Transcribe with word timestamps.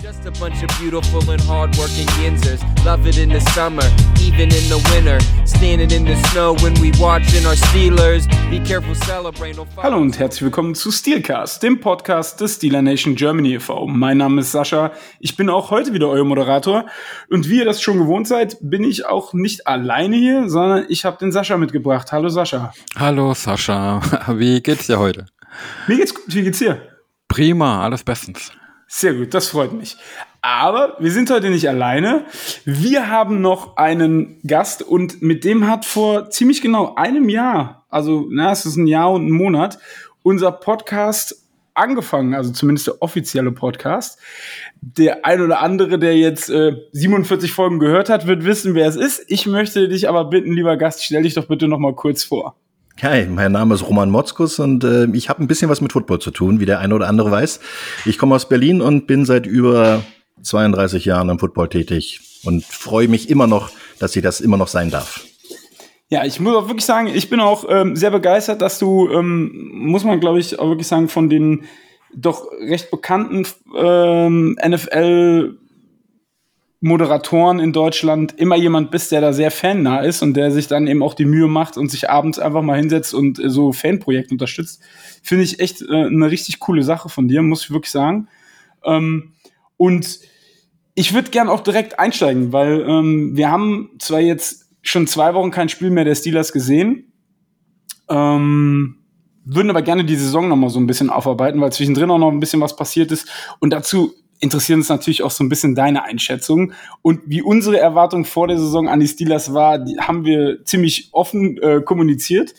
Just 0.00 0.24
a 0.26 0.30
bunch 0.38 0.62
of 0.62 0.68
beautiful 0.78 1.28
and 1.28 1.40
hardworking 1.40 2.06
Yinzers. 2.22 2.62
Love 2.84 3.04
it 3.08 3.18
in 3.18 3.30
the 3.30 3.40
summer, 3.52 3.82
even 4.20 4.42
in 4.42 4.68
the 4.68 4.78
winter. 4.92 5.18
Standing 5.44 5.90
in 5.90 6.04
the 6.04 6.14
snow 6.28 6.54
when 6.62 6.72
we 6.74 6.92
watching 7.00 7.44
our 7.44 7.56
Steelers. 7.56 8.28
Be 8.48 8.60
careful, 8.60 8.94
celebrate. 8.94 9.56
No 9.56 9.66
Hallo 9.76 9.98
und 9.98 10.16
herzlich 10.16 10.42
willkommen 10.42 10.76
zu 10.76 10.92
Steelcast, 10.92 11.64
dem 11.64 11.80
Podcast 11.80 12.40
des 12.40 12.54
Steeler 12.54 12.80
Nation 12.80 13.16
Germany 13.16 13.54
e.V. 13.54 13.88
Mein 13.88 14.18
Name 14.18 14.42
ist 14.42 14.52
Sascha. 14.52 14.92
Ich 15.18 15.36
bin 15.36 15.50
auch 15.50 15.72
heute 15.72 15.92
wieder 15.92 16.08
euer 16.08 16.24
Moderator. 16.24 16.86
Und 17.28 17.48
wie 17.48 17.58
ihr 17.58 17.64
das 17.64 17.82
schon 17.82 17.98
gewohnt 17.98 18.28
seid, 18.28 18.56
bin 18.60 18.84
ich 18.84 19.04
auch 19.04 19.32
nicht 19.32 19.66
alleine 19.66 20.14
hier, 20.14 20.48
sondern 20.48 20.86
ich 20.88 21.04
habe 21.04 21.18
den 21.18 21.32
Sascha 21.32 21.56
mitgebracht. 21.56 22.12
Hallo 22.12 22.28
Sascha. 22.28 22.72
Hallo 22.94 23.34
Sascha. 23.34 24.00
Wie 24.38 24.62
geht's 24.62 24.86
dir 24.86 25.00
heute? 25.00 25.26
Mir 25.88 25.96
geht's 25.96 26.14
gut. 26.14 26.26
Wie 26.28 26.42
geht's 26.42 26.60
dir? 26.60 26.82
Prima, 27.26 27.82
alles 27.82 28.04
bestens. 28.04 28.52
Sehr 28.90 29.12
gut, 29.12 29.34
das 29.34 29.48
freut 29.48 29.74
mich. 29.74 29.98
Aber 30.40 30.96
wir 30.98 31.10
sind 31.10 31.30
heute 31.30 31.50
nicht 31.50 31.68
alleine. 31.68 32.24
Wir 32.64 33.10
haben 33.10 33.42
noch 33.42 33.76
einen 33.76 34.40
Gast 34.46 34.82
und 34.82 35.20
mit 35.20 35.44
dem 35.44 35.66
hat 35.66 35.84
vor 35.84 36.30
ziemlich 36.30 36.62
genau 36.62 36.94
einem 36.94 37.28
Jahr, 37.28 37.84
also 37.90 38.26
na, 38.30 38.50
es 38.50 38.64
ist 38.64 38.76
ein 38.76 38.86
Jahr 38.86 39.12
und 39.12 39.26
ein 39.26 39.30
Monat, 39.30 39.78
unser 40.22 40.52
Podcast 40.52 41.44
angefangen, 41.74 42.34
also 42.34 42.50
zumindest 42.50 42.86
der 42.86 43.02
offizielle 43.02 43.52
Podcast. 43.52 44.18
Der 44.80 45.26
ein 45.26 45.42
oder 45.42 45.60
andere, 45.60 45.98
der 45.98 46.16
jetzt 46.16 46.48
äh, 46.48 46.72
47 46.92 47.52
Folgen 47.52 47.78
gehört 47.80 48.08
hat, 48.08 48.26
wird 48.26 48.44
wissen, 48.46 48.74
wer 48.74 48.88
es 48.88 48.96
ist. 48.96 49.22
Ich 49.28 49.46
möchte 49.46 49.86
dich 49.88 50.08
aber 50.08 50.24
bitten, 50.24 50.52
lieber 50.52 50.78
Gast, 50.78 51.04
stell 51.04 51.24
dich 51.24 51.34
doch 51.34 51.46
bitte 51.46 51.68
noch 51.68 51.78
mal 51.78 51.94
kurz 51.94 52.24
vor. 52.24 52.56
Hi, 53.00 53.26
mein 53.26 53.52
Name 53.52 53.76
ist 53.76 53.86
Roman 53.86 54.10
Motzkus 54.10 54.58
und 54.58 54.82
äh, 54.82 55.06
ich 55.12 55.28
habe 55.28 55.40
ein 55.40 55.46
bisschen 55.46 55.70
was 55.70 55.80
mit 55.80 55.92
Football 55.92 56.18
zu 56.18 56.32
tun, 56.32 56.58
wie 56.58 56.66
der 56.66 56.80
eine 56.80 56.92
oder 56.96 57.06
andere 57.06 57.30
weiß. 57.30 57.60
Ich 58.06 58.18
komme 58.18 58.34
aus 58.34 58.48
Berlin 58.48 58.80
und 58.80 59.06
bin 59.06 59.24
seit 59.24 59.46
über 59.46 60.02
32 60.42 61.04
Jahren 61.04 61.28
im 61.28 61.38
Football 61.38 61.68
tätig 61.68 62.40
und 62.44 62.64
freue 62.64 63.06
mich 63.06 63.30
immer 63.30 63.46
noch, 63.46 63.70
dass 64.00 64.16
ich 64.16 64.22
das 64.22 64.40
immer 64.40 64.56
noch 64.56 64.66
sein 64.66 64.90
darf. 64.90 65.24
Ja, 66.08 66.24
ich 66.24 66.40
muss 66.40 66.56
auch 66.56 66.66
wirklich 66.66 66.86
sagen, 66.86 67.06
ich 67.06 67.30
bin 67.30 67.38
auch 67.38 67.66
ähm, 67.68 67.94
sehr 67.94 68.10
begeistert, 68.10 68.62
dass 68.62 68.80
du, 68.80 69.08
ähm, 69.12 69.70
muss 69.74 70.02
man 70.02 70.18
glaube 70.18 70.40
ich 70.40 70.58
auch 70.58 70.68
wirklich 70.68 70.88
sagen, 70.88 71.08
von 71.08 71.30
den 71.30 71.66
doch 72.12 72.50
recht 72.60 72.90
bekannten 72.90 73.46
ähm, 73.76 74.58
NFL 74.66 75.56
Moderatoren 76.80 77.58
in 77.58 77.72
Deutschland 77.72 78.38
immer 78.38 78.56
jemand 78.56 78.92
bist, 78.92 79.10
der 79.10 79.20
da 79.20 79.32
sehr 79.32 79.50
fannah 79.50 80.00
ist 80.00 80.22
und 80.22 80.34
der 80.34 80.52
sich 80.52 80.68
dann 80.68 80.86
eben 80.86 81.02
auch 81.02 81.14
die 81.14 81.24
Mühe 81.24 81.48
macht 81.48 81.76
und 81.76 81.90
sich 81.90 82.08
abends 82.08 82.38
einfach 82.38 82.62
mal 82.62 82.78
hinsetzt 82.78 83.14
und 83.14 83.38
äh, 83.40 83.50
so 83.50 83.72
Fanprojekte 83.72 84.32
unterstützt, 84.32 84.80
finde 85.22 85.44
ich 85.44 85.58
echt 85.58 85.82
äh, 85.82 86.06
eine 86.06 86.30
richtig 86.30 86.60
coole 86.60 86.84
Sache 86.84 87.08
von 87.08 87.26
dir, 87.26 87.42
muss 87.42 87.64
ich 87.64 87.70
wirklich 87.72 87.90
sagen. 87.90 88.28
Ähm, 88.84 89.32
und 89.76 90.20
ich 90.94 91.14
würde 91.14 91.30
gern 91.30 91.48
auch 91.48 91.60
direkt 91.60 91.98
einsteigen, 91.98 92.52
weil 92.52 92.80
ähm, 92.82 93.36
wir 93.36 93.50
haben 93.50 93.90
zwar 93.98 94.20
jetzt 94.20 94.70
schon 94.82 95.06
zwei 95.08 95.34
Wochen 95.34 95.50
kein 95.50 95.68
Spiel 95.68 95.90
mehr 95.90 96.04
der 96.04 96.14
Steelers 96.14 96.52
gesehen, 96.52 97.12
ähm, 98.08 98.98
würden 99.44 99.70
aber 99.70 99.82
gerne 99.82 100.04
die 100.04 100.16
Saison 100.16 100.48
noch 100.48 100.56
mal 100.56 100.70
so 100.70 100.78
ein 100.78 100.86
bisschen 100.86 101.10
aufarbeiten, 101.10 101.60
weil 101.60 101.72
zwischendrin 101.72 102.10
auch 102.10 102.18
noch 102.18 102.30
ein 102.30 102.40
bisschen 102.40 102.60
was 102.60 102.76
passiert 102.76 103.10
ist. 103.10 103.28
Und 103.60 103.70
dazu 103.70 104.12
interessieren 104.40 104.80
uns 104.80 104.88
natürlich 104.88 105.22
auch 105.22 105.30
so 105.30 105.42
ein 105.42 105.48
bisschen 105.48 105.74
deine 105.74 106.04
Einschätzung. 106.04 106.72
Und 107.02 107.20
wie 107.26 107.42
unsere 107.42 107.78
Erwartung 107.78 108.24
vor 108.24 108.48
der 108.48 108.58
Saison 108.58 108.88
an 108.88 109.00
die 109.00 109.08
Steelers 109.08 109.52
war, 109.52 109.78
die 109.78 109.98
haben 109.98 110.24
wir 110.24 110.64
ziemlich 110.64 111.08
offen 111.12 111.58
äh, 111.58 111.80
kommuniziert. 111.80 112.54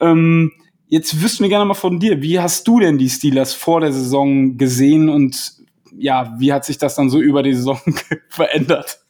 Ähm, 0.00 0.52
jetzt 0.88 1.22
wüssten 1.22 1.44
wir 1.44 1.48
gerne 1.48 1.64
mal 1.64 1.74
von 1.74 2.00
dir, 2.00 2.22
wie 2.22 2.40
hast 2.40 2.66
du 2.66 2.80
denn 2.80 2.98
die 2.98 3.08
Steelers 3.08 3.54
vor 3.54 3.80
der 3.80 3.92
Saison 3.92 4.58
gesehen 4.58 5.08
und 5.08 5.54
ja, 5.96 6.34
wie 6.38 6.52
hat 6.52 6.64
sich 6.64 6.78
das 6.78 6.94
dann 6.94 7.10
so 7.10 7.20
über 7.20 7.42
die 7.42 7.54
Saison 7.54 7.80
verändert? 8.28 9.00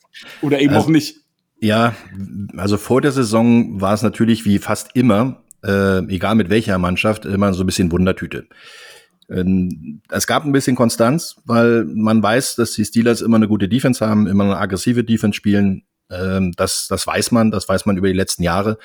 Oder 0.42 0.60
eben 0.60 0.74
also, 0.74 0.86
auch 0.86 0.90
nicht? 0.90 1.16
Ja, 1.60 1.94
also 2.56 2.76
vor 2.76 3.00
der 3.00 3.12
Saison 3.12 3.80
war 3.80 3.94
es 3.94 4.02
natürlich 4.02 4.44
wie 4.44 4.58
fast 4.58 4.90
immer, 4.94 5.42
äh, 5.64 5.98
egal 6.06 6.34
mit 6.34 6.50
welcher 6.50 6.76
Mannschaft, 6.78 7.24
immer 7.24 7.54
so 7.54 7.62
ein 7.62 7.66
bisschen 7.66 7.92
Wundertüte. 7.92 8.46
Ähm, 9.28 10.00
es 10.10 10.26
gab 10.26 10.44
ein 10.44 10.52
bisschen 10.52 10.76
Konstanz, 10.76 11.36
weil 11.44 11.84
man 11.84 12.22
weiß, 12.22 12.56
dass 12.56 12.72
die 12.72 12.84
Steelers 12.84 13.20
immer 13.20 13.36
eine 13.36 13.48
gute 13.48 13.68
Defense 13.68 14.04
haben, 14.06 14.26
immer 14.26 14.44
eine 14.44 14.56
aggressive 14.58 15.04
Defense 15.04 15.36
spielen. 15.36 15.84
Ähm, 16.10 16.52
das, 16.56 16.88
das 16.88 17.06
weiß 17.06 17.30
man, 17.30 17.50
das 17.50 17.68
weiß 17.68 17.86
man 17.86 17.96
über 17.96 18.08
die 18.08 18.14
letzten 18.16 18.42
Jahre. 18.42 18.78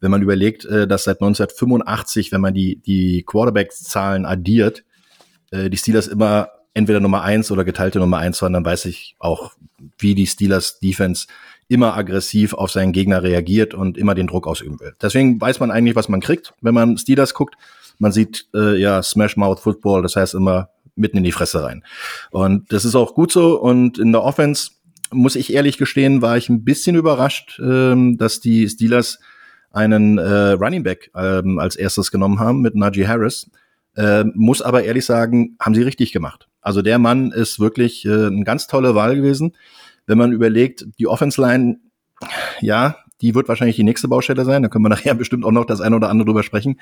Wenn 0.00 0.10
man 0.10 0.22
überlegt, 0.22 0.64
äh, 0.64 0.86
dass 0.86 1.04
seit 1.04 1.22
1985, 1.22 2.32
wenn 2.32 2.40
man 2.40 2.54
die, 2.54 2.80
die 2.82 3.24
Quarterback-Zahlen 3.26 4.26
addiert, 4.26 4.84
äh, 5.50 5.70
die 5.70 5.76
Steelers 5.76 6.06
immer 6.06 6.50
entweder 6.74 7.00
Nummer 7.00 7.22
eins 7.22 7.50
oder 7.50 7.64
geteilte 7.64 7.98
Nummer 7.98 8.18
eins 8.18 8.42
waren, 8.42 8.52
dann 8.52 8.64
weiß 8.64 8.84
ich 8.84 9.16
auch, 9.18 9.52
wie 9.98 10.14
die 10.14 10.26
Steelers 10.26 10.78
Defense 10.78 11.26
immer 11.68 11.96
aggressiv 11.96 12.52
auf 12.52 12.70
seinen 12.70 12.92
Gegner 12.92 13.22
reagiert 13.22 13.72
und 13.72 13.96
immer 13.96 14.14
den 14.14 14.26
Druck 14.26 14.46
ausüben 14.46 14.78
will. 14.78 14.94
Deswegen 15.00 15.40
weiß 15.40 15.58
man 15.58 15.70
eigentlich, 15.70 15.96
was 15.96 16.08
man 16.08 16.20
kriegt, 16.20 16.52
wenn 16.60 16.74
man 16.74 16.98
Steelers 16.98 17.34
guckt. 17.34 17.56
Man 17.98 18.12
sieht 18.12 18.46
äh, 18.54 18.80
ja 18.80 19.02
Smash 19.02 19.36
Mouth 19.36 19.60
Football, 19.60 20.02
das 20.02 20.16
heißt 20.16 20.34
immer 20.34 20.70
mitten 20.94 21.18
in 21.18 21.24
die 21.24 21.32
Fresse 21.32 21.62
rein. 21.62 21.84
Und 22.30 22.72
das 22.72 22.84
ist 22.84 22.94
auch 22.94 23.14
gut 23.14 23.30
so. 23.30 23.60
Und 23.60 23.98
in 23.98 24.12
der 24.12 24.22
Offense 24.22 24.70
muss 25.12 25.36
ich 25.36 25.52
ehrlich 25.52 25.78
gestehen, 25.78 26.22
war 26.22 26.36
ich 26.36 26.48
ein 26.48 26.64
bisschen 26.64 26.96
überrascht, 26.96 27.60
ähm, 27.62 28.16
dass 28.16 28.40
die 28.40 28.68
Steelers 28.68 29.18
einen 29.70 30.18
äh, 30.18 30.52
Running 30.52 30.82
Back 30.82 31.10
ähm, 31.14 31.58
als 31.58 31.76
erstes 31.76 32.10
genommen 32.10 32.40
haben 32.40 32.62
mit 32.62 32.74
Najee 32.74 33.06
Harris. 33.06 33.50
Äh, 33.94 34.24
muss 34.34 34.62
aber 34.62 34.84
ehrlich 34.84 35.04
sagen, 35.04 35.56
haben 35.60 35.74
sie 35.74 35.82
richtig 35.82 36.12
gemacht. 36.12 36.48
Also 36.60 36.82
der 36.82 36.98
Mann 36.98 37.30
ist 37.30 37.60
wirklich 37.60 38.04
äh, 38.04 38.26
eine 38.26 38.44
ganz 38.44 38.66
tolle 38.66 38.94
Wahl 38.94 39.16
gewesen. 39.16 39.56
Wenn 40.06 40.18
man 40.18 40.32
überlegt, 40.32 40.86
die 40.98 41.06
Offense 41.06 41.40
Line, 41.40 41.78
ja, 42.60 42.96
die 43.20 43.34
wird 43.34 43.48
wahrscheinlich 43.48 43.76
die 43.76 43.84
nächste 43.84 44.08
Baustelle 44.08 44.44
sein. 44.44 44.62
Da 44.62 44.68
können 44.68 44.84
wir 44.84 44.88
nachher 44.90 45.14
bestimmt 45.14 45.44
auch 45.44 45.52
noch 45.52 45.64
das 45.64 45.80
eine 45.80 45.96
oder 45.96 46.08
andere 46.08 46.26
drüber 46.26 46.42
sprechen. 46.42 46.80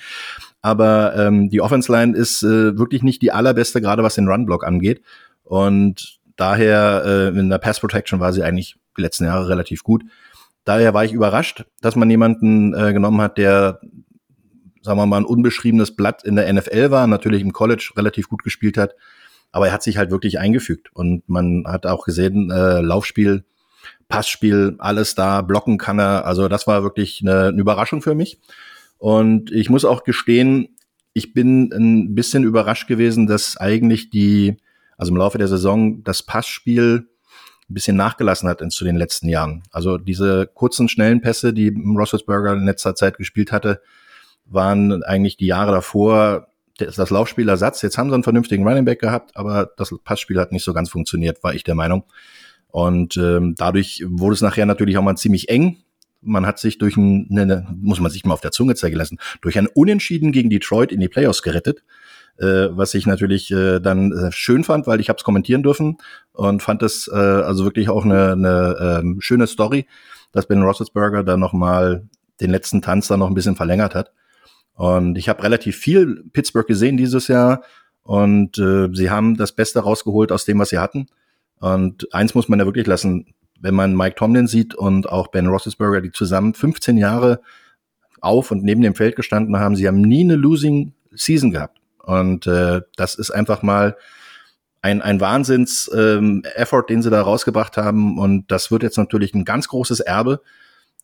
Aber 0.62 1.14
ähm, 1.16 1.48
die 1.50 1.60
Offense 1.60 1.90
Line 1.90 2.16
ist 2.16 2.42
äh, 2.42 2.76
wirklich 2.76 3.02
nicht 3.02 3.22
die 3.22 3.32
allerbeste, 3.32 3.80
gerade 3.80 4.02
was 4.02 4.14
den 4.14 4.28
Run-Block 4.28 4.64
angeht. 4.64 5.02
Und 5.42 6.18
daher 6.36 7.02
äh, 7.04 7.38
in 7.38 7.50
der 7.50 7.58
Pass 7.58 7.80
Protection 7.80 8.20
war 8.20 8.32
sie 8.32 8.42
eigentlich 8.42 8.76
die 8.96 9.02
letzten 9.02 9.24
Jahre 9.24 9.48
relativ 9.48 9.82
gut. 9.82 10.04
Daher 10.64 10.94
war 10.94 11.04
ich 11.04 11.12
überrascht, 11.12 11.64
dass 11.80 11.94
man 11.94 12.08
jemanden 12.08 12.74
äh, 12.74 12.92
genommen 12.92 13.20
hat, 13.20 13.36
der, 13.36 13.80
sagen 14.80 14.98
wir 14.98 15.06
mal, 15.06 15.18
ein 15.18 15.26
unbeschriebenes 15.26 15.94
Blatt 15.94 16.24
in 16.24 16.36
der 16.36 16.50
NFL 16.50 16.90
war, 16.90 17.06
natürlich 17.06 17.42
im 17.42 17.52
College 17.52 17.92
relativ 17.96 18.28
gut 18.28 18.42
gespielt 18.42 18.78
hat. 18.78 18.94
Aber 19.52 19.68
er 19.68 19.72
hat 19.72 19.82
sich 19.82 19.98
halt 19.98 20.10
wirklich 20.10 20.38
eingefügt. 20.38 20.88
Und 20.94 21.28
man 21.28 21.64
hat 21.66 21.86
auch 21.86 22.04
gesehen, 22.04 22.50
äh, 22.50 22.80
Laufspiel 22.80 23.44
Passspiel, 24.08 24.76
alles 24.78 25.14
da, 25.14 25.42
blocken 25.42 25.78
kann 25.78 25.98
er. 25.98 26.24
Also 26.26 26.48
das 26.48 26.66
war 26.66 26.82
wirklich 26.82 27.20
eine, 27.22 27.48
eine 27.48 27.60
Überraschung 27.60 28.02
für 28.02 28.14
mich. 28.14 28.40
Und 28.98 29.50
ich 29.50 29.70
muss 29.70 29.84
auch 29.84 30.04
gestehen, 30.04 30.68
ich 31.12 31.32
bin 31.32 31.72
ein 31.72 32.14
bisschen 32.14 32.42
überrascht 32.42 32.88
gewesen, 32.88 33.26
dass 33.26 33.56
eigentlich 33.56 34.10
die, 34.10 34.56
also 34.96 35.12
im 35.12 35.18
Laufe 35.18 35.38
der 35.38 35.48
Saison, 35.48 36.02
das 36.02 36.22
Passspiel 36.22 37.08
ein 37.70 37.74
bisschen 37.74 37.96
nachgelassen 37.96 38.48
hat 38.48 38.62
zu 38.72 38.84
den 38.84 38.96
letzten 38.96 39.28
Jahren. 39.28 39.62
Also 39.70 39.96
diese 39.96 40.46
kurzen, 40.52 40.88
schnellen 40.88 41.20
Pässe, 41.20 41.52
die 41.54 41.68
Roethlisberger 41.68 42.52
in 42.52 42.66
letzter 42.66 42.94
Zeit 42.94 43.16
gespielt 43.16 43.52
hatte, 43.52 43.80
waren 44.44 45.02
eigentlich 45.02 45.36
die 45.36 45.46
Jahre 45.46 45.72
davor 45.72 46.48
das 46.76 47.10
Laufspielersatz. 47.10 47.82
Jetzt 47.82 47.98
haben 47.98 48.10
sie 48.10 48.14
einen 48.14 48.24
vernünftigen 48.24 48.66
Running 48.66 48.84
Back 48.84 49.00
gehabt, 49.00 49.36
aber 49.36 49.70
das 49.76 49.94
Passspiel 50.02 50.40
hat 50.40 50.52
nicht 50.52 50.64
so 50.64 50.72
ganz 50.72 50.90
funktioniert, 50.90 51.42
war 51.44 51.54
ich 51.54 51.64
der 51.64 51.76
Meinung. 51.76 52.04
Und 52.74 53.16
ähm, 53.18 53.54
dadurch 53.56 54.02
wurde 54.04 54.34
es 54.34 54.40
nachher 54.40 54.66
natürlich 54.66 54.98
auch 54.98 55.02
mal 55.02 55.14
ziemlich 55.14 55.48
eng. 55.48 55.76
Man 56.22 56.44
hat 56.44 56.58
sich 56.58 56.76
durch 56.76 56.96
ein, 56.96 57.28
eine, 57.30 57.68
muss 57.80 58.00
man 58.00 58.10
sich 58.10 58.24
mal 58.24 58.34
auf 58.34 58.40
der 58.40 58.50
Zunge 58.50 58.74
zeigen 58.74 58.96
lassen, 58.96 59.20
durch 59.42 59.56
ein 59.56 59.68
Unentschieden 59.68 60.32
gegen 60.32 60.50
Detroit 60.50 60.90
in 60.90 60.98
die 60.98 61.08
Playoffs 61.08 61.42
gerettet. 61.42 61.84
Äh, 62.36 62.70
was 62.76 62.94
ich 62.94 63.06
natürlich 63.06 63.52
äh, 63.52 63.78
dann 63.78 64.10
äh, 64.10 64.32
schön 64.32 64.64
fand, 64.64 64.88
weil 64.88 64.98
ich 64.98 65.08
habe 65.08 65.18
es 65.18 65.22
kommentieren 65.22 65.62
dürfen 65.62 65.98
und 66.32 66.64
fand 66.64 66.82
es 66.82 67.06
äh, 67.06 67.14
also 67.14 67.62
wirklich 67.62 67.90
auch 67.90 68.04
eine, 68.04 68.32
eine 68.32 69.02
äh, 69.04 69.20
schöne 69.20 69.46
Story, 69.46 69.86
dass 70.32 70.48
Ben 70.48 70.60
Roethlisberger 70.60 71.22
dann 71.22 71.38
noch 71.38 71.52
mal 71.52 72.08
den 72.40 72.50
letzten 72.50 72.82
Tanz 72.82 73.06
dann 73.06 73.20
noch 73.20 73.28
ein 73.28 73.34
bisschen 73.34 73.54
verlängert 73.54 73.94
hat. 73.94 74.10
Und 74.74 75.16
ich 75.16 75.28
habe 75.28 75.44
relativ 75.44 75.76
viel 75.76 76.24
Pittsburgh 76.32 76.66
gesehen 76.66 76.96
dieses 76.96 77.28
Jahr 77.28 77.62
und 78.02 78.58
äh, 78.58 78.88
sie 78.92 79.10
haben 79.10 79.36
das 79.36 79.52
Beste 79.52 79.78
rausgeholt 79.78 80.32
aus 80.32 80.44
dem, 80.44 80.58
was 80.58 80.70
sie 80.70 80.80
hatten. 80.80 81.06
Und 81.60 82.12
eins 82.14 82.34
muss 82.34 82.48
man 82.48 82.58
ja 82.58 82.66
wirklich 82.66 82.86
lassen, 82.86 83.34
wenn 83.60 83.74
man 83.74 83.96
Mike 83.96 84.16
Tomlin 84.16 84.46
sieht 84.46 84.74
und 84.74 85.08
auch 85.08 85.28
Ben 85.28 85.46
Roethlisberger, 85.46 86.00
die 86.00 86.12
zusammen 86.12 86.54
15 86.54 86.96
Jahre 86.96 87.40
auf 88.20 88.50
und 88.50 88.62
neben 88.62 88.82
dem 88.82 88.94
Feld 88.94 89.16
gestanden 89.16 89.58
haben, 89.58 89.76
sie 89.76 89.86
haben 89.86 90.00
nie 90.00 90.24
eine 90.24 90.36
Losing 90.36 90.92
Season 91.12 91.50
gehabt. 91.50 91.80
Und 92.02 92.46
äh, 92.46 92.82
das 92.96 93.14
ist 93.14 93.30
einfach 93.30 93.62
mal 93.62 93.96
ein, 94.82 95.00
ein 95.00 95.20
Wahnsinns-Effort, 95.20 96.80
ähm, 96.82 96.86
den 96.88 97.02
sie 97.02 97.10
da 97.10 97.22
rausgebracht 97.22 97.76
haben. 97.78 98.18
Und 98.18 98.50
das 98.50 98.70
wird 98.70 98.82
jetzt 98.82 98.98
natürlich 98.98 99.34
ein 99.34 99.46
ganz 99.46 99.68
großes 99.68 100.00
Erbe, 100.00 100.42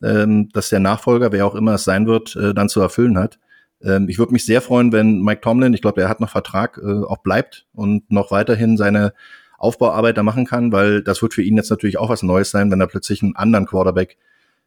ähm, 0.03 0.49
dass 0.49 0.69
der 0.69 0.79
Nachfolger, 0.79 1.31
wer 1.31 1.47
auch 1.47 1.55
immer 1.55 1.73
es 1.73 1.83
sein 1.83 2.05
wird, 2.05 2.35
äh, 2.35 2.53
dann 2.53 2.69
zu 2.69 2.79
erfüllen 2.79 3.17
hat. 3.17 3.39
Ähm, 3.83 4.07
ich 4.07 4.19
würde 4.19 4.33
mich 4.33 4.45
sehr 4.45 4.61
freuen, 4.61 4.91
wenn 4.91 5.21
Mike 5.21 5.41
Tomlin, 5.41 5.73
ich 5.73 5.81
glaube, 5.81 6.01
er 6.01 6.09
hat 6.09 6.19
noch 6.19 6.29
Vertrag, 6.29 6.79
äh, 6.83 7.03
auch 7.03 7.23
bleibt 7.23 7.65
und 7.73 8.11
noch 8.11 8.29
weiterhin 8.29 8.77
seine 8.77 9.13
Aufbauarbeit 9.61 10.17
da 10.17 10.23
machen 10.23 10.45
kann, 10.45 10.71
weil 10.71 11.03
das 11.03 11.21
wird 11.21 11.33
für 11.33 11.43
ihn 11.43 11.55
jetzt 11.55 11.69
natürlich 11.69 11.97
auch 11.97 12.09
was 12.09 12.23
Neues 12.23 12.51
sein, 12.51 12.71
wenn 12.71 12.81
er 12.81 12.87
plötzlich 12.87 13.21
einen 13.21 13.35
anderen 13.35 13.65
Quarterback 13.65 14.17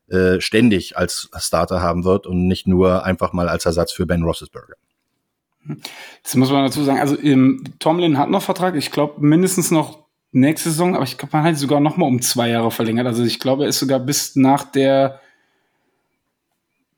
äh, 0.09 0.41
ständig 0.41 0.97
als 0.97 1.31
Starter 1.37 1.81
haben 1.81 2.05
wird 2.05 2.27
und 2.27 2.47
nicht 2.47 2.67
nur 2.67 3.05
einfach 3.05 3.33
mal 3.33 3.49
als 3.49 3.67
Ersatz 3.67 3.93
für 3.93 4.07
Ben 4.07 4.23
Roethlisberger. 4.23 4.75
Das 6.23 6.37
muss 6.37 6.51
man 6.51 6.65
dazu 6.65 6.83
sagen. 6.85 7.01
Also 7.01 7.19
ähm, 7.21 7.65
Tomlin 7.79 8.19
hat 8.19 8.31
noch 8.31 8.43
Vertrag. 8.43 8.77
Ich 8.77 8.91
glaube 8.91 9.25
mindestens 9.25 9.71
noch 9.71 10.05
nächste 10.31 10.71
Saison, 10.71 10.95
aber 10.95 11.05
ich 11.05 11.17
glaube, 11.17 11.37
man 11.37 11.45
hat 11.45 11.57
sogar 11.57 11.81
noch 11.81 11.97
mal 11.97 12.07
um 12.07 12.21
zwei 12.21 12.51
Jahre 12.51 12.71
verlängert. 12.71 13.07
Also 13.07 13.25
ich 13.25 13.41
glaube, 13.41 13.65
er 13.65 13.71
ist 13.71 13.79
sogar 13.79 13.99
bis 13.99 14.37
nach 14.37 14.65
der 14.65 15.21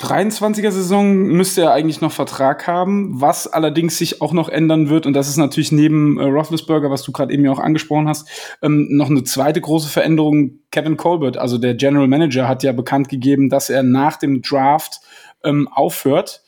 23er 0.01 0.71
Saison 0.71 1.23
müsste 1.23 1.63
er 1.63 1.73
eigentlich 1.73 2.03
noch 2.03 2.13
Vertrag 2.13 2.67
haben, 2.67 3.19
was 3.19 3.47
allerdings 3.47 3.97
sich 3.97 4.21
auch 4.21 4.35
noch 4.35 4.51
ändern 4.51 4.91
wird. 4.91 5.07
Und 5.07 5.15
das 5.15 5.29
ist 5.29 5.39
natürlich 5.39 5.73
neben 5.73 6.19
äh, 6.19 6.25
Roethlisberger, 6.25 6.91
was 6.91 7.03
du 7.03 7.13
gerade 7.13 7.33
eben 7.33 7.47
ja 7.47 7.53
auch 7.53 7.59
angesprochen 7.59 8.07
hast, 8.07 8.29
ähm, 8.61 8.89
noch 8.91 9.09
eine 9.09 9.25
zweite 9.25 9.61
große 9.61 9.89
Veränderung. 9.89 10.59
Kevin 10.71 10.99
Colbert, 10.99 11.39
also 11.39 11.57
der 11.57 11.75
General 11.75 12.09
Manager, 12.09 12.47
hat 12.47 12.63
ja 12.63 12.73
bekannt 12.73 13.09
gegeben, 13.09 13.49
dass 13.49 13.71
er 13.71 13.83
nach 13.83 14.19
dem 14.19 14.43
Draft 14.43 15.01
ähm, 15.45 15.67
aufhört. 15.69 16.43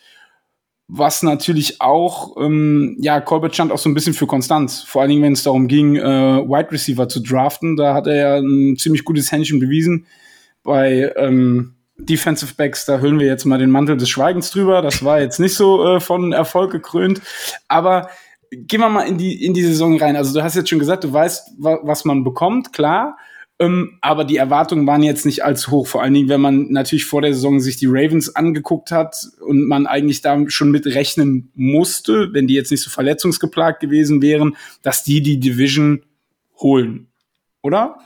Was 0.87 1.23
natürlich 1.23 1.81
auch, 1.81 2.37
ähm, 2.39 2.97
ja, 3.01 3.21
Colbert 3.21 3.55
stand 3.55 3.73
auch 3.73 3.79
so 3.79 3.89
ein 3.89 3.95
bisschen 3.95 4.15
für 4.15 4.27
Konstanz. 4.27 4.83
Vor 4.83 5.01
allen 5.01 5.11
Dingen, 5.11 5.23
wenn 5.23 5.33
es 5.33 5.43
darum 5.43 5.69
ging, 5.69 5.97
äh, 5.97 6.03
Wide 6.03 6.71
Receiver 6.71 7.09
zu 7.09 7.21
draften. 7.21 7.77
Da 7.77 7.95
hat 7.95 8.07
er 8.07 8.17
ja 8.17 8.37
ein 8.37 8.77
ziemlich 8.77 9.05
gutes 9.05 9.33
Händchen 9.33 9.59
bewiesen. 9.59 10.07
Bei 10.63 11.13
ähm, 11.17 11.78
Defensive 11.99 12.55
Backs, 12.57 12.85
da 12.85 13.01
hüllen 13.01 13.19
wir 13.19 13.27
jetzt 13.27 13.45
mal 13.45 13.59
den 13.59 13.71
Mantel 13.71 13.97
des 13.97 14.09
Schweigens 14.09 14.51
drüber. 14.51 14.83
Das 14.83 15.05
war 15.05 15.21
jetzt 15.21 15.41
nicht 15.41 15.55
so 15.55 15.85
äh, 15.85 16.01
von 16.01 16.33
Erfolg 16.33 16.71
gekrönt. 16.71 17.21
Aber 17.67 18.09
gehen 18.51 18.81
wir 18.81 18.89
mal 18.89 19.03
in 19.03 19.19
die, 19.19 19.45
in 19.45 19.55
die 19.55 19.65
Saison 19.65 19.99
rein. 19.99 20.17
Also 20.17 20.33
du 20.33 20.43
hast 20.43 20.57
jetzt 20.57 20.71
schon 20.71 20.79
gesagt, 20.79 21.05
du 21.05 21.13
weißt, 21.13 21.53
wa 21.59 21.81
was 21.83 22.05
man 22.05 22.25
bekommt, 22.25 22.73
klar. 22.73 23.17
Ähm, 23.61 23.99
aber 24.01 24.25
die 24.25 24.37
Erwartungen 24.37 24.87
waren 24.87 25.03
jetzt 25.03 25.27
nicht 25.27 25.45
allzu 25.45 25.73
hoch. 25.73 25.87
Vor 25.89 26.03
allen 26.03 26.15
Dingen, 26.15 26.29
wenn 26.29 26.41
man 26.41 26.71
natürlich 26.71 27.07
vor 27.07 27.23
der 27.23 27.35
Saison 27.35 27.59
sich 27.59 27.77
die 27.77 27.89
Ravens 27.89 28.35
angeguckt 28.37 28.93
hat 28.93 29.17
und 29.41 29.67
man 29.67 29.87
eigentlich 29.89 30.23
da 30.23 30.39
schon 30.49 30.71
mit 30.71 30.87
rechnen 30.87 31.51
musste, 31.55 32.33
wenn 32.33 32.47
die 32.47 32.55
jetzt 32.55 32.71
nicht 32.71 32.83
so 32.83 32.91
verletzungsgeplagt 32.91 33.81
gewesen 33.81 34.23
wären, 34.23 34.57
dass 34.83 35.03
die 35.03 35.23
die 35.23 35.41
Division 35.41 36.03
holen. 36.59 37.09
Oder? 37.63 37.99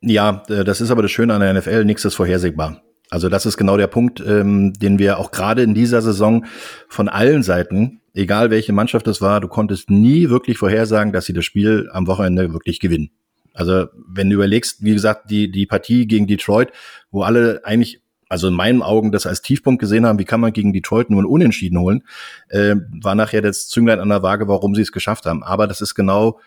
Ja, 0.00 0.42
äh, 0.48 0.64
das 0.64 0.80
ist 0.80 0.90
aber 0.90 1.02
das 1.02 1.12
Schöne 1.12 1.34
an 1.34 1.40
der 1.40 1.54
NFL. 1.54 1.84
Nichts 1.84 2.04
ist 2.04 2.16
vorhersehbar. 2.16 2.82
Also 3.10 3.28
das 3.28 3.44
ist 3.44 3.56
genau 3.56 3.76
der 3.76 3.88
Punkt, 3.88 4.22
ähm, 4.24 4.72
den 4.72 5.00
wir 5.00 5.18
auch 5.18 5.32
gerade 5.32 5.62
in 5.62 5.74
dieser 5.74 6.00
Saison 6.00 6.46
von 6.88 7.08
allen 7.08 7.42
Seiten, 7.42 8.00
egal 8.14 8.50
welche 8.50 8.72
Mannschaft 8.72 9.08
es 9.08 9.20
war, 9.20 9.40
du 9.40 9.48
konntest 9.48 9.90
nie 9.90 10.30
wirklich 10.30 10.58
vorhersagen, 10.58 11.12
dass 11.12 11.26
sie 11.26 11.32
das 11.32 11.44
Spiel 11.44 11.88
am 11.92 12.06
Wochenende 12.06 12.52
wirklich 12.52 12.78
gewinnen. 12.78 13.10
Also 13.52 13.86
wenn 14.08 14.30
du 14.30 14.36
überlegst, 14.36 14.84
wie 14.84 14.94
gesagt, 14.94 15.30
die, 15.30 15.50
die 15.50 15.66
Partie 15.66 16.06
gegen 16.06 16.28
Detroit, 16.28 16.70
wo 17.10 17.22
alle 17.22 17.62
eigentlich, 17.64 18.00
also 18.28 18.46
in 18.46 18.54
meinen 18.54 18.80
Augen 18.80 19.10
das 19.10 19.26
als 19.26 19.42
Tiefpunkt 19.42 19.80
gesehen 19.80 20.06
haben, 20.06 20.20
wie 20.20 20.24
kann 20.24 20.40
man 20.40 20.52
gegen 20.52 20.72
Detroit 20.72 21.10
nur 21.10 21.22
ein 21.22 21.26
Unentschieden 21.26 21.80
holen, 21.80 22.04
äh, 22.48 22.76
war 23.02 23.16
nachher 23.16 23.42
das 23.42 23.68
Zünglein 23.68 23.98
an 23.98 24.08
der 24.08 24.22
Waage, 24.22 24.46
warum 24.46 24.76
sie 24.76 24.82
es 24.82 24.92
geschafft 24.92 25.26
haben. 25.26 25.42
Aber 25.42 25.66
das 25.66 25.80
ist 25.80 25.96
genau 25.96 26.38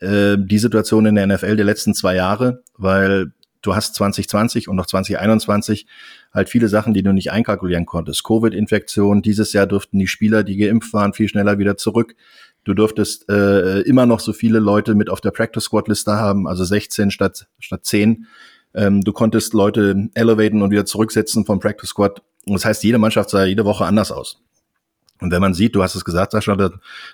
äh, 0.00 0.36
die 0.38 0.58
Situation 0.58 1.04
in 1.04 1.16
der 1.16 1.26
NFL 1.26 1.56
der 1.56 1.66
letzten 1.66 1.92
zwei 1.92 2.14
Jahre, 2.14 2.62
weil 2.78 3.32
du 3.62 3.74
hast 3.74 3.94
2020 3.94 4.68
und 4.68 4.76
noch 4.76 4.86
2021 4.86 5.86
halt 6.32 6.48
viele 6.48 6.68
Sachen, 6.68 6.94
die 6.94 7.02
du 7.02 7.12
nicht 7.12 7.32
einkalkulieren 7.32 7.86
konntest. 7.86 8.24
Covid-Infektion, 8.24 9.22
dieses 9.22 9.52
Jahr 9.52 9.66
durften 9.66 9.98
die 9.98 10.06
Spieler, 10.06 10.44
die 10.44 10.56
geimpft 10.56 10.92
waren, 10.92 11.12
viel 11.12 11.28
schneller 11.28 11.58
wieder 11.58 11.76
zurück. 11.76 12.14
Du 12.64 12.74
durftest 12.74 13.28
äh, 13.30 13.80
immer 13.80 14.06
noch 14.06 14.20
so 14.20 14.32
viele 14.32 14.58
Leute 14.58 14.94
mit 14.94 15.08
auf 15.10 15.20
der 15.20 15.30
Practice 15.30 15.64
Squad 15.64 15.88
Liste 15.88 16.12
haben, 16.12 16.46
also 16.46 16.64
16 16.64 17.10
statt 17.10 17.46
statt 17.58 17.84
10. 17.84 18.26
Ähm, 18.74 19.02
du 19.02 19.12
konntest 19.12 19.54
Leute 19.54 20.08
elevaten 20.14 20.62
und 20.62 20.70
wieder 20.70 20.84
zurücksetzen 20.84 21.46
vom 21.46 21.60
Practice 21.60 21.90
Squad. 21.90 22.22
Und 22.44 22.54
das 22.54 22.64
heißt, 22.64 22.84
jede 22.84 22.98
Mannschaft 22.98 23.30
sah 23.30 23.44
jede 23.44 23.64
Woche 23.64 23.86
anders 23.86 24.12
aus. 24.12 24.42
Und 25.20 25.32
wenn 25.32 25.40
man 25.40 25.54
sieht, 25.54 25.74
du 25.74 25.82
hast 25.82 25.94
es 25.94 26.04
gesagt, 26.04 26.32
Sascha, 26.32 26.70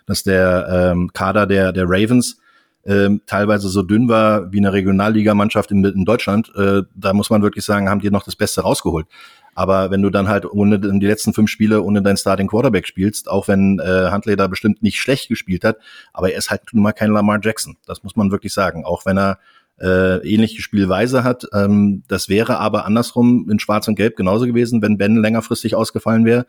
dass 0.07 0.23
der 0.25 0.93
ähm, 0.93 1.13
Kader 1.13 1.47
der 1.47 1.73
der 1.73 1.85
Ravens 1.87 2.39
ähm, 2.87 3.23
teilweise 3.27 3.69
so 3.69 3.83
dünn 3.83 4.09
war 4.09 4.53
wie 4.53 4.59
eine 4.59 4.73
Regionalligamannschaft 4.73 5.71
in, 5.71 5.85
in 5.85 6.05
Deutschland, 6.05 6.53
äh, 6.57 6.83
da 6.95 7.13
muss 7.13 7.31
man 7.31 7.43
wirklich 7.43 7.65
sagen, 7.65 7.89
haben 7.89 8.01
die 8.01 8.11
noch 8.11 8.25
das 8.25 8.37
Beste 8.37 8.61
rausgeholt. 8.61 9.07
Aber 9.55 9.91
wenn 9.91 10.03
du 10.03 10.11
dann 10.11 10.29
halt 10.29 10.45
ohne 10.47 10.79
die 10.79 11.07
letzten 11.07 11.33
fünf 11.33 11.49
Spiele 11.49 11.83
ohne 11.83 12.03
deinen 12.03 12.17
Starting 12.17 12.49
Quarterback 12.49 12.87
spielst, 12.87 13.31
auch 13.31 13.47
wenn 13.49 13.79
äh, 13.79 14.11
Huntley 14.11 14.37
da 14.37 14.49
bestimmt 14.49 14.83
nicht 14.83 14.99
schlecht 14.99 15.29
gespielt 15.29 15.65
hat, 15.65 15.79
aber 16.13 16.33
er 16.33 16.39
ist 16.39 16.51
halt 16.51 16.63
nun 16.73 16.83
mal 16.83 16.93
kein 16.93 17.13
Lamar 17.13 17.39
Jackson. 17.41 17.77
Das 17.87 18.03
muss 18.03 18.17
man 18.17 18.33
wirklich 18.33 18.53
sagen. 18.53 18.85
Auch 18.85 19.07
wenn 19.07 19.17
er 19.17 19.39
äh, 19.81 20.19
ähnliche 20.29 20.63
Spielweise 20.63 21.25
hat. 21.25 21.47
Ähm, 21.53 22.03
das 22.09 22.29
wäre 22.29 22.59
aber 22.59 22.85
andersrum 22.85 23.49
in 23.51 23.59
Schwarz 23.59 23.89
und 23.89 23.97
Gelb 23.97 24.17
genauso 24.17 24.47
gewesen, 24.47 24.83
wenn 24.83 24.99
Ben 24.99 25.17
längerfristig 25.17 25.75
ausgefallen 25.75 26.25
wäre. 26.25 26.47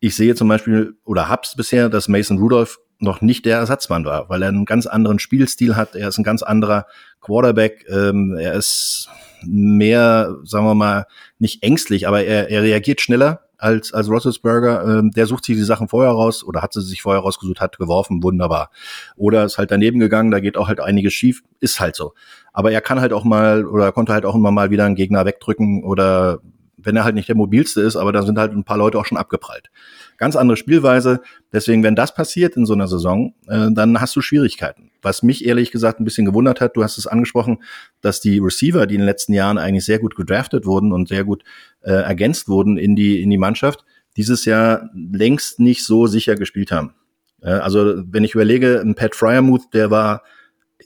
Ich 0.00 0.16
sehe 0.16 0.34
zum 0.34 0.48
Beispiel 0.48 0.94
oder 1.04 1.28
hab's 1.28 1.54
bisher, 1.54 1.88
dass 1.88 2.08
Mason 2.08 2.38
Rudolph 2.38 2.78
noch 3.02 3.20
nicht 3.20 3.44
der 3.44 3.58
Ersatzmann 3.58 4.04
war, 4.04 4.28
weil 4.28 4.42
er 4.42 4.48
einen 4.48 4.64
ganz 4.64 4.86
anderen 4.86 5.18
Spielstil 5.18 5.76
hat. 5.76 5.94
Er 5.94 6.08
ist 6.08 6.18
ein 6.18 6.24
ganz 6.24 6.42
anderer 6.42 6.86
Quarterback. 7.20 7.84
Ähm, 7.88 8.36
er 8.38 8.54
ist 8.54 9.08
mehr, 9.44 10.36
sagen 10.44 10.64
wir 10.64 10.74
mal, 10.74 11.06
nicht 11.38 11.62
ängstlich, 11.62 12.06
aber 12.06 12.24
er, 12.24 12.50
er 12.50 12.62
reagiert 12.62 13.00
schneller 13.00 13.40
als, 13.58 13.92
als 13.92 14.08
Roethlisberger. 14.08 14.98
Ähm, 14.98 15.10
der 15.12 15.26
sucht 15.26 15.44
sich 15.44 15.56
die 15.56 15.62
Sachen 15.62 15.88
vorher 15.88 16.12
raus 16.12 16.44
oder 16.44 16.62
hat 16.62 16.72
sie 16.72 16.82
sich 16.82 17.02
vorher 17.02 17.22
rausgesucht, 17.22 17.60
hat 17.60 17.78
geworfen, 17.78 18.22
wunderbar. 18.22 18.70
Oder 19.16 19.44
ist 19.44 19.58
halt 19.58 19.70
daneben 19.70 20.00
gegangen, 20.00 20.30
da 20.30 20.40
geht 20.40 20.56
auch 20.56 20.68
halt 20.68 20.80
einiges 20.80 21.12
schief, 21.12 21.42
ist 21.60 21.80
halt 21.80 21.96
so. 21.96 22.14
Aber 22.52 22.72
er 22.72 22.80
kann 22.80 23.00
halt 23.00 23.12
auch 23.12 23.24
mal 23.24 23.66
oder 23.66 23.92
konnte 23.92 24.12
halt 24.12 24.24
auch 24.24 24.34
immer 24.34 24.50
mal 24.50 24.70
wieder 24.70 24.84
einen 24.84 24.96
Gegner 24.96 25.24
wegdrücken 25.24 25.84
oder 25.84 26.40
wenn 26.82 26.96
er 26.96 27.04
halt 27.04 27.14
nicht 27.14 27.28
der 27.28 27.36
mobilste 27.36 27.80
ist, 27.80 27.96
aber 27.96 28.12
da 28.12 28.22
sind 28.22 28.38
halt 28.38 28.52
ein 28.52 28.64
paar 28.64 28.76
Leute 28.76 28.98
auch 28.98 29.06
schon 29.06 29.18
abgeprallt. 29.18 29.70
Ganz 30.16 30.36
andere 30.36 30.56
Spielweise. 30.56 31.20
Deswegen, 31.52 31.82
wenn 31.82 31.96
das 31.96 32.14
passiert 32.14 32.56
in 32.56 32.66
so 32.66 32.74
einer 32.74 32.88
Saison, 32.88 33.34
äh, 33.48 33.68
dann 33.72 34.00
hast 34.00 34.14
du 34.16 34.20
Schwierigkeiten. 34.20 34.90
Was 35.02 35.22
mich 35.22 35.44
ehrlich 35.44 35.70
gesagt 35.70 36.00
ein 36.00 36.04
bisschen 36.04 36.26
gewundert 36.26 36.60
hat, 36.60 36.76
du 36.76 36.82
hast 36.82 36.98
es 36.98 37.06
angesprochen, 37.06 37.62
dass 38.00 38.20
die 38.20 38.38
Receiver, 38.38 38.86
die 38.86 38.94
in 38.94 39.00
den 39.00 39.06
letzten 39.06 39.32
Jahren 39.32 39.58
eigentlich 39.58 39.84
sehr 39.84 39.98
gut 39.98 40.16
gedraftet 40.16 40.64
wurden 40.64 40.92
und 40.92 41.08
sehr 41.08 41.24
gut 41.24 41.42
äh, 41.82 41.90
ergänzt 41.90 42.48
wurden 42.48 42.76
in 42.76 42.96
die, 42.96 43.22
in 43.22 43.30
die 43.30 43.38
Mannschaft, 43.38 43.84
dieses 44.16 44.44
Jahr 44.44 44.90
längst 44.94 45.58
nicht 45.58 45.84
so 45.84 46.06
sicher 46.06 46.36
gespielt 46.36 46.70
haben. 46.70 46.94
Äh, 47.40 47.50
also, 47.50 48.02
wenn 48.06 48.24
ich 48.24 48.34
überlege, 48.34 48.80
ein 48.80 48.94
Pat 48.94 49.14
Fryermuth, 49.14 49.72
der 49.72 49.90
war 49.90 50.22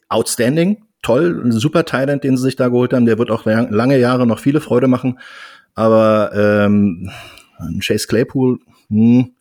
outstanding, 0.09 0.83
toll, 1.03 1.41
ein 1.45 1.53
super 1.53 1.85
Talent, 1.85 2.25
den 2.25 2.37
sie 2.37 2.43
sich 2.43 2.57
da 2.57 2.69
geholt 2.69 2.93
haben, 2.93 3.07
der 3.07 3.19
wird 3.19 3.31
auch 3.31 3.45
lange 3.45 3.99
Jahre 3.99 4.27
noch 4.27 4.41
viele 4.41 4.61
Freude 4.61 4.89
machen. 4.89 5.19
Aber 5.77 6.33
ähm, 6.35 7.11
Chase 7.81 8.09
Claypool, 8.09 8.59
hm, 8.89 9.33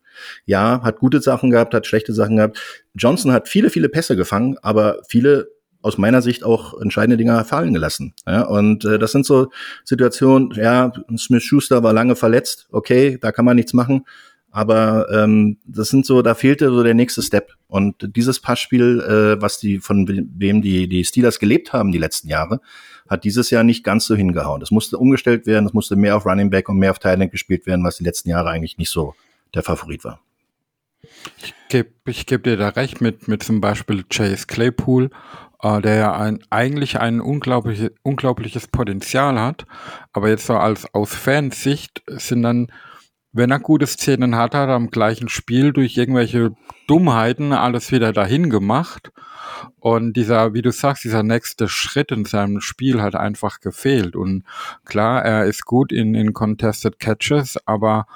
ja, 0.44 0.80
hat 0.82 0.98
gute 0.98 1.20
Sachen 1.20 1.50
gehabt, 1.50 1.74
hat 1.74 1.86
schlechte 1.86 2.12
Sachen 2.12 2.36
gehabt. 2.36 2.60
Johnson 2.94 3.32
hat 3.32 3.48
viele, 3.48 3.70
viele 3.70 3.88
Pässe 3.88 4.16
gefangen, 4.16 4.56
aber 4.62 5.00
viele 5.08 5.48
aus 5.82 5.98
meiner 5.98 6.20
Sicht 6.20 6.42
auch 6.42 6.80
entscheidende 6.80 7.16
Dinge 7.16 7.44
fallen 7.44 7.72
gelassen. 7.72 8.14
Ja, 8.26 8.42
und 8.42 8.84
äh, 8.84 8.98
das 8.98 9.12
sind 9.12 9.24
so 9.24 9.50
Situationen, 9.84 10.52
ja, 10.54 10.92
Smith 11.16 11.44
Schuster 11.44 11.82
war 11.82 11.92
lange 11.92 12.16
verletzt, 12.16 12.66
okay, 12.70 13.18
da 13.20 13.32
kann 13.32 13.44
man 13.44 13.56
nichts 13.56 13.72
machen. 13.72 14.04
Aber 14.50 15.06
ähm, 15.12 15.58
das 15.66 15.90
sind 15.90 16.06
so, 16.06 16.22
da 16.22 16.34
fehlte 16.34 16.70
so 16.70 16.82
der 16.82 16.94
nächste 16.94 17.22
Step. 17.22 17.52
Und 17.68 18.16
dieses 18.16 18.40
Passspiel, 18.40 19.00
äh, 19.00 19.40
was 19.40 19.58
die, 19.58 19.80
von 19.80 20.08
wem 20.08 20.62
die, 20.62 20.88
die 20.88 21.04
Steelers 21.04 21.38
gelebt 21.38 21.74
haben 21.74 21.92
die 21.92 21.98
letzten 21.98 22.28
Jahre, 22.28 22.60
hat 23.08 23.24
dieses 23.24 23.50
Jahr 23.50 23.64
nicht 23.64 23.84
ganz 23.84 24.06
so 24.06 24.14
hingehauen. 24.14 24.62
Es 24.62 24.70
musste 24.70 24.98
umgestellt 24.98 25.46
werden, 25.46 25.66
es 25.66 25.72
musste 25.72 25.96
mehr 25.96 26.16
auf 26.16 26.26
Running 26.26 26.50
Back 26.50 26.68
und 26.68 26.78
mehr 26.78 26.90
auf 26.90 26.98
Thailand 26.98 27.30
gespielt 27.30 27.66
werden, 27.66 27.84
was 27.84 27.96
die 27.96 28.04
letzten 28.04 28.30
Jahre 28.30 28.50
eigentlich 28.50 28.78
nicht 28.78 28.90
so 28.90 29.14
der 29.54 29.62
Favorit 29.62 30.04
war. 30.04 30.20
Ich 31.42 31.54
gebe 31.68 31.90
ich 32.06 32.26
geb 32.26 32.44
dir 32.44 32.56
da 32.56 32.68
recht 32.68 33.00
mit, 33.00 33.28
mit 33.28 33.42
zum 33.42 33.60
Beispiel 33.60 34.04
Chase 34.04 34.46
Claypool, 34.46 35.10
äh, 35.62 35.80
der 35.80 35.96
ja 35.96 36.16
ein, 36.16 36.42
eigentlich 36.50 36.98
ein 36.98 37.20
unglaubliche, 37.20 37.92
unglaubliches 38.02 38.66
Potenzial 38.68 39.38
hat, 39.40 39.66
aber 40.12 40.28
jetzt 40.28 40.46
so 40.46 40.54
als 40.54 40.92
aus 40.94 41.14
Fansicht 41.14 42.02
sind 42.06 42.42
dann 42.42 42.68
wenn 43.36 43.50
er 43.50 43.60
gute 43.60 43.86
Szenen 43.86 44.36
hat, 44.36 44.54
hat 44.54 44.68
er 44.68 44.74
am 44.74 44.90
gleichen 44.90 45.28
Spiel 45.28 45.72
durch 45.72 45.96
irgendwelche 45.96 46.52
Dummheiten 46.86 47.52
alles 47.52 47.92
wieder 47.92 48.12
dahin 48.12 48.50
gemacht. 48.50 49.12
Und 49.78 50.14
dieser, 50.14 50.54
wie 50.54 50.62
du 50.62 50.72
sagst, 50.72 51.04
dieser 51.04 51.22
nächste 51.22 51.68
Schritt 51.68 52.10
in 52.12 52.24
seinem 52.24 52.60
Spiel 52.60 53.02
hat 53.02 53.14
einfach 53.14 53.60
gefehlt. 53.60 54.16
Und 54.16 54.44
klar, 54.84 55.24
er 55.24 55.44
ist 55.44 55.64
gut 55.64 55.92
in, 55.92 56.14
in 56.14 56.32
Contested 56.32 56.98
Catches, 56.98 57.58
aber 57.66 58.06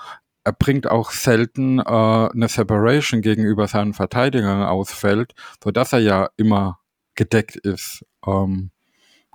er 0.42 0.52
bringt 0.52 0.90
auch 0.90 1.10
selten 1.10 1.78
äh, 1.78 1.82
eine 1.82 2.48
Separation 2.48 3.20
gegenüber 3.20 3.68
seinen 3.68 3.94
Verteidigern 3.94 4.62
aus 4.62 4.90
Feld, 4.92 5.34
sodass 5.62 5.92
er 5.92 6.00
ja 6.00 6.30
immer 6.36 6.78
gedeckt 7.14 7.56
ist. 7.56 8.04
Ähm, 8.26 8.70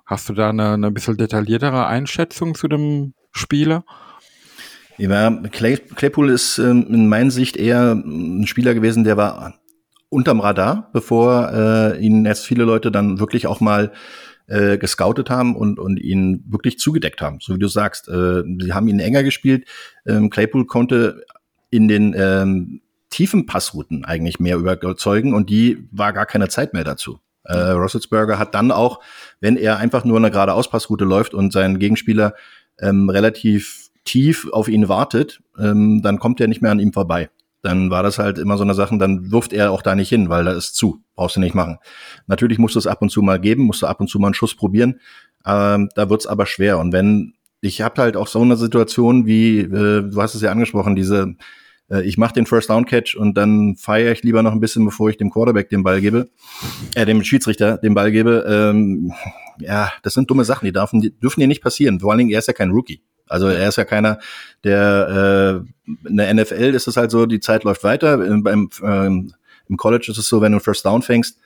hast 0.04 0.28
du 0.28 0.34
da 0.34 0.50
eine, 0.50 0.74
eine 0.74 0.90
bisschen 0.90 1.16
detailliertere 1.16 1.86
Einschätzung 1.86 2.54
zu 2.54 2.68
dem 2.68 3.14
Spieler? 3.30 3.84
Ja, 4.98 5.30
Clay, 5.52 5.76
Claypool 5.76 6.30
ist 6.30 6.58
ähm, 6.58 6.86
in 6.88 7.08
meiner 7.08 7.30
Sicht 7.30 7.56
eher 7.56 7.92
ein 7.92 8.46
Spieler 8.46 8.74
gewesen, 8.74 9.04
der 9.04 9.16
war 9.16 9.54
unterm 10.08 10.40
Radar, 10.40 10.90
bevor 10.92 11.50
äh, 11.52 11.98
ihn 11.98 12.24
erst 12.24 12.46
viele 12.46 12.64
Leute 12.64 12.90
dann 12.90 13.18
wirklich 13.18 13.46
auch 13.46 13.60
mal 13.60 13.92
äh, 14.46 14.78
gescoutet 14.78 15.28
haben 15.28 15.56
und, 15.56 15.78
und 15.78 15.98
ihn 15.98 16.44
wirklich 16.48 16.78
zugedeckt 16.78 17.20
haben, 17.20 17.38
so 17.40 17.54
wie 17.54 17.58
du 17.58 17.68
sagst. 17.68 18.08
Äh, 18.08 18.42
sie 18.60 18.72
haben 18.72 18.88
ihn 18.88 19.00
enger 19.00 19.22
gespielt. 19.22 19.66
Ähm, 20.06 20.30
Claypool 20.30 20.66
konnte 20.66 21.24
in 21.70 21.88
den 21.88 22.14
ähm, 22.16 22.80
tiefen 23.10 23.46
Passrouten 23.46 24.04
eigentlich 24.04 24.40
mehr 24.40 24.56
überzeugen 24.56 25.34
und 25.34 25.50
die 25.50 25.88
war 25.90 26.12
gar 26.12 26.26
keine 26.26 26.48
Zeit 26.48 26.72
mehr 26.72 26.84
dazu. 26.84 27.18
Äh, 27.44 27.56
Rosselsberger 27.56 28.38
hat 28.38 28.54
dann 28.54 28.72
auch, 28.72 29.00
wenn 29.40 29.56
er 29.56 29.78
einfach 29.78 30.04
nur 30.04 30.16
eine 30.16 30.30
gerade 30.30 30.52
Auspassroute 30.52 31.04
läuft 31.04 31.34
und 31.34 31.52
sein 31.52 31.78
Gegenspieler 31.78 32.34
ähm, 32.80 33.08
relativ 33.08 33.85
tief 34.06 34.48
auf 34.52 34.68
ihn 34.68 34.88
wartet, 34.88 35.42
ähm, 35.58 36.00
dann 36.02 36.18
kommt 36.18 36.40
er 36.40 36.48
nicht 36.48 36.62
mehr 36.62 36.70
an 36.70 36.80
ihm 36.80 36.92
vorbei. 36.92 37.28
Dann 37.62 37.90
war 37.90 38.02
das 38.02 38.18
halt 38.18 38.38
immer 38.38 38.56
so 38.56 38.64
eine 38.64 38.74
Sache, 38.74 38.96
dann 38.96 39.30
wirft 39.32 39.52
er 39.52 39.72
auch 39.72 39.82
da 39.82 39.94
nicht 39.94 40.08
hin, 40.08 40.28
weil 40.28 40.44
da 40.44 40.52
ist 40.52 40.74
zu, 40.74 41.02
brauchst 41.14 41.36
du 41.36 41.40
nicht 41.40 41.54
machen. 41.54 41.78
Natürlich 42.26 42.58
musst 42.58 42.76
du 42.76 42.78
es 42.78 42.86
ab 42.86 43.02
und 43.02 43.10
zu 43.10 43.22
mal 43.22 43.40
geben, 43.40 43.64
musst 43.64 43.82
du 43.82 43.86
ab 43.86 44.00
und 44.00 44.08
zu 44.08 44.18
mal 44.18 44.28
einen 44.28 44.34
Schuss 44.34 44.54
probieren, 44.54 45.00
ähm, 45.44 45.88
da 45.94 46.08
wird's 46.08 46.26
aber 46.26 46.46
schwer. 46.46 46.78
Und 46.78 46.92
wenn, 46.92 47.34
ich 47.60 47.82
habe 47.82 48.00
halt 48.00 48.16
auch 48.16 48.28
so 48.28 48.40
eine 48.40 48.56
Situation 48.56 49.26
wie, 49.26 49.60
äh, 49.60 50.02
du 50.10 50.22
hast 50.22 50.34
es 50.34 50.42
ja 50.42 50.50
angesprochen, 50.50 50.96
diese 50.96 51.36
äh, 51.90 52.02
ich 52.02 52.18
mache 52.18 52.34
den 52.34 52.46
First 52.46 52.70
Down 52.70 52.86
Catch 52.86 53.16
und 53.16 53.34
dann 53.36 53.76
feiere 53.76 54.12
ich 54.12 54.22
lieber 54.22 54.42
noch 54.42 54.52
ein 54.52 54.60
bisschen, 54.60 54.84
bevor 54.84 55.10
ich 55.10 55.16
dem 55.16 55.30
Quarterback 55.30 55.68
den 55.68 55.82
Ball 55.82 56.00
gebe, 56.00 56.28
äh, 56.94 57.06
dem 57.06 57.22
Schiedsrichter 57.22 57.78
den 57.78 57.94
Ball 57.94 58.12
gebe. 58.12 58.44
Ähm, 58.48 59.12
ja, 59.58 59.90
das 60.02 60.14
sind 60.14 60.30
dumme 60.30 60.44
Sachen, 60.44 60.66
die 60.66 60.72
dürfen, 60.72 61.00
die 61.00 61.18
dürfen 61.18 61.40
dir 61.40 61.46
nicht 61.46 61.62
passieren. 61.62 62.00
Vor 62.00 62.10
allen 62.10 62.18
Dingen, 62.18 62.30
er 62.30 62.38
ist 62.38 62.48
ja 62.48 62.54
kein 62.54 62.70
Rookie. 62.70 63.02
Also 63.28 63.48
er 63.48 63.68
ist 63.68 63.76
ja 63.76 63.84
keiner, 63.84 64.18
der 64.64 65.64
äh, 65.86 66.08
in 66.08 66.16
der 66.16 66.32
NFL 66.34 66.74
ist 66.74 66.88
es 66.88 66.96
halt 66.96 67.10
so, 67.10 67.26
die 67.26 67.40
Zeit 67.40 67.64
läuft 67.64 67.84
weiter. 67.84 68.18
Beim, 68.18 68.70
ähm, 68.82 69.32
Im 69.68 69.76
College 69.76 70.06
ist 70.10 70.18
es 70.18 70.28
so, 70.28 70.40
wenn 70.40 70.52
du 70.52 70.60
First 70.60 70.84
Down 70.84 71.02
fängst, 71.02 71.38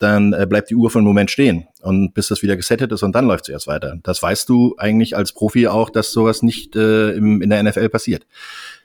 dann 0.00 0.32
äh, 0.32 0.46
bleibt 0.48 0.70
die 0.70 0.74
Uhr 0.74 0.90
für 0.90 0.98
einen 0.98 1.06
Moment 1.06 1.30
stehen 1.30 1.66
und 1.82 2.14
bis 2.14 2.28
das 2.28 2.42
wieder 2.42 2.56
gesettet 2.56 2.90
ist 2.90 3.02
und 3.02 3.14
dann 3.14 3.26
läuft 3.26 3.44
sie 3.44 3.52
erst 3.52 3.66
weiter. 3.66 3.98
Das 4.02 4.22
weißt 4.22 4.48
du 4.48 4.74
eigentlich 4.78 5.16
als 5.16 5.32
Profi 5.32 5.68
auch, 5.68 5.90
dass 5.90 6.12
sowas 6.12 6.42
nicht 6.42 6.74
äh, 6.74 7.12
im, 7.12 7.42
in 7.42 7.50
der 7.50 7.62
NFL 7.62 7.90
passiert. 7.90 8.26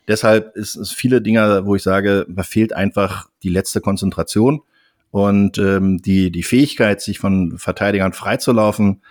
Deshalb 0.07 0.55
ist 0.55 0.75
es 0.75 0.91
viele 0.91 1.21
Dinge, 1.21 1.65
wo 1.65 1.75
ich 1.75 1.83
sage, 1.83 2.25
da 2.29 2.43
fehlt 2.43 2.73
einfach 2.73 3.29
die 3.43 3.49
letzte 3.49 3.81
Konzentration 3.81 4.61
und 5.09 5.57
ähm, 5.57 6.01
die, 6.01 6.31
die 6.31 6.43
Fähigkeit, 6.43 7.01
sich 7.01 7.17
von 7.17 7.57
Verteidigern 7.57 8.11
freizulaufen. 8.11 9.01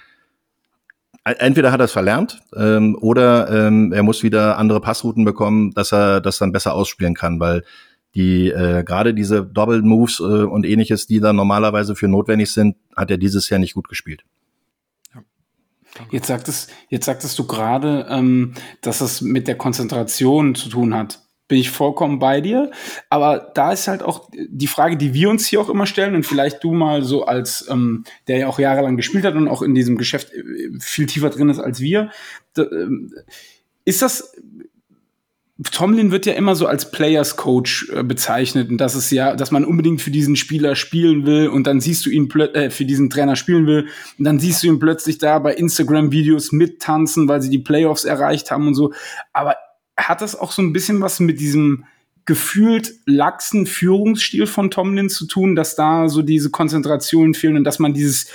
Entweder 1.25 1.73
hat 1.73 1.81
er 1.81 1.87
es 1.87 1.93
verlernt 1.93 2.43
ähm, 2.55 2.99
oder 3.01 3.49
ähm, 3.51 3.93
er 3.93 4.03
muss 4.03 4.23
wieder 4.23 4.59
andere 4.59 4.81
Passrouten 4.81 5.25
bekommen, 5.25 5.73
dass 5.73 5.91
er 5.91 6.21
das 6.21 6.37
dann 6.37 6.53
besser 6.53 6.75
ausspielen 6.75 7.15
kann, 7.15 7.41
weil 7.41 7.65
die 8.15 8.51
äh, 8.51 8.85
gerade 8.85 9.15
diese 9.15 9.43
Double 9.45 9.81
Moves 9.81 10.21
äh, 10.21 10.23
und 10.23 10.67
ähnliches, 10.67 11.07
die 11.07 11.21
da 11.21 11.33
normalerweise 11.33 11.97
für 11.97 12.09
notwendig 12.09 12.53
sind, 12.53 12.77
hat 12.95 13.11
er 13.11 13.17
dieses 13.17 13.49
Jahr 13.49 13.59
nicht 13.59 13.75
gut 13.75 13.89
gespielt. 13.89 14.23
Jetzt 16.11 16.27
sagtest, 16.27 16.71
jetzt 16.89 17.07
sagtest 17.07 17.39
du 17.39 17.47
gerade, 17.47 18.07
ähm, 18.11 18.55
dass 18.83 19.01
es 19.01 19.21
mit 19.21 19.49
der 19.49 19.57
Konzentration 19.57 20.55
zu 20.55 20.69
tun 20.69 20.95
hat. 20.95 21.24
Bin 21.55 21.61
ich 21.61 21.71
vollkommen 21.71 22.19
bei 22.19 22.41
dir. 22.41 22.73
Aber 23.11 23.53
da 23.55 23.71
ist 23.71 23.87
halt 23.87 24.03
auch 24.03 24.29
die 24.35 24.67
Frage, 24.67 24.97
die 24.97 25.15
wir 25.15 25.31
uns 25.31 25.47
hier 25.47 25.61
auch 25.61 25.69
immer 25.69 25.87
stellen 25.87 26.17
und 26.17 26.27
vielleicht 26.27 26.65
du 26.65 26.73
mal 26.73 27.05
so 27.05 27.27
als, 27.27 27.69
ähm, 27.71 28.03
der 28.27 28.39
ja 28.39 28.49
auch 28.49 28.59
jahrelang 28.59 28.97
gespielt 28.97 29.25
hat 29.25 29.37
und 29.37 29.47
auch 29.47 29.63
in 29.63 29.73
diesem 29.73 29.97
Geschäft 29.97 30.33
äh, 30.33 30.43
viel 30.81 31.07
tiefer 31.07 31.31
drin 31.31 31.51
ist 31.51 31.61
als 31.61 31.79
wir. 31.79 32.11
Ähm, 32.59 33.15
ist 33.85 34.03
das, 34.03 34.35
Tomlin 35.71 36.11
wird 36.11 36.27
ja 36.27 36.33
immer 36.33 36.57
so 36.57 36.67
als 36.67 36.91
Players 36.91 37.37
Coach 37.37 37.89
äh, 37.91 38.03
bezeichnet 38.03 38.69
und 38.69 38.79
das 38.79 38.97
ist 38.97 39.13
ja, 39.13 39.37
dass 39.37 39.53
man 39.53 39.65
unbedingt 39.65 40.03
für 40.03 40.11
diesen 40.11 40.35
Spieler 40.35 40.75
spielen 40.75 41.25
will 41.25 41.47
und 41.47 41.69
dann 41.69 41.81
siehst 41.81 42.05
du 42.05 42.11
ihn 42.11 42.29
äh, 42.33 42.71
für 42.71 42.85
diesen 42.85 43.11
Trainer 43.11 43.37
spielen 43.37 43.69
will 43.69 43.87
und 44.19 44.25
dann 44.25 44.41
siehst 44.41 44.65
du 44.65 44.67
ihn 44.67 44.81
plötzlich 44.81 45.19
da 45.19 45.39
bei 45.39 45.55
Instagram 45.55 46.11
Videos 46.11 46.51
mittanzen, 46.51 47.29
weil 47.29 47.43
sie 47.43 47.51
die 47.51 47.61
Playoffs 47.61 48.05
erreicht 48.05 48.51
haben 48.51 48.67
und 48.67 48.75
so. 48.75 48.93
Aber 49.33 49.55
hat 49.97 50.21
das 50.21 50.37
auch 50.37 50.53
so 50.53 50.63
ein 50.63 50.73
bisschen 50.73 51.01
was 51.01 51.21
mit 51.21 51.41
diesem 51.41 51.85
gefühlt 52.27 52.95
laxen 53.05 53.67
Führungsstil 53.67 54.47
von 54.47 54.71
Tomlin 54.71 55.11
zu 55.11 55.27
tun, 55.27 55.55
dass 55.55 55.77
da 55.77 56.09
so 56.09 56.23
diese 56.23 56.51
Konzentrationen 56.51 57.35
fehlen 57.35 57.57
und 57.57 57.65
dass 57.65 57.79
man 57.79 57.93
dieses 57.93 58.27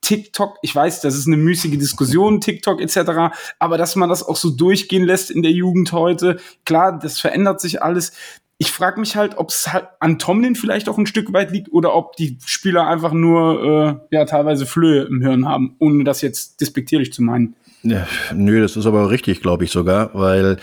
TikTok, 0.00 0.56
ich 0.62 0.74
weiß, 0.74 1.02
das 1.02 1.14
ist 1.14 1.28
eine 1.28 1.36
müßige 1.36 1.78
Diskussion, 1.78 2.40
TikTok 2.40 2.80
etc., 2.80 3.32
aber 3.58 3.78
dass 3.78 3.94
man 3.96 4.08
das 4.08 4.22
auch 4.22 4.36
so 4.36 4.50
durchgehen 4.50 5.04
lässt 5.04 5.30
in 5.30 5.42
der 5.42 5.52
Jugend 5.52 5.92
heute, 5.92 6.38
klar, 6.64 6.98
das 6.98 7.20
verändert 7.20 7.60
sich 7.60 7.82
alles. 7.82 8.12
Ich 8.58 8.72
frage 8.72 8.98
mich 8.98 9.16
halt, 9.16 9.38
ob 9.38 9.50
es 9.50 9.72
halt 9.72 9.86
an 10.00 10.18
Tomlin 10.18 10.56
vielleicht 10.56 10.88
auch 10.88 10.98
ein 10.98 11.06
Stück 11.06 11.32
weit 11.32 11.52
liegt 11.52 11.72
oder 11.72 11.94
ob 11.94 12.16
die 12.16 12.38
Spieler 12.44 12.88
einfach 12.88 13.12
nur 13.12 14.00
äh, 14.10 14.16
ja 14.16 14.24
teilweise 14.24 14.66
Flöhe 14.66 15.02
im 15.02 15.22
Hirn 15.22 15.46
haben, 15.46 15.76
ohne 15.78 16.02
das 16.04 16.20
jetzt 16.20 16.60
despektierlich 16.60 17.12
zu 17.12 17.22
meinen. 17.22 17.54
Ja, 17.82 18.06
nö, 18.34 18.60
das 18.60 18.76
ist 18.76 18.86
aber 18.86 19.10
richtig, 19.10 19.40
glaube 19.40 19.64
ich 19.64 19.70
sogar, 19.70 20.10
weil 20.12 20.58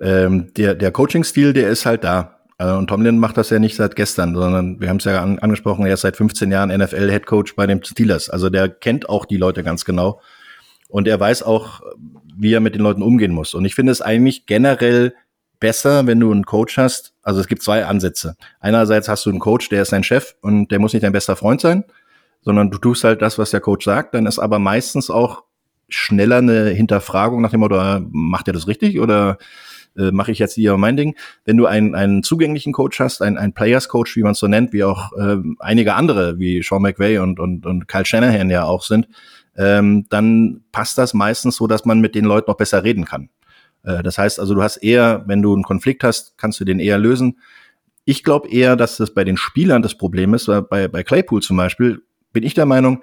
ähm, 0.00 0.52
der, 0.54 0.74
der 0.74 0.90
Coaching-Stil, 0.90 1.52
der 1.52 1.68
ist 1.68 1.86
halt 1.86 2.04
da. 2.04 2.40
Äh, 2.58 2.72
und 2.72 2.88
Tomlin 2.88 3.18
macht 3.18 3.36
das 3.36 3.50
ja 3.50 3.58
nicht 3.58 3.76
seit 3.76 3.96
gestern, 3.96 4.34
sondern 4.34 4.80
wir 4.80 4.88
haben 4.88 4.98
es 4.98 5.04
ja 5.04 5.22
an, 5.22 5.38
angesprochen, 5.38 5.86
er 5.86 5.94
ist 5.94 6.02
seit 6.02 6.16
15 6.16 6.50
Jahren 6.50 6.70
NFL-Headcoach 6.70 7.54
bei 7.56 7.66
den 7.66 7.82
Steelers. 7.82 8.30
Also 8.30 8.50
der 8.50 8.68
kennt 8.68 9.08
auch 9.08 9.24
die 9.24 9.36
Leute 9.36 9.62
ganz 9.62 9.84
genau. 9.84 10.20
Und 10.88 11.06
er 11.06 11.20
weiß 11.20 11.42
auch, 11.42 11.80
wie 12.36 12.52
er 12.52 12.60
mit 12.60 12.74
den 12.74 12.82
Leuten 12.82 13.02
umgehen 13.02 13.32
muss. 13.32 13.54
Und 13.54 13.64
ich 13.64 13.74
finde 13.74 13.92
es 13.92 14.02
eigentlich 14.02 14.46
generell 14.46 15.14
besser, 15.60 16.06
wenn 16.06 16.18
du 16.18 16.32
einen 16.32 16.44
Coach 16.44 16.78
hast. 16.78 17.12
Also 17.22 17.40
es 17.40 17.46
gibt 17.46 17.62
zwei 17.62 17.84
Ansätze. 17.84 18.34
Einerseits 18.60 19.08
hast 19.08 19.26
du 19.26 19.30
einen 19.30 19.38
Coach, 19.38 19.68
der 19.68 19.82
ist 19.82 19.92
dein 19.92 20.02
Chef 20.02 20.34
und 20.40 20.70
der 20.70 20.78
muss 20.78 20.94
nicht 20.94 21.02
dein 21.02 21.12
bester 21.12 21.36
Freund 21.36 21.60
sein, 21.60 21.84
sondern 22.40 22.70
du 22.70 22.78
tust 22.78 23.04
halt 23.04 23.22
das, 23.22 23.38
was 23.38 23.50
der 23.50 23.60
Coach 23.60 23.84
sagt. 23.84 24.14
Dann 24.14 24.26
ist 24.26 24.38
aber 24.38 24.58
meistens 24.58 25.10
auch 25.10 25.44
schneller 25.88 26.38
eine 26.38 26.70
Hinterfragung 26.70 27.42
nach 27.42 27.50
dem 27.50 27.60
Motto, 27.60 27.76
äh, 27.76 28.00
macht 28.10 28.48
er 28.48 28.54
das 28.54 28.68
richtig 28.68 29.00
oder 29.00 29.38
äh, 29.96 30.10
mache 30.10 30.32
ich 30.32 30.38
jetzt 30.38 30.54
hier 30.54 30.76
mein 30.76 30.96
Ding. 30.96 31.16
Wenn 31.44 31.56
du 31.56 31.66
einen, 31.66 31.94
einen 31.94 32.22
zugänglichen 32.22 32.72
Coach 32.72 33.00
hast, 33.00 33.22
einen, 33.22 33.38
einen 33.38 33.52
Players 33.52 33.88
Coach, 33.88 34.16
wie 34.16 34.22
man 34.22 34.32
es 34.32 34.38
so 34.38 34.46
nennt, 34.46 34.72
wie 34.72 34.84
auch 34.84 35.12
äh, 35.16 35.36
einige 35.58 35.94
andere, 35.94 36.38
wie 36.38 36.62
Sean 36.62 36.82
McVay 36.82 37.18
und, 37.18 37.40
und, 37.40 37.66
und 37.66 37.88
Kyle 37.88 38.04
Shanahan 38.04 38.50
ja 38.50 38.64
auch 38.64 38.82
sind, 38.82 39.08
ähm, 39.56 40.06
dann 40.08 40.62
passt 40.72 40.98
das 40.98 41.14
meistens 41.14 41.56
so, 41.56 41.66
dass 41.66 41.84
man 41.84 42.00
mit 42.00 42.14
den 42.14 42.24
Leuten 42.24 42.50
noch 42.50 42.56
besser 42.56 42.84
reden 42.84 43.04
kann. 43.04 43.28
Äh, 43.82 44.02
das 44.02 44.18
heißt 44.18 44.40
also, 44.40 44.54
du 44.54 44.62
hast 44.62 44.78
eher, 44.78 45.24
wenn 45.26 45.42
du 45.42 45.52
einen 45.52 45.64
Konflikt 45.64 46.04
hast, 46.04 46.38
kannst 46.38 46.60
du 46.60 46.64
den 46.64 46.80
eher 46.80 46.98
lösen. 46.98 47.38
Ich 48.04 48.24
glaube 48.24 48.48
eher, 48.48 48.76
dass 48.76 48.96
das 48.96 49.12
bei 49.12 49.24
den 49.24 49.36
Spielern 49.36 49.82
das 49.82 49.94
Problem 49.94 50.34
ist, 50.34 50.48
weil 50.48 50.62
bei, 50.62 50.88
bei 50.88 51.02
Claypool 51.02 51.42
zum 51.42 51.56
Beispiel 51.56 52.02
bin 52.32 52.44
ich 52.44 52.54
der 52.54 52.66
Meinung, 52.66 53.02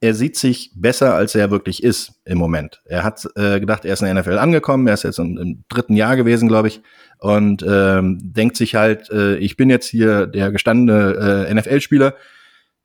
er 0.00 0.14
sieht 0.14 0.36
sich 0.36 0.72
besser, 0.74 1.14
als 1.14 1.34
er 1.34 1.50
wirklich 1.50 1.82
ist 1.82 2.14
im 2.24 2.38
Moment. 2.38 2.80
Er 2.86 3.04
hat 3.04 3.28
äh, 3.36 3.60
gedacht, 3.60 3.84
er 3.84 3.92
ist 3.92 4.02
in 4.02 4.06
der 4.06 4.22
NFL 4.22 4.38
angekommen, 4.38 4.86
er 4.86 4.94
ist 4.94 5.04
jetzt 5.04 5.18
im, 5.18 5.36
im 5.36 5.64
dritten 5.68 5.94
Jahr 5.94 6.16
gewesen, 6.16 6.48
glaube 6.48 6.68
ich, 6.68 6.80
und 7.18 7.64
ähm, 7.68 8.18
denkt 8.22 8.56
sich 8.56 8.74
halt, 8.74 9.10
äh, 9.10 9.36
ich 9.36 9.56
bin 9.56 9.68
jetzt 9.68 9.86
hier 9.86 10.26
der 10.26 10.50
gestandene 10.50 11.46
äh, 11.48 11.54
NFL-Spieler. 11.54 12.14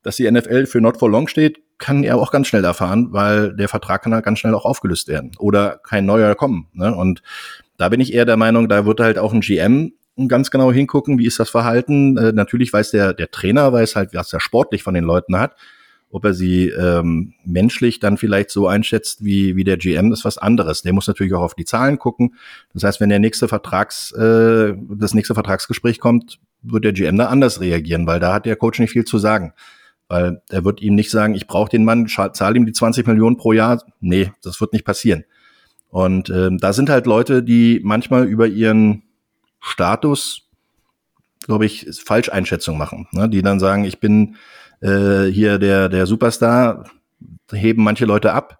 Dass 0.03 0.17
die 0.17 0.29
NFL 0.29 0.67
für 0.67 0.81
Not 0.81 0.97
for 0.97 1.09
Long 1.09 1.27
steht, 1.27 1.57
kann 1.79 2.03
er 2.03 2.17
auch 2.17 2.31
ganz 2.31 2.45
schnell 2.45 2.63
erfahren, 2.63 3.07
weil 3.09 3.55
der 3.55 3.67
Vertrag 3.67 4.03
kann 4.03 4.13
halt 4.13 4.23
ganz 4.23 4.37
schnell 4.37 4.53
auch 4.53 4.63
aufgelöst 4.63 5.07
werden 5.07 5.31
oder 5.39 5.79
kein 5.83 6.05
neuer 6.05 6.35
kommen. 6.35 6.67
Ne? 6.73 6.93
Und 6.93 7.23
da 7.77 7.89
bin 7.89 7.99
ich 7.99 8.13
eher 8.13 8.25
der 8.25 8.37
Meinung, 8.37 8.69
da 8.69 8.85
wird 8.85 8.99
halt 8.99 9.17
auch 9.17 9.33
ein 9.33 9.41
GM 9.41 9.93
ganz 10.27 10.51
genau 10.51 10.71
hingucken, 10.71 11.17
wie 11.17 11.25
ist 11.25 11.39
das 11.39 11.49
Verhalten. 11.49 12.17
Äh, 12.17 12.33
natürlich 12.33 12.71
weiß 12.71 12.91
der, 12.91 13.13
der 13.13 13.31
Trainer, 13.31 13.73
weiß 13.73 13.95
halt, 13.95 14.13
was 14.13 14.31
er 14.31 14.41
sportlich 14.41 14.83
von 14.83 14.93
den 14.93 15.05
Leuten 15.05 15.39
hat 15.39 15.55
ob 16.15 16.23
er 16.23 16.33
sie 16.33 16.69
ähm, 16.69 17.33
menschlich 17.43 17.99
dann 17.99 18.15
vielleicht 18.15 18.49
so 18.49 18.69
einschätzt 18.69 19.25
wie, 19.25 19.57
wie 19.57 19.65
der 19.65 19.75
GM, 19.75 20.13
ist 20.13 20.23
was 20.23 20.37
anderes. 20.37 20.81
Der 20.81 20.93
muss 20.93 21.07
natürlich 21.07 21.33
auch 21.33 21.41
auf 21.41 21.55
die 21.55 21.65
Zahlen 21.65 21.99
gucken. 21.99 22.35
Das 22.73 22.83
heißt, 22.83 23.01
wenn 23.01 23.09
der 23.09 23.19
nächste 23.19 23.49
Vertrags, 23.49 24.13
äh, 24.13 24.73
das 24.91 25.13
nächste 25.13 25.33
Vertragsgespräch 25.33 25.99
kommt, 25.99 26.39
wird 26.61 26.85
der 26.85 26.93
GM 26.93 27.17
da 27.17 27.25
anders 27.25 27.59
reagieren, 27.59 28.07
weil 28.07 28.21
da 28.21 28.33
hat 28.33 28.45
der 28.45 28.55
Coach 28.55 28.79
nicht 28.79 28.91
viel 28.91 29.03
zu 29.03 29.17
sagen. 29.17 29.51
Weil 30.07 30.41
er 30.47 30.63
wird 30.63 30.81
ihm 30.81 30.95
nicht 30.95 31.11
sagen, 31.11 31.35
ich 31.35 31.47
brauche 31.47 31.69
den 31.69 31.83
Mann, 31.83 32.07
zahle 32.07 32.55
ihm 32.55 32.65
die 32.65 32.71
20 32.71 33.05
Millionen 33.07 33.35
pro 33.35 33.51
Jahr. 33.51 33.83
Nee, 33.99 34.31
das 34.41 34.61
wird 34.61 34.71
nicht 34.71 34.85
passieren. 34.85 35.25
Und 35.89 36.29
ähm, 36.29 36.59
da 36.59 36.71
sind 36.71 36.89
halt 36.89 37.07
Leute, 37.07 37.43
die 37.43 37.81
manchmal 37.83 38.23
über 38.23 38.47
ihren 38.47 39.03
Status, 39.59 40.43
glaube 41.45 41.65
ich, 41.65 41.87
Falscheinschätzung 42.05 42.77
machen. 42.77 43.05
Ne? 43.11 43.27
Die 43.27 43.41
dann 43.41 43.59
sagen, 43.59 43.83
ich 43.83 43.99
bin 43.99 44.37
äh, 44.81 45.25
hier 45.25 45.57
der, 45.59 45.89
der 45.89 46.05
Superstar, 46.05 46.89
heben 47.51 47.83
manche 47.83 48.05
Leute 48.05 48.33
ab. 48.33 48.59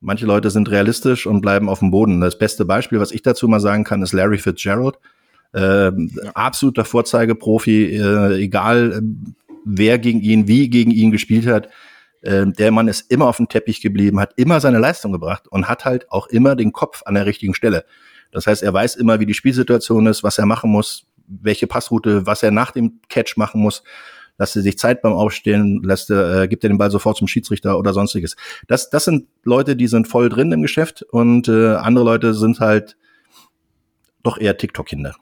Manche 0.00 0.26
Leute 0.26 0.50
sind 0.50 0.70
realistisch 0.70 1.26
und 1.26 1.40
bleiben 1.40 1.68
auf 1.68 1.78
dem 1.78 1.90
Boden. 1.90 2.20
Das 2.20 2.38
beste 2.38 2.64
Beispiel, 2.64 3.00
was 3.00 3.12
ich 3.12 3.22
dazu 3.22 3.48
mal 3.48 3.60
sagen 3.60 3.84
kann, 3.84 4.02
ist 4.02 4.12
Larry 4.12 4.38
Fitzgerald. 4.38 4.98
Äh. 5.52 5.92
Absoluter 6.34 6.84
Vorzeigeprofi, 6.84 7.96
äh, 7.96 8.34
egal 8.42 8.92
äh, 8.92 9.00
wer 9.64 9.98
gegen 9.98 10.20
ihn, 10.20 10.46
wie 10.48 10.68
gegen 10.68 10.90
ihn 10.90 11.10
gespielt 11.10 11.46
hat. 11.46 11.68
Äh, 12.20 12.46
der 12.46 12.70
Mann 12.70 12.88
ist 12.88 13.10
immer 13.10 13.26
auf 13.28 13.36
dem 13.36 13.48
Teppich 13.48 13.80
geblieben, 13.80 14.20
hat 14.20 14.32
immer 14.36 14.60
seine 14.60 14.78
Leistung 14.78 15.12
gebracht 15.12 15.48
und 15.48 15.68
hat 15.68 15.84
halt 15.84 16.10
auch 16.10 16.26
immer 16.26 16.56
den 16.56 16.72
Kopf 16.72 17.02
an 17.06 17.14
der 17.14 17.26
richtigen 17.26 17.54
Stelle. 17.54 17.84
Das 18.32 18.46
heißt, 18.46 18.62
er 18.62 18.74
weiß 18.74 18.96
immer, 18.96 19.20
wie 19.20 19.26
die 19.26 19.34
Spielsituation 19.34 20.06
ist, 20.06 20.24
was 20.24 20.38
er 20.38 20.46
machen 20.46 20.70
muss, 20.70 21.06
welche 21.26 21.66
Passroute, 21.66 22.26
was 22.26 22.42
er 22.42 22.50
nach 22.50 22.72
dem 22.72 23.00
Catch 23.08 23.36
machen 23.36 23.60
muss. 23.60 23.84
Lässt 24.38 24.56
er 24.56 24.62
sich 24.62 24.78
Zeit 24.78 25.02
beim 25.02 25.12
Aufstehen, 25.12 25.82
lässt 25.82 26.10
er, 26.10 26.42
äh, 26.42 26.48
gibt 26.48 26.64
er 26.64 26.68
den 26.68 26.78
Ball 26.78 26.90
sofort 26.90 27.16
zum 27.16 27.28
Schiedsrichter 27.28 27.78
oder 27.78 27.92
sonstiges. 27.92 28.36
Das, 28.66 28.90
das 28.90 29.04
sind 29.04 29.28
Leute, 29.44 29.76
die 29.76 29.86
sind 29.86 30.08
voll 30.08 30.28
drin 30.28 30.50
im 30.50 30.62
Geschäft 30.62 31.02
und 31.02 31.48
äh, 31.48 31.74
andere 31.74 32.04
Leute 32.04 32.34
sind 32.34 32.60
halt 32.60 32.96
doch 34.22 34.38
eher 34.38 34.56
TikTok-Kinder. 34.56 35.14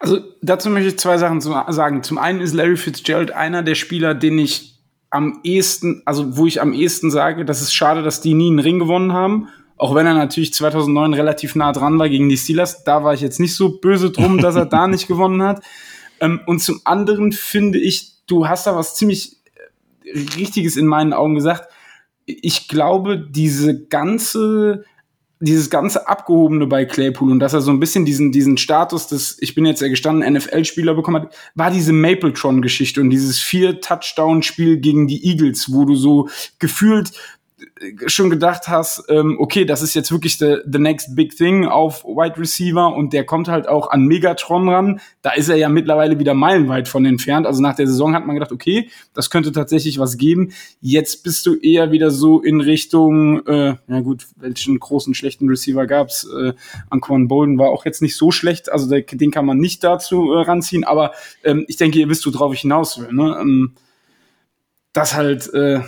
Also 0.00 0.18
dazu 0.40 0.70
möchte 0.70 0.88
ich 0.88 0.98
zwei 0.98 1.18
Sachen 1.18 1.40
sagen. 1.40 2.02
Zum 2.02 2.18
einen 2.18 2.40
ist 2.40 2.54
Larry 2.54 2.76
Fitzgerald 2.76 3.32
einer 3.32 3.62
der 3.62 3.74
Spieler, 3.74 4.14
den 4.14 4.38
ich 4.38 4.78
am 5.10 5.40
ehesten, 5.44 6.02
also 6.06 6.36
wo 6.36 6.46
ich 6.46 6.62
am 6.62 6.72
ehesten 6.72 7.10
sage, 7.10 7.44
das 7.44 7.60
ist 7.60 7.74
schade, 7.74 8.02
dass 8.02 8.20
die 8.20 8.34
nie 8.34 8.48
einen 8.48 8.60
Ring 8.60 8.78
gewonnen 8.78 9.12
haben. 9.12 9.48
Auch 9.76 9.94
wenn 9.94 10.06
er 10.06 10.14
natürlich 10.14 10.54
2009 10.54 11.14
relativ 11.14 11.54
nah 11.54 11.72
dran 11.72 11.98
war 11.98 12.08
gegen 12.08 12.28
die 12.28 12.36
Steelers. 12.36 12.84
Da 12.84 13.04
war 13.04 13.14
ich 13.14 13.20
jetzt 13.20 13.40
nicht 13.40 13.54
so 13.54 13.78
böse 13.78 14.10
drum, 14.10 14.38
dass 14.38 14.56
er 14.56 14.66
da 14.66 14.86
nicht 14.88 15.06
gewonnen 15.08 15.42
hat. 15.42 15.62
Ähm, 16.20 16.40
und 16.46 16.60
zum 16.60 16.80
anderen 16.84 17.32
finde 17.32 17.78
ich, 17.78 18.12
du 18.26 18.48
hast 18.48 18.66
da 18.66 18.76
was 18.76 18.94
ziemlich 18.94 19.36
äh, 20.04 20.18
Richtiges 20.36 20.76
in 20.76 20.86
meinen 20.86 21.12
Augen 21.12 21.34
gesagt. 21.34 21.72
Ich 22.26 22.68
glaube, 22.68 23.18
diese 23.18 23.86
ganze 23.86 24.84
dieses 25.42 25.70
ganze 25.70 26.06
Abgehobene 26.06 26.66
bei 26.66 26.84
Claypool 26.84 27.32
und 27.32 27.40
dass 27.40 27.54
er 27.54 27.62
so 27.62 27.70
ein 27.70 27.80
bisschen 27.80 28.04
diesen, 28.04 28.30
diesen 28.30 28.58
Status 28.58 29.06
des, 29.06 29.38
ich 29.40 29.54
bin 29.54 29.64
jetzt 29.64 29.80
der 29.80 29.88
gestandene 29.88 30.38
NFL-Spieler 30.38 30.94
bekommen 30.94 31.22
hat, 31.22 31.34
war 31.54 31.70
diese 31.70 31.94
Mapletron-Geschichte 31.94 33.00
und 33.00 33.08
dieses 33.08 33.38
vier-Touchdown-Spiel 33.38 34.76
gegen 34.80 35.06
die 35.06 35.24
Eagles, 35.26 35.72
wo 35.72 35.86
du 35.86 35.94
so 35.94 36.28
gefühlt 36.58 37.12
schon 38.06 38.30
gedacht 38.30 38.68
hast, 38.68 39.04
ähm, 39.08 39.36
okay, 39.38 39.64
das 39.64 39.82
ist 39.82 39.94
jetzt 39.94 40.12
wirklich 40.12 40.38
the, 40.38 40.58
the 40.70 40.78
next 40.78 41.14
big 41.14 41.36
thing 41.36 41.66
auf 41.66 42.04
Wide 42.04 42.38
Receiver 42.38 42.94
und 42.94 43.12
der 43.12 43.24
kommt 43.24 43.48
halt 43.48 43.68
auch 43.68 43.90
an 43.90 44.06
Megatron 44.06 44.68
ran. 44.68 45.00
Da 45.22 45.32
ist 45.32 45.48
er 45.48 45.56
ja 45.56 45.68
mittlerweile 45.68 46.18
wieder 46.18 46.34
meilenweit 46.34 46.88
von 46.88 47.04
entfernt. 47.04 47.46
Also 47.46 47.62
nach 47.62 47.76
der 47.76 47.86
Saison 47.86 48.14
hat 48.14 48.26
man 48.26 48.36
gedacht, 48.36 48.52
okay, 48.52 48.90
das 49.14 49.30
könnte 49.30 49.52
tatsächlich 49.52 49.98
was 49.98 50.16
geben. 50.16 50.52
Jetzt 50.80 51.22
bist 51.22 51.46
du 51.46 51.56
eher 51.56 51.92
wieder 51.92 52.10
so 52.10 52.40
in 52.40 52.60
Richtung, 52.60 53.46
äh, 53.46 53.76
ja 53.86 54.00
gut, 54.00 54.26
welchen 54.36 54.78
großen 54.78 55.14
schlechten 55.14 55.48
Receiver 55.48 55.86
gab's? 55.86 56.24
Äh, 56.24 56.54
Anquan 56.90 57.28
Bolden 57.28 57.58
war 57.58 57.70
auch 57.70 57.84
jetzt 57.84 58.02
nicht 58.02 58.16
so 58.16 58.30
schlecht, 58.30 58.70
also 58.72 58.88
der, 58.88 59.02
den 59.02 59.30
kann 59.30 59.46
man 59.46 59.58
nicht 59.58 59.84
dazu 59.84 60.32
äh, 60.32 60.42
ranziehen, 60.42 60.84
aber 60.84 61.12
ähm, 61.44 61.64
ich 61.68 61.76
denke, 61.76 61.98
ihr 61.98 62.08
wisst, 62.08 62.26
worauf 62.26 62.54
ich 62.54 62.60
hinaus 62.60 63.00
will. 63.00 63.12
Ne? 63.12 63.36
Ähm, 63.40 63.74
das 64.92 65.14
halt, 65.14 65.52
äh, 65.54 65.80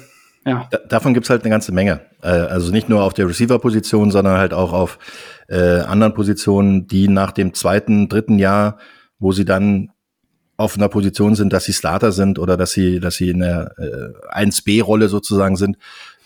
ja. 0.45 0.69
Da, 0.71 0.79
davon 0.89 1.15
gibt's 1.15 1.31
halt 1.31 1.43
eine 1.43 1.51
ganze 1.51 1.73
Menge. 1.73 2.01
Äh, 2.23 2.29
also 2.29 2.73
nicht 2.73 2.89
nur 2.89 3.03
auf 3.03 3.15
der 3.15 3.29
Receiver-Position, 3.29 4.11
sondern 4.11 4.39
halt 4.39 4.53
auch 4.53 4.73
auf 4.73 4.99
äh, 5.49 5.81
anderen 5.81 6.15
Positionen, 6.15 6.87
die 6.87 7.09
nach 7.09 7.33
dem 7.33 7.55
zweiten, 7.55 8.09
dritten 8.09 8.39
Jahr, 8.39 8.79
wo 9.19 9.33
sie 9.33 9.45
dann 9.45 9.91
auf 10.57 10.77
einer 10.77 10.89
Position 10.89 11.35
sind, 11.35 11.53
dass 11.53 11.65
sie 11.65 11.73
Starter 11.73 12.13
sind 12.13 12.39
oder 12.39 12.57
dass 12.57 12.73
sie, 12.73 13.01
dass 13.01 13.17
sie 13.17 13.31
in 13.31 13.41
der 13.41 13.75
äh, 13.79 14.45
1B-Rolle 14.45 15.09
sozusagen 15.09 15.57
sind, 15.57 15.77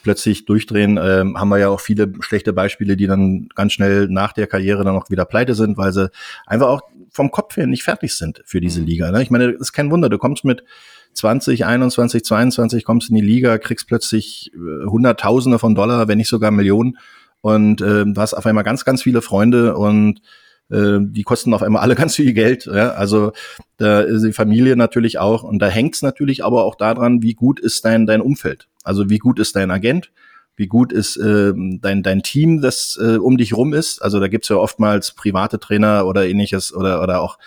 plötzlich 0.02 0.44
durchdrehen, 0.44 0.98
äh, 0.98 1.24
haben 1.34 1.48
wir 1.48 1.58
ja 1.58 1.68
auch 1.68 1.80
viele 1.80 2.12
schlechte 2.20 2.52
Beispiele, 2.52 2.96
die 2.96 3.06
dann 3.06 3.48
ganz 3.54 3.72
schnell 3.72 4.08
nach 4.08 4.32
der 4.32 4.46
Karriere 4.46 4.84
dann 4.84 4.94
auch 4.94 5.10
wieder 5.10 5.24
pleite 5.24 5.54
sind, 5.54 5.76
weil 5.78 5.92
sie 5.92 6.10
einfach 6.46 6.68
auch 6.68 6.82
vom 7.10 7.30
Kopf 7.30 7.56
her 7.56 7.66
nicht 7.66 7.82
fertig 7.82 8.14
sind 8.14 8.42
für 8.44 8.60
diese 8.60 8.80
mhm. 8.80 8.86
Liga. 8.86 9.10
Ne? 9.10 9.22
Ich 9.22 9.30
meine, 9.30 9.52
das 9.52 9.60
ist 9.62 9.72
kein 9.72 9.90
Wunder, 9.90 10.08
du 10.08 10.18
kommst 10.18 10.44
mit 10.44 10.62
20, 11.16 11.64
21, 11.64 12.24
22 12.24 12.84
kommst 12.84 13.10
in 13.10 13.16
die 13.16 13.22
Liga, 13.22 13.58
kriegst 13.58 13.88
plötzlich 13.88 14.52
äh, 14.54 14.86
Hunderttausende 14.86 15.58
von 15.58 15.74
Dollar, 15.74 16.08
wenn 16.08 16.18
nicht 16.18 16.28
sogar 16.28 16.50
Millionen 16.50 16.98
und 17.40 17.80
äh, 17.80 18.04
du 18.04 18.14
hast 18.16 18.34
auf 18.34 18.46
einmal 18.46 18.64
ganz, 18.64 18.84
ganz 18.84 19.02
viele 19.02 19.22
Freunde 19.22 19.76
und 19.76 20.20
äh, 20.68 20.98
die 21.00 21.22
kosten 21.22 21.54
auf 21.54 21.62
einmal 21.62 21.82
alle 21.82 21.94
ganz 21.96 22.16
viel 22.16 22.32
Geld. 22.32 22.66
Ja? 22.66 22.90
Also 22.90 23.32
da 23.76 24.00
ist 24.00 24.22
die 24.22 24.32
Familie 24.32 24.76
natürlich 24.76 25.18
auch 25.18 25.42
und 25.42 25.60
da 25.60 25.68
hängt's 25.68 26.02
natürlich 26.02 26.44
aber 26.44 26.64
auch 26.64 26.74
daran, 26.74 27.22
wie 27.22 27.34
gut 27.34 27.60
ist 27.60 27.84
dein 27.84 28.06
dein 28.06 28.20
Umfeld. 28.20 28.68
Also 28.82 29.10
wie 29.10 29.18
gut 29.18 29.38
ist 29.38 29.56
dein 29.56 29.70
Agent, 29.70 30.10
wie 30.56 30.66
gut 30.66 30.92
ist 30.92 31.16
äh, 31.18 31.52
dein 31.54 32.02
dein 32.02 32.22
Team, 32.22 32.62
das 32.62 32.98
äh, 33.00 33.16
um 33.16 33.36
dich 33.36 33.54
rum 33.54 33.74
ist. 33.74 34.00
Also 34.02 34.18
da 34.20 34.28
gibt's 34.28 34.48
ja 34.48 34.56
oftmals 34.56 35.12
private 35.12 35.60
Trainer 35.60 36.06
oder 36.06 36.26
ähnliches 36.26 36.74
oder 36.74 37.02
oder 37.02 37.20
auch 37.20 37.38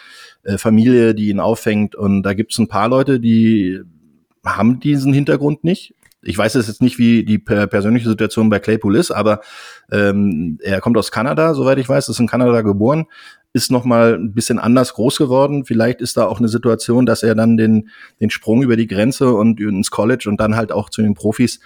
äh, 0.44 0.58
Familie, 0.58 1.14
die 1.16 1.30
ihn 1.30 1.40
auffängt. 1.40 1.96
Und 1.96 2.24
da 2.24 2.34
gibt 2.34 2.54
es 2.54 2.60
ein 2.60 2.68
paar 2.68 2.90
Leute, 2.90 3.20
die 3.20 3.82
haben 4.46 4.80
diesen 4.80 5.14
Hintergrund 5.14 5.64
nicht. 5.64 5.94
Ich 6.22 6.38
weiß 6.38 6.56
jetzt 6.56 6.82
nicht, 6.82 6.98
wie 7.00 7.24
die 7.24 7.40
persönliche 7.40 8.10
Situation 8.10 8.50
bei 8.50 8.60
Claypool 8.60 8.98
ist, 8.98 9.12
aber 9.12 9.40
ähm, 9.90 10.60
er 10.62 10.82
kommt 10.82 10.98
aus 10.98 11.12
Kanada, 11.12 11.54
soweit 11.54 11.78
ich 11.78 11.88
weiß, 11.88 12.10
ist 12.10 12.20
in 12.20 12.28
Kanada 12.28 12.62
geboren, 12.62 13.06
ist 13.54 13.72
noch 13.72 13.86
mal 13.86 14.16
ein 14.16 14.34
bisschen 14.34 14.60
anders 14.60 14.94
groß 14.94 15.18
geworden. 15.18 15.64
Vielleicht 15.64 16.02
ist 16.02 16.18
da 16.18 16.26
auch 16.26 16.40
eine 16.40 16.50
Situation, 16.50 17.06
dass 17.06 17.24
er 17.24 17.36
dann 17.36 17.56
den 17.56 17.90
den 18.20 18.30
Sprung 18.30 18.62
über 18.64 18.76
die 18.76 18.88
Grenze 18.88 19.34
und 19.34 19.62
ins 19.62 19.92
College 19.92 20.26
und 20.28 20.40
dann 20.40 20.58
halt 20.58 20.72
auch 20.74 20.90
zu 20.90 21.02
den 21.02 21.14
Profis 21.14 21.62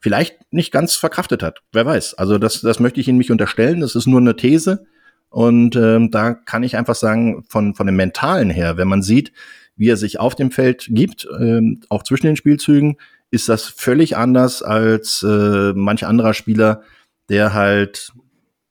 vielleicht 0.00 0.52
nicht 0.52 0.72
ganz 0.72 0.94
verkraftet 0.94 1.42
hat. 1.42 1.60
Wer 1.72 1.84
weiß. 1.84 2.14
Also 2.14 2.38
das 2.38 2.60
das 2.60 2.78
möchte 2.78 3.00
ich 3.00 3.08
Ihnen 3.08 3.18
nicht 3.18 3.32
unterstellen. 3.32 3.80
Das 3.80 3.96
ist 3.96 4.06
nur 4.06 4.20
eine 4.20 4.36
These. 4.36 4.86
Und 5.30 5.76
ähm, 5.76 6.10
da 6.10 6.34
kann 6.34 6.64
ich 6.64 6.76
einfach 6.76 6.96
sagen, 6.96 7.44
von, 7.48 7.74
von 7.74 7.86
dem 7.86 7.96
Mentalen 7.96 8.50
her, 8.50 8.76
wenn 8.76 8.88
man 8.88 9.02
sieht, 9.02 9.32
wie 9.76 9.88
er 9.88 9.96
sich 9.96 10.20
auf 10.20 10.34
dem 10.34 10.50
Feld 10.50 10.88
gibt, 10.90 11.26
ähm, 11.38 11.80
auch 11.88 12.02
zwischen 12.02 12.26
den 12.26 12.36
Spielzügen, 12.36 12.96
ist 13.30 13.48
das 13.48 13.64
völlig 13.64 14.16
anders 14.16 14.62
als 14.62 15.22
äh, 15.22 15.72
manch 15.72 16.04
anderer 16.04 16.34
Spieler, 16.34 16.82
der 17.28 17.54
halt, 17.54 18.12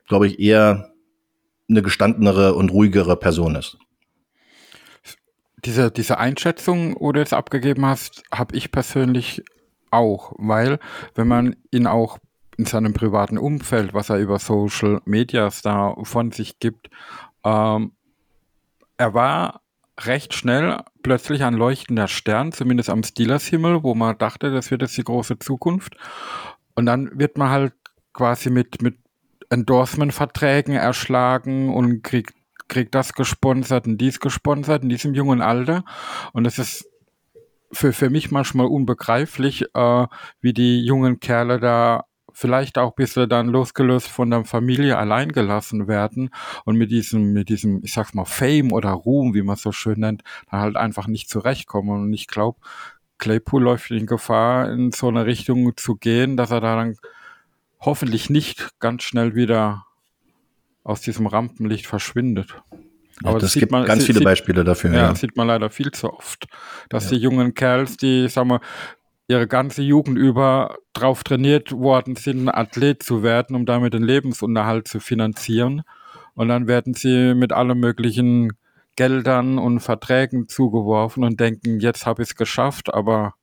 glaube 0.08 0.28
ich, 0.28 0.40
eher 0.40 0.92
eine 1.70 1.82
gestandenere 1.82 2.54
und 2.56 2.72
ruhigere 2.72 3.16
Person 3.16 3.56
ist. 3.56 3.78
Diese, 5.64 5.92
diese 5.92 6.18
Einschätzung, 6.18 6.96
wo 7.00 7.12
du 7.12 7.20
jetzt 7.20 7.34
abgegeben 7.34 7.86
hast, 7.86 8.24
habe 8.34 8.56
ich 8.56 8.72
persönlich 8.72 9.44
auch, 9.92 10.34
weil 10.38 10.80
wenn 11.16 11.28
man 11.28 11.56
ihn 11.72 11.88
auch 11.88 12.18
in 12.60 12.66
seinem 12.66 12.94
privaten 12.94 13.38
Umfeld, 13.38 13.94
was 13.94 14.10
er 14.10 14.18
über 14.18 14.38
Social 14.38 15.02
Medias 15.06 15.62
da 15.62 15.96
von 16.04 16.32
sich 16.32 16.60
gibt. 16.60 16.90
Ähm, 17.46 17.94
er 18.98 19.14
war 19.14 19.62
recht 20.02 20.34
schnell 20.34 20.82
plötzlich 21.02 21.44
ein 21.44 21.54
leuchtender 21.54 22.10
Stern, 22.10 22.52
zumindest 22.52 22.90
am 22.90 23.02
Steelers-Himmel, 23.02 23.84
wo 23.84 23.96
man 23.96 24.18
dachte, 24.18 24.52
das 24.52 24.72
wird 24.72 24.82
jetzt 24.82 24.98
die 24.98 25.06
große 25.06 25.40
Zukunft. 25.40 25.96
Und 26.76 26.86
dann 26.86 27.18
wird 27.18 27.38
man 27.38 27.50
halt 27.50 27.74
quasi 28.12 28.50
mit, 28.50 28.82
mit 28.82 28.98
Endorsement-Verträgen 29.50 30.76
erschlagen 30.76 31.74
und 31.74 32.04
kriegt, 32.04 32.34
kriegt 32.68 32.94
das 32.94 33.14
gesponsert 33.14 33.88
und 33.88 34.00
dies 34.00 34.20
gesponsert 34.20 34.84
in 34.84 34.90
diesem 34.90 35.14
jungen 35.14 35.42
Alter. 35.42 35.86
Und 36.34 36.46
es 36.46 36.60
ist 36.60 36.90
für, 37.72 37.94
für 37.94 38.10
mich 38.10 38.32
manchmal 38.32 38.66
unbegreiflich, 38.66 39.64
äh, 39.74 40.08
wie 40.42 40.54
die 40.54 40.84
jungen 40.84 41.22
Kerle 41.22 41.62
da 41.62 42.04
vielleicht 42.40 42.78
auch 42.78 42.96
bis 42.96 43.18
wir 43.18 43.28
dann 43.28 43.50
losgelöst 43.50 44.08
von 44.08 44.30
der 44.32 44.46
Familie 44.46 44.98
allein 44.98 45.32
gelassen 45.32 45.90
werden 45.90 46.30
und 46.64 46.78
mit 46.78 46.90
diesem, 46.90 47.34
mit 47.34 47.50
diesem, 47.50 47.82
ich 47.84 47.94
sag's 47.94 48.14
mal, 48.14 48.24
Fame 48.24 48.72
oder 48.72 48.92
Ruhm, 48.92 49.34
wie 49.34 49.42
man 49.42 49.58
so 49.58 49.74
schön 49.74 50.00
nennt, 50.00 50.24
dann 50.50 50.62
halt 50.62 50.76
einfach 50.78 51.08
nicht 51.08 51.30
zurechtkommen. 51.30 52.04
Und 52.04 52.14
ich 52.14 52.28
glaube, 52.28 52.60
Claypool 53.18 53.62
läuft 53.62 53.92
in 53.92 54.06
Gefahr, 54.06 54.72
in 54.72 54.94
so 54.94 55.10
eine 55.10 55.26
Richtung 55.26 55.76
zu 55.76 55.96
gehen, 55.96 56.38
dass 56.38 56.52
er 56.52 56.62
da 56.62 56.78
dann 56.78 56.96
hoffentlich 57.82 58.30
nicht 58.30 58.70
ganz 58.80 59.04
schnell 59.04 59.36
wieder 59.36 59.86
aus 60.84 61.02
diesem 61.02 61.28
Rampenlicht 61.28 61.88
verschwindet. 61.88 62.56
Ja, 63.22 63.32
Aber 63.32 63.40
das, 63.40 63.54
das 63.54 63.60
gibt 63.60 63.74
man, 63.74 63.86
ganz 63.86 64.06
viele 64.06 64.20
sieht, 64.20 64.26
Beispiele 64.26 64.64
dafür. 64.64 64.94
Ja, 64.94 65.00
ja, 65.00 65.16
sieht 65.16 65.36
man 65.36 65.48
leider 65.48 65.70
viel 65.70 65.92
zu 65.92 66.14
oft, 66.14 66.48
dass 66.88 67.06
ja. 67.06 67.18
die 67.18 67.24
jungen 67.24 67.54
Kerls, 67.54 67.98
die, 67.98 68.30
sagen 68.30 68.50
wir, 68.50 68.62
ihre 69.30 69.48
ganze 69.48 69.84
Jugend 69.84 70.18
über 70.18 70.78
drauf 70.94 71.24
trainiert 71.24 71.72
worden 71.72 72.16
sind, 72.16 72.50
Athlet 72.50 73.04
zu 73.04 73.22
werden, 73.22 73.56
um 73.56 73.66
damit 73.66 73.94
den 73.94 74.04
Lebensunterhalt 74.04 74.88
zu 74.88 75.00
finanzieren. 75.00 75.84
Und 76.34 76.48
dann 76.50 76.68
werden 76.68 76.96
sie 76.96 77.36
mit 77.36 77.54
allen 77.54 77.80
möglichen 77.80 78.54
Geldern 78.96 79.60
und 79.60 79.82
Verträgen 79.82 80.48
zugeworfen 80.50 81.24
und 81.24 81.40
denken, 81.40 81.80
jetzt 81.80 82.08
habe 82.08 82.24
ich 82.24 82.30
es 82.30 82.36
geschafft, 82.36 82.92
aber 82.92 83.36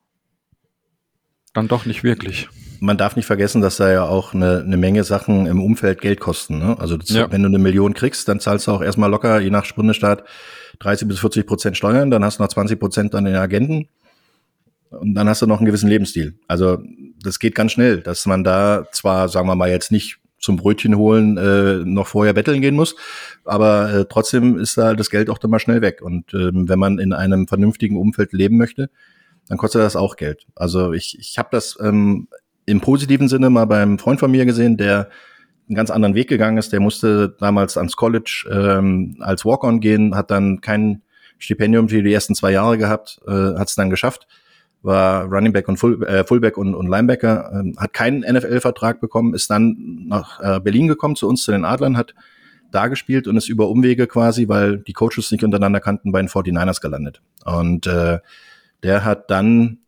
dann 1.55 1.68
doch 1.68 1.87
nicht 1.87 2.03
wirklich. 2.03 2.49
Man 2.81 2.99
darf 2.99 3.14
nicht 3.14 3.27
vergessen, 3.27 3.62
dass 3.62 3.77
da 3.77 3.90
ja 3.90 4.05
auch 4.07 4.35
eine, 4.35 4.64
eine 4.66 4.77
Menge 4.77 5.05
Sachen 5.05 5.46
im 5.46 5.62
Umfeld 5.62 6.01
Geld 6.01 6.18
kosten. 6.18 6.59
Ne? 6.59 6.77
Also 6.79 6.96
das, 6.96 7.11
ja. 7.11 7.31
wenn 7.31 7.42
du 7.42 7.49
eine 7.49 7.59
Million 7.59 7.94
kriegst, 7.94 8.29
dann 8.29 8.40
zahlst 8.40 8.66
du 8.66 8.72
auch 8.72 8.83
erstmal 8.83 9.09
locker, 9.09 9.40
je 9.40 9.51
nach 9.51 9.70
Bundesstaat, 9.72 10.25
30 10.81 11.07
bis 11.07 11.20
40 11.20 11.46
Prozent 11.46 11.77
Steuern, 11.77 12.11
dann 12.11 12.25
hast 12.25 12.38
du 12.38 12.42
noch 12.42 12.51
20 12.51 12.79
Prozent 12.79 13.14
an 13.14 13.25
den 13.25 13.37
Agenten 13.37 13.88
und 15.00 15.14
dann 15.14 15.28
hast 15.28 15.42
du 15.42 15.46
noch 15.46 15.59
einen 15.59 15.66
gewissen 15.66 15.88
Lebensstil. 15.88 16.38
Also 16.48 16.78
das 17.22 17.38
geht 17.38 17.54
ganz 17.54 17.72
schnell, 17.72 18.00
dass 18.00 18.26
man 18.26 18.44
da 18.44 18.87
zwar, 18.92 19.28
sagen 19.28 19.48
wir 19.48 19.54
mal, 19.54 19.70
jetzt 19.70 19.92
nicht 19.92 20.18
zum 20.38 20.56
Brötchen 20.56 20.96
holen 20.96 21.37
äh, 21.38 21.85
noch 21.85 22.06
vorher 22.06 22.35
betteln 22.35 22.61
gehen 22.61 22.74
muss, 22.74 22.94
aber 23.44 23.92
äh, 23.92 24.04
trotzdem 24.09 24.59
ist 24.59 24.76
da 24.76 24.94
das 24.94 25.11
Geld 25.11 25.30
auch 25.30 25.38
dann 25.38 25.50
mal 25.50 25.59
schnell 25.59 25.80
weg. 25.80 26.02
Und 26.02 26.35
ähm, 26.35 26.68
wenn 26.68 26.78
man 26.78 26.98
in 26.98 27.12
einem 27.12 27.48
vernünftigen 27.48 27.96
Umfeld 27.96 28.32
leben 28.32 28.56
möchte, 28.56 28.90
dann 29.48 29.59
kostet 29.59 29.82
das 29.82 29.96
auch 29.96 30.16
Geld. 30.16 30.46
Also 30.54 30.92
ich, 30.92 31.18
ich 31.18 31.38
habe 31.38 31.48
das 31.52 31.78
ähm, 31.80 32.28
im 32.66 32.80
positiven 32.80 33.28
Sinne 33.28 33.50
mal 33.50 33.64
beim 33.64 33.98
Freund 33.98 34.20
von 34.20 34.30
mir 34.30 34.44
gesehen, 34.44 34.76
der 34.76 35.09
einen 35.68 35.76
ganz 35.76 35.90
anderen 35.90 36.14
Weg 36.14 36.28
gegangen 36.28 36.59
ist. 36.59 36.72
Der 36.72 36.80
musste 36.80 37.35
damals 37.40 37.76
ans 37.76 37.96
College 37.96 38.46
ähm, 38.50 39.16
als 39.20 39.44
Walk-on 39.44 39.80
gehen, 39.80 40.14
hat 40.14 40.30
dann 40.30 40.61
kein 40.61 41.02
Stipendium 41.38 41.88
für 41.88 42.02
die 42.02 42.12
ersten 42.12 42.35
zwei 42.35 42.52
Jahre 42.52 42.78
gehabt, 42.78 43.20
äh, 43.26 43.30
hat 43.30 43.68
es 43.68 43.74
dann 43.74 43.90
geschafft, 43.90 44.26
war 44.82 45.24
Running 45.24 45.52
Back 45.52 45.68
und 45.68 45.76
Full, 45.78 46.02
äh, 46.04 46.24
Fullback 46.24 46.56
und, 46.56 46.74
und 46.74 46.86
Linebacker, 46.86 47.64
äh, 47.64 47.72
hat 47.76 47.92
keinen 47.92 48.20
NFL-Vertrag 48.20 49.00
bekommen, 49.00 49.34
ist 49.34 49.50
dann 49.50 50.06
nach 50.08 50.40
äh, 50.40 50.60
Berlin 50.60 50.88
gekommen 50.88 51.16
zu 51.16 51.28
uns, 51.28 51.42
zu 51.42 51.52
den 51.52 51.64
Adlern, 51.64 51.96
hat 51.96 52.14
da 52.70 52.88
gespielt 52.88 53.26
und 53.26 53.36
ist 53.36 53.48
über 53.48 53.68
Umwege 53.68 54.06
quasi, 54.06 54.48
weil 54.48 54.78
die 54.78 54.92
Coaches 54.92 55.30
nicht 55.30 55.44
untereinander 55.44 55.80
kannten, 55.80 56.12
bei 56.12 56.20
den 56.20 56.28
49ers 56.28 56.80
gelandet. 56.80 57.22
Und 57.44 57.86
äh, 57.86 58.18
der 58.82 59.04
hat 59.04 59.30
dann 59.30 59.78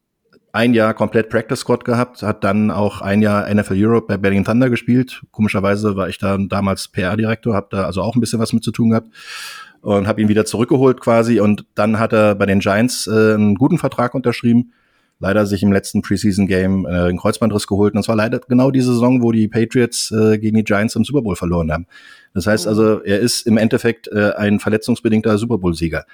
ein 0.52 0.74
Jahr 0.74 0.94
komplett 0.94 1.28
Practice 1.28 1.60
Squad 1.60 1.84
gehabt, 1.84 2.22
hat 2.22 2.42
dann 2.42 2.70
auch 2.70 3.00
ein 3.00 3.20
Jahr 3.20 3.52
NFL 3.52 3.74
Europe 3.76 4.06
bei 4.08 4.16
Berlin 4.16 4.44
Thunder 4.44 4.70
gespielt. 4.70 5.22
Komischerweise 5.30 5.96
war 5.96 6.08
ich 6.08 6.18
da 6.18 6.38
damals 6.38 6.88
PR-Direktor, 6.88 7.54
habe 7.54 7.68
da 7.70 7.84
also 7.84 8.02
auch 8.02 8.16
ein 8.16 8.20
bisschen 8.20 8.40
was 8.40 8.52
mit 8.52 8.64
zu 8.64 8.72
tun 8.72 8.90
gehabt 8.90 9.08
und 9.82 10.06
habe 10.06 10.20
ihn 10.20 10.28
wieder 10.28 10.44
zurückgeholt 10.44 11.00
quasi. 11.00 11.40
Und 11.40 11.64
dann 11.74 11.98
hat 11.98 12.12
er 12.12 12.34
bei 12.34 12.46
den 12.46 12.60
Giants 12.60 13.06
äh, 13.06 13.34
einen 13.34 13.54
guten 13.54 13.78
Vertrag 13.78 14.14
unterschrieben. 14.14 14.72
Leider 15.20 15.46
sich 15.46 15.64
im 15.64 15.72
letzten 15.72 16.00
Preseason-Game 16.02 16.86
äh, 16.86 16.88
einen 16.88 17.18
Kreuzbandriss 17.18 17.66
geholt. 17.66 17.94
Und 17.94 18.00
es 18.00 18.08
war 18.08 18.16
leider 18.16 18.38
genau 18.40 18.70
die 18.70 18.80
Saison, 18.80 19.22
wo 19.22 19.32
die 19.32 19.48
Patriots 19.48 20.12
äh, 20.12 20.38
gegen 20.38 20.56
die 20.56 20.64
Giants 20.64 20.94
im 20.94 21.04
Super 21.04 21.22
Bowl 21.22 21.34
verloren 21.34 21.72
haben. 21.72 21.86
Das 22.34 22.46
heißt 22.46 22.66
oh. 22.66 22.70
also, 22.70 23.02
er 23.02 23.18
ist 23.18 23.46
im 23.46 23.56
Endeffekt 23.56 24.08
äh, 24.08 24.32
ein 24.36 24.60
verletzungsbedingter 24.60 25.36
Super 25.38 25.58
Bowl-Sieger. 25.58 26.04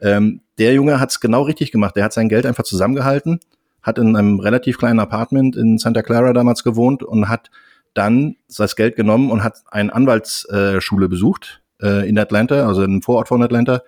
Ähm, 0.00 0.40
der 0.58 0.74
Junge 0.74 1.00
hat 1.00 1.10
es 1.10 1.20
genau 1.20 1.42
richtig 1.42 1.72
gemacht. 1.72 1.96
Der 1.96 2.04
hat 2.04 2.12
sein 2.12 2.28
Geld 2.28 2.46
einfach 2.46 2.64
zusammengehalten, 2.64 3.40
hat 3.82 3.98
in 3.98 4.14
einem 4.14 4.38
relativ 4.38 4.78
kleinen 4.78 5.00
Apartment 5.00 5.56
in 5.56 5.78
Santa 5.78 6.02
Clara 6.02 6.32
damals 6.32 6.62
gewohnt 6.62 7.02
und 7.02 7.28
hat 7.28 7.50
dann 7.94 8.36
das 8.56 8.76
Geld 8.76 8.96
genommen 8.96 9.30
und 9.30 9.42
hat 9.42 9.58
eine 9.70 9.92
Anwaltsschule 9.92 11.08
besucht 11.08 11.61
äh, 11.82 12.08
in 12.08 12.18
Atlanta, 12.18 12.66
also 12.66 12.82
im 12.82 13.02
Vorort 13.02 13.28
von 13.28 13.42
Atlanta, 13.42 13.82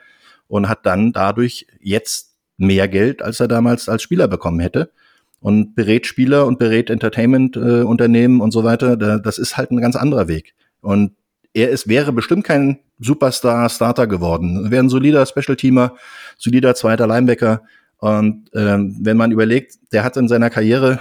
und 0.49 0.69
hat 0.69 0.85
dann 0.85 1.13
dadurch 1.13 1.67
jetzt 1.81 2.35
mehr 2.57 2.89
Geld, 2.89 3.23
als 3.23 3.41
er 3.41 3.49
damals 3.49 3.89
als 3.89 4.03
Spieler 4.03 4.29
bekommen 4.29 4.61
hätte. 4.61 4.93
Und 5.41 5.75
berät 5.75 6.07
Spieler 6.07 6.47
und 6.47 6.59
berät 6.59 6.89
Entertainment-Unternehmen 6.89 8.41
äh, 8.41 8.43
und 8.43 8.51
so 8.51 8.65
weiter. 8.65 8.97
Da, 8.97 9.19
das 9.19 9.39
ist 9.39 9.57
halt 9.57 9.71
ein 9.71 9.81
ganz 9.81 9.95
anderer 9.95 10.27
Weg. 10.27 10.55
Und 10.81 11.13
er 11.53 11.69
ist, 11.71 11.87
wäre 11.87 12.13
bestimmt 12.13 12.45
kein 12.45 12.79
Superstar-Starter 12.99 14.07
geworden. 14.07 14.65
Er 14.65 14.71
wäre 14.71 14.83
ein 14.83 14.89
solider 14.89 15.27
Special-Teamer, 15.27 15.97
solider 16.39 16.75
zweiter 16.75 17.07
Linebacker. 17.07 17.63
Und 17.99 18.51
ähm, 18.55 18.97
wenn 19.01 19.17
man 19.17 19.33
überlegt, 19.33 19.75
der 19.93 20.03
hat 20.03 20.17
in 20.17 20.29
seiner 20.29 20.51
Karriere, 20.51 20.99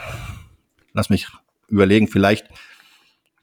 lass 0.94 1.10
mich 1.10 1.28
überlegen, 1.70 2.08
vielleicht 2.08 2.48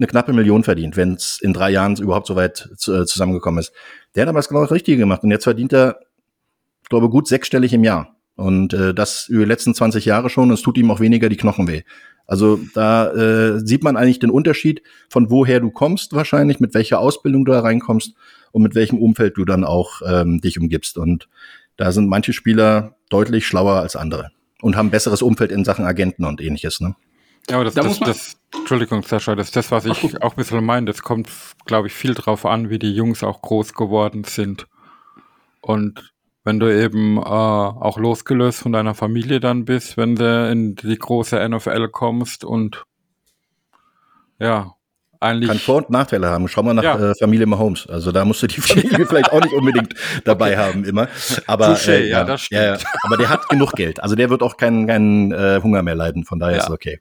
eine 0.01 0.07
knappe 0.07 0.33
Million 0.33 0.65
verdient, 0.65 0.97
wenn 0.97 1.15
es 1.15 1.39
in 1.41 1.53
drei 1.53 1.71
Jahren 1.71 1.95
überhaupt 1.97 2.27
so 2.27 2.35
weit 2.35 2.71
zu, 2.77 2.95
äh, 2.95 3.07
zusammengekommen 3.07 3.61
ist. 3.61 3.73
Der 4.15 4.23
hat 4.23 4.29
aber 4.29 4.39
das 4.39 4.49
genau 4.49 4.63
das 4.63 4.73
Richtige 4.73 4.97
gemacht 4.97 5.23
und 5.23 5.31
jetzt 5.31 5.45
verdient 5.45 5.73
er, 5.73 6.01
glaube 6.89 7.11
gut 7.11 7.29
sechsstellig 7.29 7.73
im 7.73 7.85
Jahr. 7.85 8.17
Und 8.35 8.73
äh, 8.73 8.95
das 8.95 9.29
über 9.29 9.45
die 9.45 9.49
letzten 9.49 9.75
20 9.75 10.07
Jahre 10.07 10.31
schon, 10.31 10.49
und 10.49 10.55
es 10.55 10.63
tut 10.63 10.79
ihm 10.79 10.91
auch 10.91 11.01
weniger 11.01 11.29
die 11.29 11.37
Knochen 11.37 11.69
weh. 11.69 11.83
Also 12.27 12.59
da 12.75 13.11
äh, 13.11 13.61
sieht 13.61 13.85
man 13.85 13.97
eigentlich 13.97 14.19
den 14.19 14.31
Unterschied 14.31 14.83
von 15.11 15.31
woher 15.31 15.61
du 15.61 15.71
kommst 15.71 16.15
wahrscheinlich, 16.15 16.59
mit 16.61 16.73
welcher 16.73 17.01
Ausbildung 17.01 17.45
du 17.45 17.53
da 17.53 17.61
reinkommst 17.61 18.15
und 18.53 18.63
mit 18.63 18.75
welchem 18.75 18.99
Umfeld 18.99 19.37
du 19.37 19.45
dann 19.45 19.65
auch 19.65 20.01
ähm, 20.07 20.41
dich 20.41 20.59
umgibst. 20.59 20.97
Und 20.97 21.29
da 21.77 21.93
sind 21.93 22.09
manche 22.09 22.33
Spieler 22.33 22.97
deutlich 23.11 23.47
schlauer 23.47 23.75
als 23.75 23.97
andere 23.97 24.31
und 24.63 24.77
haben 24.77 24.91
besseres 24.91 25.23
Umfeld 25.23 25.51
in 25.51 25.65
Sachen 25.65 25.85
Agenten 25.85 26.25
und 26.25 26.41
ähnliches. 26.41 26.81
Ne? 26.81 26.95
Ja, 27.49 27.57
aber 27.57 27.65
das, 27.65 27.75
da 27.75 27.83
das, 27.83 27.99
das, 28.01 28.37
Entschuldigung, 28.55 29.03
Sascha, 29.03 29.35
das 29.35 29.49
ist 29.49 29.57
das, 29.57 29.71
was 29.71 29.85
ich 29.87 30.17
Ach, 30.17 30.23
auch 30.23 30.33
ein 30.33 30.37
bisschen 30.37 30.65
meine. 30.65 30.87
Das 30.87 31.03
kommt, 31.03 31.29
glaube 31.65 31.89
ich, 31.89 31.95
viel 31.95 32.15
drauf 32.15 32.47
an, 32.47 32.71
wie 32.71 32.79
die 32.79 32.95
Jungs 32.95 33.23
auch 33.23 33.43
groß 33.43 33.75
geworden 33.75 34.25
sind. 34.25 34.67
Und 35.61 36.13
wenn 36.45 36.59
du 36.59 36.73
eben 36.75 37.19
äh, 37.19 37.21
auch 37.21 37.99
losgelöst 37.99 38.61
von 38.61 38.73
deiner 38.73 38.95
Familie 38.95 39.41
dann 39.41 39.65
bist, 39.65 39.97
wenn 39.97 40.17
du 40.17 40.51
in 40.51 40.75
die 40.75 40.99
große 40.99 41.49
NFL 41.49 41.89
kommst 41.89 42.45
und 42.45 42.85
ja, 44.39 44.75
eigentlich. 45.21 45.49
Kann 45.49 45.59
Vor- 45.59 45.77
und 45.77 45.91
Nachteile 45.91 46.29
haben. 46.29 46.49
Schau 46.49 46.63
mal 46.63 46.73
nach 46.73 46.83
ja. 46.83 47.11
äh, 47.11 47.15
Familie 47.15 47.47
Mahomes. 47.47 47.87
Also 47.87 48.11
da 48.11 48.25
musst 48.25 48.43
du 48.43 48.47
die 48.47 48.61
Familie 48.61 49.07
vielleicht 49.07 49.31
auch 49.31 49.43
nicht 49.43 49.53
unbedingt 49.53 49.95
dabei 50.25 50.53
okay. 50.53 50.57
haben 50.57 50.85
immer. 50.85 51.09
Aber 51.47 51.75
Touché, 51.75 51.91
äh, 51.91 52.09
ja, 52.09 52.19
ja, 52.21 52.25
das 52.25 52.43
stimmt. 52.43 52.63
Ja, 52.63 52.79
aber 53.05 53.19
der 53.19 53.29
hat 53.29 53.49
genug 53.51 53.73
Geld. 53.73 54.03
Also 54.03 54.17
der 54.17 54.31
wird 54.31 54.43
auch 54.43 54.57
keinen 54.57 54.87
keinen 54.87 55.33
äh, 55.33 55.61
Hunger 55.63 55.83
mehr 55.83 55.95
leiden. 55.95 56.25
Von 56.25 56.39
daher 56.39 56.57
ja. 56.57 56.63
ist 56.63 56.69
es 56.69 56.75
okay. 56.75 57.01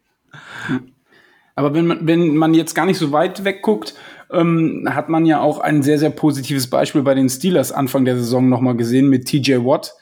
Aber 1.56 1.74
wenn 1.74 1.88
man, 1.88 2.08
wenn 2.08 2.38
man 2.38 2.54
jetzt 2.54 2.74
gar 2.74 2.86
nicht 2.86 2.98
so 2.98 3.12
weit 3.12 3.44
wegguckt, 3.44 3.96
ähm, 4.32 4.88
hat 4.90 5.10
man 5.10 5.26
ja 5.26 5.42
auch 5.42 5.60
ein 5.60 5.84
sehr, 5.84 6.00
sehr 6.00 6.10
positives 6.10 6.70
Beispiel 6.70 7.02
bei 7.02 7.16
den 7.16 7.30
Steelers 7.30 7.72
Anfang 7.72 8.06
der 8.06 8.16
Saison 8.16 8.48
nochmal 8.48 8.76
gesehen 8.76 9.10
mit 9.10 9.26
TJ 9.26 9.58
Watt, 9.66 9.94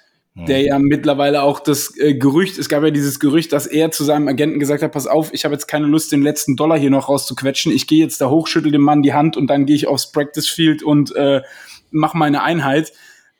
der 0.46 0.62
ja 0.62 0.78
mittlerweile 0.78 1.42
auch 1.42 1.60
das 1.60 1.98
äh, 1.98 2.14
Gerücht, 2.14 2.60
es 2.60 2.70
gab 2.70 2.84
ja 2.84 2.92
dieses 2.92 3.20
Gerücht, 3.20 3.54
dass 3.54 3.66
er 3.66 3.90
zu 3.90 4.04
seinem 4.04 4.28
Agenten 4.28 4.60
gesagt 4.60 4.84
hat, 4.84 4.92
pass 4.92 5.08
auf, 5.08 5.34
ich 5.34 5.46
habe 5.46 5.56
jetzt 5.56 5.66
keine 5.66 5.88
Lust, 5.88 6.12
den 6.12 6.22
letzten 6.22 6.56
Dollar 6.56 6.78
hier 6.78 6.92
noch 6.92 7.10
rauszuquetschen. 7.10 7.72
Ich 7.72 7.88
gehe 7.88 8.04
jetzt 8.04 8.22
da 8.22 8.30
hoch, 8.30 8.46
schüttel 8.46 8.72
dem 8.72 8.82
Mann 8.82 9.02
die 9.02 9.14
Hand 9.14 9.36
und 9.36 9.48
dann 9.48 9.66
gehe 9.66 9.76
ich 9.76 9.88
aufs 9.88 10.12
Practice 10.12 10.48
Field 10.48 10.84
und 10.84 11.16
äh, 11.16 11.42
mache 11.90 12.18
meine 12.18 12.44
Einheit. 12.44 12.94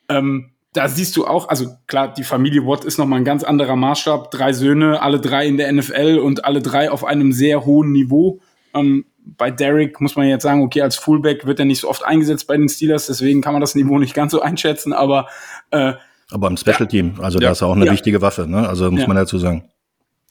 Ähm, 0.08 0.50
da 0.78 0.86
siehst 0.86 1.16
du 1.16 1.26
auch, 1.26 1.48
also 1.48 1.74
klar, 1.88 2.14
die 2.14 2.22
Familie 2.22 2.64
Watt 2.64 2.84
ist 2.84 2.98
nochmal 2.98 3.18
ein 3.18 3.24
ganz 3.24 3.42
anderer 3.42 3.74
Maßstab. 3.74 4.30
Drei 4.30 4.52
Söhne, 4.52 5.02
alle 5.02 5.18
drei 5.18 5.44
in 5.44 5.56
der 5.56 5.72
NFL 5.72 6.20
und 6.22 6.44
alle 6.44 6.62
drei 6.62 6.88
auf 6.88 7.04
einem 7.04 7.32
sehr 7.32 7.64
hohen 7.64 7.90
Niveau. 7.90 8.38
Ähm, 8.72 9.04
bei 9.36 9.50
Derek 9.50 10.00
muss 10.00 10.14
man 10.14 10.28
jetzt 10.28 10.44
sagen, 10.44 10.62
okay, 10.62 10.82
als 10.82 10.94
Fullback 10.94 11.46
wird 11.46 11.58
er 11.58 11.64
nicht 11.64 11.80
so 11.80 11.88
oft 11.88 12.04
eingesetzt 12.04 12.46
bei 12.46 12.56
den 12.56 12.68
Steelers, 12.68 13.08
deswegen 13.08 13.40
kann 13.40 13.54
man 13.54 13.60
das 13.60 13.74
Niveau 13.74 13.98
nicht 13.98 14.14
ganz 14.14 14.30
so 14.30 14.40
einschätzen, 14.40 14.92
aber 14.92 15.26
äh, 15.72 15.94
aber 16.30 16.46
im 16.46 16.56
Special 16.56 16.86
Team, 16.86 17.14
also 17.20 17.40
ja. 17.40 17.46
da 17.46 17.52
ist 17.52 17.62
auch 17.64 17.74
eine 17.74 17.86
ja. 17.86 17.92
wichtige 17.92 18.22
Waffe, 18.22 18.46
ne? 18.46 18.68
Also 18.68 18.88
muss 18.88 19.00
ja. 19.00 19.08
man 19.08 19.16
dazu 19.16 19.36
sagen. 19.38 19.64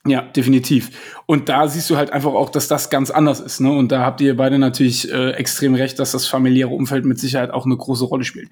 Ja, 0.06 0.22
definitiv. 0.22 0.92
Und 1.26 1.50
da 1.50 1.68
siehst 1.68 1.90
du 1.90 1.98
halt 1.98 2.14
einfach 2.14 2.32
auch, 2.32 2.50
dass 2.50 2.70
das 2.70 2.90
ganz 2.90 3.12
anders 3.12 3.42
ist. 3.42 3.60
Ne? 3.60 3.70
Und 3.70 3.92
da 3.92 4.06
habt 4.06 4.22
ihr 4.22 4.38
beide 4.38 4.58
natürlich 4.58 5.12
äh, 5.12 5.32
extrem 5.32 5.76
recht, 5.76 6.00
dass 6.00 6.14
das 6.14 6.26
familiäre 6.26 6.70
Umfeld 6.70 7.04
mit 7.04 7.20
Sicherheit 7.20 7.52
auch 7.52 7.66
eine 7.66 7.76
große 7.76 8.06
Rolle 8.06 8.24
spielt 8.24 8.50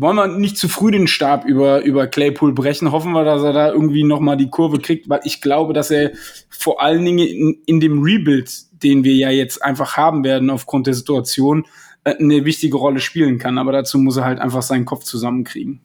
wollen 0.00 0.16
wir 0.16 0.28
nicht 0.28 0.56
zu 0.56 0.68
früh 0.68 0.90
den 0.90 1.06
Stab 1.06 1.44
über, 1.44 1.82
über 1.82 2.06
Claypool 2.06 2.52
brechen. 2.52 2.92
Hoffen 2.92 3.12
wir, 3.12 3.24
dass 3.24 3.42
er 3.42 3.52
da 3.52 3.72
irgendwie 3.72 4.04
nochmal 4.04 4.36
die 4.36 4.50
Kurve 4.50 4.78
kriegt, 4.78 5.08
weil 5.08 5.20
ich 5.24 5.40
glaube, 5.40 5.72
dass 5.72 5.90
er 5.90 6.12
vor 6.48 6.80
allen 6.80 7.04
Dingen 7.04 7.18
in, 7.26 7.62
in 7.66 7.80
dem 7.80 8.02
Rebuild, 8.02 8.50
den 8.82 9.04
wir 9.04 9.14
ja 9.14 9.30
jetzt 9.30 9.62
einfach 9.62 9.96
haben 9.96 10.24
werden 10.24 10.50
aufgrund 10.50 10.86
der 10.86 10.94
Situation, 10.94 11.64
äh, 12.04 12.14
eine 12.16 12.44
wichtige 12.44 12.76
Rolle 12.76 13.00
spielen 13.00 13.38
kann. 13.38 13.58
Aber 13.58 13.72
dazu 13.72 13.98
muss 13.98 14.16
er 14.16 14.24
halt 14.24 14.38
einfach 14.38 14.62
seinen 14.62 14.84
Kopf 14.84 15.04
zusammenkriegen. 15.04 15.80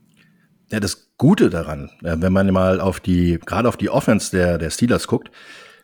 Ja, 0.71 0.79
das 0.79 1.11
Gute 1.17 1.49
daran, 1.49 1.89
äh, 2.03 2.15
wenn 2.17 2.33
man 2.33 2.51
mal 2.51 2.81
auf 2.81 2.99
die, 2.99 3.39
gerade 3.45 3.67
auf 3.67 3.77
die 3.77 3.89
Offense 3.89 4.31
der, 4.31 4.57
der 4.57 4.69
Steelers 4.69 5.07
guckt, 5.07 5.31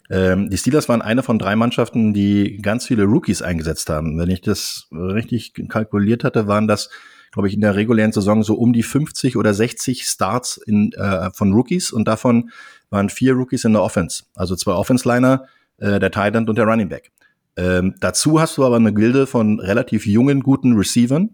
ähm, 0.09 0.49
die 0.49 0.57
Steelers 0.57 0.89
waren 0.89 1.01
eine 1.01 1.23
von 1.23 1.37
drei 1.37 1.55
Mannschaften, 1.55 2.13
die 2.13 2.57
ganz 2.61 2.87
viele 2.87 3.03
Rookies 3.03 3.41
eingesetzt 3.41 3.89
haben. 3.89 4.17
Wenn 4.17 4.29
ich 4.29 4.41
das 4.41 4.87
richtig 4.91 5.53
kalkuliert 5.69 6.23
hatte, 6.23 6.47
waren 6.47 6.67
das 6.67 6.89
glaube 7.31 7.47
ich, 7.47 7.53
in 7.53 7.61
der 7.61 7.75
regulären 7.75 8.11
Saison 8.11 8.43
so 8.43 8.55
um 8.55 8.73
die 8.73 8.83
50 8.83 9.37
oder 9.37 9.53
60 9.53 10.03
Starts 10.03 10.57
in, 10.57 10.91
äh, 10.93 11.29
von 11.33 11.53
Rookies 11.53 11.91
und 11.91 12.07
davon 12.07 12.51
waren 12.89 13.09
vier 13.09 13.33
Rookies 13.33 13.65
in 13.65 13.73
der 13.73 13.83
Offense. 13.83 14.23
Also 14.35 14.55
zwei 14.55 14.73
Offense-Liner, 14.73 15.45
äh, 15.77 15.99
der 15.99 16.11
Tight 16.11 16.35
End 16.35 16.49
und 16.49 16.57
der 16.57 16.65
Running 16.65 16.89
Back. 16.89 17.11
Ähm, 17.55 17.95
dazu 17.99 18.39
hast 18.39 18.57
du 18.57 18.65
aber 18.65 18.77
eine 18.77 18.93
Gilde 18.93 19.27
von 19.27 19.59
relativ 19.59 20.05
jungen, 20.05 20.41
guten 20.41 20.75
Receivern. 20.75 21.29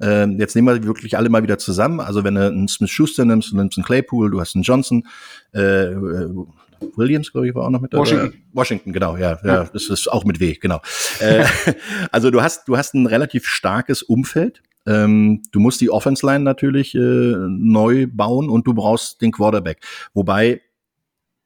Ähm, 0.00 0.38
jetzt 0.38 0.54
nehmen 0.54 0.68
wir 0.68 0.84
wirklich 0.84 1.16
alle 1.16 1.28
mal 1.28 1.42
wieder 1.42 1.58
zusammen. 1.58 2.00
Also 2.00 2.24
wenn 2.24 2.34
du 2.34 2.46
einen 2.46 2.68
Smith 2.68 2.90
Schuster 2.90 3.24
nimmst, 3.24 3.52
du 3.52 3.56
nimmst 3.56 3.78
einen 3.78 3.84
Claypool, 3.84 4.30
du 4.30 4.40
hast 4.40 4.54
einen 4.54 4.62
Johnson, 4.62 5.06
äh, 5.54 5.92
äh 5.92 6.28
Williams, 6.96 7.32
glaube 7.32 7.48
ich, 7.48 7.54
war 7.54 7.64
auch 7.64 7.70
noch 7.70 7.80
mit 7.80 7.94
dabei. 7.94 8.02
Washington. 8.02 8.42
Washington, 8.52 8.92
genau, 8.92 9.16
ja, 9.16 9.38
ja, 9.42 9.64
das 9.64 9.88
ist 9.88 10.12
auch 10.12 10.24
mit 10.24 10.40
W, 10.40 10.54
genau. 10.60 10.82
äh, 11.20 11.44
also 12.12 12.30
du 12.30 12.42
hast, 12.42 12.68
du 12.68 12.76
hast 12.76 12.94
ein 12.94 13.06
relativ 13.06 13.46
starkes 13.46 14.02
Umfeld 14.02 14.62
ähm, 14.86 15.42
du 15.52 15.60
musst 15.60 15.80
die 15.80 15.90
Offense 15.90 16.24
Line 16.24 16.44
natürlich 16.44 16.94
äh, 16.94 16.98
neu 16.98 18.06
bauen 18.06 18.48
und 18.48 18.66
du 18.66 18.74
brauchst 18.74 19.20
den 19.20 19.32
Quarterback. 19.32 19.78
Wobei 20.14 20.60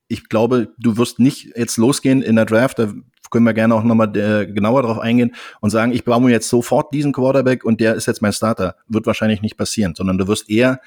ich 0.09 0.29
glaube, 0.29 0.75
du 0.79 0.97
wirst 0.97 1.21
nicht 1.21 1.57
jetzt 1.57 1.77
losgehen 1.77 2.21
in 2.21 2.37
der 2.37 2.45
Draft, 2.45 2.81
da 2.81 2.93
können 3.31 3.47
wir 3.47 3.55
gerne 3.55 3.77
auch 3.77 3.85
nochmal 3.85 4.15
äh, 4.17 4.47
genauer 4.47 4.83
drauf 4.83 4.99
eingehen 4.99 5.35
und 5.61 5.71
sagen, 5.71 5.93
ich 5.93 6.05
baue 6.05 6.21
mir 6.21 6.31
jetzt 6.31 6.49
sofort 6.49 6.93
diesen 6.93 7.13
Quarterback 7.13 7.65
und 7.65 7.81
der 7.81 7.95
ist 7.95 8.07
jetzt 8.07 8.23
mein 8.23 8.33
Starter. 8.33 8.75
Wird 8.89 9.07
wahrscheinlich 9.07 9.41
nicht 9.41 9.57
passieren, 9.57 9.95
sondern 9.95 10.19
du 10.19 10.27
wirst 10.27 10.51
eher 10.51 10.81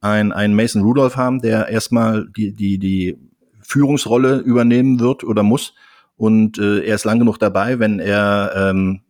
ein, 0.00 0.32
ein 0.32 0.54
Mason 0.54 0.82
Rudolph 0.82 1.16
haben, 1.16 1.40
der 1.42 1.68
erstmal 1.68 2.26
die, 2.34 2.52
die, 2.52 2.78
die 2.78 3.18
Führungsrolle 3.60 4.38
übernehmen 4.38 4.98
wird 4.98 5.24
oder 5.24 5.42
muss. 5.42 5.74
Und 6.16 6.58
äh, 6.58 6.80
er 6.80 6.94
ist 6.94 7.04
lang 7.04 7.18
genug 7.18 7.38
dabei, 7.38 7.78
wenn 7.78 7.98
er 7.98 8.52
ähm, 8.56 9.00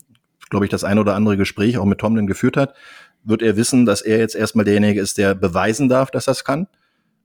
glaube 0.50 0.66
ich, 0.66 0.70
das 0.70 0.84
ein 0.84 0.98
oder 0.98 1.14
andere 1.14 1.36
Gespräch 1.36 1.78
auch 1.78 1.84
mit 1.84 1.98
Tomlin 1.98 2.26
geführt 2.26 2.56
hat, 2.56 2.74
wird 3.24 3.42
er 3.42 3.56
wissen, 3.56 3.86
dass 3.86 4.02
er 4.02 4.18
jetzt 4.18 4.34
erstmal 4.34 4.64
derjenige 4.64 5.00
ist, 5.00 5.18
der 5.18 5.34
beweisen 5.34 5.88
darf, 5.88 6.10
dass 6.10 6.26
es 6.26 6.44
kann. 6.44 6.66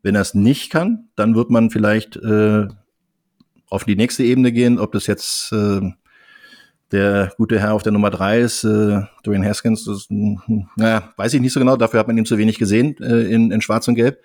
Wenn 0.03 0.15
er 0.15 0.21
es 0.21 0.33
nicht 0.33 0.71
kann, 0.71 1.09
dann 1.15 1.35
wird 1.35 1.49
man 1.49 1.69
vielleicht 1.69 2.15
äh, 2.17 2.67
auf 3.69 3.83
die 3.83 3.95
nächste 3.95 4.23
Ebene 4.23 4.51
gehen, 4.51 4.79
ob 4.79 4.91
das 4.91 5.07
jetzt 5.07 5.51
äh, 5.51 5.81
Der 6.91 7.31
gute 7.37 7.59
Herr 7.59 7.73
auf 7.73 7.81
der 7.81 7.91
Nummer 7.91 8.11
drei 8.11 8.39
ist 8.39 8.63
äh, 8.63 9.01
Dwayne 9.25 9.47
Haskins. 9.47 9.85
Das, 9.85 10.07
hm, 10.07 10.67
naja, 10.75 11.11
weiß 11.17 11.33
ich 11.33 11.41
nicht 11.41 11.51
so 11.51 11.59
genau. 11.59 11.77
Dafür 11.77 11.99
hat 11.99 12.07
man 12.07 12.17
ihn 12.17 12.25
zu 12.25 12.37
wenig 12.37 12.59
gesehen 12.59 12.95
äh, 12.99 13.23
in, 13.23 13.51
in 13.51 13.61
Schwarz 13.61 13.87
und 13.87 13.95
Gelb. 13.95 14.19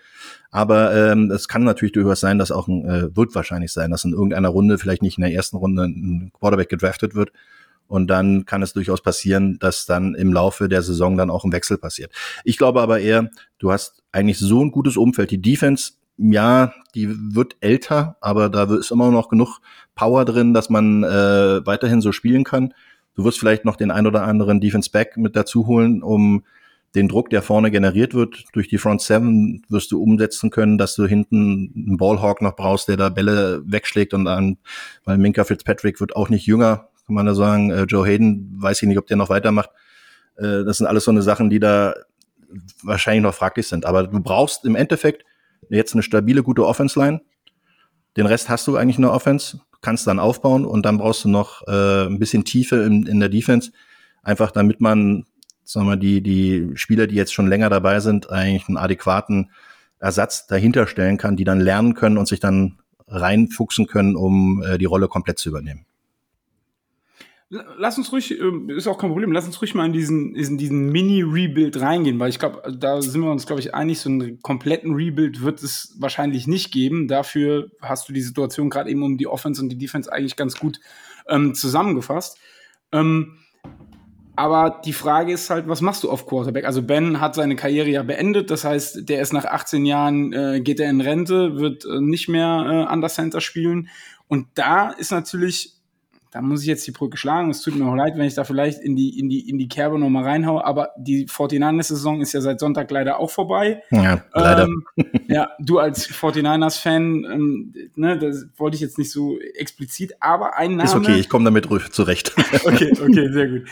Aber 0.50 0.94
ähm, 0.94 1.30
es 1.30 1.48
kann 1.48 1.64
natürlich 1.64 1.92
durchaus 1.92 2.20
sein, 2.20 2.38
dass 2.38 2.52
auch 2.52 2.68
ein, 2.68 2.84
äh, 2.84 3.16
wird 3.16 3.34
wahrscheinlich 3.34 3.72
sein, 3.72 3.90
dass 3.90 4.04
in 4.04 4.12
irgendeiner 4.12 4.50
Runde, 4.50 4.76
vielleicht 4.76 5.02
nicht 5.02 5.16
in 5.16 5.22
der 5.22 5.32
ersten 5.32 5.56
Runde, 5.56 5.84
ein 5.84 6.32
Quarterback 6.38 6.68
gedraftet 6.68 7.14
wird. 7.14 7.32
Und 7.90 8.06
dann 8.06 8.46
kann 8.46 8.62
es 8.62 8.72
durchaus 8.72 9.02
passieren, 9.02 9.58
dass 9.58 9.84
dann 9.84 10.14
im 10.14 10.32
Laufe 10.32 10.68
der 10.68 10.80
Saison 10.80 11.16
dann 11.16 11.28
auch 11.28 11.42
ein 11.44 11.50
Wechsel 11.50 11.76
passiert. 11.76 12.12
Ich 12.44 12.56
glaube 12.56 12.82
aber 12.82 13.00
eher, 13.00 13.30
du 13.58 13.72
hast 13.72 14.04
eigentlich 14.12 14.38
so 14.38 14.64
ein 14.64 14.70
gutes 14.70 14.96
Umfeld. 14.96 15.32
Die 15.32 15.42
Defense, 15.42 15.94
ja, 16.16 16.72
die 16.94 17.08
wird 17.34 17.56
älter, 17.58 18.16
aber 18.20 18.48
da 18.48 18.72
ist 18.76 18.92
immer 18.92 19.10
noch 19.10 19.28
genug 19.28 19.58
Power 19.96 20.24
drin, 20.24 20.54
dass 20.54 20.70
man 20.70 21.02
äh, 21.02 21.66
weiterhin 21.66 22.00
so 22.00 22.12
spielen 22.12 22.44
kann. 22.44 22.74
Du 23.16 23.24
wirst 23.24 23.40
vielleicht 23.40 23.64
noch 23.64 23.74
den 23.74 23.90
ein 23.90 24.06
oder 24.06 24.22
anderen 24.22 24.60
Defense 24.60 24.88
Back 24.88 25.16
mit 25.16 25.34
dazu 25.34 25.66
holen, 25.66 26.04
um 26.04 26.44
den 26.94 27.08
Druck, 27.08 27.28
der 27.30 27.42
vorne 27.42 27.72
generiert 27.72 28.14
wird 28.14 28.44
durch 28.52 28.68
die 28.68 28.78
Front 28.78 29.02
Seven, 29.02 29.62
wirst 29.68 29.90
du 29.90 30.00
umsetzen 30.00 30.50
können, 30.50 30.78
dass 30.78 30.94
du 30.94 31.06
hinten 31.06 31.72
einen 31.74 31.96
Ballhawk 31.96 32.40
noch 32.40 32.54
brauchst, 32.54 32.86
der 32.86 32.96
da 32.96 33.08
Bälle 33.08 33.62
wegschlägt 33.64 34.14
und 34.14 34.26
dann, 34.26 34.58
weil 35.04 35.18
Minka 35.18 35.42
Fitzpatrick 35.42 36.00
wird 36.00 36.14
auch 36.14 36.28
nicht 36.28 36.46
jünger, 36.46 36.89
kann 37.10 37.14
man 37.16 37.26
da 37.26 37.34
sagen. 37.34 37.70
Äh, 37.70 37.82
Joe 37.82 38.06
Hayden, 38.06 38.56
weiß 38.60 38.82
ich 38.82 38.88
nicht, 38.88 38.98
ob 38.98 39.06
der 39.08 39.16
noch 39.16 39.30
weitermacht. 39.30 39.70
Äh, 40.36 40.64
das 40.64 40.78
sind 40.78 40.86
alles 40.86 41.04
so 41.04 41.10
eine 41.10 41.22
Sachen, 41.22 41.50
die 41.50 41.58
da 41.58 41.94
wahrscheinlich 42.82 43.22
noch 43.22 43.34
fraglich 43.34 43.66
sind. 43.66 43.84
Aber 43.84 44.06
du 44.06 44.20
brauchst 44.20 44.64
im 44.64 44.76
Endeffekt 44.76 45.24
jetzt 45.68 45.94
eine 45.94 46.02
stabile, 46.02 46.42
gute 46.42 46.64
Offense-Line. 46.64 47.20
Den 48.16 48.26
Rest 48.26 48.48
hast 48.48 48.66
du 48.66 48.76
eigentlich 48.76 48.96
in 48.96 49.02
der 49.02 49.12
Offense, 49.12 49.60
kannst 49.80 50.06
dann 50.06 50.20
aufbauen 50.20 50.64
und 50.64 50.86
dann 50.86 50.98
brauchst 50.98 51.24
du 51.24 51.28
noch 51.28 51.66
äh, 51.66 52.06
ein 52.06 52.18
bisschen 52.18 52.44
Tiefe 52.44 52.76
in, 52.76 53.06
in 53.06 53.20
der 53.20 53.28
Defense, 53.28 53.72
einfach 54.22 54.50
damit 54.50 54.80
man 54.80 55.24
sagen 55.64 55.86
wir, 55.86 55.96
die, 55.96 56.20
die 56.20 56.70
Spieler, 56.74 57.06
die 57.06 57.14
jetzt 57.14 57.32
schon 57.32 57.46
länger 57.46 57.70
dabei 57.70 58.00
sind, 58.00 58.30
eigentlich 58.30 58.68
einen 58.68 58.76
adäquaten 58.76 59.50
Ersatz 60.00 60.46
dahinter 60.46 60.86
stellen 60.86 61.16
kann, 61.16 61.36
die 61.36 61.44
dann 61.44 61.60
lernen 61.60 61.94
können 61.94 62.18
und 62.18 62.26
sich 62.26 62.40
dann 62.40 62.78
reinfuchsen 63.06 63.86
können, 63.86 64.16
um 64.16 64.62
äh, 64.62 64.78
die 64.78 64.86
Rolle 64.86 65.08
komplett 65.08 65.38
zu 65.38 65.48
übernehmen. 65.48 65.86
Lass 67.52 67.98
uns 67.98 68.12
ruhig, 68.12 68.30
äh, 68.30 68.72
ist 68.76 68.86
auch 68.86 68.96
kein 68.96 69.10
Problem, 69.10 69.32
lass 69.32 69.44
uns 69.44 69.60
ruhig 69.60 69.74
mal 69.74 69.84
in 69.84 69.92
diesen, 69.92 70.36
in 70.36 70.56
diesen 70.56 70.90
Mini-Rebuild 70.90 71.80
reingehen, 71.80 72.20
weil 72.20 72.30
ich 72.30 72.38
glaube, 72.38 72.62
da 72.78 73.02
sind 73.02 73.22
wir 73.22 73.30
uns, 73.32 73.44
glaube 73.44 73.58
ich, 73.58 73.74
einig, 73.74 73.98
so 73.98 74.08
einen 74.08 74.40
kompletten 74.40 74.94
Rebuild 74.94 75.42
wird 75.42 75.60
es 75.60 75.96
wahrscheinlich 75.98 76.46
nicht 76.46 76.70
geben. 76.70 77.08
Dafür 77.08 77.72
hast 77.82 78.08
du 78.08 78.12
die 78.12 78.20
Situation 78.20 78.70
gerade 78.70 78.88
eben 78.88 79.02
um 79.02 79.18
die 79.18 79.26
Offense 79.26 79.60
und 79.60 79.68
die 79.68 79.78
Defense 79.78 80.12
eigentlich 80.12 80.36
ganz 80.36 80.60
gut 80.60 80.78
ähm, 81.28 81.52
zusammengefasst. 81.54 82.38
Ähm, 82.92 83.38
aber 84.36 84.80
die 84.84 84.92
Frage 84.92 85.32
ist 85.32 85.50
halt, 85.50 85.66
was 85.66 85.80
machst 85.80 86.04
du 86.04 86.10
auf 86.10 86.26
Quarterback? 86.26 86.64
Also 86.64 86.82
Ben 86.82 87.20
hat 87.20 87.34
seine 87.34 87.56
Karriere 87.56 87.88
ja 87.88 88.04
beendet, 88.04 88.52
das 88.52 88.62
heißt, 88.62 89.08
der 89.08 89.22
ist 89.22 89.32
nach 89.32 89.44
18 89.44 89.84
Jahren, 89.86 90.32
äh, 90.32 90.60
geht 90.60 90.78
er 90.78 90.88
in 90.88 91.00
Rente, 91.00 91.58
wird 91.58 91.84
äh, 91.84 92.00
nicht 92.00 92.28
mehr 92.28 92.86
äh, 92.88 92.92
Under 92.92 93.08
Center 93.08 93.40
spielen. 93.40 93.88
Und 94.28 94.46
da 94.54 94.90
ist 94.90 95.10
natürlich 95.10 95.79
da 96.30 96.40
muss 96.40 96.62
ich 96.62 96.68
jetzt 96.68 96.86
die 96.86 96.92
Brücke 96.92 97.16
schlagen. 97.16 97.50
Es 97.50 97.60
tut 97.60 97.74
mir 97.74 97.86
auch 97.86 97.94
leid, 97.94 98.16
wenn 98.16 98.24
ich 98.24 98.34
da 98.34 98.44
vielleicht 98.44 98.80
in 98.80 98.94
die, 98.94 99.18
in 99.18 99.28
die, 99.28 99.48
in 99.48 99.58
die 99.58 99.68
Kerbe 99.68 99.98
nochmal 99.98 100.24
reinhaue, 100.24 100.64
aber 100.64 100.90
die 100.96 101.26
49ers-Saison 101.26 102.20
ist 102.20 102.32
ja 102.32 102.40
seit 102.40 102.60
Sonntag 102.60 102.90
leider 102.90 103.18
auch 103.18 103.30
vorbei. 103.30 103.82
Ja, 103.90 104.22
leider. 104.32 104.64
Ähm, 104.64 104.84
ja, 105.28 105.50
du 105.58 105.78
als 105.78 106.08
49ers-Fan, 106.08 107.24
ähm, 107.24 107.74
ne, 107.96 108.16
das 108.16 108.46
wollte 108.56 108.76
ich 108.76 108.80
jetzt 108.80 108.98
nicht 108.98 109.10
so 109.10 109.38
explizit, 109.40 110.14
aber 110.20 110.56
ein 110.56 110.76
Name. 110.76 110.88
Ist 110.88 110.94
okay, 110.94 111.18
ich 111.18 111.28
komme 111.28 111.44
damit 111.44 111.68
zurecht. 111.92 112.32
okay, 112.64 112.92
okay, 112.92 113.32
sehr 113.32 113.48
gut. 113.48 113.62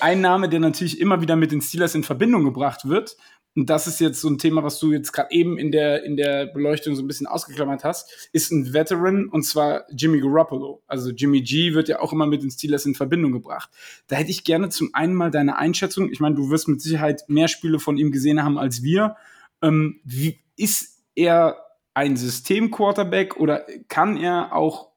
Ein 0.00 0.20
Name, 0.20 0.48
der 0.48 0.60
natürlich 0.60 1.00
immer 1.00 1.20
wieder 1.20 1.34
mit 1.34 1.50
den 1.50 1.60
Steelers 1.60 1.94
in 1.94 2.04
Verbindung 2.04 2.44
gebracht 2.44 2.88
wird, 2.88 3.16
und 3.56 3.70
das 3.70 3.86
ist 3.86 4.00
jetzt 4.00 4.20
so 4.20 4.28
ein 4.28 4.36
Thema, 4.36 4.62
was 4.62 4.78
du 4.78 4.92
jetzt 4.92 5.12
gerade 5.12 5.30
eben 5.30 5.56
in 5.56 5.72
der, 5.72 6.04
in 6.04 6.18
der 6.18 6.44
Beleuchtung 6.44 6.94
so 6.94 7.02
ein 7.02 7.06
bisschen 7.06 7.26
ausgeklammert 7.26 7.84
hast, 7.84 8.28
ist 8.32 8.52
ein 8.52 8.74
Veteran 8.74 9.28
und 9.28 9.44
zwar 9.44 9.86
Jimmy 9.90 10.20
Garoppolo. 10.20 10.82
Also 10.86 11.10
Jimmy 11.10 11.40
G 11.40 11.72
wird 11.72 11.88
ja 11.88 12.00
auch 12.00 12.12
immer 12.12 12.26
mit 12.26 12.42
den 12.42 12.50
Steelers 12.50 12.84
in 12.84 12.94
Verbindung 12.94 13.32
gebracht. 13.32 13.70
Da 14.08 14.16
hätte 14.16 14.30
ich 14.30 14.44
gerne 14.44 14.68
zum 14.68 14.90
einen 14.92 15.14
mal 15.14 15.30
deine 15.30 15.56
Einschätzung. 15.56 16.12
Ich 16.12 16.20
meine, 16.20 16.34
du 16.34 16.50
wirst 16.50 16.68
mit 16.68 16.82
Sicherheit 16.82 17.22
mehr 17.28 17.48
Spiele 17.48 17.78
von 17.78 17.96
ihm 17.96 18.12
gesehen 18.12 18.42
haben 18.42 18.58
als 18.58 18.82
wir. 18.82 19.16
Ähm, 19.62 20.00
wie 20.04 20.38
ist 20.56 21.02
er 21.14 21.56
ein 21.94 22.18
System-Quarterback 22.18 23.38
oder 23.38 23.64
kann 23.88 24.18
er 24.18 24.54
auch 24.54 24.90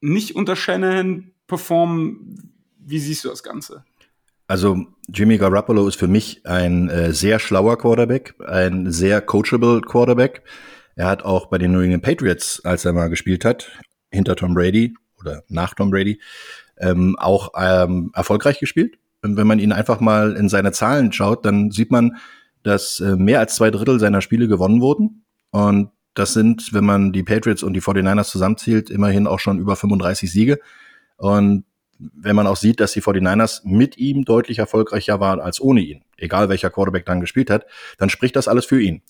nicht 0.00 0.34
unter 0.34 0.56
Shanahan 0.56 1.30
performen? 1.46 2.52
Wie 2.76 2.98
siehst 2.98 3.24
du 3.24 3.28
das 3.28 3.44
Ganze? 3.44 3.84
Also 4.46 4.86
Jimmy 5.08 5.38
Garoppolo 5.38 5.86
ist 5.88 5.96
für 5.96 6.08
mich 6.08 6.42
ein 6.44 6.88
äh, 6.90 7.12
sehr 7.12 7.38
schlauer 7.38 7.78
Quarterback, 7.78 8.34
ein 8.46 8.90
sehr 8.92 9.20
coachable 9.20 9.80
Quarterback. 9.80 10.42
Er 10.96 11.06
hat 11.06 11.24
auch 11.24 11.46
bei 11.46 11.58
den 11.58 11.72
New 11.72 11.80
England 11.80 12.02
Patriots, 12.02 12.62
als 12.64 12.84
er 12.84 12.92
mal 12.92 13.08
gespielt 13.08 13.44
hat, 13.44 13.70
hinter 14.10 14.36
Tom 14.36 14.54
Brady 14.54 14.94
oder 15.18 15.42
nach 15.48 15.74
Tom 15.74 15.90
Brady, 15.90 16.20
ähm, 16.78 17.16
auch 17.18 17.52
ähm, 17.56 18.10
erfolgreich 18.14 18.60
gespielt. 18.60 18.98
Und 19.22 19.36
wenn 19.36 19.46
man 19.46 19.58
ihn 19.58 19.72
einfach 19.72 20.00
mal 20.00 20.36
in 20.36 20.48
seine 20.48 20.72
Zahlen 20.72 21.10
schaut, 21.12 21.46
dann 21.46 21.70
sieht 21.70 21.90
man, 21.90 22.16
dass 22.62 23.00
äh, 23.00 23.16
mehr 23.16 23.40
als 23.40 23.56
zwei 23.56 23.70
Drittel 23.70 23.98
seiner 23.98 24.20
Spiele 24.20 24.48
gewonnen 24.48 24.80
wurden. 24.80 25.24
Und 25.50 25.90
das 26.12 26.34
sind, 26.34 26.72
wenn 26.72 26.84
man 26.84 27.12
die 27.12 27.22
Patriots 27.22 27.62
und 27.62 27.72
die 27.72 27.80
49ers 27.80 28.28
zusammenzählt, 28.28 28.90
immerhin 28.90 29.26
auch 29.26 29.40
schon 29.40 29.58
über 29.58 29.76
35 29.76 30.30
Siege. 30.30 30.60
Und 31.16 31.64
wenn 31.98 32.36
man 32.36 32.46
auch 32.46 32.56
sieht, 32.56 32.80
dass 32.80 32.92
die 32.92 33.02
49ers 33.02 33.60
mit 33.64 33.98
ihm 33.98 34.24
deutlich 34.24 34.58
erfolgreicher 34.58 35.20
waren 35.20 35.40
als 35.40 35.60
ohne 35.60 35.80
ihn, 35.80 36.02
egal 36.16 36.48
welcher 36.48 36.70
Quarterback 36.70 37.06
dann 37.06 37.20
gespielt 37.20 37.50
hat, 37.50 37.66
dann 37.98 38.10
spricht 38.10 38.36
das 38.36 38.48
alles 38.48 38.66
für 38.66 38.80
ihn. 38.80 39.02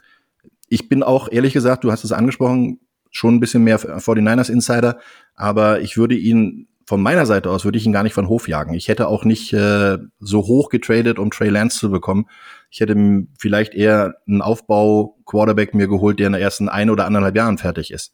Ich 0.68 0.88
bin 0.88 1.02
auch, 1.02 1.30
ehrlich 1.30 1.52
gesagt, 1.52 1.84
du 1.84 1.92
hast 1.92 2.04
es 2.04 2.12
angesprochen, 2.12 2.80
schon 3.10 3.36
ein 3.36 3.40
bisschen 3.40 3.64
mehr 3.64 3.78
49ers 3.78 4.50
Insider, 4.50 4.98
aber 5.34 5.80
ich 5.80 5.96
würde 5.96 6.16
ihn 6.16 6.68
von 6.86 7.00
meiner 7.00 7.24
Seite 7.26 7.50
aus 7.50 7.64
würde 7.64 7.78
ich 7.78 7.86
ihn 7.86 7.92
gar 7.92 8.02
nicht 8.02 8.12
von 8.12 8.28
Hof 8.28 8.46
jagen. 8.48 8.74
Ich 8.74 8.88
hätte 8.88 9.08
auch 9.08 9.24
nicht 9.24 9.52
äh, 9.52 9.98
so 10.18 10.42
hoch 10.42 10.68
getradet, 10.68 11.18
um 11.18 11.30
Trey 11.30 11.48
Lance 11.48 11.78
zu 11.78 11.90
bekommen. 11.90 12.26
Ich 12.70 12.80
hätte 12.80 12.96
vielleicht 13.38 13.74
eher 13.74 14.16
einen 14.28 14.42
Aufbau-Quarterback 14.42 15.74
mir 15.74 15.88
geholt, 15.88 16.18
der 16.18 16.26
in 16.26 16.34
den 16.34 16.42
ersten 16.42 16.68
ein 16.68 16.90
oder 16.90 17.06
anderthalb 17.06 17.36
Jahren 17.36 17.58
fertig 17.58 17.90
ist. 17.90 18.12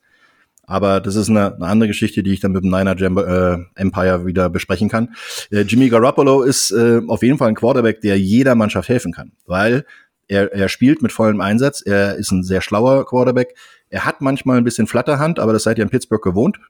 Aber 0.70 1.00
das 1.00 1.16
ist 1.16 1.28
eine, 1.28 1.56
eine 1.56 1.66
andere 1.66 1.88
Geschichte, 1.88 2.22
die 2.22 2.32
ich 2.32 2.38
dann 2.38 2.52
mit 2.52 2.62
dem 2.62 2.70
Niner 2.70 2.96
Jam 2.96 3.18
äh, 3.18 3.58
Empire 3.74 4.24
wieder 4.24 4.48
besprechen 4.48 4.88
kann. 4.88 5.16
Äh, 5.50 5.62
Jimmy 5.62 5.88
Garoppolo 5.88 6.42
ist 6.42 6.70
äh, 6.70 7.00
auf 7.08 7.24
jeden 7.24 7.38
Fall 7.38 7.48
ein 7.48 7.56
Quarterback, 7.56 8.00
der 8.02 8.20
jeder 8.20 8.54
Mannschaft 8.54 8.88
helfen 8.88 9.12
kann, 9.12 9.32
weil 9.46 9.84
er, 10.28 10.52
er 10.52 10.68
spielt 10.68 11.02
mit 11.02 11.10
vollem 11.10 11.40
Einsatz. 11.40 11.82
Er 11.84 12.14
ist 12.14 12.30
ein 12.30 12.44
sehr 12.44 12.60
schlauer 12.60 13.04
Quarterback. 13.04 13.56
Er 13.88 14.04
hat 14.04 14.20
manchmal 14.20 14.58
ein 14.58 14.64
bisschen 14.64 14.86
Flatterhand, 14.86 15.40
aber 15.40 15.52
das 15.52 15.64
seid 15.64 15.76
ihr 15.78 15.82
in 15.82 15.90
Pittsburgh 15.90 16.22
gewohnt. 16.22 16.60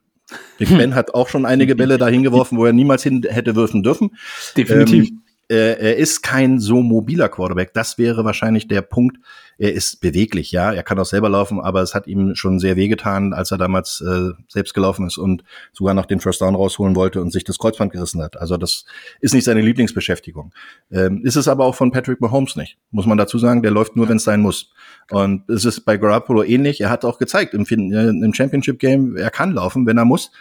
Big 0.57 0.75
Ben 0.75 0.95
hat 0.95 1.13
auch 1.13 1.29
schon 1.29 1.45
einige 1.45 1.75
Bälle 1.75 1.99
dahin 1.99 2.23
geworfen, 2.23 2.57
wo 2.57 2.65
er 2.65 2.73
niemals 2.73 3.03
hin 3.03 3.23
hätte 3.29 3.55
würfen 3.55 3.83
dürfen. 3.83 4.17
Definitiv. 4.57 5.09
Ähm, 5.09 5.21
äh, 5.51 5.77
er 5.79 5.97
ist 5.97 6.23
kein 6.23 6.59
so 6.59 6.81
mobiler 6.81 7.29
Quarterback. 7.29 7.73
Das 7.73 7.97
wäre 7.97 8.25
wahrscheinlich 8.25 8.67
der 8.67 8.81
Punkt. 8.81 9.17
Er 9.61 9.73
ist 9.73 10.01
beweglich, 10.01 10.51
ja. 10.51 10.73
Er 10.73 10.81
kann 10.81 10.97
auch 10.97 11.05
selber 11.05 11.29
laufen, 11.29 11.59
aber 11.59 11.83
es 11.83 11.93
hat 11.93 12.07
ihm 12.07 12.33
schon 12.33 12.57
sehr 12.57 12.77
wehgetan, 12.77 13.31
als 13.31 13.51
er 13.51 13.59
damals 13.59 14.01
äh, 14.01 14.31
selbst 14.47 14.73
gelaufen 14.73 15.05
ist 15.05 15.19
und 15.19 15.43
sogar 15.71 15.93
noch 15.93 16.07
den 16.07 16.19
First 16.19 16.41
Down 16.41 16.55
rausholen 16.55 16.95
wollte 16.95 17.21
und 17.21 17.31
sich 17.31 17.43
das 17.43 17.59
Kreuzband 17.59 17.91
gerissen 17.91 18.23
hat. 18.23 18.37
Also 18.37 18.57
das 18.57 18.85
ist 19.19 19.35
nicht 19.35 19.43
seine 19.43 19.61
Lieblingsbeschäftigung. 19.61 20.51
Ähm, 20.91 21.21
ist 21.23 21.35
es 21.35 21.47
aber 21.47 21.65
auch 21.65 21.75
von 21.75 21.91
Patrick 21.91 22.21
Mahomes 22.21 22.55
nicht, 22.55 22.79
muss 22.89 23.05
man 23.05 23.19
dazu 23.19 23.37
sagen. 23.37 23.61
Der 23.61 23.69
läuft 23.69 23.95
nur, 23.95 24.09
wenn 24.09 24.17
es 24.17 24.23
sein 24.23 24.41
muss. 24.41 24.73
Und 25.11 25.47
es 25.47 25.63
ist 25.63 25.81
bei 25.81 25.95
Garoppolo 25.95 26.41
ähnlich. 26.41 26.81
Er 26.81 26.89
hat 26.89 27.05
auch 27.05 27.19
gezeigt 27.19 27.53
im, 27.53 27.63
im 27.67 28.33
Championship 28.33 28.79
Game, 28.79 29.15
er 29.15 29.29
kann 29.29 29.51
laufen, 29.51 29.85
wenn 29.85 29.99
er 29.99 30.05
muss. 30.05 30.31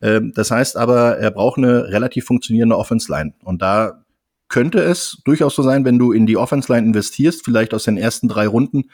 Ähm, 0.00 0.30
das 0.36 0.52
heißt 0.52 0.76
aber, 0.76 1.18
er 1.18 1.32
braucht 1.32 1.58
eine 1.58 1.88
relativ 1.88 2.26
funktionierende 2.26 2.78
Offense 2.78 3.10
Line. 3.10 3.32
Und 3.42 3.60
da 3.60 4.04
könnte 4.48 4.80
es 4.80 5.20
durchaus 5.24 5.54
so 5.54 5.62
sein, 5.62 5.84
wenn 5.84 5.98
du 5.98 6.12
in 6.12 6.26
die 6.26 6.36
Offense 6.36 6.72
Line 6.72 6.86
investierst, 6.86 7.44
vielleicht 7.44 7.74
aus 7.74 7.84
den 7.84 7.98
ersten 7.98 8.28
drei 8.28 8.46
Runden 8.46 8.84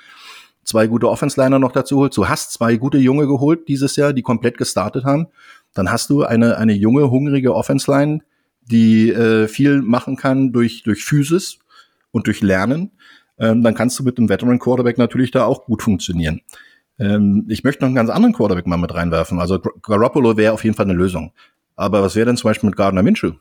zwei 0.65 0.87
gute 0.87 1.09
Offense 1.09 1.41
Liner 1.41 1.59
noch 1.59 1.73
dazu 1.73 1.99
holst. 1.99 2.17
Du 2.17 2.29
hast 2.29 2.53
zwei 2.53 2.77
gute 2.77 2.99
Junge 2.99 3.27
geholt 3.27 3.69
dieses 3.69 3.97
Jahr, 3.97 4.13
die 4.13 4.23
komplett 4.23 4.59
gestartet 4.59 5.05
haben. 5.05 5.27
Dann 5.75 5.91
hast 5.91 6.11
du 6.11 6.25
eine, 6.25 6.57
eine 6.57 6.73
junge, 6.73 7.11
hungrige 7.11 7.55
Offense 7.55 7.91
Line, 7.91 8.21
die 8.63 9.11
äh, 9.11 9.47
viel 9.49 9.83
machen 9.83 10.17
kann 10.17 10.53
durch, 10.53 10.83
durch 10.83 11.05
Physis 11.05 11.59
und 12.11 12.27
durch 12.27 12.41
Lernen. 12.41 12.93
Ähm, 13.39 13.63
dann 13.63 13.75
kannst 13.75 13.99
du 13.99 14.05
mit 14.05 14.19
einem 14.19 14.29
Veteran 14.29 14.59
Quarterback 14.59 14.97
natürlich 14.99 15.31
da 15.31 15.45
auch 15.45 15.65
gut 15.65 15.83
funktionieren. 15.83 16.41
Ähm, 16.99 17.47
ich 17.49 17.65
möchte 17.65 17.83
noch 17.83 17.89
einen 17.89 17.97
ganz 17.97 18.11
anderen 18.11 18.35
Quarterback 18.35 18.67
mal 18.67 18.77
mit 18.77 18.95
reinwerfen. 18.95 19.41
Also 19.41 19.59
Garoppolo 19.59 20.37
wäre 20.37 20.53
auf 20.53 20.65
jeden 20.65 20.77
Fall 20.77 20.87
eine 20.87 20.95
Lösung. 20.95 21.33
Aber 21.77 22.03
was 22.03 22.15
wäre 22.15 22.27
denn 22.27 22.37
zum 22.37 22.49
Beispiel 22.49 22.69
mit 22.69 22.77
Gardner 22.77 23.03
Minshew? 23.03 23.33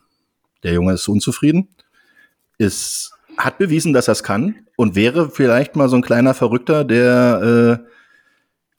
Der 0.64 0.72
Junge 0.72 0.94
ist 0.94 1.08
unzufrieden 1.08 1.68
ist, 2.58 3.12
hat 3.36 3.58
bewiesen, 3.58 3.92
dass 3.92 4.08
er 4.08 4.12
es 4.12 4.22
kann 4.22 4.66
und 4.76 4.94
wäre 4.94 5.30
vielleicht 5.30 5.76
mal 5.76 5.88
so 5.88 5.96
ein 5.96 6.02
kleiner 6.02 6.34
Verrückter, 6.34 6.84
der 6.84 7.80
äh, 7.82 7.90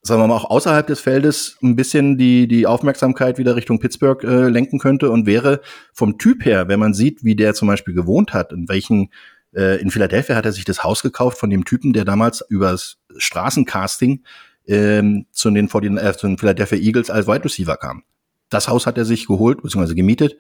sagen 0.06 0.22
wir 0.22 0.28
mal, 0.28 0.36
auch 0.36 0.50
außerhalb 0.52 0.86
des 0.86 1.00
Feldes 1.00 1.58
ein 1.64 1.76
bisschen 1.76 2.18
die, 2.18 2.48
die 2.48 2.68
Aufmerksamkeit 2.68 3.40
wieder 3.40 3.56
Richtung 3.56 3.80
Pittsburgh 3.80 4.24
äh, 4.24 4.50
lenken 4.50 4.78
könnte 4.78 5.10
und 5.10 5.26
wäre 5.26 5.62
vom 5.94 6.20
Typ 6.20 6.46
her, 6.46 6.68
wenn 6.68 6.80
man 6.80 6.94
sieht, 6.94 7.24
wie 7.24 7.36
der 7.36 7.56
zum 7.56 7.68
Beispiel 7.68 7.96
gewohnt 7.96 8.32
hat, 8.32 8.52
in 8.52 8.70
welchen, 8.70 9.10
äh, 9.56 9.82
in 9.82 9.90
Philadelphia 9.90 10.36
hat 10.36 10.46
er 10.46 10.52
sich 10.52 10.64
das 10.64 10.84
Haus 10.84 11.02
gekauft 11.02 11.40
von 11.40 11.50
dem 11.50 11.66
Typen, 11.66 11.92
der 11.92 12.06
damals 12.06 12.46
übers 12.50 13.00
Straßencasting 13.18 14.24
ähm, 14.68 15.26
zu, 15.32 15.50
den, 15.50 15.68
äh, 15.98 16.14
zu 16.16 16.28
den 16.28 16.38
Philadelphia 16.38 16.78
Eagles 16.78 17.10
als 17.10 17.28
Wide 17.28 17.44
Receiver 17.44 17.76
kam. 17.76 18.04
Das 18.50 18.68
Haus 18.68 18.86
hat 18.86 19.00
er 19.00 19.06
sich 19.06 19.26
geholt, 19.26 19.64
beziehungsweise 19.64 19.96
gemietet. 19.96 20.38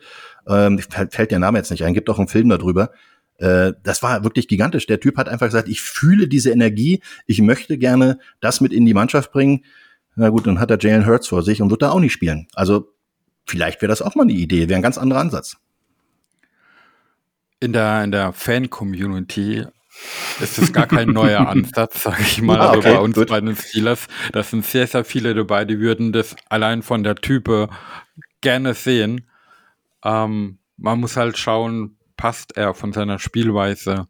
Ähm, 0.47 0.77
fällt 0.77 1.31
der 1.31 1.39
Name 1.39 1.57
jetzt 1.57 1.71
nicht 1.71 1.83
ein, 1.83 1.95
gibt 1.95 2.09
auch 2.11 2.19
einen 2.19 2.27
Film 2.27 2.49
darüber. 2.49 2.91
Äh, 3.37 3.73
das 3.83 4.01
war 4.01 4.23
wirklich 4.23 4.47
gigantisch. 4.47 4.87
Der 4.87 4.99
Typ 4.99 5.17
hat 5.17 5.29
einfach 5.29 5.47
gesagt, 5.47 5.67
ich 5.67 5.81
fühle 5.81 6.27
diese 6.27 6.51
Energie, 6.51 7.01
ich 7.25 7.41
möchte 7.41 7.77
gerne 7.77 8.19
das 8.39 8.61
mit 8.61 8.73
in 8.73 8.85
die 8.85 8.93
Mannschaft 8.93 9.31
bringen. 9.31 9.65
Na 10.15 10.29
gut, 10.29 10.47
dann 10.47 10.59
hat 10.59 10.71
er 10.71 10.79
Jalen 10.79 11.05
Hurts 11.05 11.27
vor 11.27 11.43
sich 11.43 11.61
und 11.61 11.69
wird 11.69 11.81
da 11.81 11.91
auch 11.91 11.99
nicht 11.99 12.13
spielen. 12.13 12.47
Also 12.53 12.93
vielleicht 13.45 13.81
wäre 13.81 13.89
das 13.89 14.01
auch 14.01 14.15
mal 14.15 14.23
eine 14.23 14.33
Idee, 14.33 14.69
wäre 14.69 14.79
ein 14.79 14.83
ganz 14.83 14.97
anderer 14.97 15.19
Ansatz. 15.19 15.57
In 17.59 17.73
der, 17.73 18.03
in 18.03 18.11
der 18.11 18.31
Fan-Community 18.33 19.65
ist 20.41 20.57
es 20.57 20.73
gar 20.73 20.87
kein 20.87 21.09
neuer 21.09 21.39
Ansatz, 21.47 22.03
sage 22.03 22.21
ich 22.21 22.41
mal. 22.41 22.59
Ah, 22.59 22.69
okay, 22.69 22.77
also 22.77 22.89
bei 22.89 22.99
uns 22.99 23.15
gut. 23.15 23.27
bei 23.27 23.41
den 23.41 23.55
Steelers, 23.55 24.07
da 24.31 24.43
sind 24.43 24.65
sehr, 24.65 24.87
sehr 24.87 25.05
viele 25.05 25.33
dabei, 25.33 25.65
die 25.65 25.79
würden 25.79 26.11
das 26.11 26.35
allein 26.49 26.81
von 26.81 27.03
der 27.03 27.15
Type 27.15 27.69
gerne 28.41 28.73
sehen. 28.73 29.29
Ähm, 30.03 30.59
man 30.77 30.99
muss 30.99 31.17
halt 31.17 31.37
schauen, 31.37 31.94
passt 32.17 32.57
er 32.57 32.73
von 32.73 32.93
seiner 32.93 33.19
Spielweise 33.19 34.07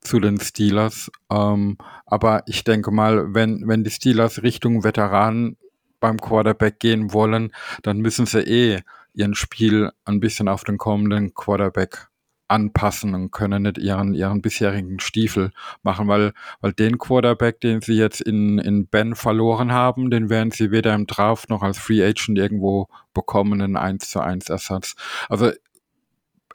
zu 0.00 0.20
den 0.20 0.38
Steelers. 0.38 1.10
Ähm, 1.30 1.78
aber 2.06 2.42
ich 2.46 2.64
denke 2.64 2.90
mal, 2.90 3.34
wenn, 3.34 3.66
wenn 3.66 3.84
die 3.84 3.90
Steelers 3.90 4.42
Richtung 4.42 4.84
Veteranen 4.84 5.56
beim 6.00 6.18
Quarterback 6.18 6.78
gehen 6.78 7.12
wollen, 7.12 7.52
dann 7.82 7.98
müssen 7.98 8.26
sie 8.26 8.40
eh 8.40 8.82
ihren 9.14 9.34
Spiel 9.34 9.90
ein 10.04 10.20
bisschen 10.20 10.48
auf 10.48 10.64
den 10.64 10.76
kommenden 10.76 11.34
Quarterback 11.34 12.08
anpassen 12.48 13.14
und 13.14 13.30
können 13.30 13.62
nicht 13.62 13.78
ihren, 13.78 14.12
ihren 14.12 14.42
bisherigen 14.42 15.00
Stiefel 15.00 15.50
machen, 15.82 16.08
weil, 16.08 16.34
weil 16.60 16.72
den 16.72 16.98
Quarterback, 16.98 17.60
den 17.60 17.80
sie 17.80 17.94
jetzt 17.94 18.20
in, 18.20 18.58
in 18.58 18.86
Ben 18.86 19.14
verloren 19.14 19.72
haben, 19.72 20.10
den 20.10 20.28
werden 20.28 20.50
sie 20.50 20.70
weder 20.70 20.94
im 20.94 21.06
Draft 21.06 21.48
noch 21.48 21.62
als 21.62 21.78
Free 21.78 22.04
Agent 22.04 22.38
irgendwo 22.38 22.88
bekommen, 23.14 23.62
einen 23.62 23.76
1 23.76 24.10
zu 24.10 24.20
1 24.20 24.50
Ersatz. 24.50 24.94
Also 25.28 25.52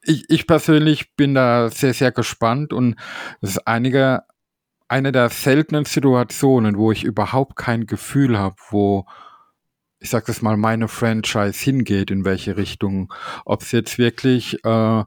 ich, 0.03 0.29
ich 0.29 0.47
persönlich 0.47 1.15
bin 1.15 1.35
da 1.35 1.69
sehr, 1.69 1.93
sehr 1.93 2.11
gespannt 2.11 2.73
und 2.73 2.95
es 3.41 3.51
ist 3.51 3.67
einige, 3.67 4.23
eine 4.87 5.11
der 5.11 5.29
seltenen 5.29 5.85
Situationen, 5.85 6.77
wo 6.77 6.91
ich 6.91 7.03
überhaupt 7.03 7.55
kein 7.55 7.85
Gefühl 7.85 8.37
habe, 8.37 8.55
wo 8.69 9.05
ich 9.99 10.09
sag 10.09 10.25
das 10.25 10.41
mal, 10.41 10.57
meine 10.57 10.87
Franchise 10.87 11.61
hingeht, 11.63 12.09
in 12.09 12.23
welche 12.23 12.57
Richtung. 12.57 13.13
Ob 13.45 13.61
es 13.61 13.71
jetzt 13.71 13.97
wirklich 13.97 14.63
äh, 14.63 15.03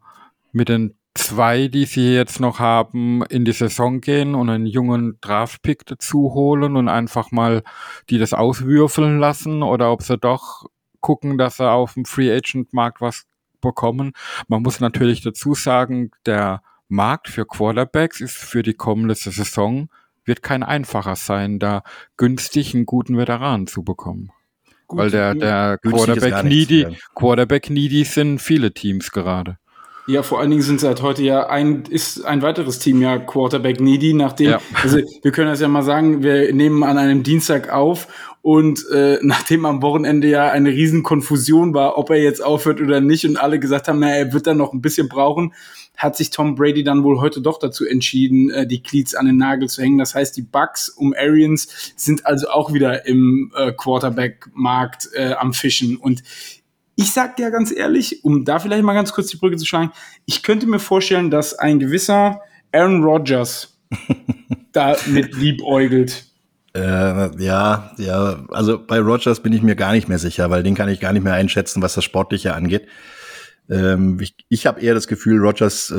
mit 0.52 0.68
den 0.68 0.94
zwei, 1.14 1.68
die 1.68 1.84
sie 1.84 2.14
jetzt 2.14 2.40
noch 2.40 2.58
haben, 2.58 3.22
in 3.24 3.44
die 3.44 3.52
Saison 3.52 4.00
gehen 4.00 4.34
und 4.34 4.48
einen 4.50 4.66
jungen 4.66 5.18
Draftpick 5.20 5.84
dazu 5.86 6.32
holen 6.34 6.76
und 6.76 6.88
einfach 6.88 7.30
mal 7.32 7.62
die 8.10 8.18
das 8.18 8.32
auswürfeln 8.32 9.18
lassen 9.18 9.62
oder 9.62 9.92
ob 9.92 10.02
sie 10.02 10.16
doch 10.16 10.66
gucken, 11.00 11.36
dass 11.36 11.56
sie 11.56 11.70
auf 11.70 11.94
dem 11.94 12.04
Free 12.04 12.32
Agent 12.32 12.72
Markt 12.72 13.00
was 13.00 13.24
bekommen. 13.62 14.12
Man 14.48 14.62
muss 14.62 14.80
natürlich 14.80 15.22
dazu 15.22 15.54
sagen, 15.54 16.10
der 16.26 16.60
Markt 16.88 17.28
für 17.28 17.46
Quarterbacks 17.46 18.20
ist 18.20 18.36
für 18.36 18.62
die 18.62 18.74
kommende 18.74 19.14
Saison 19.14 19.88
wird 20.24 20.42
kein 20.42 20.62
einfacher 20.62 21.16
sein, 21.16 21.58
da 21.58 21.82
günstig 22.16 22.74
einen 22.74 22.86
guten 22.86 23.16
Veteran 23.16 23.66
zu 23.66 23.82
bekommen. 23.82 24.30
Gut, 24.86 24.98
Weil 24.98 25.10
der, 25.10 25.34
der 25.34 25.78
Quarterback 25.78 26.44
Needy, 26.44 26.86
Quarterback 27.14 27.70
Needy 27.70 28.04
sind 28.04 28.40
viele 28.40 28.72
Teams 28.74 29.10
gerade. 29.10 29.56
Ja, 30.08 30.22
vor 30.22 30.40
allen 30.40 30.50
Dingen 30.50 30.62
sind 30.62 30.80
seit 30.80 31.00
heute 31.00 31.22
ja 31.22 31.46
ein, 31.46 31.84
ist 31.84 32.24
ein 32.24 32.42
weiteres 32.42 32.80
Team 32.80 33.00
ja 33.00 33.18
Quarterback 33.18 33.80
needy, 33.80 34.14
nachdem, 34.14 34.50
ja. 34.50 34.60
also 34.82 34.98
wir 34.98 35.30
können 35.30 35.48
das 35.48 35.60
ja 35.60 35.68
mal 35.68 35.84
sagen, 35.84 36.24
wir 36.24 36.52
nehmen 36.52 36.82
an 36.82 36.98
einem 36.98 37.22
Dienstag 37.22 37.72
auf 37.72 38.08
und 38.42 38.84
äh, 38.90 39.18
nachdem 39.22 39.64
am 39.64 39.80
Wochenende 39.80 40.28
ja 40.28 40.50
eine 40.50 40.70
riesen 40.70 41.02
Konfusion 41.02 41.72
war, 41.72 41.96
ob 41.96 42.10
er 42.10 42.20
jetzt 42.20 42.44
aufhört 42.44 42.80
oder 42.80 43.00
nicht 43.00 43.24
und 43.24 43.36
alle 43.36 43.58
gesagt 43.58 43.88
haben, 43.88 44.00
na, 44.00 44.10
er 44.10 44.32
wird 44.32 44.46
dann 44.46 44.58
noch 44.58 44.72
ein 44.72 44.82
bisschen 44.82 45.08
brauchen, 45.08 45.54
hat 45.96 46.16
sich 46.16 46.30
Tom 46.30 46.56
Brady 46.56 46.84
dann 46.84 47.04
wohl 47.04 47.20
heute 47.20 47.40
doch 47.40 47.58
dazu 47.58 47.86
entschieden, 47.86 48.50
äh, 48.50 48.66
die 48.66 48.82
Cleats 48.82 49.14
an 49.14 49.26
den 49.26 49.36
Nagel 49.36 49.68
zu 49.68 49.82
hängen. 49.82 49.98
Das 49.98 50.14
heißt, 50.14 50.36
die 50.36 50.42
Bucks 50.42 50.88
um 50.88 51.14
Arians 51.16 51.92
sind 51.96 52.26
also 52.26 52.48
auch 52.48 52.72
wieder 52.72 53.06
im 53.06 53.52
äh, 53.56 53.72
Quarterback-Markt 53.72 55.10
äh, 55.14 55.32
am 55.34 55.54
Fischen 55.54 55.96
und 55.96 56.22
ich 56.94 57.10
sag 57.10 57.36
dir 57.36 57.50
ganz 57.50 57.72
ehrlich, 57.72 58.22
um 58.22 58.44
da 58.44 58.58
vielleicht 58.58 58.82
mal 58.82 58.92
ganz 58.92 59.12
kurz 59.12 59.28
die 59.28 59.38
Brücke 59.38 59.56
zu 59.56 59.64
schlagen, 59.64 59.92
ich 60.26 60.42
könnte 60.42 60.66
mir 60.66 60.78
vorstellen, 60.78 61.30
dass 61.30 61.58
ein 61.58 61.78
gewisser 61.78 62.42
Aaron 62.70 63.02
Rodgers 63.02 63.78
da 64.72 64.96
mit 65.06 65.34
liebäugelt. 65.34 66.26
Äh, 66.74 67.42
ja, 67.42 67.92
ja, 67.98 68.44
also 68.48 68.78
bei 68.84 68.98
Rodgers 68.98 69.40
bin 69.40 69.52
ich 69.52 69.62
mir 69.62 69.76
gar 69.76 69.92
nicht 69.92 70.08
mehr 70.08 70.18
sicher, 70.18 70.50
weil 70.50 70.62
den 70.62 70.74
kann 70.74 70.88
ich 70.88 71.00
gar 71.00 71.12
nicht 71.12 71.22
mehr 71.22 71.34
einschätzen, 71.34 71.82
was 71.82 71.94
das 71.94 72.04
Sportliche 72.04 72.54
angeht. 72.54 72.86
Ähm, 73.70 74.18
ich 74.20 74.34
ich 74.48 74.66
habe 74.66 74.80
eher 74.80 74.94
das 74.94 75.06
Gefühl, 75.06 75.38
Rogers 75.38 75.90
äh, 75.90 75.94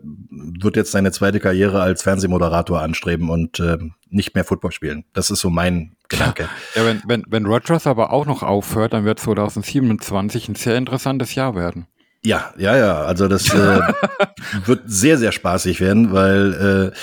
wird 0.00 0.76
jetzt 0.76 0.92
seine 0.92 1.10
zweite 1.12 1.40
Karriere 1.40 1.80
als 1.80 2.02
Fernsehmoderator 2.02 2.80
anstreben 2.80 3.30
und 3.30 3.60
äh, 3.60 3.78
nicht 4.08 4.34
mehr 4.34 4.44
Football 4.44 4.72
spielen. 4.72 5.04
Das 5.12 5.30
ist 5.30 5.40
so 5.40 5.50
mein 5.50 5.96
Gedanke. 6.08 6.48
Ja, 6.74 6.84
wenn, 6.84 7.02
wenn, 7.06 7.24
wenn 7.28 7.46
Rogers 7.46 7.86
aber 7.86 8.12
auch 8.12 8.26
noch 8.26 8.42
aufhört, 8.42 8.92
dann 8.92 9.04
wird 9.04 9.20
2027 9.20 10.48
ein 10.48 10.54
sehr 10.54 10.76
interessantes 10.76 11.34
Jahr 11.34 11.54
werden. 11.54 11.86
Ja, 12.22 12.52
ja, 12.58 12.76
ja. 12.76 13.02
Also 13.02 13.28
das 13.28 13.52
äh, 13.52 13.80
wird 14.66 14.82
sehr, 14.86 15.18
sehr 15.18 15.32
spaßig 15.32 15.80
werden, 15.80 16.12
weil 16.12 16.92
äh, 16.92 16.96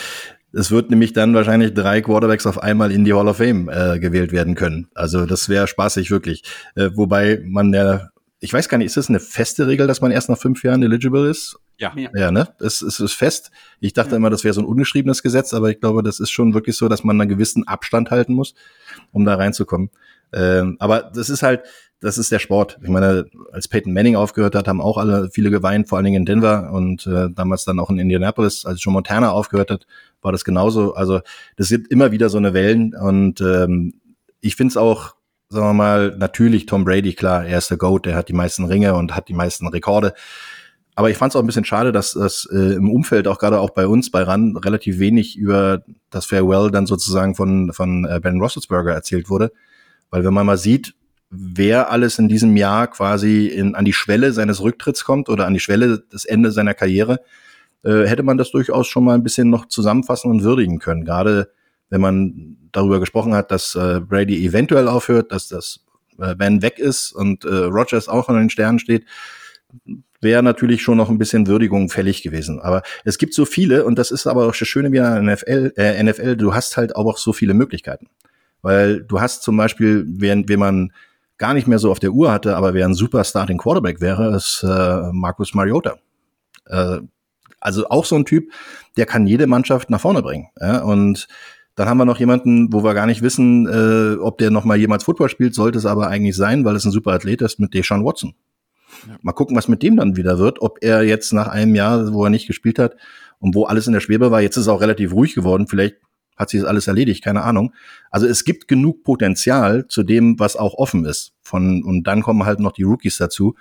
es 0.57 0.71
wird 0.71 0.89
nämlich 0.89 1.13
dann 1.13 1.33
wahrscheinlich 1.33 1.73
drei 1.73 2.01
Quarterbacks 2.01 2.45
auf 2.45 2.61
einmal 2.61 2.91
in 2.91 3.05
die 3.05 3.13
Hall 3.13 3.27
of 3.27 3.37
Fame 3.37 3.69
äh, 3.69 3.99
gewählt 3.99 4.31
werden 4.31 4.55
können. 4.55 4.87
Also 4.95 5.25
das 5.25 5.49
wäre 5.49 5.67
spaßig 5.67 6.11
wirklich. 6.11 6.43
Äh, 6.75 6.89
wobei 6.95 7.41
man 7.45 7.73
ja 7.73 8.09
ich 8.39 8.53
weiß 8.53 8.69
gar 8.69 8.77
nicht, 8.77 8.87
ist 8.87 8.97
das 8.97 9.09
eine 9.09 9.19
feste 9.19 9.67
Regel, 9.67 9.87
dass 9.87 10.01
man 10.01 10.11
erst 10.11 10.29
nach 10.29 10.37
fünf 10.37 10.63
Jahren 10.63 10.83
eligible 10.83 11.27
ist? 11.27 11.57
Ja. 11.79 11.93
Ja, 11.95 12.31
ne? 12.31 12.47
Es, 12.59 12.81
es 12.81 12.99
ist 12.99 13.13
fest. 13.13 13.51
Ich 13.79 13.93
dachte 13.93 14.11
ja. 14.11 14.17
immer, 14.17 14.29
das 14.29 14.43
wäre 14.43 14.53
so 14.53 14.61
ein 14.61 14.67
ungeschriebenes 14.67 15.23
Gesetz, 15.23 15.53
aber 15.53 15.69
ich 15.69 15.79
glaube, 15.79 16.03
das 16.03 16.19
ist 16.19 16.29
schon 16.29 16.53
wirklich 16.53 16.77
so, 16.77 16.87
dass 16.87 17.03
man 17.03 17.19
einen 17.19 17.29
gewissen 17.29 17.67
Abstand 17.67 18.11
halten 18.11 18.33
muss, 18.33 18.53
um 19.11 19.25
da 19.25 19.35
reinzukommen. 19.35 19.89
Ähm, 20.33 20.75
aber 20.79 21.11
das 21.13 21.29
ist 21.29 21.41
halt, 21.41 21.61
das 21.99 22.17
ist 22.17 22.31
der 22.31 22.39
Sport. 22.39 22.77
Ich 22.83 22.89
meine, 22.89 23.25
als 23.51 23.67
Peyton 23.67 23.93
Manning 23.93 24.15
aufgehört 24.15 24.55
hat, 24.55 24.67
haben 24.67 24.81
auch 24.81 24.97
alle 24.97 25.29
viele 25.31 25.49
geweint, 25.49 25.89
vor 25.89 25.97
allen 25.97 26.05
Dingen 26.05 26.21
in 26.21 26.25
Denver 26.25 26.71
und 26.71 27.07
äh, 27.07 27.29
damals 27.31 27.65
dann 27.65 27.79
auch 27.79 27.89
in 27.89 27.99
Indianapolis, 27.99 28.65
als 28.65 28.83
Joe 28.83 28.93
Montana 28.93 29.31
aufgehört 29.31 29.71
hat, 29.71 29.87
war 30.21 30.31
das 30.31 30.45
genauso. 30.45 30.93
Also 30.93 31.21
das 31.55 31.67
sind 31.67 31.87
immer 31.87 32.11
wieder 32.11 32.29
so 32.29 32.37
eine 32.37 32.53
Wellen 32.53 32.93
und 32.95 33.41
ähm, 33.41 33.93
ich 34.41 34.55
finde 34.55 34.71
es 34.71 34.77
auch 34.77 35.17
sagen 35.49 35.65
wir 35.65 35.73
mal, 35.73 36.15
natürlich 36.17 36.65
Tom 36.65 36.83
Brady, 36.83 37.13
klar, 37.13 37.45
er 37.45 37.57
ist 37.57 37.69
der 37.69 37.77
GOAT, 37.77 38.05
der 38.05 38.15
hat 38.15 38.27
die 38.29 38.33
meisten 38.33 38.65
Ringe 38.65 38.95
und 38.95 39.15
hat 39.15 39.29
die 39.29 39.33
meisten 39.33 39.67
Rekorde. 39.67 40.13
Aber 40.95 41.09
ich 41.09 41.17
fand 41.17 41.31
es 41.31 41.35
auch 41.35 41.41
ein 41.41 41.45
bisschen 41.45 41.63
schade, 41.63 41.91
dass 41.91 42.13
das 42.13 42.47
äh, 42.51 42.73
im 42.73 42.89
Umfeld, 42.89 43.27
auch 43.27 43.37
gerade 43.37 43.59
auch 43.59 43.69
bei 43.69 43.87
uns, 43.87 44.09
bei 44.09 44.23
RAN, 44.23 44.57
relativ 44.57 44.99
wenig 44.99 45.37
über 45.37 45.83
das 46.09 46.25
Farewell 46.25 46.71
dann 46.71 46.87
sozusagen 46.87 47.35
von, 47.35 47.71
von 47.71 48.05
äh, 48.05 48.19
Ben 48.19 48.41
Roethlisberger 48.41 48.93
erzählt 48.93 49.29
wurde. 49.29 49.51
Weil 50.09 50.23
wenn 50.23 50.33
man 50.33 50.45
mal 50.45 50.57
sieht, 50.57 50.95
wer 51.29 51.91
alles 51.91 52.19
in 52.19 52.29
diesem 52.29 52.55
Jahr 52.55 52.87
quasi 52.87 53.47
in, 53.47 53.75
an 53.75 53.85
die 53.85 53.93
Schwelle 53.93 54.31
seines 54.31 54.61
Rücktritts 54.61 55.03
kommt 55.03 55.29
oder 55.29 55.45
an 55.45 55.53
die 55.53 55.59
Schwelle 55.59 55.99
des 56.11 56.25
Ende 56.25 56.51
seiner 56.51 56.73
Karriere, 56.73 57.19
äh, 57.83 58.05
hätte 58.05 58.23
man 58.23 58.37
das 58.37 58.51
durchaus 58.51 58.87
schon 58.87 59.03
mal 59.03 59.15
ein 59.15 59.23
bisschen 59.23 59.49
noch 59.49 59.67
zusammenfassen 59.67 60.31
und 60.31 60.43
würdigen 60.43 60.79
können. 60.79 61.05
Gerade 61.05 61.51
wenn 61.89 62.01
man 62.01 62.57
darüber 62.71 62.99
gesprochen 62.99 63.33
hat, 63.33 63.51
dass 63.51 63.75
äh, 63.75 63.99
Brady 63.99 64.45
eventuell 64.45 64.87
aufhört, 64.87 65.31
dass 65.31 65.47
das 65.47 65.85
äh, 66.19 66.35
Ben 66.35 66.61
weg 66.61 66.79
ist 66.79 67.11
und 67.11 67.45
äh, 67.45 67.49
Rogers 67.49 68.07
auch 68.07 68.29
an 68.29 68.37
den 68.37 68.49
Sternen 68.49 68.79
steht, 68.79 69.05
wäre 70.21 70.43
natürlich 70.43 70.81
schon 70.81 70.97
noch 70.97 71.09
ein 71.09 71.17
bisschen 71.17 71.47
Würdigung 71.47 71.89
fällig 71.89 72.23
gewesen. 72.23 72.59
Aber 72.59 72.83
es 73.03 73.17
gibt 73.17 73.33
so 73.33 73.45
viele, 73.45 73.85
und 73.85 73.99
das 73.99 74.11
ist 74.11 74.27
aber 74.27 74.47
auch 74.47 74.55
das 74.55 74.67
Schöne 74.67 74.91
wie 74.91 74.99
an 74.99 75.25
NFL, 75.25 75.73
äh, 75.77 76.01
NFL, 76.03 76.35
du 76.37 76.53
hast 76.53 76.77
halt 76.77 76.95
auch 76.95 77.17
so 77.17 77.33
viele 77.33 77.53
Möglichkeiten. 77.53 78.07
Weil 78.61 79.03
du 79.03 79.21
hast 79.21 79.43
zum 79.43 79.55
Beispiel, 79.55 80.05
während 80.07 80.49
wenn 80.49 80.59
man 80.59 80.91
gar 81.37 81.53
nicht 81.53 81.67
mehr 81.67 81.79
so 81.79 81.91
auf 81.91 81.99
der 81.99 82.11
Uhr 82.11 82.31
hatte, 82.31 82.55
aber 82.55 82.73
wer 82.73 82.85
ein 82.85 82.93
super 82.93 83.23
Starting 83.23 83.57
Quarterback 83.57 84.01
wäre, 84.01 84.35
ist 84.35 84.63
äh, 84.63 85.11
Marcus 85.11 85.53
Mariota. 85.53 85.97
Äh, 86.65 86.99
also 87.59 87.89
auch 87.89 88.05
so 88.05 88.15
ein 88.15 88.25
Typ, 88.25 88.51
der 88.97 89.05
kann 89.05 89.27
jede 89.27 89.47
Mannschaft 89.47 89.89
nach 89.89 90.01
vorne 90.01 90.21
bringen. 90.21 90.47
Ja? 90.59 90.81
Und 90.81 91.27
dann 91.75 91.87
haben 91.87 91.97
wir 91.97 92.05
noch 92.05 92.19
jemanden, 92.19 92.73
wo 92.73 92.83
wir 92.83 92.93
gar 92.93 93.05
nicht 93.05 93.21
wissen, 93.21 93.67
äh, 93.67 94.19
ob 94.19 94.39
der 94.39 94.49
noch 94.49 94.65
mal 94.65 94.77
jemals 94.77 95.03
Football 95.03 95.29
spielt, 95.29 95.53
sollte 95.53 95.77
es 95.77 95.85
aber 95.85 96.07
eigentlich 96.07 96.35
sein, 96.35 96.65
weil 96.65 96.75
es 96.75 96.85
ein 96.85 96.91
super 96.91 97.11
Athlet 97.11 97.41
ist 97.41 97.59
mit 97.59 97.73
Deshaun 97.73 98.03
Watson. 98.03 98.33
Ja. 99.07 99.15
Mal 99.21 99.33
gucken, 99.33 99.55
was 99.55 99.67
mit 99.67 99.83
dem 99.83 99.95
dann 99.95 100.17
wieder 100.17 100.39
wird, 100.39 100.61
ob 100.61 100.79
er 100.81 101.03
jetzt 101.03 101.33
nach 101.33 101.47
einem 101.47 101.75
Jahr, 101.75 102.13
wo 102.13 102.23
er 102.23 102.31
nicht 102.31 102.47
gespielt 102.47 102.79
hat 102.79 102.95
und 103.39 103.53
wo 103.53 103.65
alles 103.65 103.85
in 103.85 103.93
der 103.93 103.99
Schwebe 103.99 104.31
war, 104.31 104.41
jetzt 104.41 104.57
ist 104.57 104.63
es 104.63 104.67
auch 104.69 104.81
relativ 104.81 105.13
ruhig 105.13 105.35
geworden, 105.35 105.67
vielleicht 105.67 105.97
hat 106.37 106.49
sich 106.49 106.61
das 106.61 106.69
alles 106.69 106.87
erledigt, 106.87 107.23
keine 107.23 107.43
Ahnung. 107.43 107.73
Also 108.11 108.27
es 108.27 108.45
gibt 108.45 108.67
genug 108.67 109.03
Potenzial 109.03 109.87
zu 109.87 110.03
dem, 110.03 110.39
was 110.39 110.55
auch 110.55 110.75
offen 110.75 111.05
ist. 111.05 111.33
Von, 111.41 111.83
und 111.83 112.03
dann 112.03 112.21
kommen 112.21 112.45
halt 112.45 112.59
noch 112.59 112.71
die 112.71 112.83
Rookies 112.83 113.17
dazu. 113.17 113.55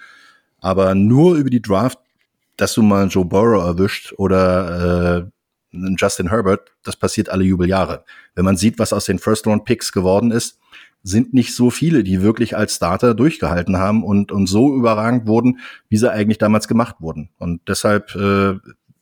Aber 0.61 0.95
nur 0.95 1.37
über 1.37 1.51
die 1.51 1.63
Draft, 1.63 1.99
dass 2.57 2.75
du 2.75 2.83
mal 2.83 3.09
Joe 3.09 3.25
Burrow 3.25 3.65
erwischt 3.65 4.15
oder 4.17 5.27
äh, 5.27 5.31
Justin 5.99 6.31
Herbert, 6.31 6.73
das 6.83 6.97
passiert 6.97 7.29
alle 7.29 7.45
Jubeljahre. 7.45 8.05
Wenn 8.35 8.45
man 8.45 8.57
sieht, 8.57 8.79
was 8.79 8.93
aus 8.93 9.05
den 9.05 9.19
First-Round-Picks 9.19 9.93
geworden 9.93 10.31
ist, 10.31 10.59
sind 11.03 11.35
nicht 11.35 11.55
so 11.55 11.71
viele, 11.71 12.03
die 12.03 12.23
wirklich 12.23 12.57
als 12.57 12.77
Starter 12.77 13.15
durchgehalten 13.15 13.77
haben 13.77 14.03
und, 14.03 14.33
und 14.33 14.49
so 14.49 14.75
überragend 14.75 15.27
wurden, 15.27 15.61
wie 15.89 15.99
sie 15.99 16.11
eigentlich 16.11 16.39
damals 16.39 16.67
gemacht 16.67 16.97
wurden. 16.99 17.31
Und 17.39 17.61
deshalb 17.69 18.15
äh, 18.17 18.55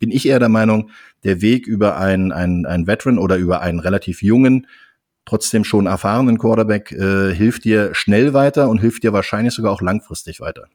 bin 0.04 0.10
ich 0.10 0.28
eher 0.28 0.38
der 0.38 0.50
Meinung, 0.50 0.90
der 1.24 1.40
Weg 1.40 1.66
über 1.66 1.96
einen, 1.96 2.30
einen, 2.30 2.66
einen 2.66 2.86
Veteran 2.86 3.16
oder 3.16 3.36
über 3.36 3.62
einen 3.62 3.80
relativ 3.80 4.22
jungen, 4.22 4.66
trotzdem 5.24 5.64
schon 5.64 5.86
erfahrenen 5.86 6.36
Quarterback 6.36 6.92
äh, 6.92 7.34
hilft 7.34 7.64
dir 7.64 7.94
schnell 7.94 8.34
weiter 8.34 8.68
und 8.68 8.82
hilft 8.82 9.02
dir 9.02 9.14
wahrscheinlich 9.14 9.54
sogar 9.54 9.72
auch 9.72 9.80
langfristig 9.80 10.40
weiter. 10.40 10.66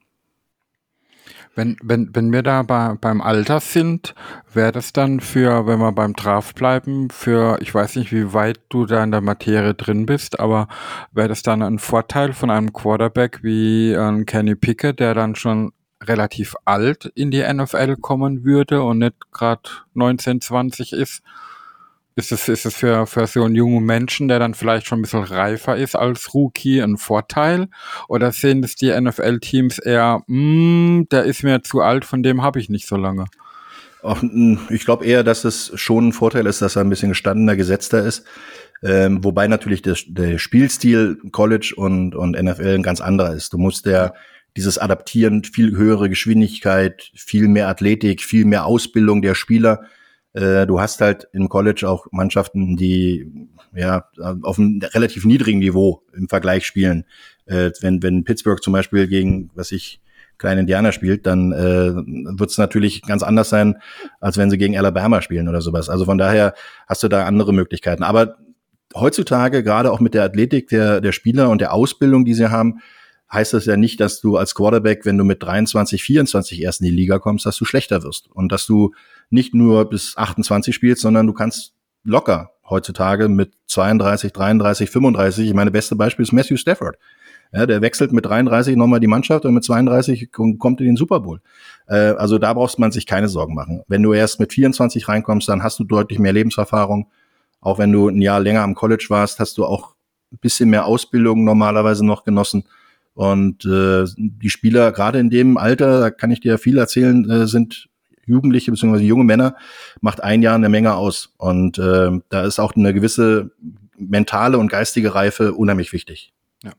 Wenn, 1.53 1.77
wenn, 1.83 2.09
wenn 2.15 2.33
wir 2.33 2.41
da 2.41 2.63
bei, 2.63 2.95
beim 2.99 3.21
Alter 3.21 3.59
sind, 3.59 4.15
wäre 4.51 4.71
das 4.71 4.93
dann 4.93 5.19
für, 5.19 5.67
wenn 5.67 5.77
wir 5.77 5.91
beim 5.91 6.13
Draft 6.13 6.55
bleiben, 6.55 7.11
für, 7.11 7.59
ich 7.61 7.71
weiß 7.71 7.97
nicht, 7.97 8.11
wie 8.11 8.33
weit 8.33 8.59
du 8.69 8.87
da 8.87 9.03
in 9.03 9.11
der 9.11 9.21
Materie 9.21 9.75
drin 9.75 10.07
bist, 10.07 10.39
aber 10.39 10.67
wäre 11.11 11.27
das 11.27 11.43
dann 11.43 11.61
ein 11.61 11.77
Vorteil 11.77 12.33
von 12.33 12.49
einem 12.49 12.73
Quarterback 12.73 13.43
wie 13.43 13.95
ein 13.95 14.25
Kenny 14.25 14.55
Pickett, 14.55 14.99
der 14.99 15.13
dann 15.13 15.35
schon 15.35 15.71
relativ 16.01 16.55
alt 16.65 17.11
in 17.15 17.31
die 17.31 17.43
NFL 17.43 17.97
kommen 17.97 18.43
würde 18.43 18.81
und 18.83 18.99
nicht 18.99 19.15
gerade 19.31 19.69
19, 19.93 20.41
20 20.41 20.93
ist? 20.93 21.21
Ist 22.15 22.33
es, 22.33 22.49
ist 22.49 22.65
es 22.65 22.75
für, 22.75 23.07
für 23.07 23.27
so 23.27 23.43
einen 23.43 23.55
jungen 23.55 23.85
Menschen, 23.85 24.27
der 24.27 24.39
dann 24.39 24.53
vielleicht 24.53 24.87
schon 24.87 24.99
ein 24.99 25.03
bisschen 25.03 25.23
reifer 25.23 25.77
ist 25.77 25.95
als 25.95 26.33
Rookie, 26.33 26.81
ein 26.81 26.97
Vorteil? 26.97 27.69
Oder 28.09 28.33
sehen 28.33 28.61
es 28.63 28.75
die 28.75 28.91
NFL-Teams 28.91 29.79
eher, 29.79 30.21
mm, 30.27 31.03
der 31.11 31.23
ist 31.23 31.43
mir 31.43 31.63
zu 31.63 31.79
alt, 31.79 32.03
von 32.03 32.21
dem 32.21 32.41
habe 32.41 32.59
ich 32.59 32.69
nicht 32.69 32.87
so 32.87 32.97
lange? 32.97 33.25
Ich 34.69 34.85
glaube 34.85 35.05
eher, 35.05 35.23
dass 35.23 35.43
es 35.43 35.71
schon 35.75 36.09
ein 36.09 36.13
Vorteil 36.13 36.45
ist, 36.45 36.61
dass 36.61 36.75
er 36.75 36.83
ein 36.83 36.89
bisschen 36.89 37.09
gestandener, 37.09 37.55
gesetzter 37.55 38.03
ist. 38.03 38.25
Ähm, 38.81 39.23
wobei 39.23 39.47
natürlich 39.47 39.81
der, 39.81 39.97
der 40.07 40.37
Spielstil 40.37 41.17
College 41.31 41.73
und, 41.75 42.15
und 42.15 42.41
NFL 42.41 42.75
ein 42.75 42.83
ganz 42.83 43.01
anderer 43.01 43.33
ist. 43.33 43.51
Du 43.51 43.57
musst 43.57 43.85
ja 43.85 44.13
dieses 44.57 44.77
Adaptieren, 44.77 45.43
viel 45.43 45.75
höhere 45.75 46.09
Geschwindigkeit, 46.09 47.11
viel 47.15 47.47
mehr 47.47 47.67
Athletik, 47.67 48.21
viel 48.21 48.45
mehr 48.45 48.65
Ausbildung 48.65 49.21
der 49.21 49.35
Spieler 49.35 49.81
äh, 50.33 50.67
du 50.67 50.79
hast 50.79 51.01
halt 51.01 51.27
im 51.33 51.49
College 51.49 51.89
auch 51.89 52.07
Mannschaften, 52.11 52.77
die 52.77 53.47
ja 53.75 54.05
auf 54.41 54.59
einem 54.59 54.79
relativ 54.93 55.25
niedrigen 55.25 55.59
Niveau 55.59 56.03
im 56.13 56.29
Vergleich 56.29 56.65
spielen. 56.65 57.05
Äh, 57.45 57.71
wenn, 57.81 58.03
wenn 58.03 58.23
Pittsburgh 58.23 58.61
zum 58.61 58.73
Beispiel 58.73 59.07
gegen, 59.07 59.49
was 59.55 59.71
ich, 59.71 60.01
kleine 60.37 60.61
Indianer 60.61 60.93
spielt, 60.93 61.25
dann 61.25 61.51
äh, 61.51 61.93
wird 62.39 62.49
es 62.49 62.57
natürlich 62.57 63.01
ganz 63.01 63.23
anders 63.23 63.49
sein, 63.49 63.75
als 64.21 64.37
wenn 64.37 64.49
sie 64.49 64.57
gegen 64.57 64.77
Alabama 64.77 65.21
spielen 65.21 65.49
oder 65.49 65.59
sowas. 65.59 65.89
Also 65.89 66.05
von 66.05 66.17
daher 66.17 66.53
hast 66.87 67.03
du 67.03 67.09
da 67.09 67.25
andere 67.25 67.51
Möglichkeiten. 67.51 68.03
Aber 68.03 68.37
heutzutage, 68.95 69.63
gerade 69.63 69.91
auch 69.91 69.99
mit 69.99 70.13
der 70.13 70.23
Athletik 70.23 70.69
der, 70.69 71.01
der 71.01 71.11
Spieler 71.11 71.49
und 71.49 71.59
der 71.59 71.73
Ausbildung, 71.73 72.23
die 72.23 72.35
sie 72.35 72.49
haben, 72.49 72.79
heißt 73.31 73.53
das 73.53 73.65
ja 73.65 73.77
nicht, 73.77 73.99
dass 73.99 74.21
du 74.21 74.37
als 74.37 74.55
Quarterback, 74.55 75.05
wenn 75.05 75.17
du 75.17 75.23
mit 75.23 75.43
23, 75.43 76.03
24 76.03 76.61
erst 76.61 76.81
in 76.81 76.85
die 76.85 76.95
Liga 76.95 77.19
kommst, 77.19 77.45
dass 77.45 77.57
du 77.57 77.65
schlechter 77.65 78.03
wirst 78.03 78.29
und 78.31 78.51
dass 78.51 78.65
du 78.65 78.93
nicht 79.29 79.53
nur 79.53 79.89
bis 79.89 80.17
28 80.17 80.73
spielst, 80.73 81.01
sondern 81.01 81.27
du 81.27 81.33
kannst 81.33 81.73
locker 82.03 82.51
heutzutage 82.69 83.27
mit 83.27 83.53
32, 83.67 84.31
33, 84.33 84.89
35. 84.89 85.47
Ich 85.47 85.53
meine, 85.53 85.71
beste 85.71 85.95
Beispiel 85.95 86.23
ist 86.23 86.31
Matthew 86.31 86.57
Stafford. 86.57 86.97
Ja, 87.51 87.65
der 87.65 87.81
wechselt 87.81 88.11
mit 88.11 88.25
33 88.25 88.75
nochmal 88.75 88.99
die 88.99 89.07
Mannschaft 89.07 89.43
und 89.45 89.55
mit 89.55 89.63
32 89.63 90.31
kommt 90.31 90.79
in 90.81 90.85
den 90.85 90.95
Super 90.95 91.19
Bowl. 91.21 91.41
Äh, 91.87 92.11
also 92.11 92.37
da 92.37 92.53
brauchst 92.53 92.77
man 92.77 92.91
sich 92.91 93.07
keine 93.07 93.27
Sorgen 93.27 93.55
machen. 93.55 93.81
Wenn 93.87 94.03
du 94.03 94.13
erst 94.13 94.39
mit 94.39 94.53
24 94.53 95.07
reinkommst, 95.07 95.49
dann 95.49 95.63
hast 95.63 95.79
du 95.79 95.83
deutlich 95.83 96.19
mehr 96.19 96.33
Lebenserfahrung. 96.33 97.09
Auch 97.59 97.79
wenn 97.79 97.91
du 97.91 98.07
ein 98.07 98.21
Jahr 98.21 98.39
länger 98.39 98.61
am 98.61 98.75
College 98.75 99.07
warst, 99.09 99.39
hast 99.39 99.57
du 99.57 99.65
auch 99.65 99.95
ein 100.31 100.37
bisschen 100.37 100.69
mehr 100.69 100.85
Ausbildung 100.85 101.43
normalerweise 101.43 102.05
noch 102.05 102.23
genossen. 102.23 102.65
Und 103.19 103.65
äh, 103.65 104.05
die 104.15 104.49
Spieler, 104.49 104.93
gerade 104.93 105.19
in 105.19 105.29
dem 105.29 105.57
Alter, 105.57 105.99
da 105.99 106.09
kann 106.09 106.31
ich 106.31 106.39
dir 106.39 106.57
viel 106.57 106.77
erzählen, 106.77 107.29
äh, 107.29 107.47
sind 107.47 107.89
Jugendliche 108.25 108.71
bzw. 108.71 108.99
junge 108.99 109.25
Männer, 109.25 109.57
macht 109.99 110.23
ein 110.23 110.41
Jahr 110.41 110.55
eine 110.55 110.69
Menge 110.69 110.95
aus. 110.95 111.33
Und 111.35 111.77
äh, 111.79 112.11
da 112.29 112.43
ist 112.43 112.59
auch 112.59 112.77
eine 112.77 112.93
gewisse 112.93 113.51
mentale 113.97 114.57
und 114.57 114.71
geistige 114.71 115.15
Reife 115.15 115.51
unheimlich 115.53 115.91
wichtig. 115.91 116.31
Ja. 116.63 116.71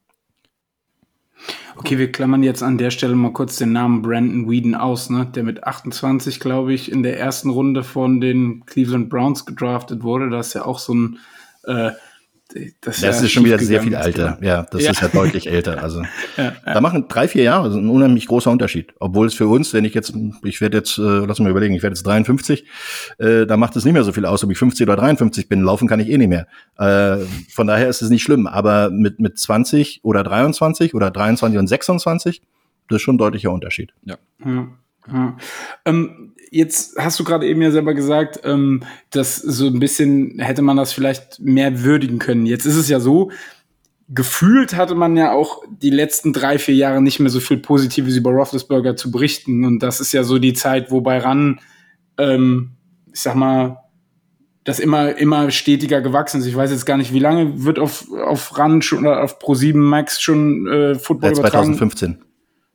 Okay, 1.76 1.99
wir 1.99 2.11
klammern 2.11 2.43
jetzt 2.43 2.62
an 2.62 2.78
der 2.78 2.91
Stelle 2.91 3.16
mal 3.16 3.34
kurz 3.34 3.57
den 3.57 3.72
Namen 3.72 4.01
Brandon 4.01 4.49
Whedon 4.49 4.74
aus, 4.74 5.11
ne? 5.11 5.26
der 5.26 5.43
mit 5.43 5.64
28, 5.64 6.41
glaube 6.41 6.72
ich, 6.72 6.91
in 6.91 7.03
der 7.03 7.20
ersten 7.20 7.51
Runde 7.51 7.84
von 7.84 8.18
den 8.18 8.64
Cleveland 8.64 9.11
Browns 9.11 9.45
gedraftet 9.45 10.03
wurde. 10.03 10.30
Das 10.30 10.47
ist 10.47 10.55
ja 10.55 10.64
auch 10.64 10.78
so 10.78 10.95
ein 10.95 11.18
äh, 11.64 11.91
das, 12.80 13.01
das 13.01 13.22
ist 13.22 13.32
schon 13.32 13.44
wieder 13.44 13.59
sehr 13.59 13.82
viel 13.82 13.94
älter. 13.94 14.38
Ja, 14.42 14.62
das 14.70 14.82
ja. 14.82 14.90
ist 14.90 15.01
ja 15.01 15.09
deutlich 15.09 15.48
älter. 15.48 15.82
Also 15.82 16.03
ja, 16.36 16.44
ja. 16.44 16.55
da 16.64 16.80
machen 16.80 17.07
drei, 17.09 17.28
vier 17.28 17.44
Jahre 17.44 17.68
ein 17.68 17.88
unheimlich 17.88 18.26
großer 18.26 18.51
Unterschied. 18.51 18.92
Obwohl 18.98 19.26
es 19.26 19.34
für 19.34 19.46
uns, 19.46 19.72
wenn 19.72 19.84
ich 19.84 19.94
jetzt, 19.94 20.12
ich 20.42 20.61
werde 20.61 20.78
jetzt, 20.78 20.98
äh, 20.98 21.03
lass 21.03 21.38
mal 21.38 21.51
überlegen, 21.51 21.74
ich 21.74 21.82
werde 21.82 21.94
jetzt 21.94 22.07
53, 22.07 22.64
äh, 23.18 23.46
da 23.46 23.57
macht 23.57 23.76
es 23.76 23.84
nicht 23.84 23.94
mehr 23.94 24.05
so 24.05 24.12
viel 24.12 24.26
aus, 24.26 24.42
ob 24.42 24.51
ich 24.51 24.59
50 24.59 24.86
oder 24.86 24.96
53 24.96 25.48
bin. 25.48 25.62
Laufen 25.62 25.88
kann 25.88 26.01
ich 26.01 26.09
eh 26.09 26.18
nicht 26.18 26.28
mehr. 26.28 26.46
Äh, 26.78 27.24
von 27.53 27.66
daher 27.66 27.88
ist 27.88 28.03
es 28.03 28.11
nicht 28.11 28.22
schlimm. 28.22 28.46
Aber 28.46 28.90
mit 28.90 29.20
mit 29.20 29.38
20 29.38 30.01
oder 30.03 30.22
23 30.22 30.94
oder 30.94 31.11
23 31.11 31.59
und 31.59 31.66
26, 31.66 32.42
das 32.88 32.96
ist 32.96 33.03
schon 33.03 33.14
ein 33.14 33.18
deutlicher 33.18 33.53
Unterschied. 33.53 33.92
Ja. 34.05 34.16
ja. 34.44 34.68
ja. 35.12 35.36
Ähm, 35.84 36.30
jetzt 36.51 36.96
hast 36.98 37.18
du 37.18 37.24
gerade 37.24 37.46
eben 37.46 37.62
ja 37.62 37.70
selber 37.70 37.94
gesagt, 37.94 38.40
ähm, 38.44 38.82
dass 39.11 39.36
so 39.36 39.66
ein 39.66 39.80
bisschen 39.80 40.38
hätte 40.38 40.62
man 40.62 40.76
das 40.76 40.92
vielleicht 40.92 41.40
mehr 41.40 41.82
würdigen 41.82 42.18
können. 42.18 42.46
Jetzt 42.46 42.66
ist 42.66 42.76
es 42.76 42.88
ja 42.88 43.01
so, 43.01 43.30
gefühlt 44.09 44.76
hatte 44.76 44.94
man 44.94 45.16
ja 45.16 45.32
auch 45.32 45.62
die 45.70 45.90
letzten 45.90 46.32
drei, 46.32 46.59
vier 46.59 46.74
Jahre 46.74 47.01
nicht 47.01 47.20
mehr 47.20 47.30
so 47.30 47.40
viel 47.40 47.59
Positives 47.59 48.16
über 48.16 48.30
Roethlisberger 48.30 48.96
zu 48.96 49.11
berichten. 49.11 49.64
Und 49.64 49.80
das 49.80 50.01
ist 50.01 50.12
ja 50.12 50.24
so 50.24 50.38
die 50.38 50.53
Zeit, 50.53 50.90
wo 50.90 51.01
bei 51.01 51.18
Ran, 51.18 51.61
ähm, 52.18 52.72
ich 53.12 53.20
sag 53.20 53.36
mal, 53.36 53.78
das 54.64 54.78
immer, 54.78 55.16
immer 55.16 55.51
stetiger 55.51 56.01
gewachsen 56.01 56.40
ist. 56.40 56.46
Ich 56.46 56.57
weiß 56.57 56.70
jetzt 56.70 56.84
gar 56.84 56.96
nicht, 56.96 57.14
wie 57.14 57.18
lange 57.18 57.64
wird 57.64 57.78
auf, 57.78 58.07
auf 58.12 58.59
RAN 58.59 58.82
schon 58.82 59.01
oder 59.01 59.22
auf 59.22 59.40
Pro7 59.40 59.76
Max 59.76 60.20
schon 60.20 60.66
äh, 60.66 60.94
Football 60.96 61.30
ja, 61.30 61.36
2015. 61.36 62.11
Übertragen? 62.11 62.30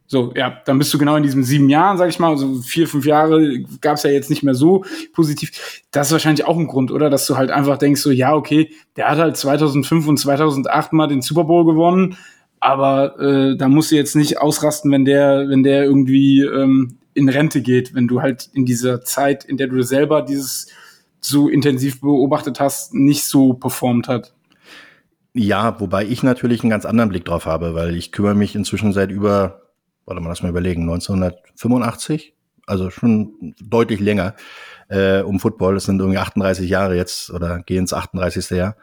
So, 0.08 0.34
ja, 0.36 0.62
dann 0.66 0.78
bist 0.78 0.94
du 0.94 1.00
genau 1.00 1.16
in 1.16 1.24
diesen 1.24 1.44
sieben 1.44 1.68
Jahren, 1.68 1.98
sag 1.98 2.10
ich 2.10 2.20
mal, 2.20 2.30
also 2.30 2.62
vier, 2.62 2.88
fünf 2.88 3.06
Jahre 3.06 3.62
gab 3.82 3.96
es 3.96 4.04
ja 4.04 4.12
jetzt 4.12 4.30
nicht 4.30 4.44
mehr 4.44 4.54
so 4.54 4.86
positiv. 5.14 5.82
Das 5.92 6.08
ist 6.08 6.14
wahrscheinlich 6.14 6.46
auch 6.46 6.58
ein 6.58 6.68
Grund, 6.68 6.92
oder? 6.92 7.10
Dass 7.10 7.26
du 7.26 7.38
halt 7.38 7.50
einfach 7.50 7.78
denkst, 7.78 8.02
so, 8.02 8.12
ja, 8.12 8.36
okay, 8.36 8.70
der 8.98 9.10
hat 9.10 9.18
halt 9.18 9.36
2005 9.36 10.08
und 10.08 10.18
2008 10.18 10.94
mal 10.94 11.08
den 11.08 11.22
Super 11.22 11.46
Bowl 11.46 11.66
gewonnen, 11.66 12.18
aber 12.60 13.20
äh, 13.20 13.58
da 13.58 13.68
musst 13.68 13.92
du 13.92 13.96
jetzt 13.96 14.16
nicht 14.16 14.40
ausrasten, 14.40 14.92
wenn 14.92 15.06
der, 15.06 15.50
wenn 15.50 15.64
der 15.64 15.84
irgendwie 15.86 16.42
ähm, 16.42 16.98
in 17.16 17.30
Rente 17.30 17.62
geht, 17.62 17.96
wenn 17.96 18.08
du 18.08 18.22
halt 18.22 18.50
in 18.54 18.66
dieser 18.66 19.02
Zeit, 19.02 19.44
in 19.44 19.58
der 19.58 19.68
du 19.68 19.82
selber 19.82 20.22
dieses 20.22 20.68
so 21.20 21.50
intensiv 21.50 22.02
beobachtet 22.02 22.60
hast, 22.60 22.94
nicht 22.94 23.26
so 23.26 23.54
performt 23.54 24.08
hat. 24.08 24.34
Ja, 25.34 25.80
wobei 25.80 26.06
ich 26.06 26.24
natürlich 26.24 26.62
einen 26.62 26.70
ganz 26.70 26.86
anderen 26.86 27.10
Blick 27.10 27.26
drauf 27.26 27.46
habe, 27.46 27.74
weil 27.74 27.96
ich 27.96 28.12
kümmere 28.12 28.36
mich 28.36 28.56
inzwischen 28.56 28.94
seit 28.94 29.12
über 29.12 29.65
warte 30.06 30.22
mal, 30.22 30.30
lass 30.30 30.44
mal 30.44 30.50
überlegen, 30.50 30.84
1985, 30.84 32.34
also 32.68 32.90
schon 32.90 33.56
deutlich 33.60 34.00
länger, 34.00 34.36
äh, 34.90 35.22
um 35.22 35.40
Football. 35.40 35.76
Das 35.76 35.86
sind 35.86 36.00
irgendwie 36.00 36.20
38 36.20 36.70
Jahre 36.70 36.96
jetzt 36.96 37.30
oder 37.32 37.60
gehen 37.60 37.80
ins 37.80 37.94
38. 37.94 38.50
Jahr. 38.52 38.76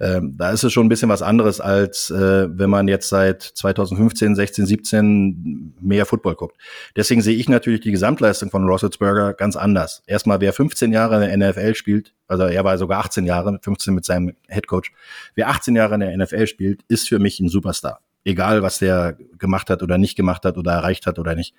Ähm, 0.00 0.34
da 0.36 0.50
ist 0.50 0.64
es 0.64 0.72
schon 0.72 0.86
ein 0.86 0.88
bisschen 0.88 1.08
was 1.08 1.22
anderes, 1.22 1.60
als 1.60 2.10
äh, 2.10 2.48
wenn 2.50 2.68
man 2.68 2.88
jetzt 2.88 3.08
seit 3.08 3.42
2015, 3.42 4.34
16, 4.34 4.66
17 4.66 5.74
mehr 5.80 6.04
Football 6.04 6.34
guckt. 6.34 6.56
Deswegen 6.96 7.22
sehe 7.22 7.36
ich 7.36 7.48
natürlich 7.48 7.80
die 7.80 7.92
Gesamtleistung 7.92 8.50
von 8.50 8.66
Roethlisberger 8.66 9.34
ganz 9.34 9.54
anders. 9.54 10.02
Erstmal, 10.06 10.40
wer 10.40 10.52
15 10.52 10.92
Jahre 10.92 11.24
in 11.30 11.38
der 11.38 11.50
NFL 11.50 11.76
spielt, 11.76 12.12
also 12.26 12.44
er 12.44 12.64
war 12.64 12.76
sogar 12.76 13.04
18 13.04 13.24
Jahre, 13.24 13.56
15 13.62 13.94
mit 13.94 14.04
seinem 14.04 14.34
Headcoach, 14.48 14.90
wer 15.36 15.48
18 15.48 15.76
Jahre 15.76 15.94
in 15.94 16.00
der 16.00 16.16
NFL 16.16 16.48
spielt, 16.48 16.82
ist 16.88 17.08
für 17.08 17.20
mich 17.20 17.38
ein 17.38 17.48
Superstar 17.48 18.00
egal 18.24 18.62
was 18.62 18.78
der 18.78 19.16
gemacht 19.38 19.70
hat 19.70 19.82
oder 19.82 19.98
nicht 19.98 20.16
gemacht 20.16 20.44
hat 20.44 20.56
oder 20.56 20.72
erreicht 20.72 21.06
hat 21.06 21.18
oder 21.18 21.34
nicht. 21.34 21.54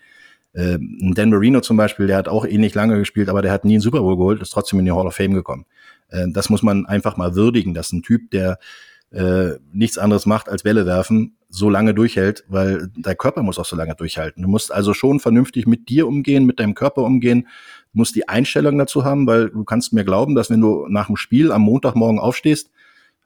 Ähm, 0.54 1.14
Dan 1.16 1.30
Marino 1.30 1.60
zum 1.62 1.78
Beispiel, 1.78 2.08
der 2.08 2.18
hat 2.18 2.28
auch 2.28 2.46
ähnlich 2.46 2.74
lange 2.76 2.98
gespielt, 2.98 3.30
aber 3.30 3.42
der 3.42 3.52
hat 3.52 3.66
nie 3.66 3.74
einen 3.74 3.82
Super 3.82 4.00
Bowl 4.00 4.16
geholt, 4.16 4.42
ist 4.42 4.52
trotzdem 4.52 4.80
in 4.80 4.86
die 4.86 4.92
Hall 4.92 5.06
of 5.06 5.16
Fame 5.16 5.34
gekommen. 5.34 5.66
Äh, 6.10 6.28
das 6.30 6.50
muss 6.50 6.64
man 6.64 6.86
einfach 6.86 7.18
mal 7.18 7.36
würdigen, 7.36 7.74
dass 7.74 7.92
ein 7.92 8.04
Typ, 8.04 8.32
der 8.32 8.58
äh, 9.12 9.58
nichts 9.72 9.98
anderes 9.98 10.26
macht 10.26 10.50
als 10.50 10.64
Bälle 10.64 10.86
werfen, 10.86 11.38
so 11.50 11.70
lange 11.70 11.94
durchhält, 11.94 12.44
weil 12.48 12.90
dein 12.98 13.18
Körper 13.18 13.44
muss 13.44 13.60
auch 13.60 13.66
so 13.66 13.76
lange 13.76 13.96
durchhalten. 13.96 14.44
Du 14.44 14.50
musst 14.50 14.74
also 14.74 14.94
schon 14.94 15.20
vernünftig 15.20 15.68
mit 15.68 15.90
dir 15.90 16.08
umgehen, 16.08 16.46
mit 16.46 16.60
deinem 16.60 16.74
Körper 16.74 17.04
umgehen, 17.04 17.48
musst 17.94 18.16
die 18.16 18.28
Einstellung 18.28 18.78
dazu 18.78 19.06
haben, 19.06 19.26
weil 19.28 19.50
du 19.50 19.64
kannst 19.64 19.94
mir 19.94 20.04
glauben, 20.04 20.36
dass 20.36 20.50
wenn 20.50 20.60
du 20.60 20.88
nach 20.90 21.08
dem 21.08 21.16
Spiel 21.16 21.52
am 21.52 21.62
Montagmorgen 21.62 22.20
aufstehst, 22.20 22.72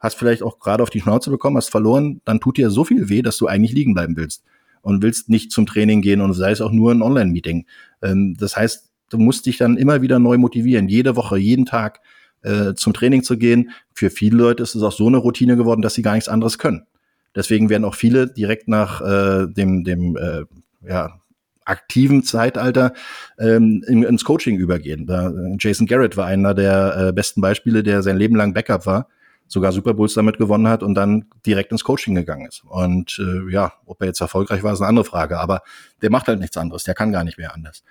hast 0.00 0.16
vielleicht 0.16 0.42
auch 0.42 0.58
gerade 0.58 0.82
auf 0.82 0.90
die 0.90 1.00
Schnauze 1.00 1.30
bekommen, 1.30 1.56
hast 1.56 1.70
verloren, 1.70 2.20
dann 2.24 2.40
tut 2.40 2.56
dir 2.56 2.70
so 2.70 2.84
viel 2.84 3.08
weh, 3.08 3.22
dass 3.22 3.36
du 3.36 3.46
eigentlich 3.46 3.72
liegen 3.72 3.94
bleiben 3.94 4.16
willst 4.16 4.42
und 4.82 5.02
willst 5.02 5.28
nicht 5.28 5.52
zum 5.52 5.66
Training 5.66 6.00
gehen 6.02 6.20
und 6.20 6.32
sei 6.32 6.50
es 6.50 6.60
auch 6.60 6.72
nur 6.72 6.92
ein 6.92 7.02
Online-Meeting. 7.02 7.66
Ähm, 8.02 8.36
das 8.38 8.56
heißt, 8.56 8.90
du 9.10 9.18
musst 9.18 9.46
dich 9.46 9.58
dann 9.58 9.76
immer 9.76 10.02
wieder 10.02 10.18
neu 10.18 10.38
motivieren, 10.38 10.88
jede 10.88 11.16
Woche, 11.16 11.38
jeden 11.38 11.66
Tag 11.66 12.00
äh, 12.42 12.74
zum 12.74 12.94
Training 12.94 13.22
zu 13.22 13.36
gehen. 13.36 13.70
Für 13.92 14.10
viele 14.10 14.38
Leute 14.38 14.62
ist 14.62 14.74
es 14.74 14.82
auch 14.82 14.92
so 14.92 15.06
eine 15.06 15.18
Routine 15.18 15.56
geworden, 15.56 15.82
dass 15.82 15.94
sie 15.94 16.02
gar 16.02 16.14
nichts 16.14 16.28
anderes 16.28 16.58
können. 16.58 16.86
Deswegen 17.34 17.68
werden 17.68 17.84
auch 17.84 17.94
viele 17.94 18.26
direkt 18.26 18.68
nach 18.68 19.00
äh, 19.02 19.46
dem, 19.46 19.84
dem 19.84 20.16
äh, 20.16 20.44
ja, 20.88 21.20
aktiven 21.64 22.24
Zeitalter 22.24 22.92
ähm, 23.38 23.84
ins 23.86 24.24
Coaching 24.24 24.56
übergehen. 24.56 25.06
Da, 25.06 25.32
Jason 25.58 25.86
Garrett 25.86 26.16
war 26.16 26.26
einer 26.26 26.54
der 26.54 27.08
äh, 27.08 27.12
besten 27.12 27.40
Beispiele, 27.40 27.82
der 27.82 28.02
sein 28.02 28.16
Leben 28.16 28.34
lang 28.34 28.52
Backup 28.54 28.86
war, 28.86 29.08
sogar 29.50 29.72
Super 29.72 29.94
Bowls 29.94 30.14
damit 30.14 30.38
gewonnen 30.38 30.68
hat 30.68 30.84
und 30.84 30.94
dann 30.94 31.26
direkt 31.44 31.72
ins 31.72 31.82
Coaching 31.82 32.14
gegangen 32.14 32.46
ist. 32.46 32.62
Und 32.64 33.18
äh, 33.18 33.52
ja, 33.52 33.72
ob 33.84 34.00
er 34.00 34.06
jetzt 34.06 34.20
erfolgreich 34.20 34.62
war, 34.62 34.72
ist 34.72 34.80
eine 34.80 34.88
andere 34.88 35.04
Frage. 35.04 35.40
Aber 35.40 35.62
der 36.02 36.10
macht 36.10 36.28
halt 36.28 36.38
nichts 36.38 36.56
anderes, 36.56 36.84
der 36.84 36.94
kann 36.94 37.10
gar 37.10 37.24
nicht 37.24 37.36
mehr 37.36 37.52
anders. 37.52 37.82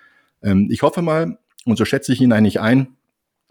Ähm, 0.42 0.68
ich 0.70 0.80
hoffe 0.80 1.02
mal, 1.02 1.38
und 1.66 1.76
so 1.76 1.84
schätze 1.84 2.14
ich 2.14 2.20
ihn 2.22 2.32
eigentlich 2.32 2.60
ein, 2.60 2.96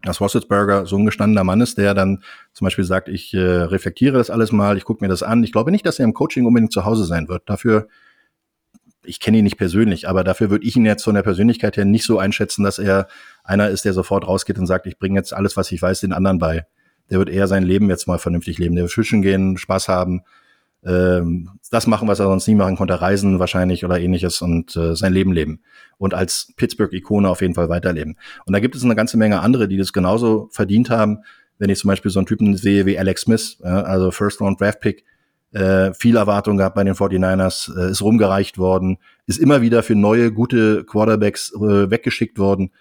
dass 0.02 0.22
Rosselsberger 0.22 0.88
so 0.88 0.98
ein 0.98 1.06
gestandener 1.06 1.44
Mann 1.44 1.62
ist, 1.62 1.78
der 1.78 1.94
dann 1.94 2.24
zum 2.54 2.66
Beispiel 2.66 2.84
sagt, 2.84 3.10
ich 3.10 3.32
äh, 3.36 3.40
reflektiere 3.40 4.18
das 4.18 4.32
alles 4.32 4.52
mal, 4.52 4.76
ich 4.76 4.86
gucke 4.86 5.04
mir 5.04 5.10
das 5.10 5.22
an. 5.22 5.44
Ich 5.44 5.52
glaube 5.52 5.70
nicht, 5.70 5.86
dass 5.86 6.00
er 6.00 6.06
im 6.06 6.14
Coaching 6.14 6.48
unbedingt 6.48 6.74
zu 6.74 6.86
Hause 6.86 7.06
sein 7.06 7.28
wird. 7.28 7.44
Dafür, 7.48 7.90
ich 9.04 9.20
kenne 9.20 9.38
ihn 9.38 9.44
nicht 9.44 9.58
persönlich, 9.58 10.10
aber 10.10 10.24
dafür 10.24 10.50
würde 10.50 10.66
ich 10.66 10.76
ihn 10.76 10.86
jetzt 10.86 11.04
von 11.04 11.14
der 11.14 11.22
Persönlichkeit 11.22 11.78
her 11.78 11.86
nicht 11.86 12.06
so 12.06 12.18
einschätzen, 12.18 12.64
dass 12.64 12.80
er 12.80 13.08
einer 13.44 13.70
ist, 13.70 13.86
der 13.86 13.94
sofort 13.94 14.26
rausgeht 14.26 14.58
und 14.58 14.66
sagt, 14.66 14.88
ich 14.88 14.98
bringe 14.98 15.20
jetzt 15.20 15.32
alles, 15.32 15.56
was 15.58 15.72
ich 15.72 15.80
weiß, 15.80 16.00
den 16.00 16.14
anderen 16.14 16.40
bei. 16.40 16.66
Der 17.10 17.20
wird 17.20 17.30
eher 17.30 17.48
sein 17.48 17.64
Leben 17.64 17.90
jetzt 17.90 18.08
mal 18.08 18.20
vernünftig 18.20 18.58
leben. 18.58 18.76
Der 18.76 18.84
wird 18.84 18.94
fischen 18.94 19.22
gehen, 19.22 19.58
Spaß 19.58 19.88
haben, 19.88 20.22
ähm, 20.86 21.50
das 21.72 21.88
machen, 21.88 22.08
was 22.08 22.20
er 22.20 22.26
sonst 22.26 22.48
nie 22.48 22.56
machen 22.56 22.78
konnte, 22.78 23.02
reisen 23.02 23.40
wahrscheinlich 23.40 23.84
oder 23.84 24.00
ähnliches 24.00 24.42
und 24.42 24.76
äh, 24.76 24.96
sein 24.96 25.14
Leben 25.14 25.34
leben 25.34 25.62
und 25.98 26.14
als 26.14 26.54
Pittsburgh-Ikone 26.56 27.28
auf 27.28 27.42
jeden 27.42 27.54
Fall 27.54 27.70
weiterleben. 27.70 28.18
Und 28.46 28.54
da 28.54 28.60
gibt 28.60 28.76
es 28.76 28.84
eine 28.84 28.96
ganze 28.96 29.18
Menge 29.18 29.42
andere, 29.42 29.68
die 29.68 29.78
das 29.78 29.92
genauso 29.92 30.48
verdient 30.52 30.90
haben. 30.90 31.20
Wenn 31.58 31.70
ich 31.70 31.80
zum 31.80 31.90
Beispiel 31.90 32.12
so 32.12 32.20
einen 32.20 32.28
Typen 32.28 32.56
sehe 32.56 32.86
wie 32.86 32.98
Alex 32.98 33.22
Smith, 33.22 33.58
ja, 33.62 33.82
also 33.82 34.12
First 34.12 34.40
Round 34.40 34.62
Draft 34.62 34.80
Pick, 34.80 35.04
äh, 35.52 35.94
viel 35.94 36.16
Erwartung 36.16 36.58
gehabt 36.58 36.76
bei 36.76 36.84
den 36.86 36.94
49ers, 36.94 37.76
äh, 37.78 37.92
ist 37.92 38.02
rumgereicht 38.02 38.58
worden, 38.58 39.00
ist 39.26 39.40
immer 39.40 39.62
wieder 39.62 39.84
für 39.84 39.96
neue, 39.96 40.32
gute 40.32 40.86
Quarterbacks 40.86 41.52
äh, 41.56 41.90
weggeschickt 41.92 42.40
worden, 42.40 42.72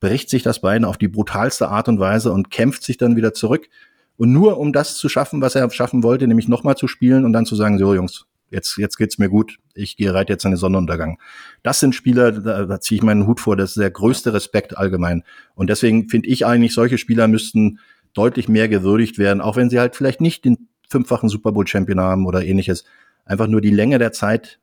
bricht 0.00 0.30
sich 0.30 0.42
das 0.42 0.60
Bein 0.60 0.84
auf 0.84 0.98
die 0.98 1.08
brutalste 1.08 1.68
Art 1.68 1.88
und 1.88 1.98
Weise 1.98 2.32
und 2.32 2.50
kämpft 2.50 2.82
sich 2.82 2.96
dann 2.96 3.16
wieder 3.16 3.34
zurück 3.34 3.68
und 4.16 4.32
nur 4.32 4.58
um 4.58 4.72
das 4.72 4.96
zu 4.96 5.08
schaffen, 5.08 5.40
was 5.40 5.54
er 5.54 5.68
schaffen 5.70 6.02
wollte, 6.02 6.26
nämlich 6.26 6.48
nochmal 6.48 6.76
zu 6.76 6.88
spielen 6.88 7.24
und 7.24 7.32
dann 7.32 7.46
zu 7.46 7.56
sagen, 7.56 7.78
so 7.78 7.94
Jungs, 7.94 8.26
jetzt, 8.50 8.76
jetzt 8.78 8.96
geht's 8.96 9.18
mir 9.18 9.28
gut, 9.28 9.58
ich 9.74 9.96
gehe 9.96 10.14
reit 10.14 10.28
jetzt 10.28 10.44
in 10.44 10.52
den 10.52 10.56
Sonnenuntergang. 10.56 11.18
Das 11.62 11.80
sind 11.80 11.94
Spieler, 11.94 12.32
da, 12.32 12.64
da 12.64 12.80
ziehe 12.80 12.98
ich 12.98 13.02
meinen 13.02 13.26
Hut 13.26 13.40
vor, 13.40 13.56
das 13.56 13.70
ist 13.70 13.78
der 13.78 13.90
größte 13.90 14.32
Respekt 14.32 14.78
allgemein. 14.78 15.24
Und 15.54 15.68
deswegen 15.68 16.08
finde 16.08 16.28
ich 16.28 16.46
eigentlich, 16.46 16.74
solche 16.74 16.98
Spieler 16.98 17.28
müssten 17.28 17.80
deutlich 18.14 18.48
mehr 18.48 18.68
gewürdigt 18.68 19.18
werden, 19.18 19.40
auch 19.40 19.56
wenn 19.56 19.70
sie 19.70 19.80
halt 19.80 19.96
vielleicht 19.96 20.20
nicht 20.20 20.44
den 20.44 20.68
fünffachen 20.88 21.28
Super 21.28 21.52
Bowl 21.52 21.66
Champion 21.66 22.00
haben 22.00 22.26
oder 22.26 22.44
ähnliches. 22.44 22.84
Einfach 23.24 23.48
nur 23.48 23.60
die 23.60 23.70
Länge 23.70 23.98
der 23.98 24.12
Zeit, 24.12 24.60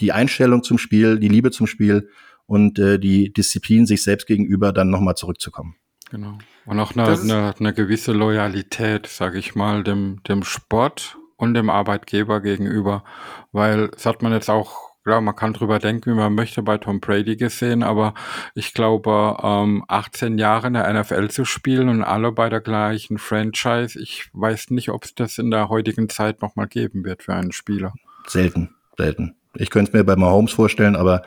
die 0.00 0.12
Einstellung 0.12 0.62
zum 0.62 0.78
Spiel, 0.78 1.18
die 1.18 1.28
Liebe 1.28 1.50
zum 1.50 1.66
Spiel 1.66 2.08
und 2.46 2.78
äh, 2.78 2.98
die 2.98 3.32
Disziplin 3.32 3.86
sich 3.86 4.02
selbst 4.02 4.26
gegenüber 4.26 4.72
dann 4.72 4.90
nochmal 4.90 5.16
zurückzukommen. 5.16 5.76
Genau. 6.10 6.38
Und 6.66 6.80
auch 6.80 6.94
eine, 6.94 7.20
eine, 7.20 7.54
eine 7.58 7.74
gewisse 7.74 8.12
Loyalität, 8.12 9.06
sage 9.06 9.38
ich 9.38 9.54
mal, 9.54 9.82
dem, 9.82 10.22
dem 10.28 10.42
Sport 10.44 11.18
und 11.36 11.54
dem 11.54 11.70
Arbeitgeber 11.70 12.40
gegenüber. 12.40 13.04
Weil, 13.52 13.88
das 13.88 14.06
hat 14.06 14.22
man 14.22 14.32
jetzt 14.32 14.48
auch, 14.48 14.94
klar, 15.02 15.20
man 15.20 15.36
kann 15.36 15.52
drüber 15.52 15.78
denken, 15.78 16.12
wie 16.12 16.16
man 16.16 16.34
möchte, 16.34 16.62
bei 16.62 16.78
Tom 16.78 17.00
Brady 17.00 17.36
gesehen, 17.36 17.82
aber 17.82 18.14
ich 18.54 18.72
glaube, 18.74 19.36
ähm, 19.42 19.84
18 19.88 20.38
Jahre 20.38 20.68
in 20.68 20.74
der 20.74 20.92
NFL 20.92 21.28
zu 21.28 21.44
spielen 21.44 21.88
und 21.88 22.02
alle 22.02 22.32
bei 22.32 22.48
der 22.48 22.60
gleichen 22.60 23.18
Franchise, 23.18 24.00
ich 24.00 24.28
weiß 24.32 24.70
nicht, 24.70 24.90
ob 24.90 25.04
es 25.04 25.14
das 25.14 25.38
in 25.38 25.50
der 25.50 25.68
heutigen 25.68 26.08
Zeit 26.08 26.42
nochmal 26.42 26.68
geben 26.68 27.04
wird 27.04 27.22
für 27.22 27.34
einen 27.34 27.52
Spieler. 27.52 27.92
Selten, 28.26 28.74
selten. 28.96 29.36
Ich 29.56 29.70
könnte 29.70 29.90
es 29.90 29.94
mir 29.94 30.04
bei 30.04 30.16
Mahomes 30.16 30.52
vorstellen, 30.52 30.96
aber 30.96 31.22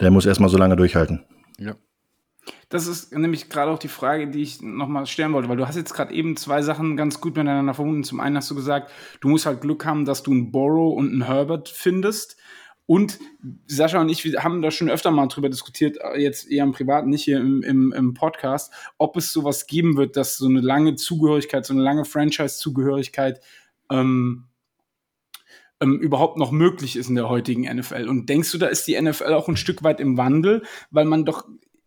der 0.00 0.10
muss 0.10 0.26
erstmal 0.26 0.50
so 0.50 0.58
lange 0.58 0.76
durchhalten. 0.76 1.24
Ja. 1.58 1.76
Das 2.68 2.86
ist 2.86 3.12
nämlich 3.12 3.50
gerade 3.50 3.70
auch 3.70 3.78
die 3.78 3.88
Frage, 3.88 4.28
die 4.28 4.42
ich 4.42 4.62
nochmal 4.62 5.06
stellen 5.06 5.32
wollte, 5.32 5.48
weil 5.48 5.56
du 5.56 5.66
hast 5.66 5.76
jetzt 5.76 5.92
gerade 5.92 6.14
eben 6.14 6.36
zwei 6.36 6.62
Sachen 6.62 6.96
ganz 6.96 7.20
gut 7.20 7.36
miteinander 7.36 7.74
verbunden. 7.74 8.04
Zum 8.04 8.20
einen 8.20 8.36
hast 8.36 8.50
du 8.50 8.54
gesagt, 8.54 8.90
du 9.20 9.28
musst 9.28 9.46
halt 9.46 9.60
Glück 9.60 9.84
haben, 9.84 10.04
dass 10.04 10.22
du 10.22 10.30
einen 10.30 10.50
Borrow 10.50 10.96
und 10.96 11.10
einen 11.10 11.26
Herbert 11.26 11.68
findest. 11.68 12.36
Und 12.86 13.20
Sascha 13.66 14.00
und 14.00 14.08
ich 14.08 14.24
wir 14.24 14.42
haben 14.42 14.62
da 14.62 14.72
schon 14.72 14.90
öfter 14.90 15.12
mal 15.12 15.28
drüber 15.28 15.48
diskutiert, 15.48 15.98
jetzt 16.16 16.50
eher 16.50 16.64
im 16.64 16.72
Privaten, 16.72 17.10
nicht 17.10 17.22
hier 17.22 17.38
im, 17.38 17.62
im, 17.62 17.92
im 17.92 18.14
Podcast, 18.14 18.72
ob 18.98 19.16
es 19.16 19.32
sowas 19.32 19.68
geben 19.68 19.96
wird, 19.96 20.16
dass 20.16 20.38
so 20.38 20.48
eine 20.48 20.60
lange 20.60 20.96
Zugehörigkeit, 20.96 21.64
so 21.64 21.72
eine 21.72 21.82
lange 21.82 22.04
Franchise-Zugehörigkeit 22.04 23.40
ähm, 23.90 24.46
ähm, 25.80 25.98
überhaupt 25.98 26.36
noch 26.36 26.50
möglich 26.50 26.96
ist 26.96 27.08
in 27.08 27.14
der 27.14 27.28
heutigen 27.28 27.62
NFL. 27.62 28.08
Und 28.08 28.28
denkst 28.28 28.52
du, 28.52 28.58
da 28.58 28.66
ist 28.66 28.86
die 28.86 29.00
NFL 29.00 29.32
auch 29.34 29.48
ein 29.48 29.56
Stück 29.56 29.82
weit 29.82 30.00
im 30.00 30.16
Wandel, 30.16 30.62
weil 30.90 31.04
man 31.04 31.24
doch 31.24 31.44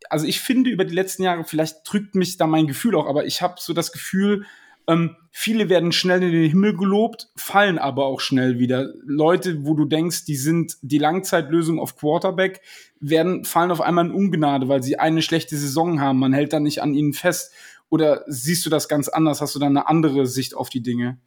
also 0.10 0.28
ich 0.28 0.42
finde 0.42 0.70
über 0.70 0.86
die 0.86 0.94
letzten 0.94 1.24
Jahre, 1.24 1.44
vielleicht 1.44 1.78
drückt 1.86 2.14
mich 2.14 2.38
da 2.38 2.46
mein 2.46 2.68
Gefühl 2.68 2.96
auch, 2.96 3.08
aber 3.08 3.26
ich 3.26 3.42
habe 3.42 3.56
so 3.58 3.74
das 3.74 3.92
Gefühl, 3.92 4.46
ähm, 4.88 5.16
viele 5.32 5.70
werden 5.70 5.92
schnell 5.92 6.22
in 6.24 6.32
den 6.32 6.50
Himmel 6.50 6.76
gelobt, 6.76 7.30
fallen 7.36 7.78
aber 7.78 8.06
auch 8.06 8.20
schnell 8.20 8.60
wieder. 8.60 8.94
Leute, 9.06 9.66
wo 9.66 9.76
du 9.76 9.86
denkst, 9.86 10.26
die 10.26 10.36
sind 10.36 10.78
die 10.82 10.98
Langzeitlösung 10.98 11.80
auf 11.80 11.96
Quarterback, 11.96 12.62
werden, 13.00 13.46
fallen 13.46 13.72
auf 13.72 13.82
einmal 13.82 14.06
in 14.06 14.12
Ungnade, 14.12 14.68
weil 14.68 14.84
sie 14.84 15.00
eine 15.00 15.22
schlechte 15.22 15.58
Saison 15.58 16.02
haben. 16.02 16.20
Man 16.20 16.34
hält 16.34 16.54
da 16.54 16.60
nicht 16.60 16.82
an 16.82 16.94
ihnen 16.94 17.14
fest. 17.14 17.54
Oder 17.90 18.24
siehst 18.28 18.66
du 18.66 18.70
das 18.70 18.88
ganz 18.88 19.08
anders? 19.08 19.40
Hast 19.40 19.56
du 19.56 19.60
da 19.60 19.68
eine 19.68 19.88
andere 19.88 20.26
Sicht 20.26 20.56
auf 20.56 20.70
die 20.70 20.82
Dinge? 20.82 21.18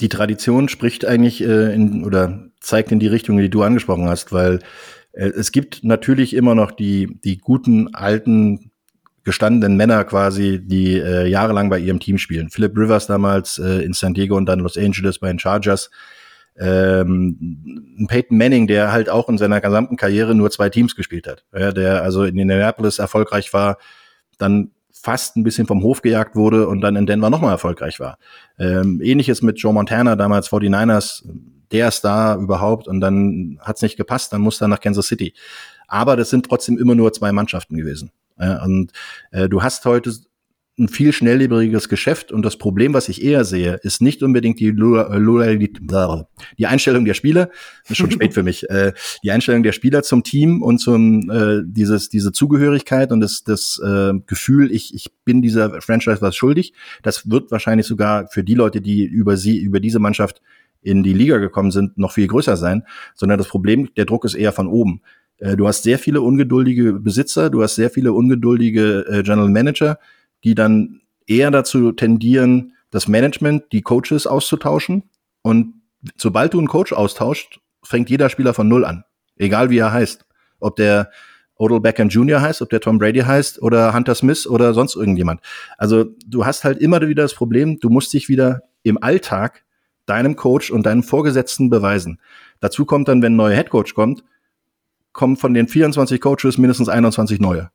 Die 0.00 0.08
Tradition 0.08 0.68
spricht 0.68 1.04
eigentlich 1.04 1.42
äh, 1.42 1.74
in, 1.74 2.04
oder 2.04 2.50
zeigt 2.60 2.92
in 2.92 2.98
die 2.98 3.06
Richtung, 3.06 3.38
die 3.38 3.48
du 3.48 3.62
angesprochen 3.62 4.08
hast, 4.08 4.32
weil 4.32 4.60
äh, 5.12 5.28
es 5.28 5.52
gibt 5.52 5.84
natürlich 5.84 6.34
immer 6.34 6.54
noch 6.54 6.70
die, 6.70 7.18
die 7.24 7.38
guten, 7.38 7.94
alten, 7.94 8.70
gestandenen 9.24 9.76
Männer 9.76 10.04
quasi, 10.04 10.60
die 10.62 10.98
äh, 10.98 11.26
jahrelang 11.26 11.68
bei 11.68 11.80
ihrem 11.80 11.98
Team 11.98 12.16
spielen. 12.16 12.48
Philip 12.48 12.76
Rivers 12.76 13.08
damals 13.08 13.58
äh, 13.58 13.84
in 13.84 13.92
San 13.92 14.14
Diego 14.14 14.36
und 14.36 14.46
dann 14.46 14.60
Los 14.60 14.78
Angeles 14.78 15.18
bei 15.18 15.28
den 15.28 15.40
Chargers. 15.40 15.90
Ähm, 16.58 18.06
Peyton 18.08 18.38
Manning, 18.38 18.66
der 18.66 18.92
halt 18.92 19.08
auch 19.10 19.28
in 19.28 19.36
seiner 19.36 19.60
gesamten 19.60 19.96
Karriere 19.96 20.34
nur 20.34 20.50
zwei 20.50 20.70
Teams 20.70 20.94
gespielt 20.94 21.26
hat. 21.26 21.44
Ja, 21.52 21.72
der 21.72 22.02
also 22.02 22.22
in 22.22 22.38
Indianapolis 22.38 22.98
erfolgreich 22.98 23.52
war, 23.52 23.78
dann 24.38 24.70
fast 25.06 25.36
ein 25.36 25.44
bisschen 25.44 25.68
vom 25.68 25.84
Hof 25.84 26.02
gejagt 26.02 26.34
wurde 26.34 26.66
und 26.66 26.80
dann 26.80 26.96
in 26.96 27.06
Denver 27.06 27.30
nochmal 27.30 27.52
erfolgreich 27.52 28.00
war. 28.00 28.18
Ähm, 28.58 29.00
ähnliches 29.00 29.40
mit 29.40 29.56
Joe 29.60 29.72
Montana, 29.72 30.16
damals 30.16 30.50
49ers, 30.50 31.22
der 31.70 31.92
Star 31.92 32.38
überhaupt 32.38 32.88
und 32.88 33.00
dann 33.00 33.60
hat's 33.60 33.82
nicht 33.82 33.96
gepasst, 33.96 34.32
dann 34.32 34.40
muss 34.40 34.60
er 34.60 34.66
nach 34.66 34.80
Kansas 34.80 35.06
City. 35.06 35.32
Aber 35.86 36.16
das 36.16 36.30
sind 36.30 36.46
trotzdem 36.46 36.76
immer 36.76 36.96
nur 36.96 37.12
zwei 37.12 37.30
Mannschaften 37.30 37.76
gewesen. 37.76 38.10
Ja, 38.36 38.64
und 38.64 38.90
äh, 39.30 39.48
du 39.48 39.62
hast 39.62 39.84
heute 39.84 40.12
ein 40.78 40.88
viel 40.88 41.12
schnelllebiges 41.12 41.88
Geschäft 41.88 42.32
und 42.32 42.42
das 42.42 42.56
Problem, 42.56 42.92
was 42.92 43.08
ich 43.08 43.24
eher 43.24 43.44
sehe, 43.44 43.80
ist 43.82 44.02
nicht 44.02 44.22
unbedingt 44.22 44.60
die, 44.60 44.70
Loyalität, 44.70 45.80
die 46.58 46.66
Einstellung 46.66 47.06
der 47.06 47.14
Spieler, 47.14 47.48
ist 47.88 47.96
schon 47.96 48.10
spät 48.10 48.34
für 48.34 48.42
mich, 48.42 48.68
äh, 48.68 48.92
die 49.22 49.30
Einstellung 49.30 49.62
der 49.62 49.72
Spieler 49.72 50.02
zum 50.02 50.22
Team 50.22 50.62
und 50.62 50.78
zum 50.78 51.30
äh, 51.30 51.62
dieses 51.64 52.10
diese 52.10 52.30
Zugehörigkeit 52.30 53.10
und 53.10 53.20
das 53.20 53.42
das 53.42 53.80
äh, 53.82 54.12
Gefühl, 54.26 54.70
ich 54.70 54.94
ich 54.94 55.06
bin 55.24 55.40
dieser 55.40 55.80
Franchise 55.80 56.20
was 56.20 56.36
schuldig. 56.36 56.74
Das 57.02 57.30
wird 57.30 57.50
wahrscheinlich 57.50 57.86
sogar 57.86 58.28
für 58.28 58.44
die 58.44 58.54
Leute, 58.54 58.82
die 58.82 59.04
über 59.04 59.38
sie 59.38 59.58
über 59.58 59.80
diese 59.80 59.98
Mannschaft 59.98 60.42
in 60.82 61.02
die 61.02 61.14
Liga 61.14 61.38
gekommen 61.38 61.70
sind, 61.70 61.96
noch 61.96 62.12
viel 62.12 62.26
größer 62.26 62.56
sein, 62.56 62.82
sondern 63.14 63.38
das 63.38 63.48
Problem, 63.48 63.88
der 63.96 64.04
Druck 64.04 64.24
ist 64.24 64.34
eher 64.34 64.52
von 64.52 64.68
oben. 64.68 65.00
Äh, 65.38 65.56
du 65.56 65.66
hast 65.66 65.82
sehr 65.82 65.98
viele 65.98 66.20
ungeduldige 66.20 66.92
Besitzer, 66.92 67.50
du 67.50 67.62
hast 67.62 67.76
sehr 67.76 67.90
viele 67.90 68.12
ungeduldige 68.12 69.06
äh, 69.08 69.22
General 69.22 69.48
Manager, 69.48 69.98
die 70.44 70.54
dann 70.54 71.00
eher 71.26 71.50
dazu 71.50 71.92
tendieren, 71.92 72.74
das 72.90 73.08
Management, 73.08 73.64
die 73.72 73.82
Coaches 73.82 74.26
auszutauschen. 74.26 75.04
Und 75.42 75.74
sobald 76.16 76.54
du 76.54 76.58
einen 76.58 76.68
Coach 76.68 76.92
austauscht, 76.92 77.60
fängt 77.82 78.10
jeder 78.10 78.28
Spieler 78.28 78.54
von 78.54 78.68
Null 78.68 78.84
an. 78.84 79.04
Egal 79.36 79.70
wie 79.70 79.78
er 79.78 79.92
heißt. 79.92 80.24
Ob 80.60 80.76
der 80.76 81.10
Odell 81.56 81.80
Beckham 81.80 82.08
Jr. 82.08 82.40
heißt, 82.40 82.62
ob 82.62 82.70
der 82.70 82.80
Tom 82.80 82.98
Brady 82.98 83.20
heißt 83.20 83.62
oder 83.62 83.94
Hunter 83.94 84.14
Smith 84.14 84.46
oder 84.46 84.74
sonst 84.74 84.94
irgendjemand. 84.94 85.40
Also 85.78 86.04
du 86.26 86.44
hast 86.44 86.64
halt 86.64 86.78
immer 86.78 87.00
wieder 87.00 87.22
das 87.22 87.34
Problem, 87.34 87.78
du 87.80 87.88
musst 87.88 88.12
dich 88.12 88.28
wieder 88.28 88.62
im 88.82 89.02
Alltag 89.02 89.64
deinem 90.04 90.36
Coach 90.36 90.70
und 90.70 90.84
deinem 90.84 91.02
Vorgesetzten 91.02 91.70
beweisen. 91.70 92.20
Dazu 92.60 92.84
kommt 92.84 93.08
dann, 93.08 93.22
wenn 93.22 93.32
ein 93.32 93.36
neuer 93.36 93.56
Headcoach 93.56 93.94
kommt, 93.94 94.22
kommen 95.12 95.36
von 95.36 95.54
den 95.54 95.66
24 95.66 96.20
Coaches 96.20 96.58
mindestens 96.58 96.88
21 96.88 97.40
neue. 97.40 97.70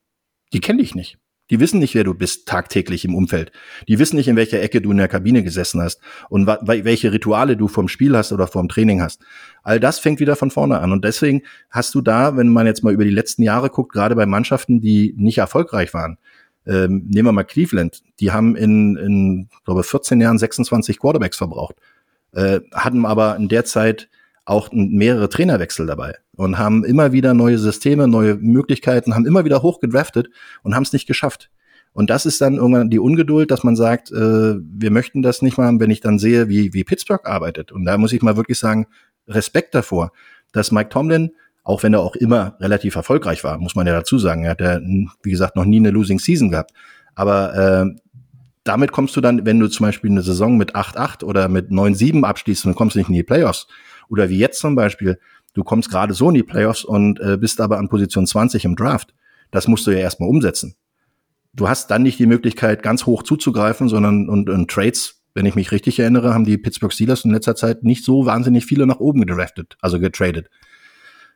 Die 0.54 0.62
kennen 0.62 0.80
dich 0.80 0.96
nicht. 0.96 1.18
Die 1.52 1.60
wissen 1.60 1.80
nicht, 1.80 1.94
wer 1.94 2.06
du 2.06 2.14
bist 2.14 2.48
tagtäglich 2.48 3.06
im 3.06 3.14
Umfeld. 3.14 3.52
Die 3.88 4.00
wissen 4.00 4.16
nicht, 4.16 4.30
in 4.30 4.38
welcher 4.38 4.62
Ecke 4.62 4.82
du 4.82 4.90
in 4.92 4.98
der 4.98 5.10
Kabine 5.10 5.44
gesessen 5.44 5.82
hast 5.82 6.02
und 6.30 6.48
welche 6.48 7.12
Rituale 7.12 7.58
du 7.58 7.68
vom 7.68 7.90
Spiel 7.90 8.16
hast 8.16 8.32
oder 8.32 8.48
vom 8.48 8.70
Training 8.70 9.02
hast. 9.02 9.22
All 9.62 9.80
das 9.80 10.00
fängt 10.00 10.22
wieder 10.22 10.38
von 10.38 10.50
vorne 10.50 10.80
an. 10.80 10.94
Und 10.94 11.04
deswegen 11.04 11.44
hast 11.70 11.94
du 11.94 12.02
da, 12.02 12.38
wenn 12.38 12.48
man 12.48 12.66
jetzt 12.66 12.84
mal 12.84 12.94
über 12.94 13.04
die 13.04 13.12
letzten 13.12 13.44
Jahre 13.44 13.70
guckt, 13.70 13.92
gerade 13.92 14.16
bei 14.16 14.26
Mannschaften, 14.26 14.80
die 14.80 15.14
nicht 15.18 15.40
erfolgreich 15.40 15.94
waren, 15.94 16.18
ähm, 16.66 17.08
nehmen 17.10 17.28
wir 17.28 17.34
mal 17.34 17.44
Cleveland, 17.44 18.02
die 18.20 18.32
haben 18.32 18.56
in, 18.56 18.96
in 18.96 19.50
glaube 19.66 19.84
14 19.84 20.22
Jahren 20.22 20.38
26 20.38 21.00
Quarterbacks 21.00 21.38
verbraucht, 21.38 21.76
äh, 22.34 22.62
hatten 22.72 23.06
aber 23.06 23.36
in 23.36 23.50
der 23.50 23.66
Zeit 23.66 24.10
auch 24.46 24.70
mehrere 24.72 25.30
Trainerwechsel 25.30 25.86
dabei 25.86 26.16
und 26.36 26.58
haben 26.58 26.84
immer 26.84 27.12
wieder 27.12 27.34
neue 27.34 27.58
Systeme, 27.58 28.08
neue 28.08 28.36
Möglichkeiten, 28.36 29.14
haben 29.14 29.26
immer 29.26 29.46
wieder 29.46 29.62
hochgedraftet 29.62 30.30
und 30.64 30.76
haben 30.76 30.84
es 30.84 30.94
nicht 30.94 31.08
geschafft. 31.08 31.50
Und 31.94 32.10
das 32.10 32.26
ist 32.26 32.40
dann 32.40 32.56
irgendwann 32.56 32.90
die 32.90 33.00
Ungeduld, 33.00 33.52
dass 33.52 33.64
man 33.64 33.76
sagt, 33.76 34.12
äh, 34.12 34.56
wir 34.60 34.92
möchten 34.92 35.22
das 35.22 35.42
nicht 35.42 35.58
mal, 35.58 35.80
wenn 35.80 35.92
ich 35.92 36.00
dann 36.00 36.20
sehe, 36.20 36.48
wie, 36.48 36.74
wie 36.74 36.84
Pittsburgh 36.84 37.28
arbeitet. 37.28 37.72
Und 37.72 37.84
da 37.86 37.98
muss 37.98 38.14
ich 38.14 38.22
mal 38.22 38.38
wirklich 38.38 38.60
sagen, 38.60 38.88
Respekt 39.28 39.76
davor, 39.76 40.12
dass 40.54 40.72
Mike 40.72 40.90
Tomlin, 40.90 41.32
auch 41.64 41.84
wenn 41.84 41.94
er 41.94 42.00
auch 42.00 42.16
immer 42.16 42.56
relativ 42.60 42.96
erfolgreich 42.96 43.44
war, 43.44 43.58
muss 43.58 43.76
man 43.76 43.88
ja 43.88 43.94
dazu 43.94 44.18
sagen, 44.18 44.46
er 44.46 44.52
hat 44.52 44.62
ja, 44.62 44.80
wie 44.80 45.32
gesagt, 45.32 45.56
noch 45.56 45.66
nie 45.66 45.78
eine 45.78 45.92
Losing 45.92 46.20
Season 46.20 46.50
gehabt. 46.50 46.72
Aber 47.14 47.56
äh, 47.56 48.00
damit 48.64 48.92
kommst 48.92 49.16
du 49.16 49.22
dann, 49.22 49.46
wenn 49.46 49.60
du 49.60 49.68
zum 49.68 49.86
Beispiel 49.86 50.12
eine 50.12 50.22
Saison 50.22 50.58
mit 50.58 50.76
8-8 50.76 51.24
oder 51.24 51.50
mit 51.50 51.72
9-7 51.72 52.24
abschließt 52.24 52.66
und 52.66 52.76
kommst 52.76 52.96
nicht 52.96 53.10
in 53.10 53.16
die 53.16 53.24
Playoffs, 53.24 53.68
oder 54.12 54.30
wie 54.30 54.38
jetzt 54.38 54.60
zum 54.60 54.76
Beispiel, 54.76 55.18
du 55.54 55.64
kommst 55.64 55.90
gerade 55.90 56.14
so 56.14 56.30
in 56.30 56.36
die 56.36 56.44
Playoffs 56.44 56.84
und 56.84 57.20
äh, 57.20 57.38
bist 57.38 57.62
aber 57.62 57.80
an 57.80 57.90
Position 57.90 58.28
20 58.28 58.66
im 58.66 58.76
Draft. 58.76 59.14
Das 59.52 59.68
musst 59.68 59.88
du 59.88 59.92
ja 59.92 60.00
erstmal 60.00 60.30
umsetzen. 60.30 60.76
Du 61.54 61.68
hast 61.68 61.90
dann 61.92 62.04
nicht 62.04 62.20
die 62.20 62.26
Möglichkeit, 62.26 62.84
ganz 62.84 63.06
hoch 63.06 63.24
zuzugreifen, 63.24 63.90
sondern 63.90 64.30
und, 64.30 64.50
und 64.50 64.70
Trades, 64.70 65.22
wenn 65.34 65.46
ich 65.46 65.56
mich 65.56 65.72
richtig 65.72 66.00
erinnere, 66.00 66.34
haben 66.34 66.46
die 66.46 66.58
Pittsburgh 66.58 66.94
Steelers 66.94 67.26
in 67.26 67.32
letzter 67.32 67.56
Zeit 67.56 67.84
nicht 67.84 68.04
so 68.04 68.26
wahnsinnig 68.26 68.66
viele 68.66 68.86
nach 68.86 69.00
oben 69.00 69.26
gedraftet, 69.26 69.78
also 69.82 70.00
getradet. 70.00 70.50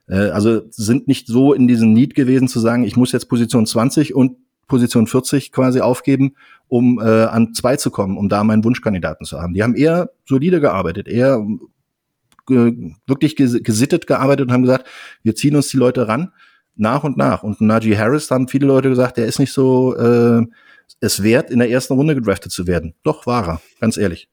Äh, 0.07 0.29
also 0.29 0.61
sind 0.69 1.07
nicht 1.07 1.27
so 1.27 1.53
in 1.53 1.67
diesem 1.67 1.93
Need 1.93 2.15
gewesen 2.15 2.47
zu 2.47 2.59
sagen, 2.59 2.83
ich 2.83 2.95
muss 2.95 3.11
jetzt 3.11 3.29
Position 3.29 3.65
20 3.65 4.15
und 4.15 4.37
Position 4.67 5.07
40 5.07 5.51
quasi 5.51 5.79
aufgeben, 5.79 6.35
um 6.67 6.99
äh, 6.99 7.03
an 7.03 7.53
zwei 7.53 7.75
zu 7.75 7.91
kommen, 7.91 8.17
um 8.17 8.29
da 8.29 8.43
meinen 8.43 8.63
Wunschkandidaten 8.63 9.25
zu 9.25 9.39
haben. 9.39 9.53
Die 9.53 9.63
haben 9.63 9.75
eher 9.75 10.09
solide 10.25 10.59
gearbeitet, 10.59 11.07
eher 11.07 11.45
wirklich 12.47 13.35
gesittet 13.35 14.07
gearbeitet 14.07 14.47
und 14.47 14.53
haben 14.53 14.63
gesagt, 14.63 14.87
wir 15.23 15.35
ziehen 15.35 15.55
uns 15.55 15.69
die 15.69 15.77
Leute 15.77 16.07
ran, 16.07 16.31
nach 16.75 17.03
und 17.03 17.17
nach. 17.17 17.43
Und 17.43 17.61
Najee 17.61 17.97
Harris 17.97 18.29
haben 18.31 18.47
viele 18.47 18.67
Leute 18.67 18.89
gesagt, 18.89 19.17
der 19.17 19.25
ist 19.25 19.39
nicht 19.39 19.53
so 19.53 19.95
äh, 19.95 20.45
es 20.99 21.23
wert, 21.23 21.49
in 21.49 21.59
der 21.59 21.69
ersten 21.69 21.93
Runde 21.93 22.15
gedraftet 22.15 22.51
zu 22.51 22.67
werden. 22.67 22.93
Doch, 23.03 23.25
war 23.25 23.47
er, 23.47 23.61
ganz 23.79 23.97
ehrlich. 23.97 24.29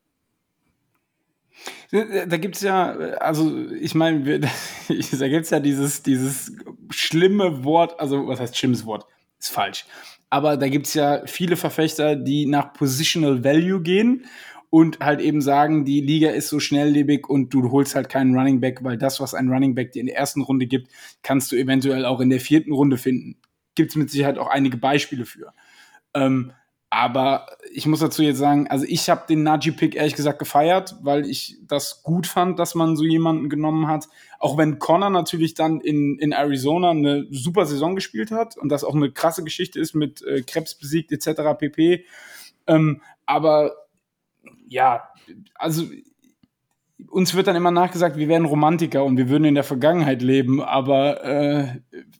Da 1.90 2.38
gibt's 2.38 2.62
ja, 2.62 2.92
also 2.92 3.66
ich 3.78 3.94
meine, 3.94 4.40
da 4.88 5.28
gibt's 5.28 5.50
ja 5.50 5.60
dieses, 5.60 6.02
dieses 6.02 6.52
schlimme 6.90 7.64
Wort, 7.64 8.00
also 8.00 8.26
was 8.26 8.40
heißt 8.40 8.56
schlimmes 8.56 8.86
Wort? 8.86 9.06
Ist 9.38 9.50
falsch. 9.50 9.84
Aber 10.30 10.56
da 10.56 10.68
gibt's 10.68 10.94
ja 10.94 11.22
viele 11.26 11.56
Verfechter, 11.56 12.16
die 12.16 12.46
nach 12.46 12.72
Positional 12.72 13.44
Value 13.44 13.82
gehen 13.82 14.24
und 14.72 15.00
halt 15.00 15.20
eben 15.20 15.42
sagen, 15.42 15.84
die 15.84 16.00
Liga 16.00 16.30
ist 16.30 16.48
so 16.48 16.58
schnelllebig 16.58 17.28
und 17.28 17.52
du 17.52 17.70
holst 17.70 17.94
halt 17.94 18.08
keinen 18.08 18.34
Running 18.34 18.58
Back, 18.58 18.82
weil 18.82 18.96
das, 18.96 19.20
was 19.20 19.34
ein 19.34 19.50
Running 19.50 19.74
Back 19.74 19.92
dir 19.92 20.00
in 20.00 20.06
der 20.06 20.16
ersten 20.16 20.40
Runde 20.40 20.66
gibt, 20.66 20.88
kannst 21.22 21.52
du 21.52 21.56
eventuell 21.56 22.06
auch 22.06 22.20
in 22.20 22.30
der 22.30 22.40
vierten 22.40 22.72
Runde 22.72 22.96
finden. 22.96 23.36
Gibt 23.74 23.90
es 23.90 23.96
mit 23.96 24.08
Sicherheit 24.10 24.38
auch 24.38 24.46
einige 24.46 24.78
Beispiele 24.78 25.26
für. 25.26 25.52
Ähm, 26.14 26.52
aber 26.88 27.48
ich 27.70 27.84
muss 27.84 28.00
dazu 28.00 28.22
jetzt 28.22 28.38
sagen, 28.38 28.66
also 28.68 28.86
ich 28.88 29.10
habe 29.10 29.26
den 29.28 29.42
Najee-Pick 29.42 29.94
ehrlich 29.94 30.14
gesagt 30.14 30.38
gefeiert, 30.38 30.96
weil 31.02 31.28
ich 31.28 31.58
das 31.66 32.02
gut 32.02 32.26
fand, 32.26 32.58
dass 32.58 32.74
man 32.74 32.96
so 32.96 33.04
jemanden 33.04 33.50
genommen 33.50 33.88
hat. 33.88 34.08
Auch 34.38 34.56
wenn 34.56 34.78
Connor 34.78 35.10
natürlich 35.10 35.52
dann 35.52 35.82
in, 35.82 36.18
in 36.18 36.32
Arizona 36.32 36.92
eine 36.92 37.26
super 37.30 37.66
Saison 37.66 37.94
gespielt 37.94 38.30
hat 38.30 38.56
und 38.56 38.70
das 38.70 38.84
auch 38.84 38.94
eine 38.94 39.12
krasse 39.12 39.44
Geschichte 39.44 39.78
ist 39.78 39.94
mit 39.94 40.22
äh, 40.22 40.40
Krebs 40.40 40.76
besiegt 40.76 41.12
etc. 41.12 41.58
pp. 41.58 42.06
Ähm, 42.66 43.02
aber 43.26 43.81
ja, 44.72 45.02
also 45.54 45.84
uns 47.10 47.34
wird 47.34 47.46
dann 47.46 47.56
immer 47.56 47.70
nachgesagt, 47.70 48.16
wir 48.16 48.28
wären 48.28 48.44
Romantiker 48.44 49.04
und 49.04 49.16
wir 49.16 49.28
würden 49.28 49.44
in 49.44 49.54
der 49.54 49.64
Vergangenheit 49.64 50.22
leben, 50.22 50.62
aber 50.62 51.24
äh, 51.24 51.66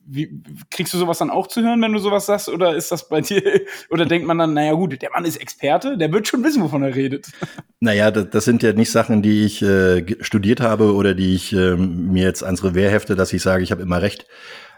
wie, 0.05 0.41
kriegst 0.69 0.93
du 0.93 0.97
sowas 0.97 1.17
dann 1.17 1.29
auch 1.29 1.47
zu 1.47 1.61
hören, 1.61 1.81
wenn 1.81 1.93
du 1.93 1.99
sowas 1.99 2.25
sagst, 2.25 2.49
oder 2.49 2.75
ist 2.75 2.91
das 2.91 3.09
bei 3.09 3.21
dir, 3.21 3.61
oder 3.89 4.05
denkt 4.05 4.27
man 4.27 4.37
dann, 4.37 4.53
naja 4.53 4.73
gut, 4.73 5.01
der 5.01 5.09
Mann 5.11 5.25
ist 5.25 5.37
Experte, 5.37 5.97
der 5.97 6.11
wird 6.11 6.27
schon 6.27 6.43
wissen, 6.43 6.61
wovon 6.61 6.83
er 6.83 6.95
redet. 6.95 7.27
Naja, 7.79 8.11
das, 8.11 8.29
das 8.29 8.45
sind 8.45 8.63
ja 8.63 8.71
nicht 8.71 8.91
Sachen, 8.91 9.21
die 9.21 9.43
ich 9.43 9.61
äh, 9.61 10.05
studiert 10.23 10.61
habe 10.61 10.93
oder 10.93 11.13
die 11.13 11.35
ich 11.35 11.51
äh, 11.51 11.75
mir 11.75 12.23
jetzt 12.23 12.41
ans 12.41 12.63
Revers 12.63 12.93
hefte, 12.93 13.17
dass 13.17 13.33
ich 13.33 13.41
sage, 13.41 13.61
ich 13.61 13.73
habe 13.73 13.81
immer 13.81 14.01
recht. 14.01 14.25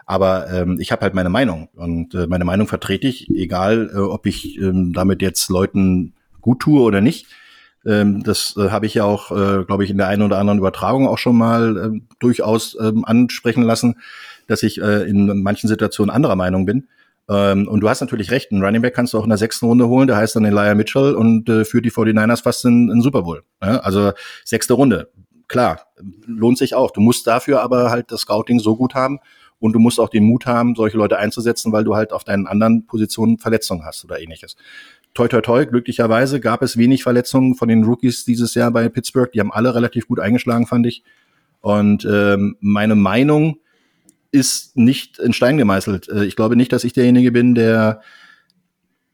Aber 0.07 0.49
ähm, 0.51 0.79
ich 0.79 0.91
habe 0.91 1.03
halt 1.03 1.13
meine 1.13 1.29
Meinung 1.29 1.69
und 1.75 2.15
äh, 2.15 2.25
meine 2.25 2.45
Meinung 2.45 2.67
vertrete 2.67 3.07
ich, 3.07 3.29
egal 3.29 3.91
äh, 3.93 3.99
ob 3.99 4.25
ich 4.25 4.57
ähm, 4.57 4.91
damit 4.91 5.21
jetzt 5.21 5.49
Leuten 5.49 6.15
gut 6.41 6.61
tue 6.61 6.81
oder 6.81 6.99
nicht. 6.99 7.27
Ähm, 7.85 8.23
das 8.23 8.55
äh, 8.57 8.69
habe 8.69 8.85
ich 8.85 8.93
ja 8.95 9.03
auch, 9.03 9.31
äh, 9.31 9.63
glaube 9.65 9.83
ich, 9.83 9.89
in 9.89 9.97
der 9.97 10.07
einen 10.07 10.23
oder 10.23 10.37
anderen 10.37 10.59
Übertragung 10.59 11.07
auch 11.07 11.17
schon 11.17 11.37
mal 11.37 11.77
äh, 11.77 11.99
durchaus 12.19 12.77
ähm, 12.81 13.05
ansprechen 13.05 13.63
lassen, 13.63 13.95
dass 14.47 14.63
ich 14.63 14.81
äh, 14.81 15.07
in 15.07 15.43
manchen 15.43 15.67
Situationen 15.67 16.13
anderer 16.13 16.35
Meinung 16.35 16.65
bin. 16.65 16.87
Ähm, 17.27 17.67
und 17.67 17.81
du 17.81 17.89
hast 17.89 18.01
natürlich 18.01 18.31
recht, 18.31 18.51
einen 18.51 18.63
Running 18.63 18.81
Back 18.81 18.93
kannst 18.93 19.13
du 19.13 19.19
auch 19.19 19.23
in 19.23 19.29
der 19.29 19.37
sechsten 19.37 19.65
Runde 19.65 19.87
holen, 19.87 20.07
der 20.07 20.17
heißt 20.17 20.35
dann 20.35 20.45
Elijah 20.45 20.75
Mitchell 20.75 21.15
und 21.15 21.49
äh, 21.49 21.65
führt 21.65 21.85
die 21.85 21.91
49ers 21.91 22.43
fast 22.43 22.65
in, 22.65 22.89
in 22.89 23.01
Super 23.01 23.23
Bowl. 23.23 23.43
Ja? 23.61 23.77
Also 23.77 24.11
sechste 24.43 24.73
Runde, 24.73 25.09
klar, 25.47 25.87
lohnt 26.25 26.57
sich 26.57 26.75
auch. 26.75 26.91
Du 26.91 27.01
musst 27.01 27.25
dafür 27.25 27.61
aber 27.61 27.89
halt 27.89 28.11
das 28.11 28.21
Scouting 28.21 28.59
so 28.59 28.75
gut 28.75 28.93
haben 28.93 29.19
und 29.59 29.73
du 29.73 29.79
musst 29.79 29.99
auch 29.99 30.09
den 30.09 30.23
Mut 30.23 30.45
haben, 30.45 30.75
solche 30.75 30.97
Leute 30.97 31.17
einzusetzen, 31.17 31.71
weil 31.71 31.83
du 31.83 31.95
halt 31.95 32.13
auf 32.13 32.23
deinen 32.23 32.45
anderen 32.45 32.85
Positionen 32.85 33.39
Verletzungen 33.39 33.85
hast 33.85 34.03
oder 34.03 34.19
ähnliches 34.19 34.55
toi 35.15 35.27
toi 35.27 35.41
toi, 35.41 35.65
glücklicherweise 35.65 36.39
gab 36.39 36.61
es 36.61 36.77
wenig 36.77 37.01
Verletzungen 37.01 37.55
von 37.55 37.67
den 37.67 37.83
Rookies 37.83 38.25
dieses 38.25 38.53
Jahr 38.53 38.69
bei 38.69 38.87
Pittsburgh. 38.89 39.31
Die 39.31 39.39
haben 39.39 39.51
alle 39.51 39.73
relativ 39.73 40.07
gut 40.07 40.19
eingeschlagen, 40.19 40.67
fand 40.67 40.85
ich. 40.85 41.03
Und 41.61 42.05
ähm, 42.05 42.57
meine 42.59 42.95
Meinung 42.95 43.57
ist 44.31 44.77
nicht 44.77 45.17
in 45.17 45.33
Stein 45.33 45.57
gemeißelt. 45.57 46.09
Äh, 46.09 46.25
ich 46.25 46.35
glaube 46.35 46.55
nicht, 46.55 46.71
dass 46.73 46.83
ich 46.83 46.93
derjenige 46.93 47.31
bin, 47.31 47.55
der 47.55 48.01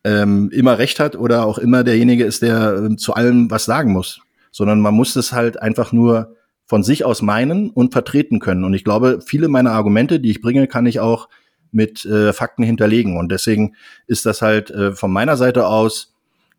ähm, 0.04 0.50
immer 0.52 0.80
recht 0.80 1.00
hat 1.00 1.16
oder 1.16 1.46
auch 1.46 1.60
immer 1.60 1.84
derjenige 1.84 2.26
ist, 2.26 2.42
der 2.42 2.90
äh, 2.92 2.96
zu 2.96 3.14
allem 3.14 3.52
was 3.52 3.66
sagen 3.66 3.94
muss, 3.94 4.20
sondern 4.52 4.82
man 4.82 4.96
muss 4.96 5.16
es 5.16 5.32
halt 5.32 5.62
einfach 5.62 5.92
nur 5.92 6.36
von 6.66 6.84
sich 6.84 7.06
aus 7.06 7.22
meinen 7.22 7.70
und 7.70 7.94
vertreten 7.94 8.40
können. 8.40 8.64
Und 8.64 8.74
ich 8.74 8.84
glaube, 8.84 9.20
viele 9.24 9.48
meiner 9.48 9.72
Argumente, 9.72 10.20
die 10.20 10.32
ich 10.32 10.42
bringe, 10.42 10.68
kann 10.68 10.88
ich 10.88 11.00
auch 11.00 11.30
mit 11.72 12.06
äh, 12.06 12.34
Fakten 12.34 12.64
hinterlegen. 12.64 13.18
Und 13.18 13.32
deswegen 13.32 13.76
ist 14.08 14.26
das 14.26 14.42
halt 14.42 14.70
äh, 14.72 14.94
von 14.94 15.12
meiner 15.12 15.38
Seite 15.38 15.68
aus 15.68 16.14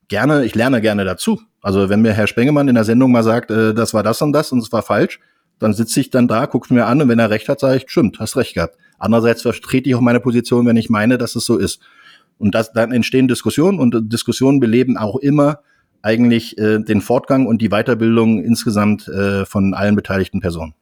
gerne, 0.09 0.45
ich 0.45 0.55
lerne 0.55 0.81
gerne 0.81 1.05
dazu. 1.05 1.41
Also 1.61 1.89
wenn 1.89 2.03
mir 2.03 2.13
Herr 2.13 2.27
Spengemann 2.27 2.69
in 2.69 2.75
der 2.75 2.85
Sendung 2.85 3.13
mal 3.13 3.23
sagt, 3.23 3.51
äh, 3.51 3.75
das 3.75 3.95
war 3.95 4.03
das 4.03 4.21
und 4.23 4.33
das 4.33 4.53
und 4.53 4.59
es 4.59 4.73
war 4.73 4.83
falsch, 4.83 5.21
dann 5.59 5.73
sitze 5.75 6.01
ich 6.01 6.11
dann 6.11 6.29
da, 6.29 6.47
gucke 6.47 6.75
mir 6.75 6.87
an 6.87 7.01
und 7.01 7.09
wenn 7.09 7.19
er 7.19 7.31
recht 7.31 7.49
hat, 7.49 7.61
sage 7.61 7.77
ich, 7.77 7.85
stimmt, 7.87 8.19
hast 8.19 8.37
recht 8.37 8.55
gehabt. 8.55 8.77
Andererseits 8.99 9.43
vertrete 9.43 9.89
ich 9.89 9.95
auch 9.95 10.01
meine 10.01 10.21
Position, 10.21 10.67
wenn 10.67 10.77
ich 10.77 10.91
meine, 10.91 11.19
dass 11.19 11.37
es 11.37 11.45
so 11.45 11.57
ist. 11.57 11.81
Und 12.39 12.55
das, 12.55 12.73
dann 12.73 12.93
entstehen 12.93 13.29
Diskussionen 13.29 13.79
und 13.79 14.13
Diskussionen 14.13 14.59
beleben 14.59 14.97
auch 14.97 15.17
immer 15.17 15.61
eigentlich 16.03 16.59
äh, 16.59 16.81
den 16.81 17.01
Fortgang 17.01 17.47
und 17.47 17.63
die 17.63 17.69
Weiterbildung 17.69 18.43
insgesamt 18.43 19.07
äh, 19.09 19.47
von 19.47 19.75
allen 19.75 19.95
beteiligten 19.95 20.41
Personen. 20.41 20.75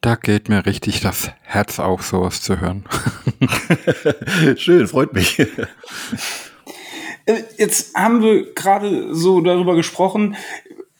Da 0.00 0.14
geht 0.14 0.48
mir 0.48 0.66
richtig 0.66 1.00
das 1.00 1.30
Herz 1.42 1.78
auf, 1.78 2.04
sowas 2.04 2.40
zu 2.42 2.60
hören. 2.60 2.84
Schön, 4.56 4.86
freut 4.86 5.12
mich. 5.12 5.38
Äh, 7.26 7.42
jetzt 7.58 7.94
haben 7.94 8.22
wir 8.22 8.54
gerade 8.54 9.14
so 9.14 9.40
darüber 9.40 9.74
gesprochen. 9.74 10.36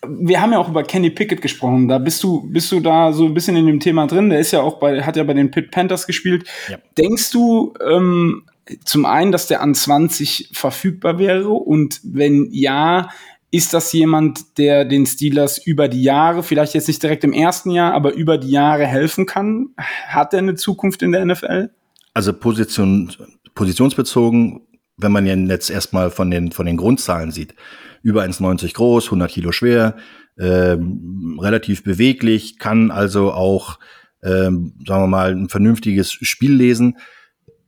Wir 0.07 0.41
haben 0.41 0.53
ja 0.53 0.59
auch 0.59 0.69
über 0.69 0.83
Kenny 0.83 1.11
Pickett 1.11 1.41
gesprochen. 1.41 1.89
Da 1.89 1.99
bist 1.99 2.23
du, 2.23 2.43
bist 2.51 2.71
du 2.73 2.81
da 2.81 3.13
so 3.13 3.25
ein 3.25 3.35
bisschen 3.35 3.57
in 3.57 3.67
dem 3.67 3.81
Thema 3.81 4.07
drin. 4.07 4.31
Der 4.31 4.41
ist 4.41 4.53
ja 4.53 4.61
auch 4.61 4.79
bei, 4.79 5.03
hat 5.03 5.17
ja 5.17 5.25
bei 5.25 5.35
den 5.35 5.51
Pit 5.51 5.71
Panthers 5.71 6.07
gespielt. 6.07 6.49
Ja. 6.69 6.79
Denkst 6.99 7.31
du, 7.31 7.75
ähm, 7.85 8.43
zum 8.85 9.07
einen, 9.07 9.33
dass 9.33 9.47
der 9.47 9.63
an 9.63 9.75
20 9.75 10.51
verfügbar 10.53 11.19
wäre 11.19 11.51
und 11.51 12.01
wenn 12.03 12.49
ja, 12.51 13.11
ist 13.57 13.73
das 13.73 13.91
jemand, 13.95 14.59
der 14.59 14.85
den 14.85 15.07
Steelers 15.07 15.57
über 15.57 15.89
die 15.89 16.03
Jahre, 16.03 16.43
vielleicht 16.43 16.75
jetzt 16.75 16.89
nicht 16.89 17.03
direkt 17.03 17.25
im 17.25 17.33
ersten 17.33 17.71
Jahr, 17.71 17.95
aber 17.95 18.13
über 18.13 18.37
die 18.37 18.51
Jahre 18.51 18.85
helfen 18.85 19.25
kann? 19.25 19.71
Hat 19.79 20.35
er 20.35 20.41
eine 20.41 20.57
Zukunft 20.57 21.01
in 21.01 21.13
der 21.13 21.25
NFL? 21.25 21.71
Also 22.13 22.35
Position, 22.35 23.11
positionsbezogen, 23.55 24.61
wenn 24.99 25.11
man 25.11 25.49
jetzt 25.49 25.71
erstmal 25.71 26.11
von 26.11 26.31
den, 26.31 26.53
von 26.53 26.67
den 26.67 26.77
Grundzahlen 26.77 27.31
sieht, 27.31 27.55
über 28.03 28.25
1,90 28.25 28.75
groß, 28.75 29.07
100 29.07 29.31
Kilo 29.31 29.53
schwer, 29.53 29.97
ähm, 30.39 31.39
relativ 31.41 31.83
beweglich, 31.83 32.59
kann 32.59 32.91
also 32.91 33.33
auch, 33.33 33.79
ähm, 34.23 34.75
sagen 34.87 35.05
wir 35.05 35.09
mal, 35.09 35.33
ein 35.33 35.49
vernünftiges 35.49 36.13
Spiel 36.13 36.53
lesen, 36.53 36.99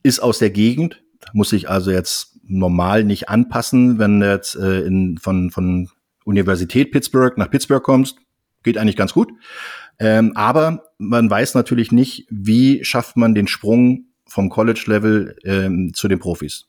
ist 0.03 0.21
aus 0.21 0.39
der 0.39 0.51
Gegend, 0.51 1.03
muss 1.33 1.49
sich 1.49 1.71
also 1.71 1.91
jetzt 1.91 2.28
normal 2.49 3.05
nicht 3.05 3.29
anpassen, 3.29 3.99
wenn 3.99 4.21
du 4.21 4.31
jetzt 4.31 4.57
äh, 4.57 4.81
in, 4.81 5.19
von, 5.19 5.51
von 5.51 5.89
Universität 6.25 6.91
Pittsburgh 6.91 7.37
nach 7.39 7.51
Pittsburgh 7.51 7.83
kommst, 7.83 8.19
geht 8.63 8.79
eigentlich 8.79 8.97
ganz 8.97 9.13
gut. 9.13 9.33
Ähm, 9.99 10.33
aber 10.35 10.85
man 10.99 11.31
weiß 11.31 11.55
natürlich 11.55 11.93
nicht, 11.93 12.27
wie 12.31 12.85
schafft 12.85 13.17
man 13.17 13.35
den 13.35 13.49
Sprung 13.49 14.07
vom 14.27 14.49
College-Level 14.51 15.37
ähm, 15.45 15.93
zu 15.95 16.09
den 16.09 16.19
Profis. 16.19 16.67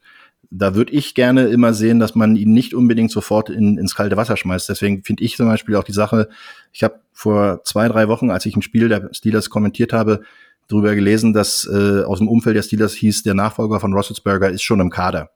Da 0.49 0.73
würde 0.73 0.93
ich 0.93 1.13
gerne 1.13 1.47
immer 1.47 1.73
sehen, 1.73 1.99
dass 1.99 2.15
man 2.15 2.35
ihn 2.35 2.53
nicht 2.53 2.73
unbedingt 2.73 3.11
sofort 3.11 3.49
in, 3.49 3.77
ins 3.77 3.93
kalte 3.93 4.17
Wasser 4.17 4.37
schmeißt. 4.37 4.67
Deswegen 4.69 5.03
finde 5.03 5.23
ich 5.23 5.35
zum 5.35 5.47
Beispiel 5.47 5.75
auch 5.75 5.83
die 5.83 5.93
Sache, 5.93 6.29
ich 6.71 6.83
habe 6.83 7.01
vor 7.11 7.63
zwei, 7.65 7.87
drei 7.87 8.07
Wochen, 8.07 8.31
als 8.31 8.45
ich 8.45 8.55
ein 8.55 8.61
Spiel 8.61 8.89
der 8.89 9.09
Steelers 9.11 9.49
kommentiert 9.49 9.93
habe, 9.93 10.21
darüber 10.67 10.95
gelesen, 10.95 11.33
dass 11.33 11.69
äh, 11.71 12.03
aus 12.03 12.19
dem 12.19 12.27
Umfeld 12.27 12.55
der 12.55 12.63
Steelers 12.63 12.93
hieß, 12.93 13.23
der 13.23 13.33
Nachfolger 13.33 13.79
von 13.79 13.93
Roethlisberger 13.93 14.49
ist 14.49 14.63
schon 14.63 14.79
im 14.79 14.89
Kader. 14.89 15.31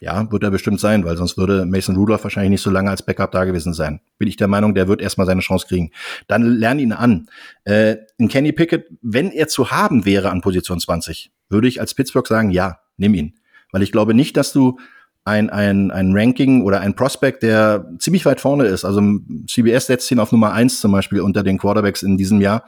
Ja, 0.00 0.30
wird 0.30 0.44
er 0.44 0.52
bestimmt 0.52 0.78
sein, 0.78 1.04
weil 1.04 1.16
sonst 1.16 1.36
würde 1.36 1.66
Mason 1.66 1.96
Rudolph 1.96 2.22
wahrscheinlich 2.22 2.50
nicht 2.50 2.62
so 2.62 2.70
lange 2.70 2.88
als 2.88 3.02
Backup 3.02 3.32
da 3.32 3.44
gewesen 3.44 3.74
sein. 3.74 4.00
Bin 4.16 4.28
ich 4.28 4.36
der 4.36 4.46
Meinung, 4.46 4.74
der 4.74 4.86
wird 4.86 5.02
erstmal 5.02 5.26
seine 5.26 5.40
Chance 5.40 5.66
kriegen. 5.66 5.90
Dann 6.28 6.42
lern 6.42 6.78
ihn 6.78 6.92
an. 6.92 7.28
Äh, 7.64 7.96
in 8.16 8.28
Kenny 8.28 8.52
Pickett, 8.52 8.86
wenn 9.02 9.32
er 9.32 9.48
zu 9.48 9.72
haben 9.72 10.04
wäre 10.04 10.30
an 10.30 10.40
Position 10.40 10.78
20, 10.78 11.32
würde 11.48 11.66
ich 11.66 11.80
als 11.80 11.94
Pittsburgh 11.94 12.28
sagen, 12.28 12.50
ja, 12.50 12.78
nimm 12.96 13.14
ihn. 13.14 13.34
Weil 13.72 13.82
ich 13.82 13.90
glaube 13.90 14.14
nicht, 14.14 14.36
dass 14.36 14.52
du 14.52 14.78
ein, 15.24 15.50
ein, 15.50 15.90
ein 15.90 16.12
Ranking 16.12 16.62
oder 16.62 16.80
ein 16.80 16.94
Prospect, 16.94 17.42
der 17.42 17.90
ziemlich 17.98 18.24
weit 18.24 18.40
vorne 18.40 18.66
ist. 18.66 18.84
Also 18.84 19.02
CBS 19.48 19.86
setzt 19.86 20.10
ihn 20.12 20.20
auf 20.20 20.30
Nummer 20.30 20.52
eins 20.52 20.80
zum 20.80 20.92
Beispiel 20.92 21.20
unter 21.20 21.42
den 21.42 21.58
Quarterbacks 21.58 22.04
in 22.04 22.16
diesem 22.16 22.40
Jahr. 22.40 22.64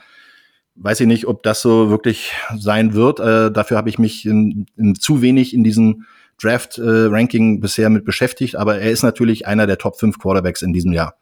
Weiß 0.75 1.01
ich 1.01 1.07
nicht, 1.07 1.27
ob 1.27 1.45
das 1.45 1.63
so 1.63 1.91
wirklich 1.91 2.33
sein 2.57 2.93
wird. 2.93 3.21
Äh, 3.21 3.53
dafür 3.53 3.77
habe 3.77 3.89
ich 3.89 3.99
mich 3.99 4.27
in, 4.27 4.67
in 4.77 4.95
zu 4.97 5.23
wenig 5.23 5.55
in 5.55 5.63
diesem 5.63 6.07
Draft-Ranking 6.43 7.57
äh, 7.57 7.61
bisher 7.61 7.91
mit 7.91 8.05
beschäftigt, 8.05 8.57
aber 8.57 8.79
er 8.79 8.91
ist 8.91 9.03
natürlich 9.03 9.47
einer 9.47 9.67
der 9.67 9.79
Top 9.79 9.99
5 9.99 10.19
Quarterbacks 10.19 10.63
in 10.63 10.73
diesem 10.73 10.93
Jahr. 10.93 11.17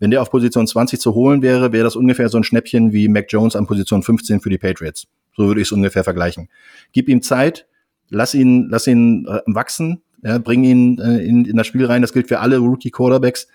Wenn 0.00 0.10
der 0.10 0.22
auf 0.22 0.30
Position 0.30 0.66
20 0.66 1.00
zu 1.00 1.14
holen 1.14 1.42
wäre, 1.42 1.72
wäre 1.72 1.84
das 1.84 1.96
ungefähr 1.96 2.28
so 2.28 2.38
ein 2.38 2.44
Schnäppchen 2.44 2.92
wie 2.92 3.08
Mac 3.08 3.26
Jones 3.28 3.56
an 3.56 3.66
Position 3.66 4.02
15 4.02 4.40
für 4.40 4.50
die 4.50 4.58
Patriots. 4.58 5.06
So 5.36 5.46
würde 5.46 5.60
ich 5.60 5.68
es 5.68 5.72
ungefähr 5.72 6.04
vergleichen. 6.04 6.48
Gib 6.92 7.08
ihm 7.08 7.22
Zeit, 7.22 7.66
lass 8.10 8.34
ihn, 8.34 8.68
lass 8.68 8.86
ihn 8.86 9.26
äh, 9.28 9.40
wachsen, 9.46 10.02
ja, 10.22 10.38
bring 10.38 10.64
ihn 10.64 10.98
äh, 10.98 11.24
in, 11.24 11.44
in 11.44 11.56
das 11.56 11.66
Spiel 11.66 11.86
rein. 11.86 12.02
Das 12.02 12.12
gilt 12.12 12.28
für 12.28 12.40
alle 12.40 12.58
Rookie 12.58 12.90
Quarterbacks. 12.90 13.46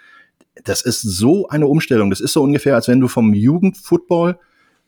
Das 0.63 0.81
ist 0.81 1.01
so 1.01 1.47
eine 1.49 1.67
Umstellung. 1.67 2.09
Das 2.09 2.21
ist 2.21 2.33
so 2.33 2.41
ungefähr, 2.41 2.75
als 2.75 2.87
wenn 2.87 2.99
du 2.99 3.07
vom 3.07 3.33
Jugendfootball 3.33 4.39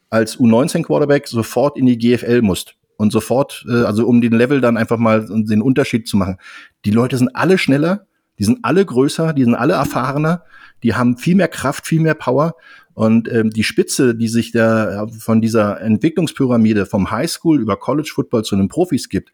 als 0.09 0.37
U19 0.37 0.83
Quarterback 0.83 1.27
sofort 1.27 1.77
in 1.77 1.85
die 1.85 1.97
GFL 1.97 2.41
musst 2.41 2.75
und 3.01 3.11
sofort, 3.11 3.65
äh, 3.67 3.83
also 3.83 4.05
um 4.05 4.21
den 4.21 4.33
Level 4.33 4.61
dann 4.61 4.77
einfach 4.77 4.99
mal 4.99 5.25
den 5.27 5.63
Unterschied 5.63 6.07
zu 6.07 6.17
machen. 6.17 6.37
Die 6.85 6.91
Leute 6.91 7.17
sind 7.17 7.35
alle 7.35 7.57
schneller, 7.57 8.05
die 8.37 8.43
sind 8.43 8.59
alle 8.61 8.85
größer, 8.85 9.33
die 9.33 9.43
sind 9.43 9.55
alle 9.55 9.73
erfahrener, 9.73 10.43
die 10.83 10.93
haben 10.93 11.17
viel 11.17 11.33
mehr 11.35 11.47
Kraft, 11.47 11.87
viel 11.87 11.99
mehr 11.99 12.13
Power. 12.13 12.53
Und 12.93 13.27
ähm, 13.31 13.49
die 13.49 13.63
Spitze, 13.63 14.13
die 14.13 14.27
sich 14.27 14.51
da 14.51 15.07
von 15.07 15.41
dieser 15.41 15.81
Entwicklungspyramide 15.81 16.85
vom 16.85 17.09
Highschool 17.09 17.59
über 17.59 17.75
College 17.77 18.11
Football 18.13 18.43
zu 18.43 18.55
den 18.55 18.67
Profis 18.67 19.09
gibt, 19.09 19.31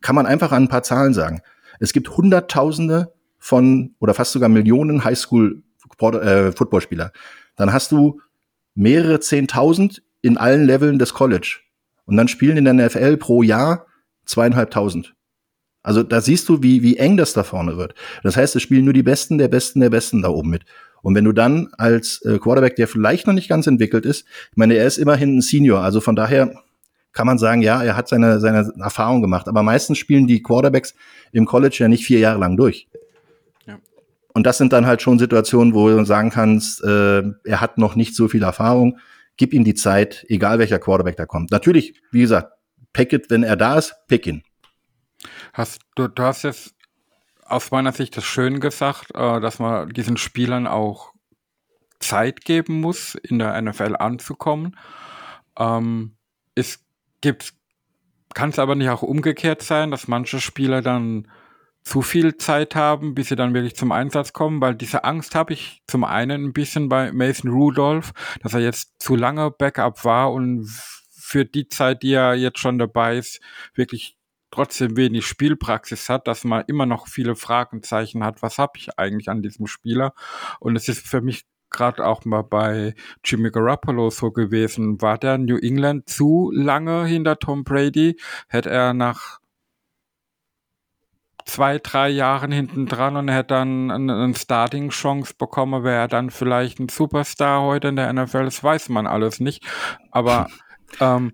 kann 0.00 0.14
man 0.14 0.24
einfach 0.24 0.50
an 0.52 0.64
ein 0.64 0.68
paar 0.68 0.82
Zahlen 0.82 1.12
sagen. 1.12 1.42
Es 1.80 1.92
gibt 1.92 2.16
Hunderttausende 2.16 3.12
von 3.38 3.94
oder 3.98 4.14
fast 4.14 4.32
sogar 4.32 4.48
Millionen 4.48 5.04
Highschool 5.04 5.62
äh, 6.00 6.52
Footballspieler. 6.52 7.12
Dann 7.56 7.74
hast 7.74 7.92
du 7.92 8.22
mehrere 8.74 9.20
Zehntausend 9.20 10.02
in 10.22 10.38
allen 10.38 10.64
Leveln 10.64 10.98
des 10.98 11.12
College. 11.12 11.60
Und 12.10 12.16
dann 12.16 12.28
spielen 12.28 12.56
in 12.56 12.64
der 12.64 12.74
NFL 12.74 13.16
pro 13.16 13.42
Jahr 13.42 13.86
zweieinhalbtausend. 14.26 15.14
Also 15.82 16.02
da 16.02 16.20
siehst 16.20 16.48
du, 16.48 16.62
wie, 16.62 16.82
wie 16.82 16.96
eng 16.96 17.16
das 17.16 17.32
da 17.32 17.42
vorne 17.42 17.76
wird. 17.76 17.94
Das 18.22 18.36
heißt, 18.36 18.54
es 18.56 18.62
spielen 18.62 18.84
nur 18.84 18.92
die 18.92 19.02
Besten 19.02 19.38
der 19.38 19.48
Besten 19.48 19.80
der 19.80 19.90
Besten 19.90 20.22
da 20.22 20.28
oben 20.28 20.50
mit. 20.50 20.64
Und 21.02 21.14
wenn 21.14 21.24
du 21.24 21.32
dann 21.32 21.68
als 21.78 22.20
äh, 22.22 22.38
Quarterback, 22.38 22.76
der 22.76 22.88
vielleicht 22.88 23.26
noch 23.26 23.32
nicht 23.32 23.48
ganz 23.48 23.66
entwickelt 23.66 24.04
ist, 24.04 24.26
ich 24.50 24.56
meine, 24.56 24.74
er 24.74 24.86
ist 24.86 24.98
immerhin 24.98 25.38
ein 25.38 25.40
Senior, 25.40 25.80
also 25.80 26.00
von 26.00 26.16
daher 26.16 26.52
kann 27.12 27.26
man 27.26 27.38
sagen, 27.38 27.62
ja, 27.62 27.82
er 27.82 27.96
hat 27.96 28.08
seine, 28.08 28.40
seine 28.40 28.72
Erfahrung 28.78 29.22
gemacht. 29.22 29.48
Aber 29.48 29.62
meistens 29.62 29.98
spielen 29.98 30.26
die 30.26 30.42
Quarterbacks 30.42 30.94
im 31.32 31.46
College 31.46 31.76
ja 31.78 31.88
nicht 31.88 32.04
vier 32.04 32.18
Jahre 32.18 32.38
lang 32.38 32.56
durch. 32.56 32.88
Ja. 33.66 33.78
Und 34.34 34.46
das 34.46 34.58
sind 34.58 34.72
dann 34.72 34.86
halt 34.86 35.00
schon 35.00 35.18
Situationen, 35.18 35.74
wo 35.74 35.88
du 35.88 36.04
sagen 36.04 36.30
kannst, 36.30 36.84
äh, 36.84 37.22
er 37.44 37.60
hat 37.60 37.78
noch 37.78 37.96
nicht 37.96 38.14
so 38.14 38.28
viel 38.28 38.42
Erfahrung 38.42 38.98
gib 39.40 39.54
ihm 39.54 39.64
die 39.64 39.72
Zeit, 39.72 40.26
egal 40.28 40.58
welcher 40.58 40.78
Quarterback 40.78 41.16
da 41.16 41.24
kommt. 41.24 41.50
Natürlich, 41.50 41.98
wie 42.12 42.20
gesagt, 42.20 42.52
Packet, 42.92 43.30
wenn 43.30 43.42
er 43.42 43.56
da 43.56 43.78
ist, 43.78 43.94
pick 44.06 44.26
ihn. 44.26 44.42
Hast 45.54 45.80
du, 45.94 46.08
du 46.08 46.22
hast 46.22 46.42
jetzt 46.42 46.74
aus 47.46 47.70
meiner 47.70 47.92
Sicht 47.92 48.18
das 48.18 48.24
schön 48.24 48.60
gesagt, 48.60 49.14
äh, 49.14 49.40
dass 49.40 49.58
man 49.58 49.88
diesen 49.88 50.18
Spielern 50.18 50.66
auch 50.66 51.14
Zeit 52.00 52.44
geben 52.44 52.82
muss, 52.82 53.14
in 53.14 53.38
der 53.38 53.58
NFL 53.62 53.96
anzukommen. 53.98 54.76
Ähm, 55.58 56.18
es 56.54 56.84
gibt, 57.22 57.54
kann 58.34 58.50
es 58.50 58.58
aber 58.58 58.74
nicht 58.74 58.90
auch 58.90 59.00
umgekehrt 59.00 59.62
sein, 59.62 59.90
dass 59.90 60.06
manche 60.06 60.38
Spieler 60.38 60.82
dann 60.82 61.28
zu 61.82 62.02
viel 62.02 62.36
Zeit 62.36 62.74
haben, 62.74 63.14
bis 63.14 63.28
sie 63.28 63.36
dann 63.36 63.54
wirklich 63.54 63.76
zum 63.76 63.92
Einsatz 63.92 64.32
kommen, 64.32 64.60
weil 64.60 64.74
diese 64.74 65.04
Angst 65.04 65.34
habe 65.34 65.52
ich 65.52 65.82
zum 65.86 66.04
einen 66.04 66.44
ein 66.46 66.52
bisschen 66.52 66.88
bei 66.88 67.12
Mason 67.12 67.50
Rudolph, 67.50 68.12
dass 68.42 68.54
er 68.54 68.60
jetzt 68.60 68.92
zu 68.98 69.16
lange 69.16 69.50
Backup 69.50 70.04
war 70.04 70.32
und 70.32 70.68
für 71.10 71.44
die 71.44 71.68
Zeit, 71.68 72.02
die 72.02 72.12
er 72.12 72.34
jetzt 72.34 72.58
schon 72.58 72.78
dabei 72.78 73.16
ist, 73.16 73.40
wirklich 73.74 74.18
trotzdem 74.50 74.96
wenig 74.96 75.26
Spielpraxis 75.26 76.08
hat, 76.08 76.26
dass 76.26 76.44
man 76.44 76.64
immer 76.66 76.86
noch 76.86 77.06
viele 77.06 77.36
Fragenzeichen 77.36 78.24
hat, 78.24 78.42
was 78.42 78.58
habe 78.58 78.72
ich 78.76 78.98
eigentlich 78.98 79.28
an 79.28 79.42
diesem 79.42 79.66
Spieler? 79.66 80.12
Und 80.58 80.76
es 80.76 80.88
ist 80.88 81.06
für 81.06 81.20
mich 81.20 81.44
gerade 81.70 82.04
auch 82.04 82.24
mal 82.24 82.42
bei 82.42 82.94
Jimmy 83.24 83.50
Garoppolo 83.50 84.10
so 84.10 84.32
gewesen. 84.32 85.00
War 85.00 85.18
der 85.18 85.38
New 85.38 85.56
England 85.56 86.08
zu 86.08 86.50
lange 86.52 87.06
hinter 87.06 87.38
Tom 87.38 87.64
Brady? 87.64 88.20
Hätte 88.48 88.70
er 88.70 88.92
nach 88.92 89.39
zwei, 91.50 91.78
drei 91.78 92.08
Jahren 92.08 92.52
hinten 92.52 92.86
dran 92.86 93.16
und 93.16 93.28
er 93.28 93.36
hätte 93.36 93.54
dann 93.54 93.90
eine, 93.90 94.14
eine 94.14 94.34
Starting-Chance 94.34 95.34
bekommen, 95.38 95.84
wäre 95.84 96.02
er 96.02 96.08
dann 96.08 96.30
vielleicht 96.30 96.78
ein 96.78 96.88
Superstar 96.88 97.62
heute 97.62 97.88
in 97.88 97.96
der 97.96 98.12
NFL, 98.12 98.44
das 98.44 98.62
weiß 98.62 98.88
man 98.88 99.06
alles 99.06 99.40
nicht. 99.40 99.64
Aber 100.10 100.48
ähm, 101.00 101.32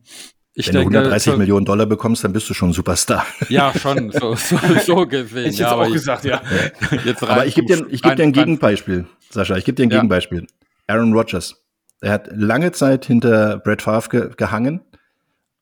ich 0.55 0.69
Wenn 0.69 0.75
denke, 0.75 0.93
du 0.93 0.99
130 0.99 1.33
so, 1.33 1.39
Millionen 1.39 1.67
Dollar 1.67 1.85
bekommst, 1.85 2.25
dann 2.25 2.33
bist 2.33 2.49
du 2.49 2.55
schon 2.55 2.71
ein 2.71 2.73
Superstar. 2.73 3.27
Ja, 3.51 3.73
schon, 3.79 4.11
so, 4.11 4.35
so, 4.35 4.57
so 4.85 5.07
gesehen. 5.07 5.51
Ich 5.51 5.59
ja, 5.59 5.73
auch 5.73 5.93
gesagt, 5.93 6.25
ja. 6.25 6.41
Jetzt 7.05 7.23
aber 7.23 7.45
ich 7.45 7.55
gebe 7.55 7.67
dir, 7.77 7.87
ich 7.91 8.01
geb 8.01 8.17
dir 8.17 8.23
ein 8.23 8.33
Gegenbeispiel, 8.33 9.07
Sascha, 9.31 9.57
ich 9.57 9.67
gebe 9.67 9.77
dir 9.77 9.83
ein 9.83 9.91
ja. 9.91 9.97
Gegenbeispiel. 9.97 10.47
Aaron 10.87 11.13
Rodgers. 11.13 11.63
Er 12.01 12.13
hat 12.13 12.29
lange 12.33 12.73
Zeit 12.73 13.05
hinter 13.05 13.59
Brett 13.59 13.83
Favre 13.83 14.09
ge 14.09 14.31
gehangen 14.37 14.81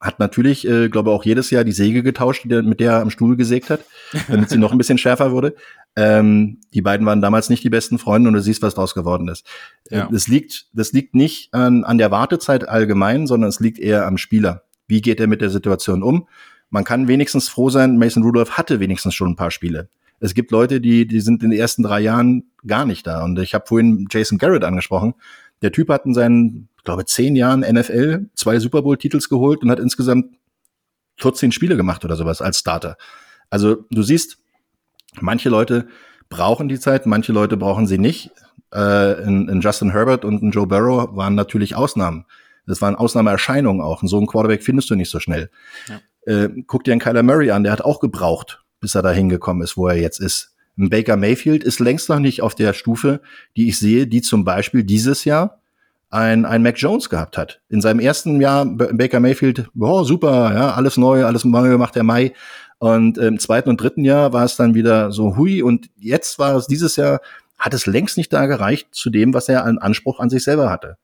hat 0.04 0.18
natürlich, 0.18 0.68
äh, 0.68 0.90
glaube 0.90 1.10
auch 1.10 1.24
jedes 1.24 1.50
Jahr 1.50 1.64
die 1.64 1.72
Säge 1.72 2.02
getauscht, 2.02 2.44
mit 2.44 2.78
der 2.78 2.92
er 2.92 3.00
am 3.00 3.08
Stuhl 3.08 3.36
gesägt 3.36 3.70
hat, 3.70 3.80
damit 4.28 4.50
sie 4.50 4.58
noch 4.58 4.70
ein 4.70 4.78
bisschen 4.78 4.98
schärfer 4.98 5.32
wurde. 5.32 5.54
Ähm, 5.96 6.58
die 6.74 6.82
beiden 6.82 7.06
waren 7.06 7.22
damals 7.22 7.48
nicht 7.48 7.64
die 7.64 7.70
besten 7.70 7.98
Freunde 7.98 8.28
und 8.28 8.34
du 8.34 8.42
siehst, 8.42 8.60
was 8.60 8.74
daraus 8.74 8.94
geworden 8.94 9.28
ist. 9.28 9.46
Äh, 9.90 9.98
ja. 9.98 10.08
Das 10.12 10.28
liegt, 10.28 10.66
das 10.74 10.92
liegt 10.92 11.14
nicht 11.14 11.54
an, 11.54 11.84
an 11.84 11.96
der 11.96 12.10
Wartezeit 12.10 12.68
allgemein, 12.68 13.26
sondern 13.26 13.48
es 13.48 13.60
liegt 13.60 13.78
eher 13.78 14.06
am 14.06 14.18
Spieler. 14.18 14.64
Wie 14.86 15.00
geht 15.00 15.20
er 15.20 15.26
mit 15.26 15.40
der 15.40 15.50
Situation 15.50 16.02
um? 16.02 16.28
Man 16.68 16.84
kann 16.84 17.08
wenigstens 17.08 17.48
froh 17.48 17.70
sein, 17.70 17.96
Mason 17.96 18.22
Rudolph 18.22 18.58
hatte 18.58 18.80
wenigstens 18.80 19.14
schon 19.14 19.30
ein 19.30 19.36
paar 19.36 19.50
Spiele. 19.50 19.88
Es 20.20 20.34
gibt 20.34 20.50
Leute, 20.50 20.82
die, 20.82 21.06
die 21.06 21.20
sind 21.20 21.42
in 21.42 21.50
den 21.50 21.58
ersten 21.58 21.82
drei 21.82 22.00
Jahren 22.00 22.44
gar 22.66 22.84
nicht 22.84 23.06
da. 23.06 23.24
Und 23.24 23.38
ich 23.38 23.54
habe 23.54 23.64
vorhin 23.66 24.06
Jason 24.10 24.36
Garrett 24.36 24.64
angesprochen. 24.64 25.14
Der 25.62 25.72
Typ 25.72 25.88
hat 25.88 26.04
in 26.04 26.12
seinen 26.12 26.68
glaube, 26.84 27.04
zehn 27.04 27.36
Jahren 27.36 27.60
NFL 27.60 28.26
zwei 28.34 28.58
Super 28.58 28.82
Bowl-Titels 28.82 29.28
geholt 29.28 29.62
und 29.62 29.70
hat 29.70 29.80
insgesamt 29.80 30.36
14 31.18 31.52
Spiele 31.52 31.76
gemacht 31.76 32.04
oder 32.04 32.16
sowas 32.16 32.42
als 32.42 32.58
Starter. 32.58 32.96
Also 33.50 33.84
du 33.90 34.02
siehst, 34.02 34.38
manche 35.20 35.48
Leute 35.48 35.88
brauchen 36.28 36.68
die 36.68 36.78
Zeit, 36.78 37.06
manche 37.06 37.32
Leute 37.32 37.56
brauchen 37.56 37.86
sie 37.86 37.98
nicht. 37.98 38.30
Äh, 38.72 39.22
in, 39.22 39.48
in 39.48 39.60
Justin 39.60 39.92
Herbert 39.92 40.24
und 40.24 40.42
in 40.42 40.50
Joe 40.50 40.66
Burrow 40.66 41.14
waren 41.14 41.34
natürlich 41.34 41.76
Ausnahmen. 41.76 42.26
Das 42.66 42.80
waren 42.80 42.96
Ausnahmeerscheinungen 42.96 43.80
auch. 43.80 44.02
Und 44.02 44.08
so 44.08 44.16
einen 44.16 44.26
Quarterback 44.26 44.62
findest 44.62 44.90
du 44.90 44.96
nicht 44.96 45.10
so 45.10 45.20
schnell. 45.20 45.50
Ja. 45.88 46.00
Äh, 46.44 46.48
guck 46.66 46.84
dir 46.84 46.92
einen 46.92 47.00
Kyler 47.00 47.22
Murray 47.22 47.50
an, 47.50 47.62
der 47.62 47.72
hat 47.72 47.82
auch 47.82 48.00
gebraucht, 48.00 48.64
bis 48.80 48.94
er 48.94 49.02
da 49.02 49.12
hingekommen 49.12 49.62
ist, 49.62 49.76
wo 49.76 49.86
er 49.86 49.96
jetzt 49.96 50.18
ist. 50.18 50.54
Ein 50.76 50.90
Baker 50.90 51.16
Mayfield 51.16 51.62
ist 51.62 51.78
längst 51.78 52.08
noch 52.08 52.18
nicht 52.18 52.42
auf 52.42 52.54
der 52.54 52.72
Stufe, 52.72 53.20
die 53.56 53.68
ich 53.68 53.78
sehe, 53.78 54.08
die 54.08 54.22
zum 54.22 54.44
Beispiel 54.44 54.82
dieses 54.82 55.24
Jahr 55.24 55.60
ein, 56.14 56.44
ein 56.44 56.62
Mac 56.62 56.78
Jones 56.78 57.10
gehabt 57.10 57.36
hat. 57.36 57.60
In 57.68 57.80
seinem 57.80 57.98
ersten 57.98 58.40
Jahr 58.40 58.64
Baker 58.66 59.18
Mayfield, 59.18 59.68
oh, 59.78 60.04
super, 60.04 60.54
ja, 60.54 60.70
alles 60.72 60.96
neu, 60.96 61.24
alles 61.24 61.44
neu 61.44 61.76
macht 61.76 61.96
der 61.96 62.04
Mai. 62.04 62.32
Und 62.78 63.18
im 63.18 63.38
zweiten 63.40 63.68
und 63.68 63.80
dritten 63.80 64.04
Jahr 64.04 64.32
war 64.32 64.44
es 64.44 64.56
dann 64.56 64.74
wieder 64.74 65.10
so 65.10 65.36
hui. 65.36 65.62
Und 65.62 65.90
jetzt 65.96 66.38
war 66.38 66.54
es 66.54 66.66
dieses 66.68 66.96
Jahr 66.96 67.20
hat 67.58 67.74
es 67.74 67.86
längst 67.86 68.16
nicht 68.16 68.32
da 68.32 68.46
gereicht 68.46 68.88
zu 68.92 69.10
dem, 69.10 69.34
was 69.34 69.48
er 69.48 69.64
an 69.64 69.78
Anspruch 69.78 70.20
an 70.20 70.30
sich 70.30 70.44
selber 70.44 70.70
hatte. 70.70 70.98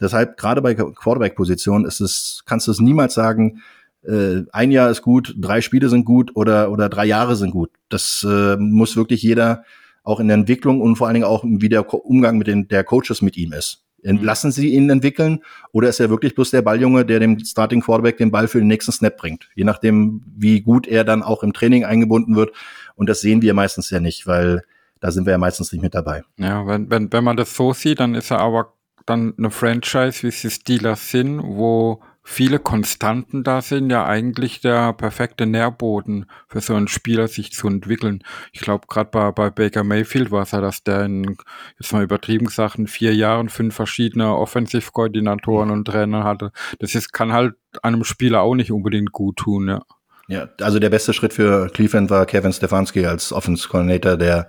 Deshalb, 0.00 0.36
gerade 0.36 0.62
bei 0.62 0.74
Quarterback-Position 0.74 1.84
ist 1.84 2.00
es, 2.00 2.42
kannst 2.46 2.66
du 2.66 2.72
es 2.72 2.80
niemals 2.80 3.14
sagen, 3.14 3.62
äh, 4.02 4.42
ein 4.52 4.70
Jahr 4.72 4.90
ist 4.90 5.02
gut, 5.02 5.34
drei 5.38 5.60
Spiele 5.60 5.88
sind 5.88 6.04
gut 6.04 6.34
oder, 6.34 6.70
oder 6.70 6.88
drei 6.88 7.04
Jahre 7.04 7.36
sind 7.36 7.50
gut. 7.50 7.70
Das 7.90 8.26
äh, 8.28 8.56
muss 8.56 8.96
wirklich 8.96 9.22
jeder 9.22 9.64
auch 10.02 10.20
in 10.20 10.28
der 10.28 10.36
Entwicklung 10.36 10.80
und 10.80 10.96
vor 10.96 11.06
allen 11.06 11.14
Dingen 11.14 11.26
auch 11.26 11.44
wie 11.44 11.68
der 11.68 11.92
Umgang 11.92 12.38
mit 12.38 12.46
den 12.46 12.68
der 12.68 12.84
Coaches 12.84 13.20
mit 13.22 13.36
ihm 13.36 13.52
ist. 13.52 13.84
Mhm. 14.02 14.22
Lassen 14.22 14.52
Sie 14.52 14.74
ihn 14.74 14.90
entwickeln 14.90 15.40
oder 15.72 15.88
ist 15.88 16.00
er 16.00 16.10
wirklich 16.10 16.34
bloß 16.34 16.50
der 16.50 16.62
Balljunge, 16.62 17.04
der 17.04 17.20
dem 17.20 17.38
Starting 17.38 17.80
Quarterback 17.80 18.16
den 18.16 18.30
Ball 18.30 18.48
für 18.48 18.58
den 18.58 18.68
nächsten 18.68 18.92
Snap 18.92 19.16
bringt? 19.16 19.48
Je 19.54 19.64
nachdem, 19.64 20.22
wie 20.36 20.60
gut 20.60 20.86
er 20.86 21.04
dann 21.04 21.22
auch 21.22 21.42
im 21.42 21.52
Training 21.52 21.84
eingebunden 21.84 22.36
wird. 22.36 22.52
Und 22.96 23.08
das 23.08 23.20
sehen 23.20 23.42
wir 23.42 23.54
meistens 23.54 23.90
ja 23.90 24.00
nicht, 24.00 24.26
weil 24.26 24.62
da 25.00 25.10
sind 25.10 25.26
wir 25.26 25.32
ja 25.32 25.38
meistens 25.38 25.72
nicht 25.72 25.82
mit 25.82 25.94
dabei. 25.94 26.22
Ja, 26.36 26.66
wenn, 26.66 26.90
wenn, 26.90 27.12
wenn 27.12 27.24
man 27.24 27.36
das 27.36 27.54
so 27.54 27.72
sieht, 27.72 28.00
dann 28.00 28.14
ist 28.14 28.30
er 28.30 28.40
aber 28.40 28.74
dann 29.06 29.34
eine 29.38 29.50
Franchise, 29.50 30.22
wie 30.22 30.30
sie 30.30 30.50
Steelers 30.50 31.10
sind, 31.10 31.42
wo 31.42 32.02
viele 32.22 32.58
Konstanten 32.58 33.42
da 33.42 33.62
sind, 33.62 33.90
ja 33.90 34.06
eigentlich 34.06 34.60
der 34.60 34.92
perfekte 34.92 35.46
Nährboden 35.46 36.26
für 36.48 36.60
so 36.60 36.74
einen 36.74 36.88
Spieler 36.88 37.28
sich 37.28 37.52
zu 37.52 37.66
entwickeln. 37.66 38.22
Ich 38.52 38.60
glaube, 38.60 38.86
gerade 38.88 39.10
bei, 39.10 39.30
bei 39.32 39.50
Baker 39.50 39.84
Mayfield 39.84 40.30
war 40.30 40.42
es 40.42 40.50
ja, 40.52 40.60
dass 40.60 40.82
der 40.82 41.04
in, 41.04 41.36
jetzt 41.78 41.92
mal 41.92 42.02
übertrieben 42.02 42.46
gesagt, 42.46 42.76
in 42.76 42.86
vier 42.86 43.14
Jahren 43.14 43.48
fünf 43.48 43.74
verschiedene 43.74 44.36
Offensivkoordinatoren 44.36 45.70
und 45.70 45.86
Trainer 45.86 46.24
hatte. 46.24 46.52
Das 46.78 46.94
ist, 46.94 47.12
kann 47.12 47.32
halt 47.32 47.54
einem 47.82 48.04
Spieler 48.04 48.42
auch 48.42 48.54
nicht 48.54 48.72
unbedingt 48.72 49.12
gut 49.12 49.36
tun, 49.36 49.68
ja. 49.68 49.82
Ja, 50.28 50.48
also 50.60 50.78
der 50.78 50.90
beste 50.90 51.12
Schritt 51.12 51.32
für 51.32 51.68
Cleveland 51.70 52.08
war 52.08 52.24
Kevin 52.24 52.52
Stefanski 52.52 53.04
als 53.04 53.32
Offense 53.32 53.68
Coordinator 53.68 54.16
der 54.16 54.48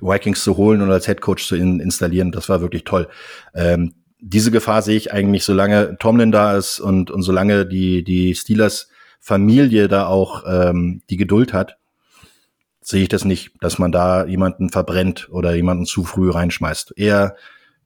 Vikings 0.00 0.42
zu 0.42 0.56
holen 0.56 0.80
und 0.80 0.90
als 0.90 1.04
Head 1.04 1.20
Coach 1.20 1.46
zu 1.46 1.54
in, 1.54 1.80
installieren. 1.80 2.32
Das 2.32 2.48
war 2.48 2.62
wirklich 2.62 2.84
toll. 2.84 3.08
Ähm, 3.54 3.92
diese 4.20 4.50
Gefahr 4.50 4.82
sehe 4.82 4.96
ich 4.96 5.12
eigentlich, 5.12 5.44
solange 5.44 5.96
Tomlin 5.98 6.32
da 6.32 6.56
ist 6.56 6.80
und, 6.80 7.10
und 7.10 7.22
solange 7.22 7.66
die, 7.66 8.02
die 8.04 8.34
Steelers 8.34 8.88
Familie 9.20 9.88
da 9.88 10.06
auch 10.06 10.44
ähm, 10.46 11.02
die 11.10 11.16
Geduld 11.16 11.52
hat, 11.52 11.76
sehe 12.80 13.02
ich 13.02 13.08
das 13.08 13.24
nicht, 13.24 13.52
dass 13.60 13.78
man 13.78 13.92
da 13.92 14.24
jemanden 14.24 14.70
verbrennt 14.70 15.28
oder 15.30 15.54
jemanden 15.54 15.84
zu 15.84 16.04
früh 16.04 16.30
reinschmeißt. 16.30 16.94
Eher, 16.96 17.36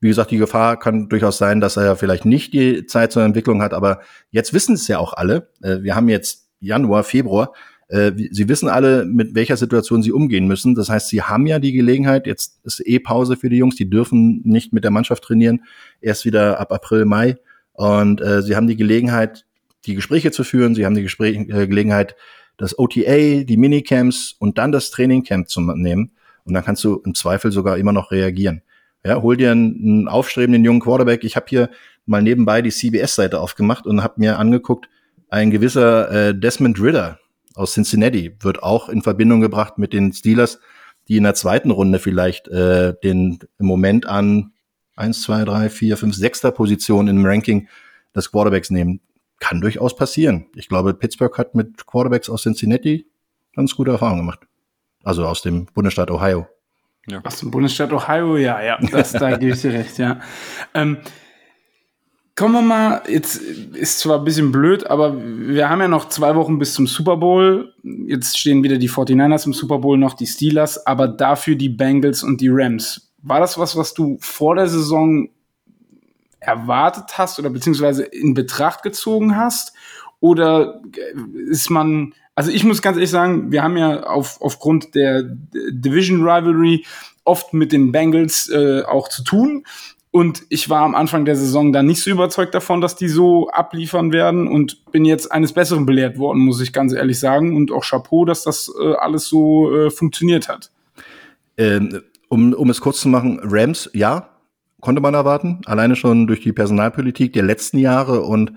wie 0.01 0.09
gesagt, 0.09 0.31
die 0.31 0.39
Gefahr 0.39 0.79
kann 0.79 1.09
durchaus 1.09 1.39
sein, 1.39 1.61
dass 1.61 1.77
er 1.77 1.97
vielleicht 1.97 2.25
nicht 2.25 2.53
die 2.53 2.87
Zeit 2.87 3.13
zur 3.13 3.25
Entwicklung 3.25 3.63
hat, 3.63 3.75
aber 3.75 4.01
jetzt 4.31 4.53
wissen 4.53 4.75
es 4.75 4.87
ja 4.89 4.99
auch 4.99 5.13
alle. 5.13 5.49
Äh, 5.63 5.83
wir 5.83 5.97
haben 5.97 6.09
jetzt 6.09 6.49
Januar, 6.61 7.03
Februar. 7.03 7.53
Äh, 7.89 8.13
sie 8.31 8.49
wissen 8.49 8.69
alle, 8.69 9.05
mit 9.05 9.35
welcher 9.35 9.57
Situation 9.57 10.03
sie 10.03 10.13
umgehen 10.13 10.47
müssen. 10.47 10.75
Das 10.75 10.89
heißt, 10.89 11.09
sie 11.09 11.23
haben 11.23 11.47
ja 11.47 11.59
die 11.59 11.73
Gelegenheit, 11.73 12.27
jetzt 12.27 12.61
ist 12.65 12.87
eh 12.87 12.99
Pause 12.99 13.37
für 13.37 13.49
die 13.49 13.59
Jungs, 13.59 13.77
die 13.77 13.89
dürfen 13.89 14.41
nicht 14.45 14.73
mit 14.73 14.85
der 14.85 14.91
Mannschaft 14.91 15.25
trainieren, 15.25 15.65
erst 16.01 16.25
wieder 16.25 16.61
ab 16.61 16.73
April, 16.73 17.05
Mai. 17.05 17.37
Und 17.73 18.21
äh, 18.21 18.43
sie 18.43 18.57
haben 18.57 18.67
die 18.67 18.77
Gelegenheit, 18.77 19.45
die 19.87 19.95
Gespräche 19.95 20.31
zu 20.31 20.45
führen, 20.45 20.75
sie 20.75 20.87
haben 20.87 20.95
die 20.95 21.03
Gespräch 21.03 21.37
äh, 21.37 21.67
Gelegenheit, 21.67 22.15
das 22.57 22.79
OTA, 22.79 23.45
die 23.45 23.57
Minicamps 23.57 24.37
und 24.39 24.59
dann 24.59 24.73
das 24.73 24.91
Trainingcamp 24.91 25.49
zu 25.49 25.61
nehmen. 25.61 26.13
Und 26.45 26.55
dann 26.55 26.65
kannst 26.65 26.85
du 26.85 27.03
im 27.05 27.15
Zweifel 27.15 27.53
sogar 27.53 27.79
immer 27.79 27.93
noch 27.93 28.11
reagieren. 28.11 28.63
Ja, 29.05 29.21
hol 29.21 29.37
dir 29.37 29.53
einen, 29.53 29.81
einen 29.83 30.09
aufstrebenden 30.09 30.65
jungen 30.65 30.81
Quarterback. 30.81 31.25
Ich 31.25 31.35
habe 31.37 31.47
hier 31.49 31.71
mal 32.07 32.23
nebenbei 32.23 32.63
die 32.63 32.71
CBS-Seite 32.71 33.41
aufgemacht 33.41 33.87
und 33.87 34.03
habe 34.03 34.15
mir 34.19 34.39
angeguckt, 34.39 34.89
ein 35.29 35.51
gewisser 35.51 36.29
äh, 36.29 36.39
Desmond 36.39 36.81
Ritter, 36.81 37.19
aus 37.55 37.75
Cincinnati 37.75 38.37
wird 38.41 38.63
auch 38.63 38.89
in 38.89 39.03
Verbindung 39.03 39.41
gebracht 39.41 39.79
mit 39.79 39.93
den 39.93 40.13
Steelers, 40.13 40.61
die 41.09 41.17
in 41.17 41.25
der 41.25 41.35
zweiten 41.35 41.71
Runde 41.71 41.99
vielleicht 41.99 42.49
äh, 42.49 42.95
den 43.03 43.39
im 43.59 43.67
Moment 43.67 44.07
an 44.07 44.53
eins, 44.97 45.23
zwei, 45.23 45.45
drei, 45.45 45.69
vier, 45.69 45.97
fünf, 45.97 46.15
sechster 46.15 46.51
Position 46.51 47.09
im 47.09 47.25
Ranking 47.25 47.69
des 48.15 48.31
Quarterbacks 48.31 48.71
nehmen. 48.71 49.01
Kann 49.41 49.61
durchaus 49.61 49.97
passieren. 49.97 50.47
Ich 50.55 50.69
glaube, 50.69 50.95
Pittsburgh 50.95 51.37
hat 51.37 51.55
mit 51.55 51.87
Quarterbacks 51.87 52.31
aus 52.31 52.43
Cincinnati 52.43 53.07
ganz 53.55 53.75
gute 53.75 53.91
Erfahrungen 53.91 54.21
gemacht. 54.21 54.41
Also 55.03 55.27
aus 55.27 55.43
dem 55.43 55.67
Bundesstaat 55.67 56.11
Ohio. 56.11 56.47
Ja. 57.09 57.21
Aus 57.25 57.41
dem 57.41 57.51
Bundesstaat 57.51 57.93
Ohio, 57.93 58.37
ja, 58.37 58.63
ja, 58.63 58.79
das, 58.79 59.13
da 59.13 59.37
gebe 59.37 59.53
ich 59.53 59.61
dir 59.61 59.73
recht, 59.73 59.99
ja. 59.99 60.21
Ähm, 60.75 60.99
Kommen 62.35 62.55
wir 62.55 62.63
mal, 62.63 63.03
jetzt 63.09 63.37
ist 63.37 63.99
zwar 63.99 64.19
ein 64.19 64.25
bisschen 64.25 64.53
blöd, 64.53 64.87
aber 64.87 65.15
wir 65.15 65.69
haben 65.69 65.83
ja 65.83 65.89
noch 65.89 66.09
zwei 66.09 66.35
Wochen 66.35 66.59
bis 66.59 66.73
zum 66.73 66.87
Super 66.87 67.19
Bowl. 67.19 67.75
Jetzt 67.83 68.39
stehen 68.39 68.63
wieder 68.63 68.79
die 68.79 68.89
49ers 68.89 69.45
im 69.45 69.53
Super 69.53 69.79
Bowl, 69.79 69.99
noch 69.99 70.15
die 70.15 70.27
Steelers, 70.27 70.87
aber 70.87 71.09
dafür 71.09 71.57
die 71.57 71.69
Bengals 71.69 72.23
und 72.23 72.41
die 72.41 72.49
Rams. 72.51 73.13
War 73.19 73.41
das 73.41 73.59
was, 73.59 73.77
was 73.77 73.93
du 73.93 74.17
vor 74.21 74.55
der 74.55 74.67
Saison 74.67 75.29
erwartet 76.41 77.19
hast 77.19 77.39
oder 77.39 77.51
beziehungsweise 77.51 78.05
in 78.05 78.33
Betracht 78.33 78.83
gezogen 78.83 79.37
hast? 79.37 79.75
Oder 80.19 80.81
ist 81.51 81.69
man, 81.69 82.15
also 82.35 82.51
ich 82.51 82.65
muss 82.65 82.81
ganz 82.81 82.97
ehrlich 82.97 83.11
sagen, 83.11 83.53
wir 83.53 83.63
haben 83.63 83.77
ja 83.77 84.05
auf, 84.05 84.41
aufgrund 84.41 84.95
der 84.95 85.25
Division 85.25 86.23
Rivalry 86.23 86.87
oft 87.25 87.53
mit 87.53 87.73
den 87.73 87.93
Bengals 87.93 88.49
äh, 88.49 88.83
auch 88.85 89.09
zu 89.09 89.23
tun. 89.23 89.65
Und 90.13 90.43
ich 90.51 90.69
war 90.69 90.83
am 90.83 90.95
Anfang 90.95 91.25
der 91.25 91.37
Saison 91.37 91.73
dann 91.73 91.87
nicht 91.87 92.03
so 92.03 92.11
überzeugt 92.11 92.55
davon, 92.55 92.83
dass 92.83 92.97
die 92.97 93.09
so 93.09 93.49
abliefern 93.49 94.13
werden 94.13 94.47
und 94.47 94.85
bin 94.93 95.07
jetzt 95.07 95.33
eines 95.33 95.55
Besseren 95.55 95.87
belehrt 95.87 96.19
worden, 96.19 96.43
muss 96.43 96.61
ich 96.61 96.75
ganz 96.75 96.93
ehrlich 96.93 97.19
sagen. 97.19 97.57
Und 97.57 97.73
auch 97.73 97.83
Chapeau, 97.83 98.27
dass 98.27 98.45
das 98.45 98.71
äh, 98.79 98.93
alles 98.93 99.25
so 99.25 99.75
äh, 99.75 99.91
funktioniert 99.91 100.51
hat. 100.51 100.71
Ähm, 101.57 102.03
um, 102.29 102.53
um 102.53 102.69
es 102.69 102.83
kurz 102.83 103.01
zu 103.01 103.09
machen, 103.09 103.41
Rams, 103.43 103.89
ja, 103.95 104.29
konnte 104.83 105.01
man 105.01 105.15
erwarten. 105.15 105.63
Alleine 105.65 105.97
schon 105.97 106.27
durch 106.27 106.41
die 106.41 106.53
Personalpolitik 106.53 107.33
der 107.33 107.45
letzten 107.45 107.79
Jahre 107.79 108.21
und 108.21 108.53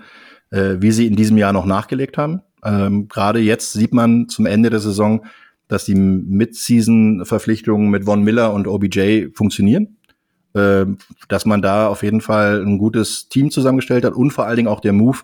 äh, 0.50 0.74
wie 0.80 0.92
sie 0.92 1.06
in 1.06 1.16
diesem 1.16 1.38
Jahr 1.38 1.54
noch 1.54 1.64
nachgelegt 1.64 2.18
haben. 2.18 2.42
Ähm, 2.64 3.08
Gerade 3.08 3.38
jetzt 3.38 3.72
sieht 3.72 3.94
man 3.94 4.28
zum 4.28 4.44
Ende 4.44 4.68
der 4.68 4.80
Saison, 4.80 5.24
dass 5.68 5.86
die 5.86 5.94
Mid-Season-Verpflichtungen 5.94 7.88
mit 7.88 8.04
Von 8.04 8.22
Miller 8.22 8.52
und 8.52 8.68
OBJ 8.68 9.28
funktionieren 9.32 9.95
äh, 10.56 10.86
dass 11.28 11.44
man 11.44 11.60
da 11.60 11.88
auf 11.88 12.02
jeden 12.02 12.20
Fall 12.20 12.62
ein 12.62 12.78
gutes 12.78 13.28
Team 13.28 13.50
zusammengestellt 13.50 14.04
hat 14.04 14.14
und 14.14 14.30
vor 14.30 14.46
allen 14.46 14.56
Dingen 14.56 14.68
auch 14.68 14.80
der 14.80 14.94
Move, 14.94 15.18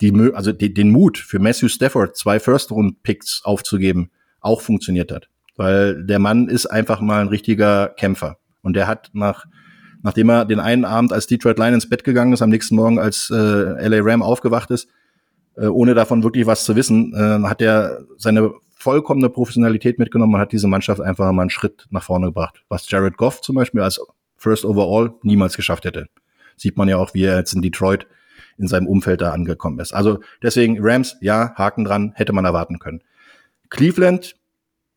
die, 0.00 0.12
also 0.34 0.52
die, 0.52 0.72
den 0.72 0.90
Mut 0.90 1.18
für 1.18 1.40
Matthew 1.40 1.68
Stafford 1.68 2.16
zwei 2.16 2.38
First-Round-Picks 2.38 3.42
aufzugeben, 3.44 4.10
auch 4.40 4.60
funktioniert 4.60 5.10
hat. 5.10 5.28
Weil 5.56 6.04
der 6.04 6.18
Mann 6.18 6.48
ist 6.48 6.66
einfach 6.66 7.00
mal 7.00 7.20
ein 7.20 7.28
richtiger 7.28 7.88
Kämpfer. 7.88 8.38
Und 8.62 8.74
der 8.74 8.86
hat 8.86 9.10
nach, 9.12 9.46
nachdem 10.02 10.30
er 10.30 10.44
den 10.44 10.60
einen 10.60 10.84
Abend 10.84 11.12
als 11.12 11.26
Detroit 11.26 11.58
Lion 11.58 11.74
ins 11.74 11.88
Bett 11.88 12.04
gegangen 12.04 12.32
ist, 12.32 12.42
am 12.42 12.50
nächsten 12.50 12.76
Morgen 12.76 12.98
als 12.98 13.30
äh, 13.30 13.36
LA 13.36 14.00
Ram 14.00 14.22
aufgewacht 14.22 14.70
ist, 14.70 14.88
äh, 15.56 15.66
ohne 15.66 15.94
davon 15.94 16.22
wirklich 16.22 16.46
was 16.46 16.64
zu 16.64 16.76
wissen, 16.76 17.12
äh, 17.14 17.46
hat 17.46 17.60
er 17.60 18.04
seine 18.16 18.52
vollkommene 18.76 19.28
Professionalität 19.28 19.98
mitgenommen 19.98 20.34
und 20.34 20.40
hat 20.40 20.52
diese 20.52 20.68
Mannschaft 20.68 21.00
einfach 21.00 21.30
mal 21.32 21.42
einen 21.42 21.50
Schritt 21.50 21.86
nach 21.90 22.02
vorne 22.02 22.26
gebracht. 22.26 22.62
Was 22.68 22.88
Jared 22.90 23.16
Goff 23.16 23.40
zum 23.40 23.56
Beispiel 23.56 23.80
als 23.80 24.00
First 24.42 24.64
Overall 24.64 25.14
niemals 25.22 25.56
geschafft 25.56 25.84
hätte. 25.84 26.08
Sieht 26.56 26.76
man 26.76 26.88
ja 26.88 26.96
auch, 26.96 27.14
wie 27.14 27.24
er 27.24 27.38
jetzt 27.38 27.52
in 27.54 27.62
Detroit 27.62 28.06
in 28.58 28.66
seinem 28.66 28.88
Umfeld 28.88 29.20
da 29.20 29.32
angekommen 29.32 29.78
ist. 29.78 29.92
Also 29.92 30.20
deswegen 30.42 30.78
Rams, 30.80 31.16
ja, 31.20 31.54
Haken 31.54 31.84
dran, 31.84 32.12
hätte 32.16 32.32
man 32.32 32.44
erwarten 32.44 32.78
können. 32.78 33.02
Cleveland, 33.70 34.34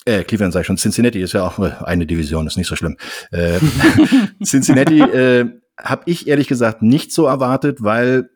äh, 0.05 0.23
Cleveland 0.23 0.51
sage 0.51 0.61
ich 0.61 0.67
schon, 0.67 0.77
Cincinnati 0.77 1.21
ist 1.21 1.33
ja 1.33 1.45
auch 1.45 1.59
eine 1.59 2.07
Division, 2.07 2.47
ist 2.47 2.57
nicht 2.57 2.67
so 2.67 2.75
schlimm. 2.75 2.97
Äh, 3.31 3.59
Cincinnati 4.43 4.99
äh, 4.99 5.45
habe 5.77 6.03
ich 6.07 6.27
ehrlich 6.27 6.47
gesagt 6.47 6.81
nicht 6.81 7.13
so 7.13 7.25
erwartet, 7.27 7.83
weil 7.83 8.29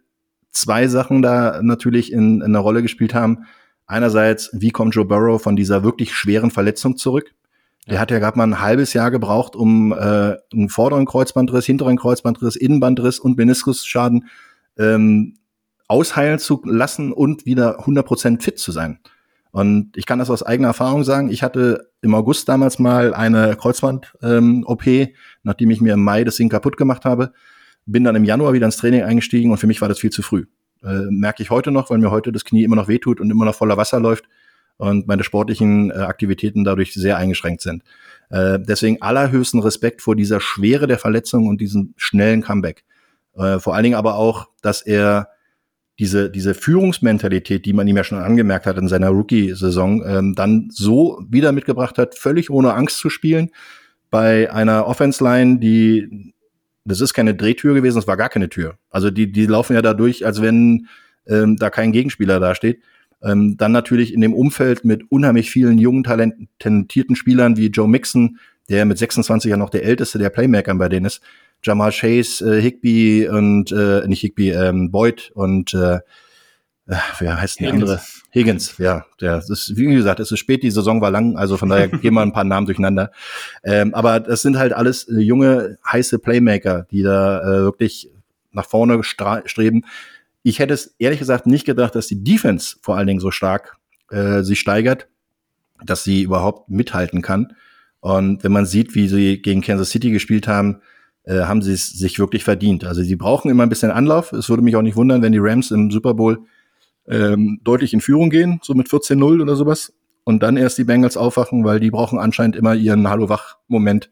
zwei 0.52 0.88
Sachen 0.88 1.22
da 1.22 1.62
natürlich 1.62 2.12
in, 2.12 2.38
in 2.38 2.44
einer 2.44 2.60
Rolle 2.60 2.84
gespielt 2.84 3.14
haben. 3.14 3.46
Einerseits, 3.88 4.52
wie 4.54 4.70
kommt 4.70 4.94
Joe 4.94 5.06
Burrow 5.06 5.42
von 5.42 5.56
dieser 5.56 5.84
wirklich 5.84 6.14
schweren 6.14 6.52
Verletzung 6.52 6.98
zurück? 6.98 7.34
Der 7.90 8.00
hat 8.00 8.12
ja 8.12 8.20
gerade 8.20 8.38
mal 8.38 8.46
ein 8.46 8.62
halbes 8.62 8.94
Jahr 8.94 9.10
gebraucht, 9.10 9.56
um 9.56 9.92
äh, 9.92 9.96
einen 10.54 10.70
vorderen 10.70 11.06
Kreuzbandriss, 11.06 11.66
hinteren 11.66 11.98
Kreuzbandriss, 11.98 12.56
Innenbandriss 12.56 13.20
und 13.20 13.38
Meniskusschaden 13.38 14.26
ähm, 14.78 15.38
ausheilen 15.88 16.38
zu 16.38 16.62
lassen 16.66 17.12
und 17.12 17.46
wieder 17.46 17.82
100% 17.82 18.44
fit 18.44 18.60
zu 18.60 18.72
sein. 18.72 19.00
Und 19.52 19.98
ich 19.98 20.06
kann 20.06 20.20
das 20.20 20.30
aus 20.30 20.44
eigener 20.44 20.68
Erfahrung 20.68 21.04
sagen. 21.04 21.32
Ich 21.32 21.42
hatte 21.42 21.90
im 22.02 22.14
August 22.14 22.48
damals 22.48 22.78
mal 22.78 23.16
eine 23.16 23.56
Kreuzband-OP, 23.56 24.88
ähm, 24.88 25.08
nachdem 25.42 25.72
ich 25.72 25.82
mir 25.82 25.94
im 25.94 26.04
Mai 26.04 26.24
das 26.24 26.36
Ding 26.36 26.50
kaputt 26.50 26.78
gemacht 26.78 27.06
habe. 27.06 27.34
Bin 27.88 28.04
dann 28.04 28.16
im 28.16 28.24
Januar 28.24 28.54
wieder 28.54 28.68
ins 28.68 28.78
Training 28.78 29.02
eingestiegen 29.02 29.50
und 29.50 29.58
für 29.58 29.66
mich 29.66 29.82
war 29.82 29.90
das 29.90 29.98
viel 29.98 30.12
zu 30.12 30.22
früh. 30.22 30.46
Äh, 30.84 31.06
merke 31.10 31.42
ich 31.42 31.50
heute 31.50 31.72
noch, 31.72 31.90
weil 31.90 31.98
mir 31.98 32.12
heute 32.12 32.32
das 32.32 32.46
Knie 32.46 32.64
immer 32.64 32.76
noch 32.76 32.88
wehtut 32.88 33.20
und 33.20 33.32
immer 33.32 33.46
noch 33.46 33.56
voller 33.56 33.78
Wasser 33.78 34.00
läuft 34.00 34.26
und 34.80 35.08
meine 35.08 35.24
sportlichen 35.24 35.92
äh, 35.92 35.96
Aktivitäten 35.96 36.64
dadurch 36.64 36.94
sehr 36.94 37.18
eingeschränkt 37.18 37.62
sind. 37.62 37.84
Äh, 38.30 38.60
deswegen 38.60 39.02
allerhöchsten 39.02 39.60
Respekt 39.60 40.02
vor 40.02 40.16
dieser 40.16 40.40
Schwere 40.40 40.88
der 40.88 40.98
Verletzung 40.98 41.48
und 41.48 41.60
diesem 41.60 41.94
schnellen 41.98 42.42
Comeback. 42.42 42.86
Äh, 43.36 43.60
vor 43.60 43.76
allen 43.76 43.84
Dingen 43.84 43.96
aber 43.96 44.16
auch, 44.16 44.48
dass 44.62 44.82
er 44.82 45.30
diese, 46.00 46.32
diese 46.32 46.54
Führungsmentalität, 46.54 47.66
die 47.66 47.74
man 47.74 47.90
ihm 47.90 47.98
ja 47.98 48.06
schon 48.06 48.20
angemerkt 48.20 48.66
hat 48.66 48.78
in 48.78 48.88
seiner 48.88 49.10
Rookie-Saison, 49.10 50.02
ähm, 50.08 50.34
dann 50.34 50.70
so 50.72 51.22
wieder 51.30 51.52
mitgebracht 51.52 51.98
hat, 51.98 52.16
völlig 52.16 52.50
ohne 52.50 52.74
Angst 52.74 53.00
zu 53.00 53.10
spielen, 53.10 53.50
bei 54.10 54.50
einer 54.50 54.88
Offense-Line, 54.88 55.60
die, 55.60 56.34
das 56.86 57.02
ist 57.02 57.14
keine 57.14 57.36
Drehtür 57.36 57.74
gewesen, 57.74 57.98
das 57.98 58.08
war 58.08 58.16
gar 58.16 58.30
keine 58.30 58.48
Tür. 58.48 58.78
Also 58.90 59.12
die, 59.12 59.30
die 59.30 59.46
laufen 59.46 59.74
ja 59.74 59.82
da 59.82 59.94
durch, 59.94 60.26
als 60.26 60.42
wenn 60.42 60.88
ähm, 61.28 61.58
da 61.58 61.70
kein 61.70 61.92
Gegenspieler 61.92 62.40
da 62.40 62.56
steht. 62.56 62.82
Ähm, 63.24 63.58
dann 63.58 63.72
natürlich 63.72 64.14
in 64.14 64.22
dem 64.22 64.34
Umfeld 64.34 64.86
mit 64.86 65.12
unheimlich 65.12 65.52
vielen 65.52 65.78
jungen, 65.78 66.04
talentierten 66.04 67.16
Spielern 67.16 67.58
wie 67.58 67.68
Joe 67.68 67.88
Mixon, 67.88 68.38
der 68.70 68.86
mit 68.86 68.98
26 68.98 69.50
ja 69.50 69.58
noch 69.58 69.70
der 69.70 69.84
älteste 69.84 70.20
der 70.20 70.30
Playmaker 70.30 70.74
bei 70.76 70.90
denen 70.90 71.06
ist. 71.06 71.22
Jamal 71.62 71.92
Chase, 71.92 72.58
äh, 72.58 72.62
Higby 72.62 73.28
und 73.28 73.72
äh, 73.72 74.08
nicht 74.08 74.22
Higby, 74.22 74.52
ähm, 74.52 74.92
Boyd 74.92 75.32
und 75.34 75.74
äh, 75.74 76.00
äh, 76.90 76.96
wer 77.20 77.40
heißt 77.40 77.60
denn 77.60 77.66
der 77.66 77.74
andere? 77.74 78.02
Higgins, 78.34 78.78
ja. 78.80 79.06
Der, 79.22 79.36
das 79.36 79.50
ist, 79.50 79.78
wie 79.78 79.86
gesagt, 79.94 80.20
es 80.20 80.32
ist 80.32 80.40
spät, 80.40 80.64
die 80.64 80.72
Saison 80.72 81.02
war 81.02 81.12
lang, 81.12 81.38
also 81.38 81.56
von 81.56 81.70
daher 81.70 81.88
gehen 81.88 82.14
wir 82.14 82.22
ein 82.22 82.34
paar 82.34 82.44
Namen 82.44 82.66
durcheinander. 82.66 83.12
Ähm, 83.64 83.94
aber 83.94 84.20
das 84.20 84.42
sind 84.42 84.58
halt 84.58 84.74
alles 84.74 85.08
äh, 85.08 85.20
junge, 85.20 85.78
heiße 85.90 86.20
Playmaker, 86.20 86.88
die 86.90 87.04
da 87.04 87.42
äh, 87.42 87.62
wirklich 87.64 88.10
nach 88.52 88.66
vorne 88.66 89.02
streben. 89.04 89.86
Ich 90.44 90.60
hätte 90.60 90.74
es 90.74 90.96
ehrlich 91.00 91.20
gesagt 91.20 91.48
nicht 91.48 91.66
gedacht, 91.66 91.96
dass 91.96 92.08
die 92.08 92.24
Defense 92.24 92.78
vor 92.82 92.98
allen 92.98 93.08
Dingen 93.08 93.20
so 93.20 93.32
stark 93.32 93.78
äh, 94.10 94.42
sich 94.42 94.60
steigert, 94.60 95.08
dass 95.84 96.04
sie 96.04 96.24
überhaupt 96.24 96.70
mithalten 96.70 97.22
kann. 97.22 97.54
Und 98.00 98.44
wenn 98.44 98.52
man 98.52 98.66
sieht, 98.66 98.96
wie 98.96 99.08
sie 99.08 99.42
gegen 99.42 99.62
Kansas 99.62 99.90
City 99.90 100.12
gespielt 100.12 100.48
haben, 100.48 100.82
äh, 101.24 101.42
haben 101.42 101.62
sie 101.62 101.74
es 101.74 101.90
sich 101.90 102.20
wirklich 102.20 102.44
verdient. 102.44 102.86
Also 102.86 103.04
sie 103.04 103.16
brauchen 103.16 103.52
immer 103.52 103.64
ein 103.64 103.70
bisschen 103.70 103.92
Anlauf. 103.92 104.32
Es 104.32 104.50
würde 104.50 104.64
mich 104.64 104.76
auch 104.76 104.82
nicht 104.82 104.96
wundern, 104.96 105.22
wenn 105.22 105.32
die 105.32 105.40
Rams 105.40 105.72
im 105.72 105.92
Super 105.92 106.14
Bowl 106.14 106.46
ähm, 107.08 107.60
deutlich 107.64 107.94
in 107.94 108.02
Führung 108.02 108.30
gehen, 108.30 108.60
so 108.64 108.74
mit 108.74 108.88
14-0 108.88 109.42
oder 109.42 109.56
sowas. 109.56 109.94
Und 110.24 110.44
dann 110.44 110.58
erst 110.58 110.78
die 110.78 110.84
Bengals 110.84 111.18
aufwachen, 111.18 111.64
weil 111.66 111.80
die 111.80 111.92
brauchen 111.92 112.20
anscheinend 112.20 112.56
immer 112.56 112.76
ihren 112.76 113.10
Hallo-Wach-Moment. 113.10 114.12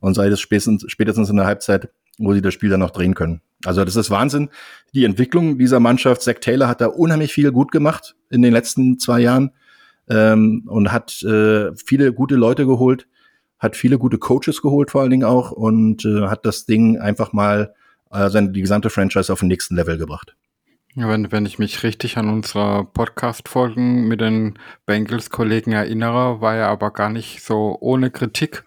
Und 0.00 0.14
sei 0.14 0.28
es 0.28 0.40
spätestens, 0.40 0.84
spätestens 0.88 1.30
in 1.30 1.36
der 1.36 1.46
Halbzeit, 1.46 1.90
wo 2.18 2.32
sie 2.32 2.42
das 2.42 2.54
Spiel 2.54 2.70
dann 2.70 2.80
noch 2.80 2.90
drehen 2.90 3.14
können. 3.14 3.42
Also 3.64 3.84
das 3.84 3.96
ist 3.96 4.10
Wahnsinn. 4.10 4.50
Die 4.94 5.04
Entwicklung 5.04 5.58
dieser 5.58 5.80
Mannschaft, 5.80 6.22
Zach 6.22 6.36
Taylor 6.40 6.68
hat 6.68 6.80
da 6.80 6.86
unheimlich 6.86 7.32
viel 7.32 7.50
gut 7.50 7.72
gemacht 7.72 8.14
in 8.30 8.42
den 8.42 8.52
letzten 8.52 8.98
zwei 8.98 9.20
Jahren 9.20 9.50
ähm, 10.08 10.62
und 10.66 10.92
hat 10.92 11.22
äh, 11.22 11.74
viele 11.74 12.12
gute 12.12 12.36
Leute 12.36 12.66
geholt, 12.66 13.06
hat 13.58 13.76
viele 13.76 13.98
gute 13.98 14.18
Coaches 14.18 14.62
geholt 14.62 14.90
vor 14.90 15.00
allen 15.00 15.10
Dingen 15.10 15.24
auch 15.24 15.50
und 15.50 16.04
äh, 16.04 16.28
hat 16.28 16.46
das 16.46 16.66
Ding 16.66 16.98
einfach 16.98 17.32
mal 17.32 17.74
äh, 18.10 18.30
seine, 18.30 18.50
die 18.50 18.60
gesamte 18.60 18.90
Franchise 18.90 19.32
auf 19.32 19.40
den 19.40 19.48
nächsten 19.48 19.74
Level 19.74 19.98
gebracht. 19.98 20.36
Wenn, 20.94 21.30
wenn 21.30 21.46
ich 21.46 21.58
mich 21.58 21.82
richtig 21.82 22.16
an 22.16 22.28
unsere 22.28 22.84
Podcast-Folgen 22.84 24.08
mit 24.08 24.20
den 24.20 24.58
Bengals-Kollegen 24.86 25.72
erinnere, 25.72 26.40
war 26.40 26.56
er 26.56 26.68
aber 26.68 26.90
gar 26.92 27.10
nicht 27.10 27.44
so 27.44 27.76
ohne 27.80 28.10
Kritik. 28.10 28.64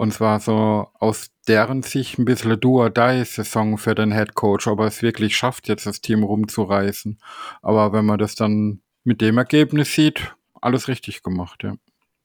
Und 0.00 0.14
zwar 0.14 0.40
so 0.40 0.88
aus 0.98 1.30
deren 1.46 1.82
Sicht 1.82 2.18
ein 2.18 2.24
bisschen 2.24 2.58
Do-or-Die-Saison 2.58 3.76
für 3.76 3.94
den 3.94 4.14
Head 4.14 4.34
Coach, 4.34 4.66
ob 4.66 4.80
er 4.80 4.86
es 4.86 5.02
wirklich 5.02 5.36
schafft, 5.36 5.68
jetzt 5.68 5.84
das 5.84 6.00
Team 6.00 6.22
rumzureißen. 6.22 7.18
Aber 7.60 7.92
wenn 7.92 8.06
man 8.06 8.18
das 8.18 8.34
dann 8.34 8.80
mit 9.04 9.20
dem 9.20 9.36
Ergebnis 9.36 9.92
sieht, 9.92 10.34
alles 10.62 10.88
richtig 10.88 11.22
gemacht, 11.22 11.64
ja. 11.64 11.74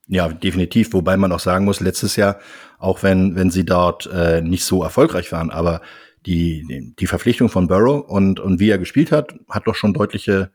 Ja, 0.07 0.30
definitiv. 0.30 0.93
Wobei 0.93 1.17
man 1.17 1.34
auch 1.34 1.41
sagen 1.41 1.65
muss, 1.65 1.82
letztes 1.82 2.15
Jahr, 2.15 2.39
auch 2.80 3.03
wenn, 3.03 3.36
wenn 3.36 3.51
sie 3.51 3.65
dort 3.65 4.05
äh, 4.05 4.39
nicht 4.39 4.63
so 4.63 4.82
erfolgreich 4.82 5.34
waren, 5.34 5.49
aber 5.49 5.82
die, 6.26 6.93
die 6.97 7.07
Verpflichtung 7.07 7.49
von 7.49 7.67
Burrow 7.67 8.07
und, 8.07 8.39
und 8.39 8.61
wie 8.61 8.69
er 8.69 8.78
gespielt 8.78 9.11
hat, 9.11 9.36
hat 9.49 9.67
doch 9.67 9.76
schon 9.76 9.93
deutliche 9.93 10.49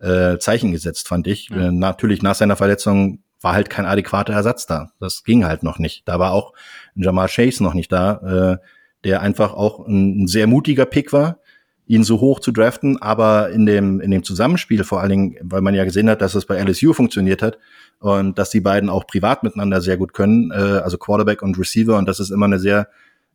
äh, 0.00 0.36
Zeichen 0.36 0.72
gesetzt, 0.72 1.08
fand 1.08 1.28
ich. 1.28 1.48
Ja. 1.48 1.68
Äh, 1.68 1.72
natürlich 1.72 2.20
nach 2.20 2.34
seiner 2.34 2.56
Verletzung 2.56 3.22
war 3.40 3.54
halt 3.54 3.70
kein 3.70 3.86
adäquater 3.86 4.32
Ersatz 4.32 4.66
da. 4.66 4.90
Das 5.00 5.24
ging 5.24 5.44
halt 5.44 5.62
noch 5.62 5.78
nicht. 5.78 6.06
Da 6.06 6.18
war 6.18 6.32
auch 6.32 6.52
Jamal 6.94 7.28
Chase 7.28 7.62
noch 7.62 7.74
nicht 7.74 7.92
da, 7.92 8.58
äh, 8.60 8.66
der 9.04 9.22
einfach 9.22 9.54
auch 9.54 9.86
ein, 9.86 10.24
ein 10.24 10.26
sehr 10.26 10.46
mutiger 10.46 10.86
Pick 10.86 11.12
war, 11.12 11.38
ihn 11.86 12.02
so 12.02 12.20
hoch 12.20 12.40
zu 12.40 12.52
draften, 12.52 13.00
aber 13.00 13.50
in 13.50 13.64
dem, 13.64 14.00
in 14.00 14.10
dem 14.10 14.24
Zusammenspiel 14.24 14.84
vor 14.84 15.00
allen 15.00 15.10
Dingen, 15.10 15.36
weil 15.42 15.62
man 15.62 15.74
ja 15.74 15.84
gesehen 15.84 16.10
hat, 16.10 16.20
dass 16.20 16.34
es 16.34 16.46
bei 16.46 16.62
LSU 16.62 16.92
funktioniert 16.92 17.42
hat 17.42 17.58
und 18.00 18.38
dass 18.38 18.50
die 18.50 18.60
beiden 18.60 18.90
auch 18.90 19.06
privat 19.06 19.42
miteinander 19.42 19.80
sehr 19.80 19.96
gut 19.96 20.12
können, 20.12 20.50
äh, 20.50 20.54
also 20.54 20.98
Quarterback 20.98 21.42
und 21.42 21.58
Receiver 21.58 21.96
und 21.96 22.06
das 22.08 22.20
ist 22.20 22.30
immer 22.30 22.46
eine 22.46 22.58
sehr 22.58 22.88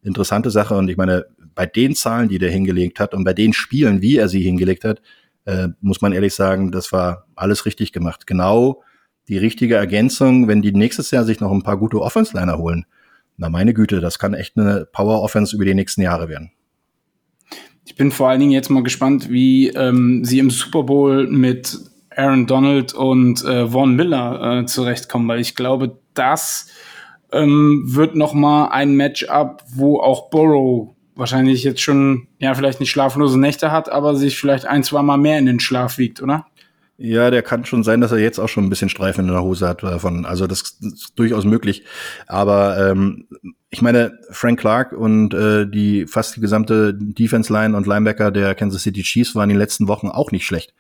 interessante 0.04 0.52
Sache 0.52 0.76
und 0.76 0.90
ich 0.90 0.98
meine, 0.98 1.26
bei 1.56 1.66
den 1.66 1.96
Zahlen, 1.96 2.30
die 2.30 2.40
der 2.40 2.52
hingelegt 2.52 3.00
hat 3.00 3.14
und 3.14 3.24
bei 3.24 3.34
den 3.34 3.54
Spielen, 3.54 4.02
wie 4.02 4.18
er 4.18 4.28
sie 4.28 4.42
hingelegt 4.42 4.84
hat, 4.84 5.02
äh, 5.46 5.70
muss 5.82 6.02
man 6.02 6.12
ehrlich 6.12 6.34
sagen, 6.34 6.72
das 6.72 6.92
war 6.92 7.26
alles 7.36 7.66
richtig 7.66 7.92
gemacht. 7.92 8.28
Genau 8.28 8.84
die 9.28 9.38
richtige 9.38 9.76
Ergänzung, 9.76 10.48
wenn 10.48 10.62
die 10.62 10.72
nächstes 10.72 11.12
Jahr 11.12 11.24
sich 11.24 11.40
noch 11.40 11.52
ein 11.52 11.64
paar 11.64 11.78
gute 11.78 12.02
Offense-Liner 12.02 12.58
holen. 12.58 12.86
Na 13.38 13.50
meine 13.50 13.74
Güte, 13.74 14.00
das 14.00 14.20
kann 14.20 14.34
echt 14.34 14.58
eine 14.58 14.86
Power-Offense 14.92 15.56
über 15.56 15.66
die 15.66 15.74
nächsten 15.74 16.02
Jahre 16.02 16.30
werden. 16.30 16.52
Ich 17.86 17.96
bin 17.96 18.12
vor 18.12 18.30
allen 18.30 18.40
Dingen 18.40 18.52
jetzt 18.52 18.70
mal 18.70 18.84
gespannt, 18.84 19.30
wie 19.30 19.70
ähm, 19.70 20.24
sie 20.24 20.40
im 20.40 20.50
Super 20.50 20.84
Bowl 20.84 21.28
mit 21.28 21.78
Aaron 22.16 22.48
Donald 22.48 22.94
und 22.94 23.44
äh, 23.44 23.68
Vaughn 23.68 23.96
Miller 23.96 24.62
äh, 24.62 24.66
zurechtkommen, 24.66 25.28
weil 25.28 25.40
ich 25.40 25.56
glaube, 25.56 25.98
das 26.14 26.68
ähm, 27.32 27.84
wird 27.86 28.16
noch 28.16 28.34
mal 28.34 28.68
ein 28.68 28.96
Matchup, 28.96 29.64
wo 29.74 30.00
auch 30.00 30.30
Burrow 30.30 30.96
wahrscheinlich 31.16 31.64
jetzt 31.64 31.82
schon, 31.82 32.28
ja, 32.40 32.54
vielleicht 32.54 32.80
nicht 32.80 32.92
schlaflose 32.92 33.40
Nächte 33.40 33.72
hat, 33.72 33.92
aber 33.92 34.16
sich 34.16 34.38
vielleicht 34.38 34.66
ein, 34.66 34.84
zwei 34.84 35.02
Mal 35.02 35.18
mehr 35.18 35.40
in 35.40 35.46
den 35.46 35.60
Schlaf 35.60 35.98
wiegt, 35.98 36.22
oder? 36.22 36.46
Ja, 36.98 37.32
der 37.32 37.42
kann 37.42 37.66
schon 37.66 37.84
sein, 37.84 38.02
dass 38.02 38.12
er 38.12 38.20
jetzt 38.20 38.40
auch 38.40 38.48
schon 38.48 38.66
ein 38.66 38.70
bisschen 38.70 38.90
Streifen 38.90 39.26
in 39.26 39.32
der 39.32 39.42
Hose 39.42 39.68
hat 39.68 39.82
davon. 39.82 40.26
Also 40.26 40.46
das 40.46 40.78
ist 40.80 41.14
durchaus 41.16 41.44
möglich. 41.44 41.84
Aber 42.28 42.92
ähm, 42.92 43.28
ich 43.72 43.82
meine, 43.82 44.20
Frank 44.30 44.60
Clark 44.60 44.94
und 44.94 45.34
äh, 45.34 45.68
die 45.68 46.06
fast 46.06 46.36
die 46.36 46.42
gesamte 46.42 46.94
Defense 46.94 47.52
Line 47.52 47.76
und 47.76 47.88
Linebacker 47.88 48.30
der 48.30 48.54
Kansas 48.54 48.84
City 48.84 49.02
Chiefs 49.02 49.34
waren 49.34 49.50
in 49.50 49.56
den 49.56 49.60
letzten 49.60 49.88
Wochen 49.88 50.08
auch 50.08 50.32
nicht 50.32 50.46
schlecht. 50.46 50.76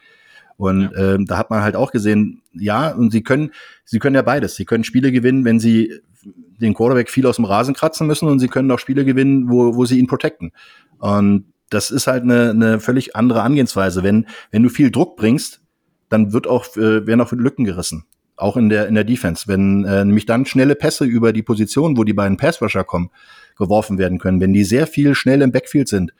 Und 0.55 0.91
ja. 0.93 1.15
ähm, 1.15 1.25
da 1.25 1.37
hat 1.39 1.49
man 1.49 1.63
halt 1.63 1.75
auch 1.75 1.91
gesehen, 1.91 2.43
ja, 2.53 2.91
und 2.91 3.11
sie 3.11 3.23
können, 3.23 3.51
sie 3.83 3.97
können 3.97 4.15
ja 4.15 4.21
beides. 4.21 4.55
Sie 4.55 4.65
können 4.65 4.83
Spiele 4.83 5.11
gewinnen, 5.11 5.45
wenn 5.45 5.59
sie 5.59 5.99
den 6.61 6.75
Quarterback 6.75 7.09
viel 7.09 7.25
aus 7.25 7.37
dem 7.37 7.45
Rasen 7.45 7.73
kratzen 7.73 8.05
müssen 8.05 8.27
und 8.27 8.37
sie 8.37 8.47
können 8.47 8.69
auch 8.69 8.79
Spiele 8.79 9.03
gewinnen, 9.03 9.49
wo, 9.49 9.75
wo 9.75 9.85
sie 9.85 9.97
ihn 9.97 10.07
protecten. 10.07 10.51
Und 10.99 11.45
das 11.71 11.89
ist 11.89 12.05
halt 12.05 12.21
eine, 12.21 12.51
eine 12.51 12.79
völlig 12.79 13.15
andere 13.15 13.41
Angehensweise. 13.41 14.03
Wenn, 14.03 14.27
wenn 14.51 14.61
du 14.61 14.69
viel 14.69 14.91
Druck 14.91 15.17
bringst, 15.17 15.62
dann 16.13 16.31
wird 16.31 16.47
auch, 16.47 16.77
äh, 16.77 17.05
werden 17.05 17.21
auch 17.21 17.31
Lücken 17.31 17.65
gerissen. 17.65 18.05
Auch 18.35 18.57
in 18.57 18.69
der, 18.69 18.87
in 18.87 18.95
der 18.95 19.03
Defense. 19.03 19.47
Wenn 19.47 19.83
äh, 19.85 20.05
nämlich 20.05 20.25
dann 20.25 20.45
schnelle 20.45 20.75
Pässe 20.75 21.05
über 21.05 21.33
die 21.33 21.43
Position, 21.43 21.97
wo 21.97 22.03
die 22.03 22.13
beiden 22.13 22.37
Passrusher 22.37 22.83
kommen, 22.83 23.09
geworfen 23.57 23.97
werden 23.97 24.19
können, 24.19 24.39
wenn 24.39 24.53
die 24.53 24.63
sehr 24.63 24.87
viel 24.87 25.15
schnell 25.15 25.41
im 25.41 25.51
Backfield 25.51 25.87
sind 25.87 26.13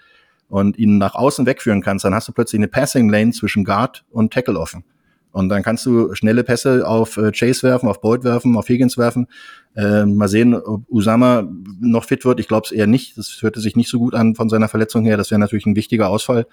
und 0.49 0.77
ihn 0.77 0.97
nach 0.97 1.15
außen 1.15 1.45
wegführen 1.45 1.81
kannst, 1.81 2.05
dann 2.05 2.13
hast 2.13 2.27
du 2.27 2.31
plötzlich 2.31 2.59
eine 2.59 2.67
Passing 2.67 3.09
Lane 3.09 3.31
zwischen 3.31 3.63
Guard 3.63 4.05
und 4.11 4.33
Tackle 4.33 4.59
offen. 4.59 4.83
Und 5.31 5.49
dann 5.49 5.63
kannst 5.63 5.83
du 5.87 6.13
schnelle 6.13 6.43
Pässe 6.43 6.87
auf 6.87 7.17
äh, 7.17 7.31
Chase 7.31 7.63
werfen, 7.63 7.89
auf 7.89 8.01
Boyd 8.01 8.23
werfen, 8.23 8.55
auf 8.55 8.69
Higgins 8.69 8.99
werfen. 8.99 9.27
Äh, 9.75 10.05
mal 10.05 10.27
sehen, 10.27 10.53
ob 10.53 10.83
Usama 10.89 11.49
noch 11.81 12.05
fit 12.05 12.23
wird. 12.23 12.39
Ich 12.39 12.47
glaube 12.47 12.67
es 12.67 12.71
eher 12.71 12.85
nicht. 12.85 13.17
Das 13.17 13.39
hörte 13.41 13.59
sich 13.59 13.75
nicht 13.75 13.89
so 13.89 13.97
gut 13.97 14.13
an 14.13 14.35
von 14.35 14.49
seiner 14.49 14.69
Verletzung 14.69 15.05
her. 15.05 15.17
Das 15.17 15.31
wäre 15.31 15.39
natürlich 15.39 15.65
ein 15.65 15.75
wichtiger 15.75 16.09
Ausfall 16.09 16.45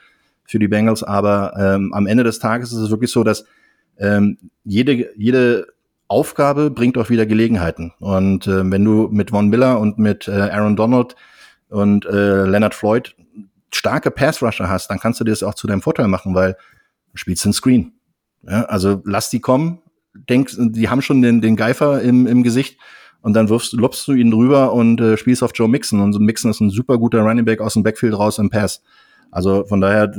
für 0.50 0.58
die 0.58 0.68
Bengals. 0.68 1.02
Aber 1.02 1.54
ähm, 1.58 1.92
am 1.94 2.06
Ende 2.06 2.24
des 2.24 2.38
Tages 2.38 2.72
ist 2.72 2.78
es 2.78 2.90
wirklich 2.90 3.10
so, 3.10 3.24
dass 3.24 3.44
ähm, 3.98 4.38
jede, 4.64 5.10
jede 5.16 5.68
Aufgabe 6.08 6.70
bringt 6.70 6.98
auch 6.98 7.08
wieder 7.08 7.24
Gelegenheiten. 7.24 7.92
Und 8.00 8.46
äh, 8.46 8.68
wenn 8.68 8.84
du 8.84 9.08
mit 9.10 9.30
Von 9.30 9.48
Miller 9.48 9.78
und 9.78 9.98
mit 9.98 10.26
äh, 10.26 10.32
Aaron 10.32 10.76
Donald 10.76 11.14
und 11.68 12.04
äh, 12.06 12.44
Leonard 12.44 12.74
Floyd 12.74 13.14
starke 13.72 14.10
Pass-Rusher 14.10 14.68
hast, 14.68 14.90
dann 14.90 14.98
kannst 14.98 15.20
du 15.20 15.24
dir 15.24 15.30
das 15.30 15.44
auch 15.44 15.54
zu 15.54 15.68
deinem 15.68 15.82
Vorteil 15.82 16.08
machen, 16.08 16.34
weil 16.34 16.54
du 17.12 17.16
spielst 17.16 17.44
den 17.44 17.52
Screen. 17.52 17.92
Ja, 18.42 18.64
also 18.64 19.02
lass 19.04 19.30
die 19.30 19.40
kommen, 19.40 19.80
denk, 20.14 20.50
die 20.58 20.88
haben 20.88 21.02
schon 21.02 21.22
den, 21.22 21.40
den 21.40 21.54
Geifer 21.54 22.00
im, 22.00 22.26
im 22.26 22.42
Gesicht 22.42 22.78
und 23.20 23.34
dann 23.34 23.48
wirfst, 23.48 23.74
lobst 23.74 24.08
du 24.08 24.12
ihn 24.12 24.30
drüber 24.30 24.72
und 24.72 25.00
äh, 25.00 25.16
spielst 25.16 25.44
auf 25.44 25.52
Joe 25.54 25.68
Mixon. 25.68 26.00
Und 26.00 26.18
Mixon 26.18 26.50
ist 26.50 26.60
ein 26.60 26.70
super 26.70 26.98
guter 26.98 27.20
Running 27.20 27.44
Back 27.44 27.60
aus 27.60 27.74
dem 27.74 27.82
Backfield 27.82 28.18
raus 28.18 28.38
im 28.38 28.50
Pass. 28.50 28.82
Also 29.30 29.64
von 29.64 29.80
daher, 29.80 30.12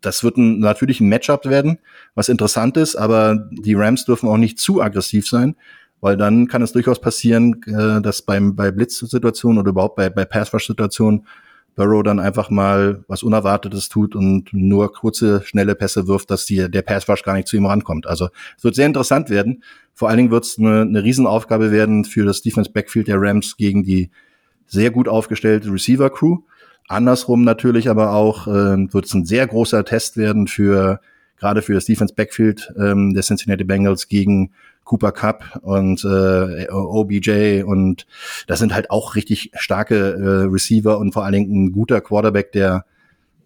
das 0.00 0.24
wird 0.24 0.36
ein, 0.36 0.60
natürlich 0.60 1.00
ein 1.00 1.08
Matchup 1.08 1.46
werden, 1.46 1.78
was 2.14 2.28
interessant 2.28 2.76
ist, 2.76 2.96
aber 2.96 3.48
die 3.50 3.74
Rams 3.74 4.04
dürfen 4.04 4.28
auch 4.28 4.38
nicht 4.38 4.58
zu 4.58 4.80
aggressiv 4.80 5.28
sein, 5.28 5.56
weil 6.00 6.16
dann 6.16 6.48
kann 6.48 6.62
es 6.62 6.72
durchaus 6.72 7.00
passieren, 7.00 7.60
äh, 7.66 8.00
dass 8.00 8.22
beim, 8.22 8.56
bei 8.56 8.70
Blitzsituationen 8.70 9.58
oder 9.58 9.70
überhaupt 9.70 9.96
bei, 9.96 10.10
bei 10.10 10.24
Pass-Rush-Situationen 10.24 11.26
Burrow 11.76 12.02
dann 12.02 12.18
einfach 12.18 12.50
mal 12.50 13.04
was 13.06 13.22
Unerwartetes 13.22 13.88
tut 13.88 14.16
und 14.16 14.52
nur 14.52 14.92
kurze, 14.92 15.42
schnelle 15.44 15.74
Pässe 15.74 16.08
wirft, 16.08 16.30
dass 16.30 16.46
die, 16.46 16.70
der 16.70 16.82
Passwash 16.82 17.22
gar 17.22 17.34
nicht 17.34 17.46
zu 17.46 17.56
ihm 17.56 17.66
rankommt. 17.66 18.06
Also 18.06 18.30
es 18.56 18.64
wird 18.64 18.74
sehr 18.74 18.86
interessant 18.86 19.30
werden. 19.30 19.62
Vor 19.92 20.08
allen 20.08 20.16
Dingen 20.16 20.30
wird 20.30 20.44
es 20.44 20.58
eine, 20.58 20.80
eine 20.80 21.04
Riesenaufgabe 21.04 21.70
werden 21.70 22.04
für 22.04 22.24
das 22.24 22.40
Defense 22.40 22.70
Backfield 22.72 23.08
der 23.08 23.20
Rams 23.20 23.56
gegen 23.56 23.84
die 23.84 24.10
sehr 24.66 24.90
gut 24.90 25.06
aufgestellte 25.06 25.70
Receiver 25.70 26.10
Crew. 26.10 26.38
Andersrum 26.88 27.44
natürlich 27.44 27.88
aber 27.88 28.12
auch 28.12 28.46
äh, 28.46 28.92
wird 28.92 29.06
es 29.06 29.14
ein 29.14 29.24
sehr 29.24 29.46
großer 29.46 29.84
Test 29.84 30.16
werden 30.16 30.46
für 30.46 31.00
gerade 31.36 31.62
für 31.62 31.74
das 31.74 31.84
Defense 31.84 32.14
Backfield 32.14 32.72
ähm, 32.78 33.12
der 33.12 33.22
Cincinnati 33.22 33.64
Bengals 33.64 34.08
gegen 34.08 34.52
Cooper 34.84 35.12
Cup 35.12 35.58
und 35.62 36.04
äh, 36.04 36.68
OBJ 36.70 37.62
und 37.64 38.06
das 38.46 38.60
sind 38.60 38.72
halt 38.72 38.90
auch 38.90 39.16
richtig 39.16 39.50
starke 39.54 39.96
äh, 39.96 40.50
Receiver 40.50 40.98
und 40.98 41.12
vor 41.12 41.24
allen 41.24 41.32
Dingen 41.32 41.64
ein 41.64 41.72
guter 41.72 42.00
Quarterback, 42.00 42.52
der 42.52 42.84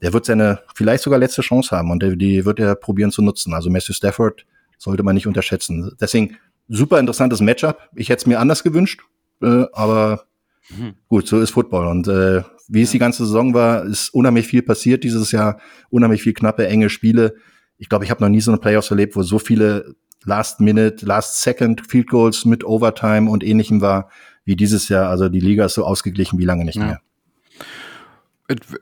der 0.03 0.13
wird 0.13 0.25
seine 0.25 0.61
vielleicht 0.75 1.03
sogar 1.03 1.19
letzte 1.19 1.43
Chance 1.43 1.77
haben 1.77 1.91
und 1.91 2.03
der, 2.03 2.17
die 2.17 2.45
wird 2.45 2.59
er 2.59 2.75
probieren 2.75 3.11
zu 3.11 3.23
nutzen. 3.23 3.55
Also 3.55 3.71
Matthew 3.71 3.93
Stafford 3.93 4.47
sollte 4.79 5.03
man 5.03 5.15
nicht 5.15 5.27
unterschätzen. 5.27 5.93
Deswegen 6.01 6.37
super 6.69 6.99
interessantes 6.99 7.41
Matchup. 7.41 7.89
Ich 7.95 8.09
hätte 8.09 8.21
es 8.21 8.27
mir 8.27 8.41
anders 8.41 8.63
gewünscht, 8.63 9.01
äh, 9.43 9.65
aber 9.73 10.25
mhm. 10.71 10.95
gut, 11.09 11.27
so 11.27 11.41
ist 11.41 11.51
Football. 11.51 11.87
Und 11.87 12.09
äh, 12.09 12.43
wie 12.71 12.83
es 12.83 12.93
die 12.93 13.01
ganze 13.01 13.27
Saison 13.27 13.53
war, 13.53 13.85
ist 13.85 14.15
unheimlich 14.15 14.47
viel 14.47 14.63
passiert 14.63 15.03
dieses 15.03 15.33
Jahr, 15.33 15.61
unheimlich 15.91 16.23
viel 16.23 16.33
knappe, 16.33 16.67
enge 16.69 16.89
Spiele. 16.89 17.35
Ich 17.79 17.89
glaube, 17.89 18.05
ich 18.05 18.11
habe 18.11 18.23
noch 18.23 18.29
nie 18.29 18.41
so 18.41 18.53
eine 18.53 18.61
Playoffs 18.61 18.91
erlebt, 18.91 19.17
wo 19.17 19.23
so 19.23 19.41
viele 19.41 19.97
Last 20.25 20.61
Minute, 20.61 21.05
Last 21.05 21.43
Second 21.43 21.85
Field 21.87 22.09
Goals 22.09 22.45
mit 22.45 22.65
Overtime 22.65 23.29
und 23.29 23.43
ähnlichem 23.43 23.81
war 23.81 24.09
wie 24.45 24.55
dieses 24.55 24.89
Jahr. 24.89 25.09
Also 25.09 25.29
die 25.29 25.41
Liga 25.41 25.65
ist 25.65 25.75
so 25.75 25.85
ausgeglichen 25.85 26.39
wie 26.39 26.45
lange 26.45 26.65
nicht 26.65 26.77
ja. 26.77 26.85
mehr. 26.85 27.01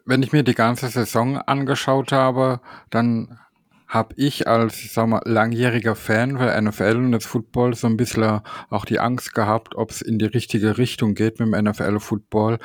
Wenn 0.04 0.22
ich 0.22 0.32
mir 0.32 0.42
die 0.42 0.54
ganze 0.54 0.88
Saison 0.88 1.38
angeschaut 1.38 2.12
habe, 2.12 2.60
dann 2.90 3.38
habe 3.86 4.14
ich 4.16 4.46
als 4.46 4.84
ich 4.84 4.92
sag 4.92 5.06
mal, 5.06 5.22
langjähriger 5.24 5.94
Fan 5.94 6.36
für 6.36 6.60
NFL 6.60 6.96
und 6.96 7.12
des 7.12 7.24
Football 7.24 7.74
so 7.74 7.86
ein 7.86 7.96
bisschen 7.96 8.40
auch 8.68 8.84
die 8.84 9.00
Angst 9.00 9.34
gehabt, 9.34 9.76
ob 9.76 9.90
es 9.90 10.02
in 10.02 10.18
die 10.18 10.26
richtige 10.26 10.76
Richtung 10.76 11.14
geht 11.14 11.40
mit 11.40 11.54
dem 11.54 11.64
NFL-Football, 11.64 12.58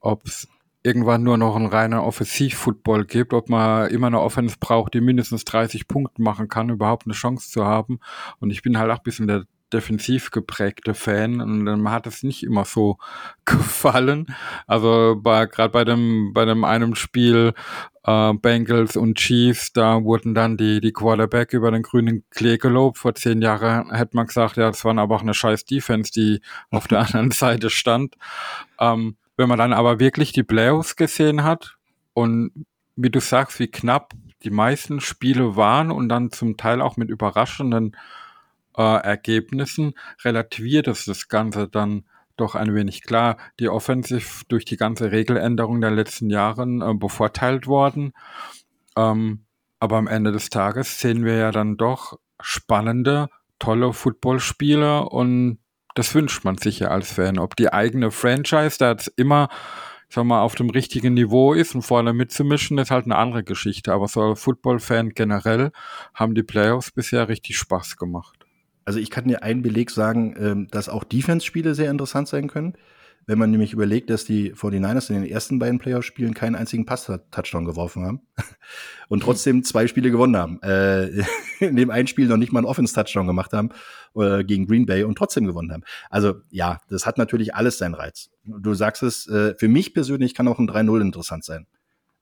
ob 0.00 0.26
es 0.26 0.48
irgendwann 0.82 1.22
nur 1.22 1.36
noch 1.36 1.56
ein 1.56 1.66
reiner 1.66 2.04
Offensiv-Football 2.04 3.04
gibt, 3.04 3.34
ob 3.34 3.48
man 3.48 3.90
immer 3.90 4.06
eine 4.06 4.20
Offense 4.20 4.56
braucht, 4.58 4.94
die 4.94 5.00
mindestens 5.00 5.44
30 5.44 5.88
Punkte 5.88 6.22
machen 6.22 6.48
kann, 6.48 6.70
überhaupt 6.70 7.06
eine 7.06 7.14
Chance 7.14 7.50
zu 7.50 7.64
haben. 7.64 8.00
Und 8.38 8.50
ich 8.50 8.62
bin 8.62 8.78
halt 8.78 8.90
auch 8.90 8.98
ein 8.98 9.04
bisschen 9.04 9.26
der 9.26 9.44
defensiv 9.72 10.30
geprägte 10.30 10.94
Fan 10.94 11.40
und 11.40 11.62
mir 11.62 11.90
hat 11.90 12.06
es 12.06 12.22
nicht 12.22 12.42
immer 12.42 12.64
so 12.64 12.98
gefallen. 13.44 14.26
Also 14.66 15.16
bei 15.20 15.46
gerade 15.46 15.70
bei 15.70 15.84
dem 15.84 16.32
bei 16.32 16.44
dem 16.44 16.64
einem 16.64 16.94
Spiel 16.94 17.54
äh, 18.04 18.34
Bengals 18.34 18.96
und 18.96 19.16
Chiefs, 19.16 19.72
da 19.72 20.02
wurden 20.02 20.34
dann 20.34 20.56
die 20.56 20.80
die 20.80 20.92
Quarterback 20.92 21.52
über 21.52 21.70
den 21.70 21.82
grünen 21.82 22.24
Klee 22.30 22.58
gelobt. 22.58 22.98
Vor 22.98 23.14
zehn 23.14 23.42
Jahren 23.42 23.94
hätte 23.94 24.16
man 24.16 24.26
gesagt, 24.26 24.56
ja, 24.56 24.66
das 24.68 24.84
war 24.84 24.96
aber 24.98 25.16
auch 25.16 25.22
eine 25.22 25.34
scheiß 25.34 25.64
Defense, 25.64 26.12
die 26.12 26.40
auf 26.70 26.88
der 26.88 27.00
anderen 27.06 27.30
Seite 27.30 27.70
stand. 27.70 28.16
Ähm, 28.78 29.16
wenn 29.40 29.48
man 29.48 29.58
dann 29.58 29.72
aber 29.72 29.98
wirklich 29.98 30.32
die 30.32 30.42
Playoffs 30.42 30.96
gesehen 30.96 31.44
hat 31.44 31.78
und 32.12 32.66
wie 32.94 33.08
du 33.08 33.20
sagst, 33.20 33.58
wie 33.58 33.68
knapp 33.68 34.12
die 34.42 34.50
meisten 34.50 35.00
Spiele 35.00 35.56
waren 35.56 35.90
und 35.90 36.10
dann 36.10 36.30
zum 36.30 36.58
Teil 36.58 36.82
auch 36.82 36.98
mit 36.98 37.08
überraschenden 37.08 37.96
äh, 38.76 38.82
Ergebnissen 38.82 39.94
relativiert 40.22 40.88
ist 40.88 41.08
das 41.08 41.28
Ganze 41.28 41.68
dann 41.68 42.04
doch 42.36 42.54
ein 42.54 42.74
wenig 42.74 43.02
klar. 43.02 43.38
Die 43.60 43.70
Offensive 43.70 44.44
durch 44.48 44.66
die 44.66 44.76
ganze 44.76 45.10
Regeländerung 45.10 45.80
der 45.80 45.90
letzten 45.90 46.28
Jahre 46.28 46.64
äh, 46.64 46.92
bevorteilt 46.92 47.66
worden. 47.66 48.12
Ähm, 48.94 49.46
aber 49.78 49.96
am 49.96 50.06
Ende 50.06 50.32
des 50.32 50.50
Tages 50.50 51.00
sehen 51.00 51.24
wir 51.24 51.36
ja 51.36 51.50
dann 51.50 51.78
doch 51.78 52.18
spannende, 52.40 53.30
tolle 53.58 53.94
Footballspiele 53.94 55.08
und 55.08 55.60
das 55.94 56.14
wünscht 56.14 56.44
man 56.44 56.58
sich 56.58 56.80
ja 56.80 56.88
als 56.88 57.12
Fan. 57.12 57.38
Ob 57.38 57.56
die 57.56 57.72
eigene 57.72 58.10
Franchise 58.10 58.76
da 58.78 58.92
jetzt 58.92 59.08
immer, 59.16 59.48
ich 60.08 60.14
sag 60.14 60.24
mal, 60.24 60.42
auf 60.42 60.54
dem 60.54 60.70
richtigen 60.70 61.14
Niveau 61.14 61.52
ist 61.52 61.74
und 61.74 61.82
vorne 61.82 62.12
mitzumischen, 62.12 62.78
ist 62.78 62.90
halt 62.90 63.06
eine 63.06 63.16
andere 63.16 63.44
Geschichte. 63.44 63.92
Aber 63.92 64.08
so 64.08 64.22
als 64.22 64.40
Football-Fan 64.40 65.10
generell 65.10 65.72
haben 66.14 66.34
die 66.34 66.42
Playoffs 66.42 66.90
bisher 66.90 67.28
richtig 67.28 67.58
Spaß 67.58 67.96
gemacht. 67.96 68.38
Also 68.84 68.98
ich 68.98 69.10
kann 69.10 69.28
dir 69.28 69.42
einen 69.42 69.62
Beleg 69.62 69.90
sagen, 69.90 70.34
ähm, 70.38 70.68
dass 70.70 70.88
auch 70.88 71.04
Defense-Spiele 71.04 71.74
sehr 71.74 71.90
interessant 71.90 72.28
sein 72.28 72.48
können. 72.48 72.74
Wenn 73.26 73.38
man 73.38 73.50
nämlich 73.50 73.72
überlegt, 73.72 74.10
dass 74.10 74.24
die 74.24 74.54
49ers 74.54 75.10
in 75.10 75.22
den 75.22 75.30
ersten 75.30 75.58
beiden 75.58 75.78
Playoff-Spielen 75.78 76.34
keinen 76.34 76.56
einzigen 76.56 76.86
Pass-Touchdown 76.86 77.64
geworfen 77.64 78.04
haben 78.04 78.22
und 79.08 79.22
trotzdem 79.22 79.62
zwei 79.62 79.86
Spiele 79.86 80.10
gewonnen 80.10 80.36
haben. 80.36 80.60
Äh, 80.62 81.22
in 81.60 81.76
dem 81.76 81.90
einen 81.90 82.08
Spiel 82.08 82.26
noch 82.26 82.38
nicht 82.38 82.52
mal 82.52 82.60
einen 82.60 82.66
Offense-Touchdown 82.66 83.26
gemacht 83.26 83.52
haben 83.52 83.70
äh, 84.16 84.44
gegen 84.44 84.66
Green 84.66 84.86
Bay 84.86 85.04
und 85.04 85.16
trotzdem 85.16 85.46
gewonnen 85.46 85.72
haben. 85.72 85.82
Also 86.08 86.34
ja, 86.50 86.80
das 86.88 87.06
hat 87.06 87.18
natürlich 87.18 87.54
alles 87.54 87.78
seinen 87.78 87.94
Reiz. 87.94 88.30
Du 88.44 88.74
sagst 88.74 89.02
es, 89.02 89.26
äh, 89.28 89.54
für 89.56 89.68
mich 89.68 89.94
persönlich 89.94 90.34
kann 90.34 90.48
auch 90.48 90.58
ein 90.58 90.68
3-0 90.68 91.00
interessant 91.00 91.44
sein. 91.44 91.66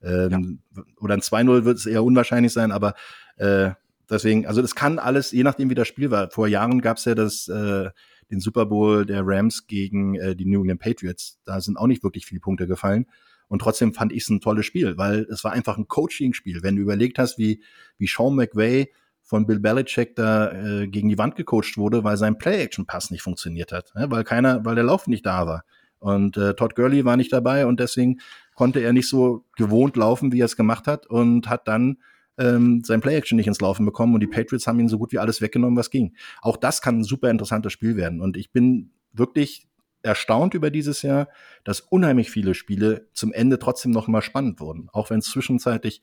Ähm, 0.03 0.61
ja. 0.77 0.83
Oder 1.01 1.15
ein 1.15 1.21
2-0 1.21 1.65
wird 1.65 1.79
es 1.79 1.87
eher 1.87 2.05
unwahrscheinlich 2.05 2.53
sein, 2.53 2.71
aber 2.71 2.95
äh, 3.37 3.71
Deswegen, 4.11 4.47
also 4.47 4.63
das 4.63 4.75
kann 4.75 4.99
alles, 4.99 5.33
je 5.33 5.43
nachdem 5.43 5.69
wie 5.71 5.75
das 5.75 5.89
Spiel 5.89 6.11
war. 6.11 6.31
Vor 6.31 6.49
Jahren 6.49 6.81
gab 6.81 6.97
es 6.97 7.05
ja 7.05 7.15
das, 7.15 7.49
äh, 7.49 7.91
den 8.31 8.41
Super 8.41 8.67
Bowl 8.67 9.05
der 9.05 9.23
Rams 9.25 9.67
gegen 9.67 10.15
äh, 10.15 10.35
die 10.35 10.47
New 10.47 10.61
England 10.61 10.81
Patriots. 10.81 11.39
Da 11.45 11.61
sind 11.61 11.77
auch 11.77 11.87
nicht 11.87 12.03
wirklich 12.03 12.27
viele 12.27 12.41
Punkte 12.41 12.67
gefallen. 12.67 13.07
Und 13.49 13.61
trotzdem 13.61 13.95
fand 13.95 14.13
ich 14.13 14.23
es 14.23 14.31
ein 14.31 14.41
tolles 14.41 14.67
Spiel, 14.67 14.97
weil 14.99 15.27
es 15.31 15.45
war 15.45 15.53
einfach 15.53 15.79
ein 15.79 15.89
Coaching-Spiel. 15.89 16.63
Wenn 16.63 16.77
du 16.77 16.83
überlegt 16.83 17.19
hast, 17.19 17.39
wie, 17.39 17.63
wie 17.97 18.07
Sean 18.07 18.35
McVay 18.35 18.93
von 19.29 19.47
Bill 19.47 19.61
Belichick 19.61 20.17
da 20.17 20.51
äh, 20.53 20.89
gegen 20.89 21.11
die 21.11 21.19
Wand 21.19 21.37
gecoacht 21.37 21.77
wurde, 21.77 22.03
weil 22.03 22.17
sein 22.17 22.39
Play-Action-Pass 22.39 23.11
nicht 23.11 23.21
funktioniert 23.21 23.73
hat, 23.73 23.93
ja, 23.95 24.11
weil 24.11 24.25
keiner, 24.25 24.65
weil 24.65 24.75
der 24.75 24.85
Lauf 24.85 25.07
nicht 25.07 25.27
da 25.27 25.47
war. 25.47 25.65
Und 25.99 26.39
äh, 26.39 26.55
Todd 26.55 26.75
Gurley 26.75 27.05
war 27.05 27.19
nicht 27.19 27.31
dabei 27.31 27.67
und 27.67 27.79
deswegen 27.79 28.21
konnte 28.55 28.81
er 28.81 28.95
nicht 28.95 29.07
so 29.07 29.45
gewohnt 29.57 29.97
laufen, 29.97 30.33
wie 30.33 30.41
er 30.41 30.47
es 30.47 30.57
gemacht 30.57 30.87
hat 30.87 31.07
und 31.07 31.47
hat 31.51 31.69
dann 31.69 31.99
ähm, 32.39 32.83
sein 32.83 33.03
Play-Action 33.03 33.37
nicht 33.37 33.49
ins 33.49 33.61
Laufen 33.61 33.85
bekommen 33.85 34.15
und 34.15 34.21
die 34.21 34.27
Patriots 34.27 34.67
haben 34.67 34.81
ihn 34.81 34.89
so 34.89 34.97
gut 34.97 35.13
wie 35.13 35.19
alles 35.19 35.43
weggenommen, 35.43 35.77
was 35.77 35.91
ging. 35.91 36.17
Auch 36.41 36.57
das 36.57 36.81
kann 36.81 37.01
ein 37.01 37.05
super 37.05 37.29
interessantes 37.29 37.75
Spiel 37.75 37.97
werden 37.97 38.23
und 38.23 38.39
ich 38.39 38.51
bin 38.51 38.93
wirklich 39.13 39.69
erstaunt 40.03 40.55
über 40.55 40.71
dieses 40.71 41.03
Jahr, 41.03 41.29
dass 41.65 41.81
unheimlich 41.81 42.31
viele 42.31 42.55
Spiele 42.55 43.09
zum 43.13 43.35
Ende 43.35 43.59
trotzdem 43.59 43.91
noch 43.91 44.09
mal 44.09 44.23
spannend 44.23 44.59
wurden, 44.61 44.89
auch 44.95 45.11
wenn 45.11 45.19
es 45.19 45.27
zwischenzeitlich 45.27 46.03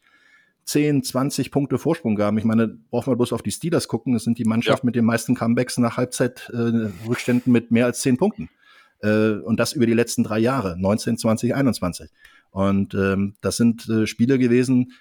10, 0.66 1.03
20 1.03 1.51
Punkte 1.51 1.78
Vorsprung 1.78 2.16
gab. 2.16 2.36
Ich 2.38 2.43
meine, 2.43 2.68
brauchen 2.68 3.11
wir 3.11 3.16
bloß 3.16 3.34
auf 3.34 3.43
die 3.43 3.51
Steelers 3.51 3.88
gucken. 3.88 4.13
Das 4.13 4.24
sind 4.24 4.39
die 4.39 4.45
Mannschaft 4.45 4.84
ja. 4.84 4.86
mit 4.86 4.95
den 4.95 5.05
meisten 5.05 5.36
Comebacks 5.36 5.78
nach 5.78 5.97
Halbzeitrückständen 5.97 7.51
äh, 7.51 7.53
mit 7.53 7.72
mehr 7.72 7.86
als 7.86 8.01
10 8.01 8.18
Punkten. 8.18 8.49
Äh, 9.01 9.34
und 9.34 9.59
das 9.59 9.74
über 9.74 9.86
die 9.86 9.93
letzten 9.93 10.24
drei 10.24 10.39
Jahre, 10.39 10.76
19, 10.78 11.18
20, 11.18 11.53
21. 11.53 12.09
Und 12.49 12.93
ähm, 12.93 13.36
das 13.41 13.57
sind 13.57 13.88
äh, 13.89 14.07
Spiele 14.07 14.39
gewesen, 14.39 14.91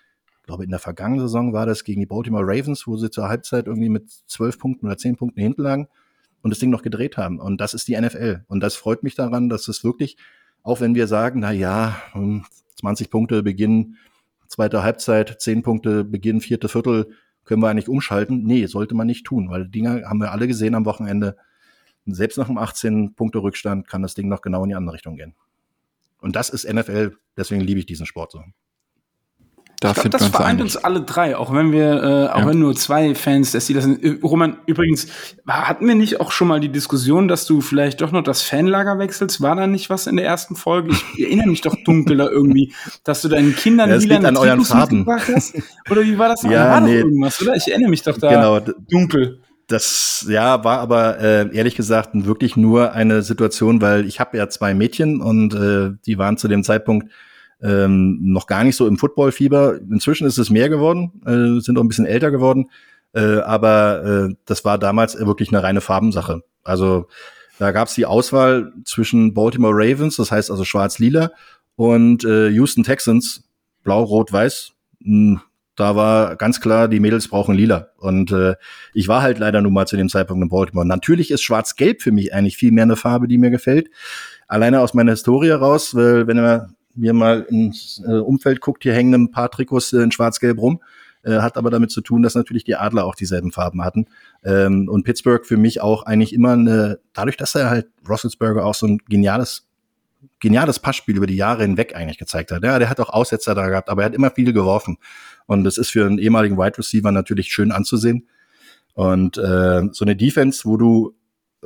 ich 0.44 0.46
glaube, 0.46 0.64
in 0.64 0.70
der 0.70 0.78
vergangenen 0.78 1.20
Saison 1.20 1.54
war 1.54 1.64
das 1.64 1.84
gegen 1.84 2.00
die 2.00 2.06
Baltimore 2.06 2.44
Ravens, 2.44 2.86
wo 2.86 2.98
sie 2.98 3.08
zur 3.08 3.30
Halbzeit 3.30 3.66
irgendwie 3.66 3.88
mit 3.88 4.10
zwölf 4.26 4.58
Punkten 4.58 4.84
oder 4.84 4.98
zehn 4.98 5.16
Punkten 5.16 5.40
hinten 5.40 5.62
lagen 5.62 5.88
und 6.42 6.50
das 6.50 6.58
Ding 6.58 6.68
noch 6.68 6.82
gedreht 6.82 7.16
haben. 7.16 7.40
Und 7.40 7.62
das 7.62 7.72
ist 7.72 7.88
die 7.88 7.98
NFL. 7.98 8.44
Und 8.46 8.60
das 8.60 8.76
freut 8.76 9.02
mich 9.02 9.14
daran, 9.14 9.48
dass 9.48 9.68
es 9.68 9.84
wirklich, 9.84 10.18
auch 10.62 10.82
wenn 10.82 10.94
wir 10.94 11.06
sagen, 11.06 11.40
na 11.40 11.50
ja, 11.50 11.96
20 12.78 13.08
Punkte 13.08 13.42
Beginn, 13.42 13.96
zweite 14.54 14.84
Halbzeit, 14.84 15.40
10 15.40 15.62
Punkte 15.62 16.04
Beginn, 16.04 16.40
vierte 16.40 16.68
Viertel, 16.68 17.10
können 17.44 17.60
wir 17.60 17.68
eigentlich 17.68 17.88
umschalten. 17.88 18.44
Nee, 18.44 18.66
sollte 18.66 18.94
man 18.94 19.08
nicht 19.08 19.26
tun, 19.26 19.50
weil 19.50 19.66
Dinger 19.68 20.08
haben 20.08 20.20
wir 20.20 20.30
alle 20.30 20.46
gesehen 20.46 20.76
am 20.76 20.84
Wochenende. 20.84 21.36
selbst 22.06 22.38
nach 22.38 22.48
einem 22.48 22.58
18 22.58 23.14
Punkte 23.16 23.42
Rückstand 23.42 23.88
kann 23.88 24.02
das 24.02 24.14
Ding 24.14 24.28
noch 24.28 24.42
genau 24.42 24.62
in 24.62 24.68
die 24.68 24.76
andere 24.76 24.94
Richtung 24.94 25.16
gehen. 25.16 25.34
Und 26.20 26.36
das 26.36 26.50
ist 26.50 26.72
NFL, 26.72 27.16
deswegen 27.36 27.62
liebe 27.62 27.80
ich 27.80 27.86
diesen 27.86 28.06
Sport 28.06 28.30
so. 28.30 28.44
Da 29.84 29.90
ich 29.90 29.96
glaube, 29.96 30.08
das 30.08 30.28
vereint 30.28 30.62
uns 30.62 30.78
alle 30.78 31.02
drei, 31.02 31.36
auch 31.36 31.52
wenn 31.52 31.70
wir, 31.70 32.02
äh, 32.02 32.28
auch 32.32 32.38
ja. 32.38 32.46
wenn 32.46 32.58
nur 32.58 32.74
zwei 32.74 33.14
Fans 33.14 33.52
der 33.52 33.60
Steelers 33.60 33.84
sind. 33.84 34.24
Roman, 34.24 34.56
übrigens, 34.64 35.08
hatten 35.46 35.86
wir 35.86 35.94
nicht 35.94 36.22
auch 36.22 36.32
schon 36.32 36.48
mal 36.48 36.58
die 36.58 36.70
Diskussion, 36.70 37.28
dass 37.28 37.44
du 37.44 37.60
vielleicht 37.60 38.00
doch 38.00 38.10
noch 38.10 38.22
das 38.22 38.40
Fanlager 38.40 38.98
wechselst? 38.98 39.42
War 39.42 39.56
da 39.56 39.66
nicht 39.66 39.90
was 39.90 40.06
in 40.06 40.16
der 40.16 40.24
ersten 40.24 40.56
Folge? 40.56 40.94
Ich 41.18 41.20
erinnere 41.26 41.48
mich 41.48 41.60
doch 41.60 41.76
dunkel 41.84 42.16
da 42.16 42.30
irgendwie, 42.30 42.72
dass 43.04 43.20
du 43.20 43.28
deinen 43.28 43.54
Kindern 43.54 43.90
ja, 43.90 43.96
lila 43.96 44.26
an 44.26 44.38
euren 44.38 44.64
Farben. 44.64 45.04
hast. 45.06 45.54
Oder 45.90 46.02
wie 46.02 46.16
war 46.16 46.30
das? 46.30 46.42
Ja, 46.54 46.70
war 46.70 46.80
nee. 46.80 46.96
irgendwas, 46.96 47.42
oder? 47.42 47.54
Ich 47.54 47.68
erinnere 47.68 47.90
mich 47.90 48.02
doch 48.02 48.16
da 48.16 48.30
genau. 48.30 48.60
dunkel. 48.88 49.40
Das 49.66 50.24
ja 50.28 50.64
war 50.64 50.78
aber 50.78 51.18
äh, 51.18 51.54
ehrlich 51.54 51.74
gesagt 51.74 52.10
wirklich 52.12 52.56
nur 52.56 52.92
eine 52.92 53.22
Situation, 53.22 53.82
weil 53.82 54.06
ich 54.06 54.20
habe 54.20 54.36
ja 54.38 54.48
zwei 54.48 54.72
Mädchen 54.72 55.20
und 55.20 55.54
äh, 55.54 55.90
die 56.06 56.16
waren 56.16 56.38
zu 56.38 56.48
dem 56.48 56.62
Zeitpunkt 56.62 57.10
ähm, 57.64 58.18
noch 58.20 58.46
gar 58.46 58.62
nicht 58.62 58.76
so 58.76 58.86
im 58.86 58.98
Footballfieber. 58.98 59.80
Inzwischen 59.90 60.26
ist 60.26 60.38
es 60.38 60.50
mehr 60.50 60.68
geworden, 60.68 61.22
äh, 61.26 61.60
sind 61.60 61.78
auch 61.78 61.82
ein 61.82 61.88
bisschen 61.88 62.06
älter 62.06 62.30
geworden, 62.30 62.70
äh, 63.14 63.38
aber 63.38 64.28
äh, 64.28 64.34
das 64.44 64.64
war 64.64 64.78
damals 64.78 65.18
wirklich 65.18 65.48
eine 65.48 65.62
reine 65.62 65.80
Farbensache. 65.80 66.42
Also 66.62 67.06
da 67.58 67.72
gab 67.72 67.88
es 67.88 67.94
die 67.94 68.06
Auswahl 68.06 68.72
zwischen 68.84 69.32
Baltimore 69.32 69.74
Ravens, 69.74 70.16
das 70.16 70.30
heißt 70.30 70.50
also 70.50 70.64
schwarz-lila, 70.64 71.30
und 71.76 72.24
äh, 72.24 72.50
Houston 72.50 72.84
Texans, 72.84 73.44
blau, 73.82 74.02
rot, 74.02 74.32
weiß. 74.32 74.72
Hm, 75.02 75.40
da 75.76 75.96
war 75.96 76.36
ganz 76.36 76.60
klar, 76.60 76.86
die 76.86 77.00
Mädels 77.00 77.28
brauchen 77.28 77.54
lila. 77.54 77.88
Und 77.98 78.30
äh, 78.30 78.54
ich 78.92 79.08
war 79.08 79.22
halt 79.22 79.38
leider 79.38 79.60
nun 79.60 79.72
mal 79.72 79.86
zu 79.86 79.96
dem 79.96 80.08
Zeitpunkt 80.08 80.42
in 80.42 80.48
Baltimore. 80.48 80.86
Natürlich 80.86 81.30
ist 81.30 81.42
schwarz-gelb 81.42 82.00
für 82.00 82.12
mich 82.12 82.32
eigentlich 82.32 82.56
viel 82.56 82.70
mehr 82.70 82.84
eine 82.84 82.96
Farbe, 82.96 83.26
die 83.26 83.38
mir 83.38 83.50
gefällt. 83.50 83.90
Alleine 84.46 84.80
aus 84.80 84.94
meiner 84.94 85.12
Historie 85.12 85.50
raus, 85.50 85.94
weil 85.96 86.28
wenn 86.28 86.36
man 86.36 86.73
mir 86.94 87.12
mal 87.12 87.42
ins 87.48 88.02
äh, 88.06 88.12
Umfeld 88.12 88.60
guckt, 88.60 88.82
hier 88.82 88.94
hängen 88.94 89.14
ein 89.14 89.30
paar 89.30 89.50
Trikots 89.50 89.92
äh, 89.92 90.02
in 90.02 90.12
schwarz-gelb 90.12 90.58
rum. 90.58 90.80
äh, 91.24 91.40
hat 91.40 91.56
aber 91.56 91.70
damit 91.70 91.90
zu 91.90 92.00
tun, 92.00 92.22
dass 92.22 92.34
natürlich 92.34 92.64
die 92.64 92.76
Adler 92.76 93.04
auch 93.04 93.14
dieselben 93.14 93.50
Farben 93.52 93.82
hatten. 93.84 94.06
Ähm, 94.44 94.88
und 94.88 95.04
Pittsburgh 95.04 95.44
für 95.44 95.56
mich 95.56 95.80
auch 95.80 96.04
eigentlich 96.04 96.32
immer 96.32 96.52
eine, 96.52 97.00
dadurch, 97.12 97.36
dass 97.36 97.54
er 97.54 97.70
halt 97.70 97.86
Rosselsberger 98.08 98.64
auch 98.64 98.74
so 98.74 98.86
ein 98.86 98.98
geniales 99.08 99.66
geniales 100.40 100.78
Passspiel 100.78 101.16
über 101.16 101.26
die 101.26 101.36
Jahre 101.36 101.62
hinweg 101.62 101.94
eigentlich 101.94 102.18
gezeigt 102.18 102.50
hat. 102.50 102.62
Ja, 102.62 102.78
der 102.78 102.90
hat 102.90 103.00
auch 103.00 103.08
Aussetzer 103.10 103.54
da 103.54 103.68
gehabt, 103.68 103.88
aber 103.88 104.02
er 104.02 104.06
hat 104.06 104.14
immer 104.14 104.30
viel 104.30 104.52
geworfen. 104.52 104.98
Und 105.46 105.64
das 105.64 105.78
ist 105.78 105.90
für 105.90 106.06
einen 106.06 106.18
ehemaligen 106.18 106.56
Wide 106.56 106.78
Receiver 106.78 107.12
natürlich 107.12 107.52
schön 107.52 107.72
anzusehen. 107.72 108.28
Und 108.94 109.38
äh, 109.38 109.82
so 109.92 110.04
eine 110.04 110.16
Defense, 110.16 110.64
wo 110.64 110.76
du 110.76 111.14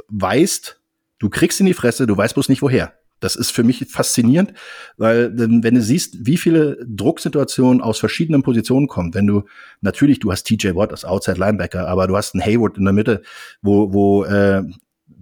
weißt, 0.09 0.81
du 1.19 1.29
kriegst 1.29 1.61
in 1.61 1.67
die 1.67 1.75
Fresse, 1.75 2.07
du 2.07 2.17
weißt 2.17 2.35
bloß 2.35 2.49
nicht 2.49 2.63
woher. 2.63 2.93
Das 3.21 3.37
ist 3.37 3.51
für 3.51 3.65
mich 3.65 3.87
faszinierend, 3.89 4.55
weil 4.97 5.33
wenn 5.35 5.75
du 5.75 5.83
siehst, 5.83 6.27
wie 6.27 6.37
viele 6.37 6.79
Drucksituationen 6.87 7.81
aus 7.81 7.99
verschiedenen 7.99 8.43
Positionen 8.43 8.87
kommen, 8.87 9.15
wenn 9.15 9.27
du 9.27 9.43
natürlich, 9.81 10.21
du 10.21 10.31
hast 10.31 10.45
TJ 10.45 10.75
Watt 10.75 10.93
als 10.93 11.05
Outside 11.05 11.39
Linebacker, 11.39 11.89
aber 11.89 12.07
du 12.07 12.17
hast 12.17 12.35
einen 12.35 12.45
Hayward 12.45 12.79
in 12.79 12.85
der 12.85 12.93
Mitte, 12.93 13.23
wo, 13.61 13.93
wo 13.93 14.25
äh, 14.25 14.63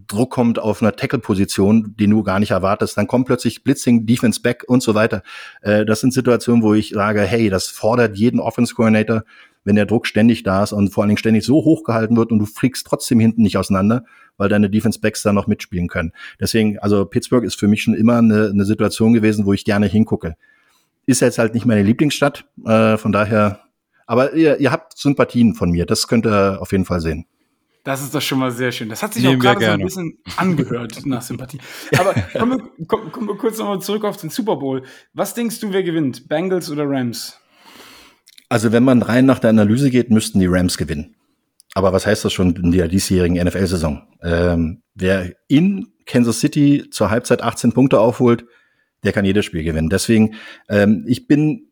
Druck 0.08 0.30
kommt 0.30 0.58
auf 0.58 0.82
einer 0.82 0.94
Tackle-Position, 0.94 1.94
den 1.98 2.10
du 2.10 2.22
gar 2.22 2.38
nicht 2.38 2.52
erwartest, 2.52 2.96
dann 2.96 3.06
kommt 3.06 3.26
plötzlich 3.26 3.64
Blitzing, 3.64 4.06
Defense 4.06 4.40
Back 4.40 4.64
und 4.68 4.82
so 4.82 4.94
weiter. 4.94 5.22
Äh, 5.62 5.84
das 5.84 6.00
sind 6.00 6.12
Situationen, 6.12 6.62
wo 6.62 6.74
ich 6.74 6.90
sage, 6.90 7.22
hey, 7.22 7.50
das 7.50 7.68
fordert 7.68 8.16
jeden 8.16 8.40
Offense-Coordinator, 8.40 9.24
wenn 9.64 9.76
der 9.76 9.86
Druck 9.86 10.06
ständig 10.06 10.44
da 10.44 10.62
ist 10.62 10.72
und 10.72 10.90
vor 10.90 11.02
allen 11.02 11.08
Dingen 11.08 11.18
ständig 11.18 11.44
so 11.44 11.56
hoch 11.56 11.82
gehalten 11.82 12.16
wird 12.16 12.30
und 12.30 12.38
du 12.38 12.46
fliegst 12.46 12.86
trotzdem 12.86 13.18
hinten 13.18 13.42
nicht 13.42 13.58
auseinander, 13.58 14.04
weil 14.36 14.48
deine 14.48 14.70
Defense 14.70 15.00
Backs 15.00 15.22
da 15.22 15.32
noch 15.32 15.46
mitspielen 15.46 15.88
können. 15.88 16.12
Deswegen, 16.40 16.78
also 16.78 17.04
Pittsburgh 17.04 17.44
ist 17.44 17.58
für 17.58 17.68
mich 17.68 17.82
schon 17.82 17.94
immer 17.94 18.18
eine, 18.18 18.50
eine 18.50 18.64
Situation 18.64 19.12
gewesen, 19.12 19.46
wo 19.46 19.52
ich 19.52 19.64
gerne 19.64 19.86
hingucke. 19.86 20.36
Ist 21.06 21.20
jetzt 21.20 21.38
halt 21.38 21.54
nicht 21.54 21.66
meine 21.66 21.82
Lieblingsstadt, 21.82 22.44
äh, 22.64 22.96
von 22.96 23.12
daher, 23.12 23.60
aber 24.06 24.34
ihr, 24.34 24.58
ihr 24.58 24.72
habt 24.72 24.96
Sympathien 24.96 25.54
von 25.54 25.70
mir, 25.70 25.86
das 25.86 26.08
könnt 26.08 26.26
ihr 26.26 26.60
auf 26.60 26.72
jeden 26.72 26.84
Fall 26.84 27.00
sehen. 27.00 27.26
Das 27.86 28.02
ist 28.02 28.12
doch 28.12 28.20
schon 28.20 28.40
mal 28.40 28.50
sehr 28.50 28.72
schön. 28.72 28.88
Das 28.88 29.00
hat 29.00 29.14
sich 29.14 29.22
Nehmen 29.22 29.36
auch 29.36 29.40
gerade 29.40 29.64
so 29.64 29.70
ein 29.70 29.80
bisschen 29.80 30.18
angehört 30.36 31.06
nach 31.06 31.22
Sympathie. 31.22 31.60
Aber 31.96 32.14
kommen 32.36 32.58
wir, 32.58 32.86
kommen, 32.86 33.12
kommen 33.12 33.28
wir 33.28 33.36
kurz 33.36 33.58
nochmal 33.58 33.80
zurück 33.80 34.04
auf 34.04 34.16
den 34.16 34.28
Super 34.28 34.56
Bowl. 34.56 34.82
Was 35.14 35.34
denkst 35.34 35.60
du, 35.60 35.72
wer 35.72 35.84
gewinnt? 35.84 36.28
Bengals 36.28 36.68
oder 36.68 36.82
Rams? 36.84 37.38
Also 38.48 38.72
wenn 38.72 38.82
man 38.82 39.02
rein 39.02 39.24
nach 39.24 39.38
der 39.38 39.50
Analyse 39.50 39.90
geht, 39.90 40.10
müssten 40.10 40.40
die 40.40 40.46
Rams 40.48 40.78
gewinnen. 40.78 41.14
Aber 41.76 41.92
was 41.92 42.06
heißt 42.06 42.24
das 42.24 42.32
schon 42.32 42.56
in 42.56 42.72
der 42.72 42.88
diesjährigen 42.88 43.36
NFL-Saison? 43.36 44.00
Ähm, 44.22 44.80
wer 44.94 45.32
in 45.46 45.88
Kansas 46.06 46.40
City 46.40 46.86
zur 46.90 47.10
Halbzeit 47.10 47.42
18 47.42 47.72
Punkte 47.72 48.00
aufholt, 48.00 48.46
der 49.04 49.12
kann 49.12 49.26
jedes 49.26 49.44
Spiel 49.44 49.62
gewinnen. 49.62 49.90
Deswegen, 49.90 50.36
ähm, 50.70 51.04
ich 51.06 51.26
bin 51.26 51.68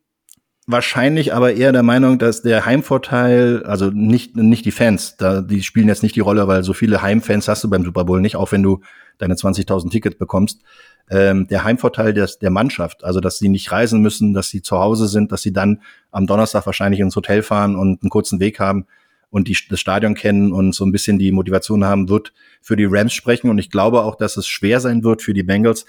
wahrscheinlich 0.67 1.33
aber 1.33 1.55
eher 1.55 1.73
der 1.73 1.83
Meinung, 1.83 2.19
dass 2.19 2.43
der 2.43 2.67
Heimvorteil, 2.67 3.63
also 3.65 3.87
nicht, 3.87 4.37
nicht 4.37 4.67
die 4.67 4.73
Fans, 4.73 5.17
da, 5.17 5.41
die 5.41 5.63
spielen 5.63 5.89
jetzt 5.89 6.03
nicht 6.03 6.17
die 6.17 6.21
Rolle, 6.21 6.47
weil 6.49 6.65
so 6.65 6.75
viele 6.75 7.01
Heimfans 7.01 7.49
hast 7.49 7.65
du 7.65 7.71
beim 7.71 7.87
Super 7.87 8.05
Bowl 8.05 8.21
nicht, 8.21 8.37
auch 8.37 8.53
wenn 8.53 8.63
du 8.63 8.83
deine 9.17 9.37
20.000 9.37 9.91
Tickets 9.91 10.19
bekommst. 10.19 10.61
Ähm, 11.09 11.47
der 11.49 11.65
Heimvorteil 11.65 12.13
des, 12.13 12.39
der 12.39 12.51
Mannschaft, 12.51 13.05
also 13.05 13.21
dass 13.21 13.39
sie 13.39 13.49
nicht 13.49 13.73
reisen 13.73 14.03
müssen, 14.03 14.35
dass 14.35 14.51
sie 14.51 14.61
zu 14.61 14.79
Hause 14.79 15.09
sind, 15.09 15.33
dass 15.33 15.41
sie 15.41 15.55
dann 15.55 15.81
am 16.11 16.27
Donnerstag 16.27 16.67
wahrscheinlich 16.67 17.01
ins 17.01 17.17
Hotel 17.17 17.43
fahren 17.43 17.75
und 17.75 18.03
einen 18.03 18.11
kurzen 18.11 18.39
Weg 18.39 18.61
haben 18.61 18.87
und 19.35 19.49
die, 19.49 19.59
das 19.69 19.81
Stadion 19.81 20.15
kennen 20.15 20.53
und 20.53 20.77
so 20.77 20.85
ein 20.85 20.93
bisschen 20.93 21.19
die 21.19 21.33
Motivation 21.33 21.85
haben, 21.85 22.09
wird 22.09 22.33
für 22.63 22.77
die 22.77 22.87
Rams 22.89 23.13
sprechen. 23.13 23.51
Und 23.51 23.59
ich 23.59 23.69
glaube 23.69 24.03
auch, 24.03 24.15
dass 24.15 24.37
es 24.37 24.47
schwer 24.47 24.79
sein 24.79 25.03
wird 25.03 25.23
für 25.23 25.35
die 25.35 25.43
Bengals, 25.43 25.87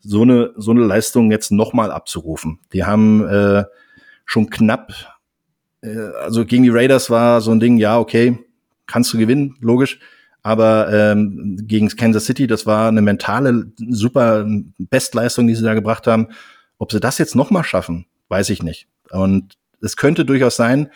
so 0.00 0.22
eine, 0.22 0.50
so 0.56 0.72
eine 0.72 0.80
Leistung 0.80 1.30
jetzt 1.30 1.52
nochmal 1.52 1.92
abzurufen. 1.92 2.58
Die 2.72 2.82
haben 2.82 3.24
äh, 3.28 3.62
schon 4.24 4.50
knapp, 4.50 4.92
äh, 5.80 5.96
also 6.24 6.44
gegen 6.44 6.64
die 6.64 6.70
Raiders 6.70 7.08
war 7.08 7.40
so 7.40 7.52
ein 7.52 7.60
Ding, 7.60 7.76
ja, 7.76 8.00
okay, 8.00 8.36
kannst 8.88 9.12
du 9.12 9.18
gewinnen, 9.18 9.54
logisch. 9.60 10.00
Aber 10.42 10.92
ähm, 10.92 11.56
gegen 11.68 11.88
Kansas 11.90 12.24
City, 12.24 12.48
das 12.48 12.66
war 12.66 12.88
eine 12.88 13.02
mentale 13.02 13.70
super 13.90 14.44
Bestleistung, 14.76 15.46
die 15.46 15.54
sie 15.54 15.62
da 15.62 15.74
gebracht 15.74 16.08
haben. 16.08 16.30
Ob 16.78 16.90
sie 16.90 16.98
das 16.98 17.18
jetzt 17.18 17.36
noch 17.36 17.52
mal 17.52 17.62
schaffen, 17.62 18.06
weiß 18.28 18.50
ich 18.50 18.64
nicht. 18.64 18.88
Und 19.12 19.56
es 19.80 19.96
könnte 19.96 20.24
durchaus 20.24 20.56
sein, 20.56 20.90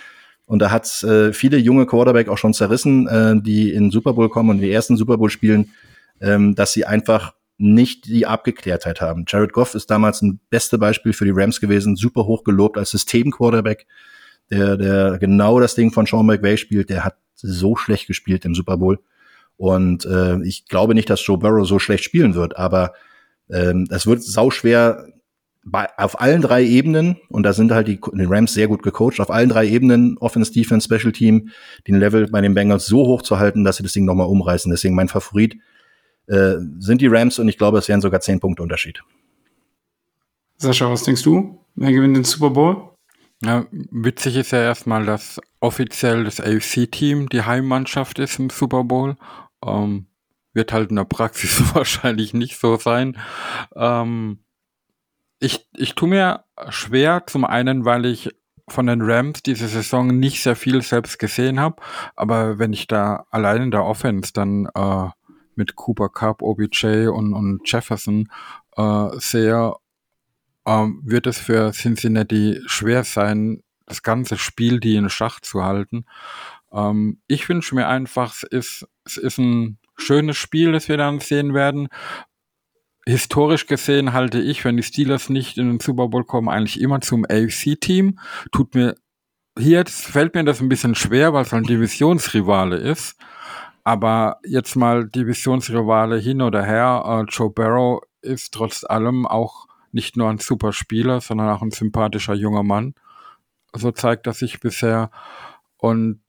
und 0.52 0.58
da 0.58 0.70
hat 0.70 1.02
äh, 1.02 1.32
viele 1.32 1.56
junge 1.56 1.86
Quarterback 1.86 2.28
auch 2.28 2.36
schon 2.36 2.52
zerrissen, 2.52 3.08
äh, 3.08 3.40
die 3.40 3.72
in 3.72 3.90
Super 3.90 4.12
Bowl 4.12 4.28
kommen 4.28 4.50
und 4.50 4.58
die 4.58 4.70
ersten 4.70 4.98
Super 4.98 5.16
Bowl 5.16 5.30
spielen, 5.30 5.70
ähm, 6.20 6.54
dass 6.54 6.74
sie 6.74 6.84
einfach 6.84 7.32
nicht 7.56 8.04
die 8.04 8.26
Abgeklärtheit 8.26 9.00
haben. 9.00 9.24
Jared 9.26 9.54
Goff 9.54 9.74
ist 9.74 9.90
damals 9.90 10.20
ein 10.20 10.40
beste 10.50 10.76
Beispiel 10.76 11.14
für 11.14 11.24
die 11.24 11.32
Rams 11.34 11.58
gewesen, 11.58 11.96
super 11.96 12.26
hoch 12.26 12.44
gelobt 12.44 12.76
als 12.76 12.90
System-Quarterback, 12.90 13.86
der, 14.50 14.76
der 14.76 15.16
genau 15.16 15.58
das 15.58 15.74
Ding 15.74 15.90
von 15.90 16.04
Sean 16.04 16.26
McVay 16.26 16.58
spielt, 16.58 16.90
der 16.90 17.02
hat 17.06 17.16
so 17.34 17.74
schlecht 17.74 18.06
gespielt 18.06 18.44
im 18.44 18.54
Super 18.54 18.76
Bowl. 18.76 18.98
Und 19.56 20.04
äh, 20.04 20.38
ich 20.42 20.66
glaube 20.66 20.94
nicht, 20.94 21.08
dass 21.08 21.26
Joe 21.26 21.38
Burrow 21.38 21.66
so 21.66 21.78
schlecht 21.78 22.04
spielen 22.04 22.34
wird, 22.34 22.58
aber 22.58 22.92
ähm, 23.48 23.86
es 23.88 24.06
wird 24.06 24.22
sauschwer 24.22 25.06
bei, 25.64 25.88
auf 25.96 26.20
allen 26.20 26.42
drei 26.42 26.64
Ebenen, 26.64 27.16
und 27.28 27.44
da 27.44 27.52
sind 27.52 27.72
halt 27.72 27.88
die, 27.88 28.00
die 28.12 28.24
Rams 28.24 28.52
sehr 28.52 28.68
gut 28.68 28.82
gecoacht, 28.82 29.20
auf 29.20 29.30
allen 29.30 29.48
drei 29.48 29.66
Ebenen, 29.66 30.18
Offense, 30.18 30.52
Defense, 30.52 30.84
Special 30.84 31.12
Team, 31.12 31.50
den 31.86 31.96
Level 31.96 32.26
bei 32.28 32.40
den 32.40 32.54
Bengals 32.54 32.86
so 32.86 33.06
hoch 33.06 33.22
zu 33.22 33.38
halten, 33.38 33.64
dass 33.64 33.76
sie 33.76 33.82
das 33.82 33.92
Ding 33.92 34.04
nochmal 34.04 34.26
umreißen. 34.26 34.70
Deswegen 34.70 34.94
mein 34.94 35.08
Favorit 35.08 35.56
äh, 36.26 36.56
sind 36.78 37.00
die 37.00 37.06
Rams 37.06 37.38
und 37.38 37.48
ich 37.48 37.58
glaube, 37.58 37.78
es 37.78 37.88
wären 37.88 38.00
sogar 38.00 38.20
zehn 38.20 38.40
Punkte 38.40 38.62
Unterschied. 38.62 39.02
Sascha, 40.56 40.90
was 40.90 41.04
denkst 41.04 41.22
du? 41.22 41.60
Wer 41.74 41.92
gewinnt 41.92 42.16
den 42.16 42.24
Super 42.24 42.50
Bowl? 42.50 42.90
Ja, 43.44 43.66
witzig 43.70 44.36
ist 44.36 44.52
ja 44.52 44.62
erstmal, 44.62 45.04
dass 45.04 45.40
offiziell 45.58 46.24
das 46.24 46.40
AFC-Team 46.40 47.28
die 47.28 47.42
Heimmannschaft 47.42 48.20
ist 48.20 48.38
im 48.38 48.50
Super 48.50 48.84
Bowl. 48.84 49.16
Ähm, 49.64 50.06
wird 50.54 50.72
halt 50.72 50.90
in 50.90 50.96
der 50.96 51.04
Praxis 51.04 51.62
wahrscheinlich 51.74 52.34
nicht 52.34 52.58
so 52.58 52.76
sein. 52.76 53.18
Ähm, 53.74 54.38
ich, 55.42 55.68
ich 55.76 55.94
tue 55.96 56.08
mir 56.08 56.44
schwer, 56.68 57.24
zum 57.26 57.44
einen, 57.44 57.84
weil 57.84 58.06
ich 58.06 58.30
von 58.68 58.86
den 58.86 59.02
Rams 59.02 59.42
diese 59.42 59.66
Saison 59.66 60.06
nicht 60.06 60.40
sehr 60.40 60.54
viel 60.54 60.82
selbst 60.82 61.18
gesehen 61.18 61.58
habe, 61.58 61.82
aber 62.14 62.60
wenn 62.60 62.72
ich 62.72 62.86
da 62.86 63.26
allein 63.30 63.62
in 63.62 63.70
der 63.72 63.84
Offense 63.84 64.32
dann 64.32 64.68
äh, 64.74 65.08
mit 65.56 65.74
Cooper 65.74 66.08
Cup, 66.08 66.42
OBJ 66.42 67.08
und, 67.08 67.34
und 67.34 67.60
Jefferson 67.64 68.30
äh, 68.76 69.08
sehe, 69.18 69.74
äh, 70.64 70.86
wird 71.02 71.26
es 71.26 71.38
für 71.38 71.72
Cincinnati 71.72 72.60
schwer 72.66 73.02
sein, 73.02 73.64
das 73.86 74.04
ganze 74.04 74.38
Spiel 74.38 74.78
die 74.78 74.94
in 74.94 75.10
Schach 75.10 75.40
zu 75.40 75.64
halten. 75.64 76.06
Ähm, 76.72 77.20
ich 77.26 77.48
wünsche 77.48 77.74
mir 77.74 77.88
einfach, 77.88 78.32
es 78.32 78.44
ist, 78.44 78.88
es 79.04 79.16
ist 79.16 79.38
ein 79.38 79.78
schönes 79.96 80.36
Spiel, 80.36 80.70
das 80.70 80.88
wir 80.88 80.96
dann 80.96 81.18
sehen 81.18 81.52
werden 81.52 81.88
historisch 83.06 83.66
gesehen 83.66 84.12
halte 84.12 84.40
ich, 84.40 84.64
wenn 84.64 84.76
die 84.76 84.82
Steelers 84.82 85.28
nicht 85.28 85.58
in 85.58 85.68
den 85.68 85.80
Super 85.80 86.08
Bowl 86.08 86.24
kommen, 86.24 86.48
eigentlich 86.48 86.80
immer 86.80 87.00
zum 87.00 87.24
AFC-Team. 87.24 88.18
Tut 88.52 88.74
mir 88.74 88.94
hier 89.58 89.78
jetzt 89.78 90.06
fällt 90.06 90.34
mir 90.34 90.44
das 90.44 90.60
ein 90.60 90.68
bisschen 90.68 90.94
schwer, 90.94 91.32
weil 91.32 91.42
es 91.42 91.52
ein 91.52 91.64
Divisionsrivale 91.64 92.76
ist. 92.76 93.16
Aber 93.84 94.38
jetzt 94.44 94.76
mal 94.76 95.08
Divisionsrivale 95.08 96.18
hin 96.18 96.40
oder 96.40 96.64
her. 96.64 97.02
Äh, 97.04 97.30
Joe 97.30 97.50
Barrow 97.50 98.02
ist 98.22 98.54
trotz 98.54 98.84
allem 98.84 99.26
auch 99.26 99.66
nicht 99.90 100.16
nur 100.16 100.30
ein 100.30 100.38
super 100.38 100.72
Spieler, 100.72 101.20
sondern 101.20 101.50
auch 101.50 101.62
ein 101.62 101.70
sympathischer 101.70 102.34
junger 102.34 102.62
Mann. 102.62 102.94
So 103.74 103.90
zeigt 103.90 104.26
er 104.26 104.32
sich 104.32 104.60
bisher. 104.60 105.10
Und 105.76 106.20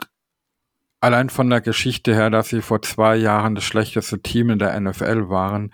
allein 0.99 1.29
von 1.29 1.49
der 1.49 1.61
Geschichte 1.61 2.13
her, 2.13 2.29
dass 2.29 2.49
sie 2.49 2.61
vor 2.61 2.81
zwei 2.81 3.15
Jahren 3.15 3.55
das 3.55 3.63
schlechteste 3.63 4.21
Team 4.21 4.49
in 4.49 4.59
der 4.59 4.77
NFL 4.79 5.29
waren, 5.29 5.71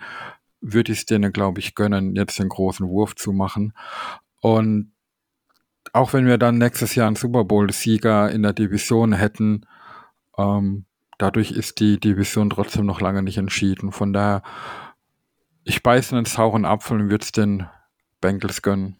würde 0.60 0.92
ich 0.92 0.98
es 1.00 1.06
denen, 1.06 1.32
glaube 1.32 1.60
ich, 1.60 1.74
gönnen, 1.74 2.14
jetzt 2.14 2.38
den 2.38 2.48
großen 2.48 2.88
Wurf 2.88 3.14
zu 3.16 3.32
machen. 3.32 3.72
Und 4.40 4.92
auch 5.92 6.12
wenn 6.12 6.26
wir 6.26 6.38
dann 6.38 6.58
nächstes 6.58 6.94
Jahr 6.94 7.06
einen 7.06 7.16
Super 7.16 7.44
Bowl-Sieger 7.44 8.30
in 8.30 8.42
der 8.42 8.52
Division 8.52 9.12
hätten, 9.12 9.66
ähm, 10.38 10.84
dadurch 11.18 11.52
ist 11.52 11.80
die 11.80 11.98
Division 11.98 12.50
trotzdem 12.50 12.86
noch 12.86 13.00
lange 13.00 13.22
nicht 13.22 13.38
entschieden. 13.38 13.92
Von 13.92 14.12
daher, 14.12 14.42
ich 15.64 15.82
beiße 15.82 16.16
einen 16.16 16.24
sauren 16.24 16.64
Apfel 16.64 17.00
und 17.00 17.10
würde 17.10 17.24
es 17.24 17.32
den 17.32 17.66
Bengals 18.20 18.62
gönnen. 18.62 18.96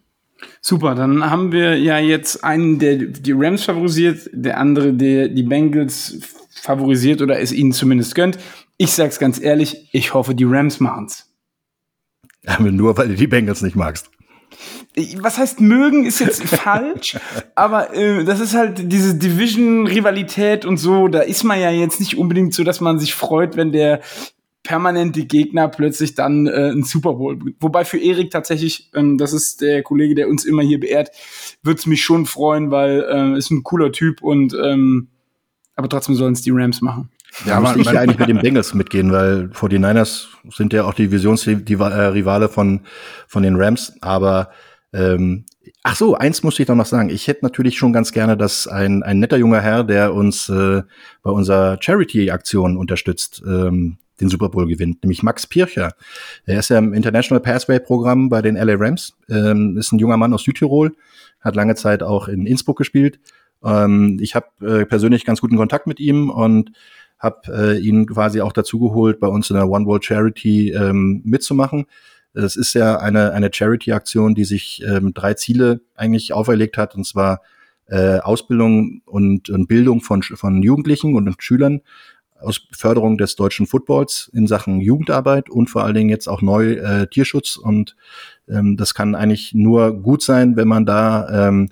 Super, 0.63 0.95
dann 0.95 1.31
haben 1.31 1.53
wir 1.53 1.79
ja 1.79 1.99
jetzt 1.99 2.43
einen, 2.45 2.79
der 2.79 2.97
die 2.97 3.33
Rams 3.33 3.65
favorisiert, 3.65 4.31
der 4.33 4.59
andere, 4.59 4.95
der 4.95 5.29
die 5.29 5.43
Bengals 5.43 6.19
favorisiert 6.51 7.21
oder 7.21 7.39
es 7.41 7.53
ihnen 7.53 7.73
zumindest 7.73 8.15
gönnt. 8.15 8.39
Ich 8.79 8.93
sag's 8.93 9.19
ganz 9.19 9.41
ehrlich, 9.41 9.89
ich 9.93 10.15
hoffe, 10.15 10.35
die 10.35 10.45
Rams 10.45 10.81
machen's. 10.81 11.30
Aber 12.47 12.71
nur, 12.71 12.97
weil 12.97 13.09
du 13.09 13.15
die 13.15 13.27
Bengals 13.27 13.63
nicht 13.63 13.77
magst. 13.77 14.11
Was 15.19 15.39
heißt 15.39 15.61
mögen 15.61 16.05
ist 16.05 16.19
jetzt 16.19 16.43
falsch, 16.49 17.17
aber 17.55 17.95
äh, 17.95 18.25
das 18.25 18.41
ist 18.41 18.55
halt 18.55 18.93
diese 18.93 19.15
Division-Rivalität 19.15 20.65
und 20.65 20.79
so. 20.79 21.09
Da 21.09 21.21
ist 21.21 21.45
man 21.45 21.61
ja 21.61 21.71
jetzt 21.71 22.01
nicht 22.01 22.19
unbedingt 22.19 22.53
so, 22.53 22.65
dass 22.65 22.81
man 22.81 22.99
sich 22.99 23.15
freut, 23.15 23.57
wenn 23.57 23.73
der 23.73 24.01
permanent 24.63 25.17
die 25.17 25.29
Gegner 25.29 25.69
plötzlich 25.69 26.15
dann 26.15 26.47
äh, 26.47 26.71
ein 26.71 26.83
Super 26.83 27.15
Bowl. 27.15 27.39
Wobei 27.61 27.85
für 27.85 27.99
Erik 27.99 28.31
tatsächlich, 28.31 28.91
ähm, 28.95 29.17
das 29.17 29.33
ist 29.33 29.63
der 29.63 29.83
Kollege, 29.83 30.15
der 30.15 30.29
uns 30.29 30.45
immer 30.45 30.63
hier 30.63 30.81
beehrt, 30.81 31.11
würde 31.63 31.79
es 31.79 31.87
mich 31.87 32.03
schon 32.03 32.27
freuen, 32.27 32.71
weil 32.71 33.07
äh, 33.09 33.39
ist 33.39 33.51
ein 33.51 33.63
cooler 33.63 33.93
Typ 33.93 34.23
und 34.23 34.55
ähm, 34.55 35.09
aber 35.77 35.89
trotzdem 35.89 36.15
sollen 36.15 36.35
es 36.35 36.43
die 36.43 36.51
Rams 36.51 36.83
machen. 36.83 37.11
Ja, 37.47 37.59
aber 37.59 37.77
ich 37.77 37.87
ja 37.87 38.01
eigentlich 38.01 38.19
mit 38.19 38.29
den 38.29 38.41
Bengals 38.41 38.75
mitgehen, 38.75 39.13
weil 39.13 39.51
49ers 39.53 40.27
sind 40.51 40.73
ja 40.73 40.85
auch 40.85 40.95
die 40.95 41.11
Visionsrivale 41.11 42.49
von, 42.49 42.81
von 43.27 43.43
den 43.43 43.57
Rams. 43.57 43.95
Aber 44.01 44.51
ähm, 44.93 45.45
ach 45.83 45.97
so, 45.97 46.15
eins 46.15 46.43
muss 46.43 46.59
ich 46.59 46.67
doch 46.67 46.75
noch 46.75 46.87
sagen. 46.87 47.09
Ich 47.11 47.29
hätte 47.29 47.45
natürlich 47.45 47.79
schon 47.79 47.93
ganz 47.93 48.13
gerne, 48.13 48.37
dass 48.37 48.67
ein, 48.67 49.03
ein 49.03 49.21
netter 49.21 49.37
junger 49.37 49.61
Herr, 49.61 49.85
der 49.85 50.15
uns 50.15 50.49
äh, 50.49 50.83
bei 51.23 51.31
unserer 51.31 51.79
Charity-Aktion 51.81 52.77
unterstützt, 52.77 53.43
ähm, 53.47 53.99
den 54.21 54.29
Super 54.29 54.51
Bowl 54.51 54.67
gewinnt, 54.67 55.03
nämlich 55.03 55.23
Max 55.23 55.47
Pircher. 55.47 55.95
Er 56.45 56.59
ist 56.59 56.69
ja 56.69 56.79
im 56.79 56.93
International 56.93 57.41
Pathway-Programm 57.41 58.29
bei 58.29 58.43
den 58.43 58.57
LA 58.57 58.75
Rams, 58.77 59.17
ähm, 59.31 59.79
ist 59.79 59.93
ein 59.93 59.99
junger 59.99 60.19
Mann 60.19 60.35
aus 60.35 60.43
Südtirol, 60.43 60.95
hat 61.41 61.57
lange 61.57 61.75
Zeit 61.75 62.03
auch 62.03 62.29
in 62.29 62.47
Innsbruck 62.47 62.77
gespielt. 62.77 63.19
Ähm, 63.65 64.19
ich 64.21 64.35
habe 64.35 64.47
äh, 64.61 64.85
persönlich 64.85 65.25
ganz 65.25 65.41
guten 65.41 65.57
Kontakt 65.57 65.87
mit 65.87 66.01
ihm 66.01 66.31
und 66.31 66.73
habe 67.21 67.41
äh, 67.49 67.79
ihn 67.79 68.07
quasi 68.07 68.41
auch 68.41 68.53
dazu 68.53 68.81
geholt, 68.81 69.21
bei 69.21 69.29
uns 69.29 69.51
in 69.51 69.57
der 69.57 69.69
One 69.69 69.87
World 69.87 70.05
Charity 70.05 70.73
ähm, 70.73 71.21
mitzumachen. 71.25 71.87
Es 72.33 72.57
ist 72.57 72.75
ja 72.75 72.99
eine, 72.99 73.33
eine 73.33 73.51
Charity-Aktion, 73.53 74.35
die 74.35 74.45
sich 74.45 74.83
ähm, 74.87 75.13
drei 75.15 75.35
Ziele 75.35 75.81
eigentlich 75.95 76.33
auferlegt 76.33 76.79
hat, 76.79 76.95
und 76.95 77.05
zwar 77.05 77.43
äh, 77.87 78.19
Ausbildung 78.19 79.03
und, 79.05 79.51
und 79.51 79.67
Bildung 79.67 80.01
von, 80.01 80.23
von 80.23 80.63
Jugendlichen 80.63 81.15
und 81.15 81.43
Schülern 81.43 81.83
aus 82.41 82.69
Förderung 82.73 83.19
des 83.19 83.37
deutschen 83.37 83.67
Footballs 83.67 84.31
in 84.33 84.47
Sachen 84.47 84.81
Jugendarbeit 84.81 85.51
und 85.51 85.69
vor 85.69 85.85
allen 85.85 85.95
Dingen 85.95 86.09
jetzt 86.09 86.29
auch 86.29 86.41
neu 86.41 86.73
äh, 86.73 87.07
Tierschutz. 87.09 87.57
Und 87.57 87.97
ähm, 88.49 88.77
das 88.77 88.95
kann 88.95 89.15
eigentlich 89.15 89.53
nur 89.53 89.93
gut 89.93 90.23
sein, 90.23 90.57
wenn 90.57 90.69
man 90.69 90.87
da 90.87 91.49
ähm, 91.49 91.69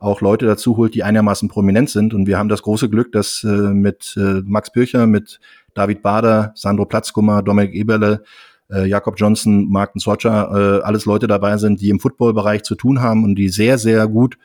auch 0.00 0.22
Leute 0.22 0.46
dazu 0.46 0.76
holt, 0.76 0.94
die 0.94 1.04
einigermaßen 1.04 1.48
prominent 1.48 1.90
sind. 1.90 2.14
Und 2.14 2.26
wir 2.26 2.38
haben 2.38 2.48
das 2.48 2.62
große 2.62 2.88
Glück, 2.88 3.12
dass 3.12 3.44
äh, 3.44 3.48
mit 3.48 4.16
äh, 4.16 4.42
Max 4.44 4.72
Bircher, 4.72 5.06
mit 5.06 5.38
David 5.74 6.02
Bader, 6.02 6.52
Sandro 6.56 6.86
Platzkummer, 6.86 7.42
Dominik 7.42 7.74
Eberle, 7.74 8.24
äh, 8.70 8.86
Jakob 8.86 9.14
Johnson, 9.18 9.68
Martin 9.70 10.00
Socha, 10.00 10.78
äh, 10.78 10.82
alles 10.82 11.04
Leute 11.04 11.26
dabei 11.28 11.58
sind, 11.58 11.82
die 11.82 11.90
im 11.90 12.00
Footballbereich 12.00 12.62
zu 12.62 12.74
tun 12.74 13.00
haben 13.02 13.24
und 13.24 13.34
die 13.34 13.50
sehr, 13.50 13.76
sehr 13.76 14.08
gut 14.08 14.38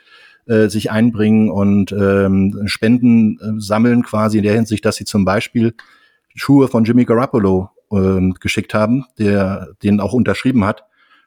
äh, 0.46 0.68
sich 0.68 0.92
einbringen 0.92 1.50
und 1.50 1.94
ähm, 1.94 2.64
Spenden 2.66 3.40
äh, 3.40 3.60
sammeln, 3.60 4.04
quasi 4.04 4.38
in 4.38 4.44
der 4.44 4.54
Hinsicht, 4.54 4.84
dass 4.84 4.98
sie 4.98 5.06
zum 5.06 5.24
Beispiel 5.24 5.74
Schuhe 6.36 6.68
von 6.68 6.84
Jimmy 6.84 7.06
Garoppolo 7.06 7.70
äh, 7.92 8.30
geschickt 8.42 8.74
haben, 8.74 9.06
der 9.18 9.70
den 9.84 10.02
auch 10.02 10.14
unterschrieben 10.14 10.66
hat 10.66 10.84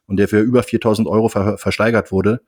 und 0.06 0.18
der 0.18 0.28
für 0.28 0.40
über 0.40 0.62
4000 0.62 1.08
Euro 1.08 1.28
ver 1.28 1.56
versteigert 1.56 2.12
wurde. 2.12 2.42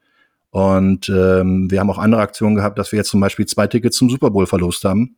Und 0.51 1.09
ähm, 1.09 1.71
wir 1.71 1.81
haben 1.81 1.91
auch 1.91 1.99
andere 1.99 2.21
Aktionen 2.23 2.57
gehabt, 2.57 2.79
dass 2.79 2.93
wir 2.93 2.99
jetzt 2.99 3.11
zum 3.11 3.21
Beispiel 3.21 3.47
zwei 3.47 3.67
Tickets 3.67 3.97
zum 3.97 4.11
Super 4.11 4.31
Bowl 4.31 4.47
verlost 4.47 4.85
haben. 4.85 5.17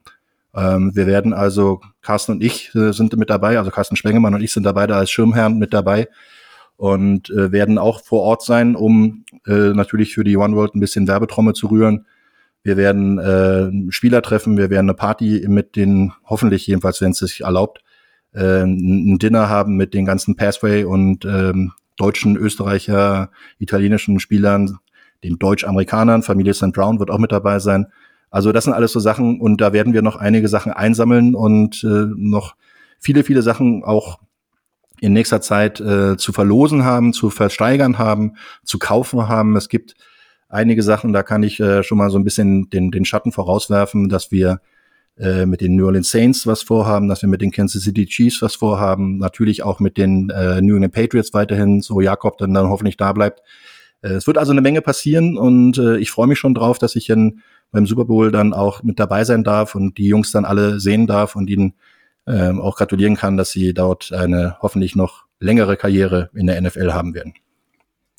Ähm, 0.55 0.95
wir 0.95 1.07
werden 1.07 1.33
also, 1.33 1.81
Carsten 2.03 2.33
und 2.33 2.43
ich 2.43 2.75
äh, 2.75 2.93
sind 2.93 3.17
mit 3.17 3.31
dabei, 3.31 3.59
also 3.59 3.71
Carsten 3.71 3.97
Spengemann 3.97 4.35
und 4.35 4.43
ich 4.43 4.53
sind 4.53 4.65
da 4.65 4.73
beide 4.73 4.95
als 4.95 5.11
Schirmherren 5.11 5.59
mit 5.59 5.73
dabei 5.73 6.09
und 6.77 7.31
äh, 7.31 7.53
werden 7.53 7.79
auch 7.79 8.03
vor 8.03 8.23
Ort 8.23 8.43
sein, 8.43 8.77
um 8.77 9.25
äh, 9.47 9.73
natürlich 9.73 10.15
für 10.15 10.25
die 10.25 10.37
One 10.37 10.55
World 10.57 10.75
ein 10.75 10.81
bisschen 10.81 11.09
Werbetrommel 11.09 11.55
zu 11.55 11.69
rühren. 11.69 12.07
Wir 12.63 12.77
werden 12.77 13.19
äh, 13.19 13.91
Spieler 13.91 14.21
treffen, 14.21 14.59
wir 14.59 14.69
werden 14.69 14.91
eine 14.91 14.95
Party 14.95 15.47
mit 15.49 15.77
den, 15.77 16.13
hoffentlich 16.25 16.67
jedenfalls, 16.67 17.01
wenn 17.01 17.13
es 17.13 17.19
sich 17.19 17.41
erlaubt, 17.41 17.83
äh, 18.35 18.63
ein 18.63 19.19
Dinner 19.19 19.49
haben 19.49 19.77
mit 19.77 19.95
den 19.95 20.05
ganzen 20.05 20.37
Pathway 20.37 20.85
und 20.85 21.25
ähm, 21.25 21.73
deutschen, 21.97 22.37
Österreicher, 22.37 23.31
italienischen 23.59 24.21
Spielern, 24.21 24.79
den 25.23 25.39
Deutsch-Amerikanern, 25.39 26.23
Familie 26.23 26.55
St. 26.55 26.73
Brown 26.73 26.99
wird 26.99 27.11
auch 27.11 27.19
mit 27.19 27.33
dabei 27.33 27.59
sein. 27.59 27.87
Also 28.31 28.51
das 28.53 28.65
sind 28.65 28.73
alles 28.73 28.93
so 28.93 29.01
Sachen 29.01 29.41
und 29.41 29.61
da 29.61 29.73
werden 29.73 29.93
wir 29.93 30.03
noch 30.03 30.17
einige 30.17 30.49
Sachen 30.49 30.73
einsammeln 30.73 31.35
und 31.35 31.85
äh, 31.85 32.07
noch 32.17 32.55
viele, 32.99 33.25
viele 33.25 33.43
Sachen 33.43 33.85
auch 33.85 34.21
in 35.01 35.13
nächster 35.13 35.41
Zeit 35.41 35.81
äh, 35.81 36.17
zu 36.17 36.33
verlosen 36.33 36.85
haben, 36.85 37.13
zu 37.13 37.29
versteigern 37.29 37.99
haben, 37.99 38.37
zu 38.65 38.79
kaufen 38.79 39.29
haben. 39.29 39.57
Es 39.57 39.69
gibt 39.69 39.97
einige 40.49 40.83
Sachen, 40.83 41.13
da 41.13 41.23
kann 41.23 41.43
ich 41.43 41.59
äh, 41.61 41.83
schon 41.83 41.99
mal 41.99 42.09
so 42.09 42.19
ein 42.19 42.25
bisschen 42.25 42.71
den, 42.71 42.91
den 42.91 43.05
Schatten 43.05 43.33
vorauswerfen, 43.33 44.09
dass 44.09 44.31
wir 44.31 44.61
äh, 45.19 45.45
mit 45.45 45.61
den 45.61 45.77
New 45.77 45.87
Orleans 45.87 46.11
Saints 46.11 46.47
was 46.47 46.63
vorhaben, 46.63 47.09
dass 47.09 47.21
wir 47.21 47.29
mit 47.29 47.43
den 47.43 47.51
Kansas 47.51 47.83
City 47.83 48.07
Chiefs 48.07 48.41
was 48.41 48.55
vorhaben, 48.55 49.19
natürlich 49.19 49.63
auch 49.63 49.81
mit 49.81 49.99
den 49.99 50.31
äh, 50.31 50.63
New 50.63 50.77
England 50.77 50.95
Patriots 50.95 51.35
weiterhin, 51.35 51.81
so 51.81 52.01
Jakob 52.01 52.39
dann, 52.39 52.55
dann 52.55 52.69
hoffentlich 52.69 52.97
da 52.97 53.13
bleibt. 53.13 53.43
Äh, 54.03 54.09
es 54.11 54.27
wird 54.27 54.39
also 54.39 54.53
eine 54.53 54.61
Menge 54.61 54.83
passieren 54.83 55.39
und 55.39 55.79
äh, 55.79 55.97
ich 55.97 56.11
freue 56.11 56.27
mich 56.27 56.39
schon 56.39 56.55
drauf, 56.55 56.79
dass 56.79 56.97
ich 56.97 57.09
in, 57.09 57.41
beim 57.71 57.87
Super 57.87 58.05
Bowl 58.05 58.31
dann 58.31 58.53
auch 58.53 58.83
mit 58.83 59.01
dabei 59.01 59.25
sein 59.25 59.45
darf 59.45 59.75
und 59.75 59.97
die 59.99 60.07
Jungs 60.07 60.33
dann 60.33 60.45
alle 60.45 60.79
sehen 60.81 61.07
darf 61.07 61.37
und 61.37 61.49
ihnen 61.49 61.75
ähm, 62.27 62.61
auch 62.61 62.77
gratulieren 62.77 63.17
kann, 63.17 63.37
dass 63.37 63.51
sie 63.51 63.75
dort 63.75 64.13
eine 64.13 64.57
hoffentlich 64.61 64.95
noch 64.95 65.25
längere 65.41 65.77
Karriere 65.77 66.31
in 66.35 66.47
der 66.47 66.61
NFL 66.61 66.93
haben 66.93 67.15
werden. 67.15 67.35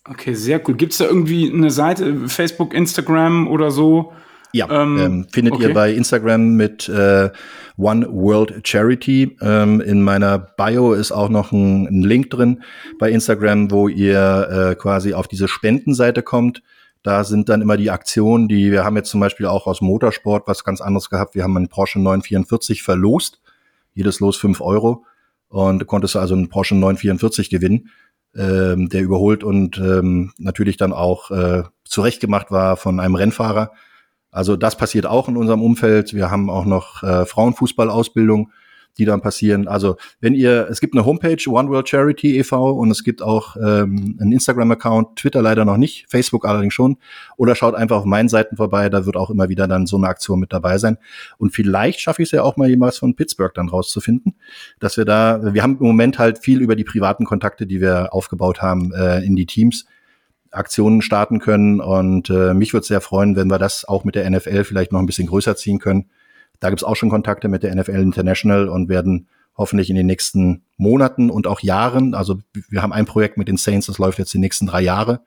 Okay, 0.10 0.34
sehr 0.34 0.61
cool. 0.68 0.76
Gibt 0.76 0.91
es 0.91 0.97
da 0.97 1.05
irgendwie 1.05 1.49
eine 1.49 1.72
Seite, 1.72 2.27
Facebook, 2.27 2.73
Instagram 2.73 3.47
oder 3.47 3.72
so, 3.72 4.11
ja, 4.53 4.69
ähm, 4.69 4.97
ähm, 4.99 5.27
findet 5.31 5.55
okay. 5.55 5.63
ihr 5.63 5.73
bei 5.73 5.91
Instagram 5.91 6.55
mit 6.55 6.88
äh, 6.88 7.31
One 7.77 8.07
World 8.09 8.67
Charity. 8.67 9.35
Ähm, 9.41 9.81
in 9.81 10.03
meiner 10.03 10.38
Bio 10.38 10.93
ist 10.93 11.11
auch 11.11 11.30
noch 11.30 11.51
ein, 11.51 11.88
ein 11.88 12.03
Link 12.03 12.30
drin 12.30 12.63
bei 12.99 13.11
Instagram, 13.11 13.71
wo 13.71 13.88
ihr 13.88 14.71
äh, 14.71 14.75
quasi 14.75 15.13
auf 15.13 15.27
diese 15.27 15.47
Spendenseite 15.47 16.21
kommt. 16.21 16.61
Da 17.01 17.23
sind 17.23 17.49
dann 17.49 17.61
immer 17.61 17.77
die 17.77 17.91
Aktionen, 17.91 18.47
die 18.47 18.71
wir 18.71 18.85
haben 18.85 18.95
jetzt 18.95 19.09
zum 19.09 19.19
Beispiel 19.19 19.47
auch 19.47 19.67
aus 19.67 19.81
Motorsport 19.81 20.47
was 20.47 20.63
ganz 20.63 20.81
anderes 20.81 21.09
gehabt. 21.09 21.35
Wir 21.35 21.43
haben 21.43 21.57
einen 21.57 21.67
Porsche 21.67 21.99
944 21.99 22.84
verlost. 22.84 23.41
Jedes 23.93 24.19
Los 24.19 24.38
fünf 24.38 24.61
Euro. 24.61 25.05
Und 25.49 25.80
du 25.80 25.85
konntest 25.85 26.15
also 26.15 26.35
einen 26.35 26.49
Porsche 26.49 26.75
944 26.75 27.49
gewinnen, 27.49 27.89
ähm, 28.35 28.89
der 28.89 29.01
überholt 29.01 29.43
und 29.43 29.77
ähm, 29.77 30.31
natürlich 30.38 30.77
dann 30.77 30.93
auch 30.93 31.30
äh, 31.30 31.63
zurechtgemacht 31.84 32.49
war 32.49 32.77
von 32.77 32.99
einem 32.99 33.15
Rennfahrer. 33.15 33.71
Also 34.34 34.57
das 34.57 34.76
passiert 34.76 35.05
auch 35.05 35.30
in 35.30 35.38
unserem 35.38 35.61
Umfeld. 35.61 36.14
Wir 36.14 36.31
haben 36.31 36.49
auch 36.49 36.65
noch 36.65 37.03
äh, 37.03 37.26
Frauenfußballausbildung, 37.26 38.51
die 38.97 39.05
dann 39.05 39.22
passieren. 39.22 39.68
Also 39.68 39.95
wenn 40.22 40.34
ihr, 40.34 40.68
es 40.69 40.81
gibt 40.81 40.95
eine 40.95 41.05
Homepage, 41.05 41.38
One 41.47 41.69
World 41.69 41.88
Charity 41.88 42.38
e.V. 42.39 42.72
und 42.72 42.91
es 42.91 43.03
gibt 43.03 43.22
auch 43.22 43.55
ähm, 43.57 44.18
einen 44.19 44.31
Instagram-Account, 44.31 45.18
Twitter 45.18 45.41
leider 45.41 45.65
noch 45.65 45.77
nicht, 45.77 46.05
Facebook 46.10 46.45
allerdings 46.45 46.73
schon. 46.73 46.97
Oder 47.38 47.55
schaut 47.55 47.76
einfach 47.76 47.97
auf 47.97 48.05
meinen 48.05 48.30
Seiten 48.30 48.57
vorbei, 48.57 48.89
da 48.89 49.05
wird 49.05 49.18
auch 49.18 49.30
immer 49.30 49.49
wieder 49.49 49.68
dann 49.68 49.85
so 49.85 49.97
eine 49.97 50.07
Aktion 50.07 50.39
mit 50.39 50.51
dabei 50.51 50.80
sein. 50.80 50.97
Und 51.38 51.51
vielleicht 51.51 51.99
schaffe 51.99 52.23
ich 52.23 52.27
es 52.27 52.31
ja 52.31 52.43
auch 52.43 52.57
mal 52.57 52.69
jemals 52.69 52.97
von 52.97 53.15
Pittsburgh 53.15 53.53
dann 53.53 53.69
rauszufinden, 53.69 54.35
dass 54.80 54.97
wir 54.97 55.05
da, 55.05 55.53
wir 55.53 55.61
haben 55.61 55.77
im 55.80 55.85
Moment 55.85 56.18
halt 56.18 56.39
viel 56.39 56.61
über 56.61 56.76
die 56.76 56.84
privaten 56.84 57.26
Kontakte, 57.26 57.68
die 57.68 57.81
wir 57.81 58.14
aufgebaut 58.14 58.61
haben, 58.61 58.93
äh, 58.93 59.23
in 59.23 59.35
die 59.35 59.45
Teams 59.45 59.85
Aktionen 60.53 61.01
starten 61.01 61.39
können. 61.39 61.81
Und 61.81 62.30
äh, 62.30 62.53
mich 62.53 62.73
würde 62.73 62.85
sehr 62.85 63.01
freuen, 63.01 63.35
wenn 63.35 63.49
wir 63.49 63.59
das 63.59 63.85
auch 63.85 64.03
mit 64.03 64.15
der 64.15 64.30
NFL 64.30 64.63
vielleicht 64.63 64.91
noch 64.91 64.99
ein 64.99 65.05
bisschen 65.05 65.27
größer 65.27 65.55
ziehen 65.55 65.80
können. 65.80 66.09
Da 66.59 66.69
gibt's 66.69 66.84
auch 66.84 66.95
schon 66.95 67.09
Kontakte 67.09 67.47
mit 67.47 67.63
der 67.63 67.75
NFL 67.75 68.01
International 68.01 68.69
und 68.69 68.89
werden 68.89 69.27
hoffentlich 69.57 69.89
in 69.89 69.95
den 69.95 70.07
nächsten 70.07 70.63
Monaten 70.77 71.30
und 71.30 71.45
auch 71.45 71.59
Jahren, 71.61 72.15
also 72.15 72.39
wir 72.69 72.81
haben 72.81 72.93
ein 72.93 73.05
Projekt 73.05 73.38
mit 73.38 73.47
den 73.47 73.57
Saints, 73.57 73.85
das 73.85 73.99
läuft 73.99 74.17
jetzt 74.17 74.34
die 74.34 74.39
nächsten 74.39 74.65
drei 74.65 74.81
Jahre. 74.81 75.21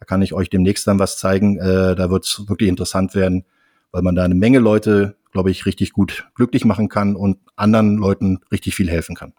Da 0.00 0.06
kann 0.06 0.22
ich 0.22 0.32
euch 0.32 0.50
demnächst 0.50 0.86
dann 0.86 0.98
was 0.98 1.18
zeigen. 1.18 1.58
Äh, 1.58 1.94
da 1.94 2.10
wird's 2.10 2.48
wirklich 2.48 2.68
interessant 2.68 3.14
werden, 3.14 3.44
weil 3.90 4.02
man 4.02 4.14
da 4.14 4.24
eine 4.24 4.34
Menge 4.34 4.58
Leute, 4.58 5.16
glaube 5.32 5.50
ich, 5.50 5.66
richtig 5.66 5.92
gut 5.92 6.28
glücklich 6.34 6.64
machen 6.64 6.88
kann 6.88 7.16
und 7.16 7.38
anderen 7.56 7.96
Leuten 7.96 8.40
richtig 8.50 8.74
viel 8.74 8.88
helfen 8.88 9.14
kann. 9.14 9.32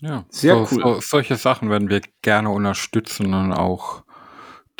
Ja, 0.00 0.24
sehr 0.28 0.54
so, 0.54 0.60
cool. 0.70 0.82
So, 0.82 1.00
solche 1.00 1.36
Sachen 1.36 1.70
werden 1.70 1.88
wir 1.88 2.00
gerne 2.22 2.50
unterstützen 2.50 3.32
und 3.32 3.52
auch 3.52 4.02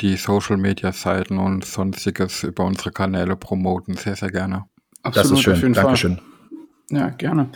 die 0.01 0.17
Social 0.17 0.57
Media 0.57 0.91
Seiten 0.91 1.37
und 1.37 1.65
sonstiges 1.65 2.43
über 2.43 2.65
unsere 2.65 2.91
Kanäle 2.91 3.35
promoten. 3.35 3.95
Sehr, 3.95 4.15
sehr 4.15 4.31
gerne. 4.31 4.65
Absolut, 5.03 5.31
das 5.31 5.49
ist 5.49 5.59
schön. 5.59 5.73
Dankeschön. 5.73 6.17
Fall. 6.17 6.99
Ja, 6.99 7.09
gerne. 7.09 7.49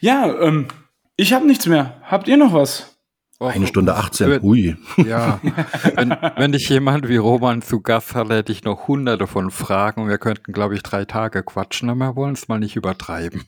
Ja, 0.00 0.34
ähm, 0.40 0.68
ich 1.16 1.32
habe 1.32 1.46
nichts 1.46 1.66
mehr. 1.66 2.00
Habt 2.02 2.28
ihr 2.28 2.36
noch 2.36 2.52
was? 2.52 2.94
Eine 3.40 3.66
Stunde 3.66 3.94
18, 3.94 4.42
ui. 4.42 4.76
Ja, 4.96 5.40
wenn, 5.96 6.16
wenn 6.36 6.52
dich 6.52 6.68
jemand 6.68 7.08
wie 7.08 7.16
Roman 7.16 7.62
zu 7.62 7.80
Gast 7.80 8.14
hat, 8.14 8.30
hätte 8.30 8.52
ich 8.52 8.64
noch 8.64 8.86
hunderte 8.86 9.26
von 9.26 9.50
Fragen 9.50 10.02
und 10.02 10.08
wir 10.08 10.18
könnten, 10.18 10.52
glaube 10.52 10.76
ich, 10.76 10.82
drei 10.82 11.04
Tage 11.04 11.42
quatschen, 11.42 11.90
aber 11.90 11.98
wir 11.98 12.16
wollen 12.16 12.34
es 12.34 12.48
mal 12.48 12.58
nicht 12.58 12.76
übertreiben. 12.76 13.42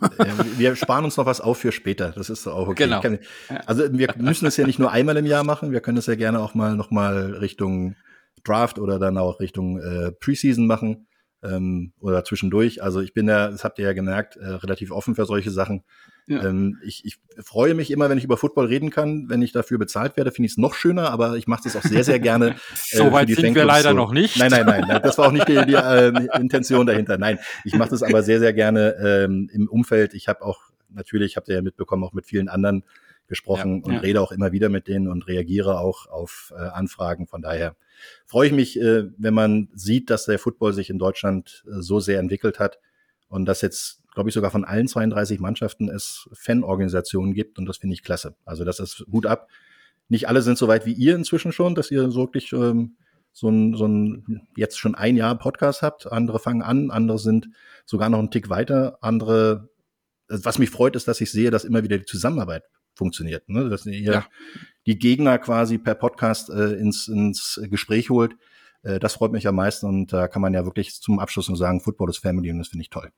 Wir 0.59 0.75
sparen 0.77 1.05
uns 1.05 1.17
noch 1.17 1.25
was 1.25 1.41
auf 1.41 1.59
für 1.59 1.73
später, 1.73 2.11
das 2.11 2.31
ist 2.31 2.47
auch 2.47 2.69
okay. 2.69 2.89
Genau. 2.89 3.19
also 3.65 3.85
wir 3.93 4.13
müssen 4.19 4.47
es 4.47 4.57
ja 4.57 4.67
nicht 4.67 4.79
nur 4.79 4.91
einmal 4.91 5.17
im 5.17 5.27
Jahr 5.27 5.45
machen, 5.45 5.71
wir 5.71 5.81
können 5.81 5.99
es 5.99 6.07
ja 6.07 6.17
gerne 6.17 6.41
auch 6.41 6.55
mal 6.55 6.75
noch 6.75 6.91
mal 6.91 7.37
Richtung 7.41 7.95
Draft 8.47 8.79
oder 8.79 8.99
dann 8.99 9.19
auch 9.19 9.41
Richtung 9.41 9.79
äh, 9.81 10.13
Preseason 10.13 10.67
machen 10.67 11.07
ähm, 11.43 11.93
oder 12.01 12.25
zwischendurch. 12.25 12.83
Also 12.83 13.01
ich 13.01 13.15
bin 13.15 13.29
ja, 13.29 13.51
das 13.51 13.65
habt 13.65 13.79
ihr 13.79 13.87
ja 13.87 13.93
gemerkt, 13.93 14.37
äh, 14.37 14.47
relativ 14.47 14.91
offen 14.91 15.15
für 15.15 15.27
solche 15.27 15.51
Sachen. 15.51 15.83
Ja. 16.27 16.45
Ähm, 16.45 16.79
ich, 16.83 17.05
ich 17.05 17.19
freue 17.39 17.75
mich 17.75 17.91
immer, 17.91 18.11
wenn 18.11 18.19
ich 18.19 18.25
über 18.25 18.37
Football 18.37 18.67
reden 18.67 18.91
kann. 18.91 19.29
Wenn 19.29 19.43
ich 19.43 19.53
dafür 19.53 19.79
bezahlt 19.79 20.17
werde, 20.17 20.33
finde 20.33 20.47
ich 20.47 20.53
es 20.53 20.59
noch 20.59 20.75
schöner, 20.75 21.11
aber 21.11 21.37
ich 21.37 21.47
mache 21.47 21.63
das 21.65 21.77
auch 21.77 21.83
sehr, 21.83 22.05
sehr 22.05 22.19
gerne. 22.19 22.57
Äh, 22.91 22.99
so 22.99 23.13
weit 23.13 23.29
sind 23.29 23.55
wir 23.55 23.65
leider 23.65 23.91
so. 23.91 23.97
noch 23.97 24.13
nicht. 24.13 24.39
Nein, 24.39 24.51
nein, 24.51 24.67
nein, 24.67 25.01
das 25.03 25.19
war 25.19 25.29
auch 25.29 25.33
nicht 25.33 25.49
die, 25.49 25.65
die 25.67 25.75
äh, 25.75 26.39
Intention 26.39 26.87
dahinter. 26.87 27.19
Nein, 27.19 27.39
ich 27.65 27.75
mache 27.75 27.91
das 27.91 28.03
aber 28.03 28.23
sehr, 28.23 28.39
sehr 28.39 28.53
gerne 28.53 28.97
ähm, 29.01 29.51
im 29.53 29.69
Umfeld. 29.69 30.15
Ich 30.15 30.29
habe 30.29 30.43
auch, 30.43 30.61
natürlich, 30.89 31.37
habt 31.37 31.49
ihr 31.49 31.57
ja 31.57 31.63
mitbekommen, 31.63 32.05
auch 32.05 32.13
mit 32.13 32.27
vielen 32.27 32.49
anderen 32.49 32.85
gesprochen 33.27 33.79
ja, 33.79 33.85
und 33.85 33.93
ja. 33.95 34.01
rede 34.01 34.21
auch 34.21 34.31
immer 34.31 34.53
wieder 34.53 34.69
mit 34.69 34.89
denen 34.89 35.09
und 35.09 35.27
reagiere 35.27 35.81
auch 35.81 36.07
auf 36.07 36.53
äh, 36.57 36.61
Anfragen. 36.61 37.27
Von 37.27 37.43
daher 37.43 37.77
freue 38.25 38.49
ich 38.49 38.53
mich, 38.53 38.81
äh, 38.81 39.05
wenn 39.19 39.35
man 39.35 39.69
sieht, 39.75 40.11
dass 40.11 40.27
der 40.27 40.39
Football 40.39 40.73
sich 40.73 40.91
in 40.91 40.99
Deutschland 40.99 41.65
äh, 41.67 41.81
so 41.81 42.01
sehr 42.01 42.19
entwickelt 42.19 42.59
hat 42.59 42.79
und 43.29 43.47
dass 43.47 43.61
jetzt, 43.61 44.03
glaube 44.15 44.29
ich, 44.29 44.35
sogar 44.35 44.51
von 44.51 44.65
allen 44.65 44.89
32 44.89 45.41
Mannschaften 45.41 45.89
es 45.89 46.29
Fanorganisationen 46.33 47.35
gibt 47.35 47.59
und 47.59 47.67
das 47.67 47.79
finde 47.79 47.95
ich 47.95 48.03
klasse. 48.03 48.37
Also 48.45 48.65
das 48.65 48.81
ist 48.81 49.05
gut 49.11 49.27
ab. 49.27 49.49
Nicht 50.09 50.29
alle 50.29 50.43
sind 50.43 50.59
so 50.59 50.69
weit 50.69 50.87
wie 50.87 50.93
ihr 50.93 51.17
inzwischen 51.17 51.53
schon, 51.53 51.75
dass 51.75 51.91
ihr 51.91 52.11
so 52.11 52.21
wirklich 52.21 52.53
ähm, 52.53 52.97
so 53.37 53.51
ein, 53.51 53.75
so 53.75 53.87
ein 53.87 54.49
jetzt 54.57 54.79
schon 54.79 54.95
ein 54.95 55.15
Jahr 55.15 55.37
Podcast 55.37 55.83
habt. 55.83 56.11
Andere 56.11 56.39
fangen 56.39 56.63
an, 56.63 56.91
andere 56.91 57.19
sind 57.19 57.49
sogar 57.85 58.09
noch 58.09 58.19
einen 58.19 58.31
Tick 58.31 58.49
weiter. 58.49 58.97
Andere, 59.03 59.69
was 60.29 60.59
mich 60.59 60.71
freut, 60.71 60.97
ist, 60.97 61.07
dass 61.07 61.21
ich 61.21 61.31
sehe, 61.31 61.51
dass 61.51 61.65
immer 61.65 61.83
wieder 61.85 61.99
die 61.99 62.07
Zusammenarbeit 62.07 62.65
funktioniert. 62.95 63.49
Ne? 63.51 63.69
Dass 63.69 63.85
ihr 63.85 64.01
ja. 64.01 64.27
Die 64.87 64.99
Gegner 64.99 65.39
quasi 65.39 65.79
per 65.79 65.95
Podcast 65.95 66.51
äh, 66.51 66.75
ins, 66.75 67.09
ins 67.09 67.61
Gespräch 67.65 68.11
holt. 68.11 68.37
Äh, 68.83 68.99
das 68.99 69.15
freut 69.15 69.33
mich 69.33 69.47
am 69.47 69.57
meisten 69.57 69.87
und 69.87 70.13
da 70.13 70.29
kann 70.29 70.43
man 70.43 70.55
ja 70.55 70.65
wirklich 70.65 71.01
zum 71.01 71.19
Abschluss 71.19 71.49
nur 71.49 71.59
sagen, 71.59 71.81
Football 71.81 72.11
ist 72.11 72.19
Family 72.19 72.51
und 72.51 72.59
das 72.59 72.69
finde 72.69 72.83
ich 72.83 72.91
toll 72.91 73.11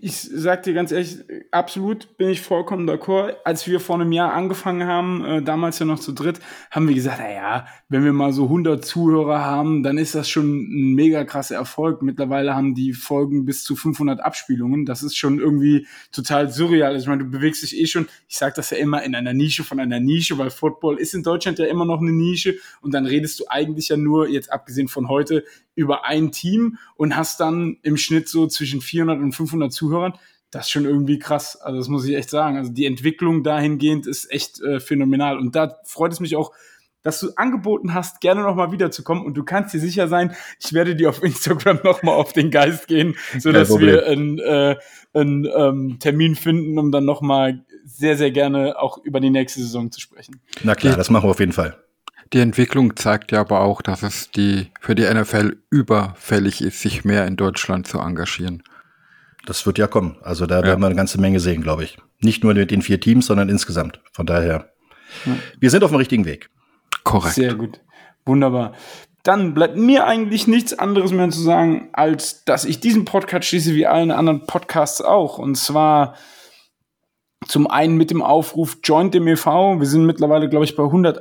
ich 0.00 0.20
sag 0.20 0.62
dir 0.62 0.74
ganz 0.74 0.92
ehrlich, 0.92 1.18
absolut 1.50 2.16
bin 2.16 2.28
ich 2.28 2.40
vollkommen 2.40 2.88
d'accord. 2.88 3.34
Als 3.44 3.66
wir 3.66 3.80
vor 3.80 3.96
einem 3.96 4.12
Jahr 4.12 4.32
angefangen 4.32 4.86
haben, 4.86 5.24
äh, 5.24 5.42
damals 5.42 5.78
ja 5.78 5.86
noch 5.86 5.98
zu 5.98 6.12
dritt, 6.12 6.40
haben 6.70 6.88
wir 6.88 6.94
gesagt, 6.94 7.18
naja, 7.18 7.66
wenn 7.88 8.04
wir 8.04 8.12
mal 8.12 8.32
so 8.32 8.44
100 8.44 8.84
Zuhörer 8.84 9.44
haben, 9.44 9.82
dann 9.82 9.98
ist 9.98 10.14
das 10.14 10.28
schon 10.28 10.46
ein 10.46 10.94
mega 10.94 11.24
krasser 11.24 11.56
Erfolg. 11.56 12.02
Mittlerweile 12.02 12.54
haben 12.54 12.74
die 12.74 12.92
Folgen 12.92 13.44
bis 13.44 13.64
zu 13.64 13.76
500 13.76 14.20
Abspielungen. 14.20 14.86
Das 14.86 15.02
ist 15.02 15.16
schon 15.16 15.38
irgendwie 15.38 15.86
total 16.12 16.50
surreal. 16.50 16.92
Also 16.92 17.04
ich 17.04 17.08
meine, 17.08 17.24
du 17.24 17.30
bewegst 17.30 17.62
dich 17.62 17.78
eh 17.78 17.86
schon, 17.86 18.06
ich 18.28 18.36
sag 18.36 18.54
das 18.54 18.70
ja 18.70 18.76
immer, 18.76 19.02
in 19.02 19.14
einer 19.14 19.32
Nische 19.32 19.64
von 19.64 19.80
einer 19.80 20.00
Nische, 20.00 20.38
weil 20.38 20.50
Football 20.50 20.98
ist 20.98 21.14
in 21.14 21.22
Deutschland 21.22 21.58
ja 21.58 21.66
immer 21.66 21.84
noch 21.84 22.00
eine 22.00 22.12
Nische 22.12 22.56
und 22.80 22.94
dann 22.94 23.06
redest 23.06 23.40
du 23.40 23.44
eigentlich 23.48 23.88
ja 23.88 23.96
nur, 23.96 24.28
jetzt 24.28 24.52
abgesehen 24.52 24.88
von 24.88 25.08
heute, 25.08 25.44
über 25.74 26.04
ein 26.04 26.30
Team 26.30 26.78
und 26.96 27.16
hast 27.16 27.40
dann 27.40 27.78
im 27.82 27.96
Schnitt 27.96 28.28
so 28.28 28.46
zwischen 28.46 28.80
400 28.80 29.18
und 29.18 29.32
500 29.32 29.72
Zuhörern. 29.80 30.12
Das 30.50 30.66
ist 30.66 30.70
schon 30.70 30.84
irgendwie 30.84 31.18
krass. 31.18 31.56
Also 31.60 31.78
das 31.78 31.88
muss 31.88 32.04
ich 32.04 32.14
echt 32.16 32.28
sagen. 32.28 32.56
Also 32.56 32.72
die 32.72 32.84
Entwicklung 32.84 33.42
dahingehend 33.42 34.06
ist 34.06 34.30
echt 34.30 34.60
äh, 34.60 34.80
phänomenal. 34.80 35.38
Und 35.38 35.56
da 35.56 35.78
freut 35.84 36.12
es 36.12 36.20
mich 36.20 36.36
auch, 36.36 36.52
dass 37.02 37.20
du 37.20 37.30
angeboten 37.36 37.94
hast, 37.94 38.20
gerne 38.20 38.42
nochmal 38.42 38.72
wiederzukommen. 38.72 39.24
Und 39.24 39.34
du 39.34 39.44
kannst 39.44 39.72
dir 39.72 39.80
sicher 39.80 40.08
sein, 40.08 40.34
ich 40.58 40.72
werde 40.72 40.96
dir 40.96 41.08
auf 41.08 41.22
Instagram 41.22 41.80
nochmal 41.82 42.14
auf 42.14 42.32
den 42.32 42.50
Geist 42.50 42.88
gehen, 42.88 43.16
sodass 43.38 43.70
wir 43.78 44.06
einen, 44.06 44.38
äh, 44.38 44.76
einen 45.14 45.48
ähm, 45.56 45.96
Termin 45.98 46.36
finden, 46.36 46.78
um 46.78 46.92
dann 46.92 47.04
nochmal 47.04 47.64
sehr, 47.84 48.16
sehr 48.16 48.30
gerne 48.30 48.78
auch 48.78 48.98
über 48.98 49.20
die 49.20 49.30
nächste 49.30 49.60
Saison 49.60 49.90
zu 49.90 50.00
sprechen. 50.00 50.40
Na 50.62 50.74
klar, 50.74 50.96
das 50.96 51.10
machen 51.10 51.28
wir 51.28 51.30
auf 51.30 51.40
jeden 51.40 51.52
Fall. 51.52 51.76
Die 52.32 52.38
Entwicklung 52.38 52.96
zeigt 52.96 53.32
ja 53.32 53.40
aber 53.40 53.60
auch, 53.60 53.82
dass 53.82 54.02
es 54.02 54.30
die, 54.30 54.68
für 54.80 54.94
die 54.94 55.02
NFL 55.02 55.56
überfällig 55.70 56.60
ist, 56.60 56.80
sich 56.80 57.04
mehr 57.04 57.26
in 57.26 57.36
Deutschland 57.36 57.88
zu 57.88 57.98
engagieren. 57.98 58.62
Das 59.46 59.64
wird 59.66 59.78
ja 59.78 59.86
kommen. 59.86 60.16
Also 60.22 60.46
da 60.46 60.60
ja. 60.60 60.64
werden 60.64 60.80
wir 60.80 60.86
eine 60.86 60.96
ganze 60.96 61.20
Menge 61.20 61.40
sehen, 61.40 61.62
glaube 61.62 61.84
ich. 61.84 61.98
Nicht 62.20 62.44
nur 62.44 62.54
mit 62.54 62.70
den 62.70 62.82
vier 62.82 63.00
Teams, 63.00 63.26
sondern 63.26 63.48
insgesamt. 63.48 64.00
Von 64.12 64.26
daher, 64.26 64.70
ja. 65.24 65.36
wir 65.58 65.70
sind 65.70 65.82
auf 65.84 65.90
dem 65.90 65.96
richtigen 65.96 66.24
Weg. 66.24 66.50
Korrekt. 67.04 67.34
Sehr 67.34 67.54
gut. 67.54 67.80
Wunderbar. 68.26 68.74
Dann 69.22 69.54
bleibt 69.54 69.76
mir 69.76 70.06
eigentlich 70.06 70.46
nichts 70.46 70.78
anderes 70.78 71.12
mehr 71.12 71.28
zu 71.30 71.40
sagen, 71.40 71.90
als 71.92 72.44
dass 72.44 72.64
ich 72.64 72.80
diesen 72.80 73.04
Podcast 73.04 73.48
schließe 73.48 73.74
wie 73.74 73.86
allen 73.86 74.10
anderen 74.10 74.46
Podcasts 74.46 75.02
auch. 75.02 75.38
Und 75.38 75.56
zwar 75.56 76.14
zum 77.46 77.66
einen 77.66 77.96
mit 77.96 78.10
dem 78.10 78.22
Aufruf 78.22 78.78
Joint 78.82 79.14
dem 79.14 79.26
e.V. 79.26 79.78
Wir 79.78 79.86
sind 79.86 80.06
mittlerweile, 80.06 80.48
glaube 80.48 80.64
ich, 80.64 80.76
bei 80.76 80.84
100 80.84 81.20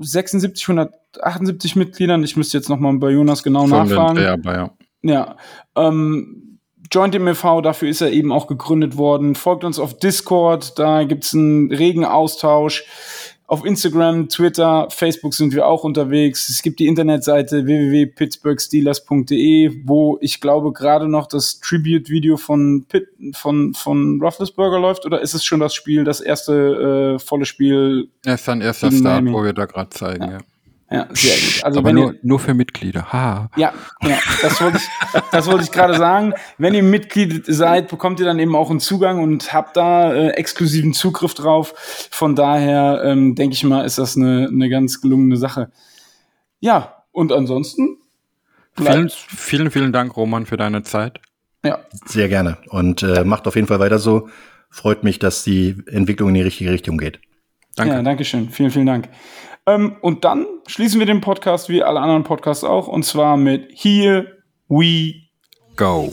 76, 0.00 0.68
178 0.68 1.76
Mitgliedern. 1.76 2.22
Ich 2.22 2.36
müsste 2.36 2.56
jetzt 2.56 2.68
noch 2.68 2.78
mal 2.78 2.96
bei 2.98 3.10
Jonas 3.10 3.42
genau 3.42 3.66
Von 3.66 3.70
nachfragen. 3.70 4.16
Den, 4.16 4.42
ja, 4.44 4.52
ja. 4.52 4.70
ja 5.02 5.36
ähm, 5.76 6.47
Joint 6.90 7.18
MV, 7.18 7.62
dafür 7.62 7.88
ist 7.88 8.00
er 8.00 8.12
eben 8.12 8.32
auch 8.32 8.46
gegründet 8.46 8.96
worden. 8.96 9.34
Folgt 9.34 9.64
uns 9.64 9.78
auf 9.78 9.98
Discord, 9.98 10.78
da 10.78 11.04
gibt's 11.04 11.34
einen 11.34 11.70
regen 11.72 12.04
Austausch. 12.04 12.84
Auf 13.46 13.64
Instagram, 13.64 14.28
Twitter, 14.28 14.88
Facebook 14.90 15.32
sind 15.32 15.54
wir 15.54 15.66
auch 15.66 15.82
unterwegs. 15.82 16.50
Es 16.50 16.60
gibt 16.60 16.80
die 16.80 16.86
Internetseite 16.86 17.64
www.pittsburghsteelers.de, 17.64 19.84
wo 19.84 20.18
ich 20.20 20.42
glaube 20.42 20.74
gerade 20.74 21.08
noch 21.08 21.26
das 21.26 21.58
Tribute-Video 21.60 22.36
von 22.36 22.84
Pitt, 22.86 23.08
von, 23.32 23.72
von 23.72 24.20
Rufflesburger 24.20 24.78
läuft. 24.78 25.06
Oder 25.06 25.22
ist 25.22 25.32
es 25.32 25.46
schon 25.46 25.60
das 25.60 25.74
Spiel, 25.74 26.04
das 26.04 26.20
erste 26.20 27.14
äh, 27.16 27.18
volle 27.18 27.46
Spiel? 27.46 28.10
Es 28.22 28.42
ist 28.42 28.48
ein 28.50 28.60
erster 28.60 28.92
Start, 28.92 29.24
wo 29.24 29.42
wir 29.42 29.54
da 29.54 29.64
gerade 29.64 29.88
zeigen, 29.90 30.24
ja. 30.24 30.32
ja. 30.32 30.40
Ja, 30.90 31.06
sehr 31.12 31.36
gut. 31.36 31.64
Also 31.64 31.80
Aber 31.80 31.92
nur, 31.92 32.14
ihr, 32.14 32.18
nur 32.22 32.38
für 32.38 32.54
Mitglieder. 32.54 33.12
Ha. 33.12 33.50
Ja, 33.56 33.74
ja 34.02 34.18
das 34.40 34.60
wollte 34.60 34.78
ich, 34.78 35.20
das 35.30 35.46
wollte 35.46 35.64
ich 35.64 35.70
gerade 35.70 35.94
sagen. 35.96 36.32
Wenn 36.56 36.72
ihr 36.72 36.82
Mitglied 36.82 37.44
seid, 37.46 37.88
bekommt 37.88 38.20
ihr 38.20 38.26
dann 38.26 38.38
eben 38.38 38.56
auch 38.56 38.70
einen 38.70 38.80
Zugang 38.80 39.22
und 39.22 39.52
habt 39.52 39.76
da 39.76 40.14
äh, 40.14 40.28
exklusiven 40.30 40.94
Zugriff 40.94 41.34
drauf. 41.34 41.74
Von 42.10 42.34
daher 42.34 43.02
ähm, 43.04 43.34
denke 43.34 43.54
ich 43.54 43.64
mal, 43.64 43.84
ist 43.84 43.98
das 43.98 44.16
eine, 44.16 44.48
eine 44.50 44.70
ganz 44.70 45.02
gelungene 45.02 45.36
Sache. 45.36 45.70
Ja, 46.60 47.04
und 47.12 47.32
ansonsten. 47.32 47.98
Vielen, 48.74 49.10
vielen, 49.10 49.70
vielen 49.70 49.92
Dank, 49.92 50.16
Roman, 50.16 50.46
für 50.46 50.56
deine 50.56 50.84
Zeit. 50.84 51.20
Ja. 51.64 51.80
Sehr 52.06 52.28
gerne. 52.28 52.58
Und 52.68 53.02
äh, 53.02 53.24
macht 53.24 53.46
auf 53.46 53.56
jeden 53.56 53.66
Fall 53.66 53.80
weiter 53.80 53.98
so. 53.98 54.28
Freut 54.70 55.04
mich, 55.04 55.18
dass 55.18 55.44
die 55.44 55.76
Entwicklung 55.86 56.30
in 56.30 56.36
die 56.36 56.42
richtige 56.42 56.70
Richtung 56.70 56.96
geht. 56.96 57.20
Danke. 57.76 57.94
Ja, 57.94 58.02
danke 58.02 58.24
schön. 58.24 58.50
Vielen, 58.50 58.70
vielen 58.70 58.86
Dank. 58.86 59.08
Ähm, 59.68 59.96
und 60.00 60.24
dann 60.24 60.46
schließen 60.66 60.98
wir 60.98 61.06
den 61.06 61.20
Podcast 61.20 61.68
wie 61.68 61.82
alle 61.82 62.00
anderen 62.00 62.24
Podcasts 62.24 62.64
auch 62.64 62.88
und 62.88 63.04
zwar 63.04 63.36
mit 63.36 63.68
Here 63.74 64.26
We 64.68 65.14
Go. 65.76 66.10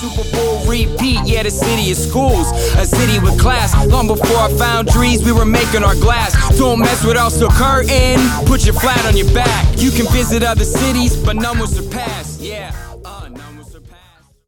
Super 0.00 0.24
Bowl 0.36 0.68
repeat, 0.68 1.26
yeah, 1.26 1.42
the 1.42 1.50
city 1.50 1.90
is 1.90 1.96
schools, 1.96 2.52
a 2.76 2.84
city 2.84 3.18
with 3.18 3.38
class. 3.38 3.72
Long 3.86 4.06
before 4.06 4.36
I 4.36 4.52
found 4.58 4.90
trees, 4.90 5.24
we 5.24 5.32
were 5.32 5.46
making 5.46 5.82
our 5.82 5.94
glass. 5.94 6.34
Don't 6.58 6.80
mess 6.80 7.02
with 7.02 7.16
us, 7.16 7.38
so 7.38 7.48
curtain, 7.48 8.20
put 8.44 8.66
your 8.66 8.74
flat 8.74 9.02
on 9.06 9.16
your 9.16 9.32
back. 9.32 9.64
You 9.78 9.90
can 9.90 10.06
visit 10.12 10.42
other 10.42 10.64
cities, 10.64 11.16
but 11.16 11.36
none 11.36 11.58
will 11.58 11.66
surpass, 11.66 12.38
yeah. 12.40 12.72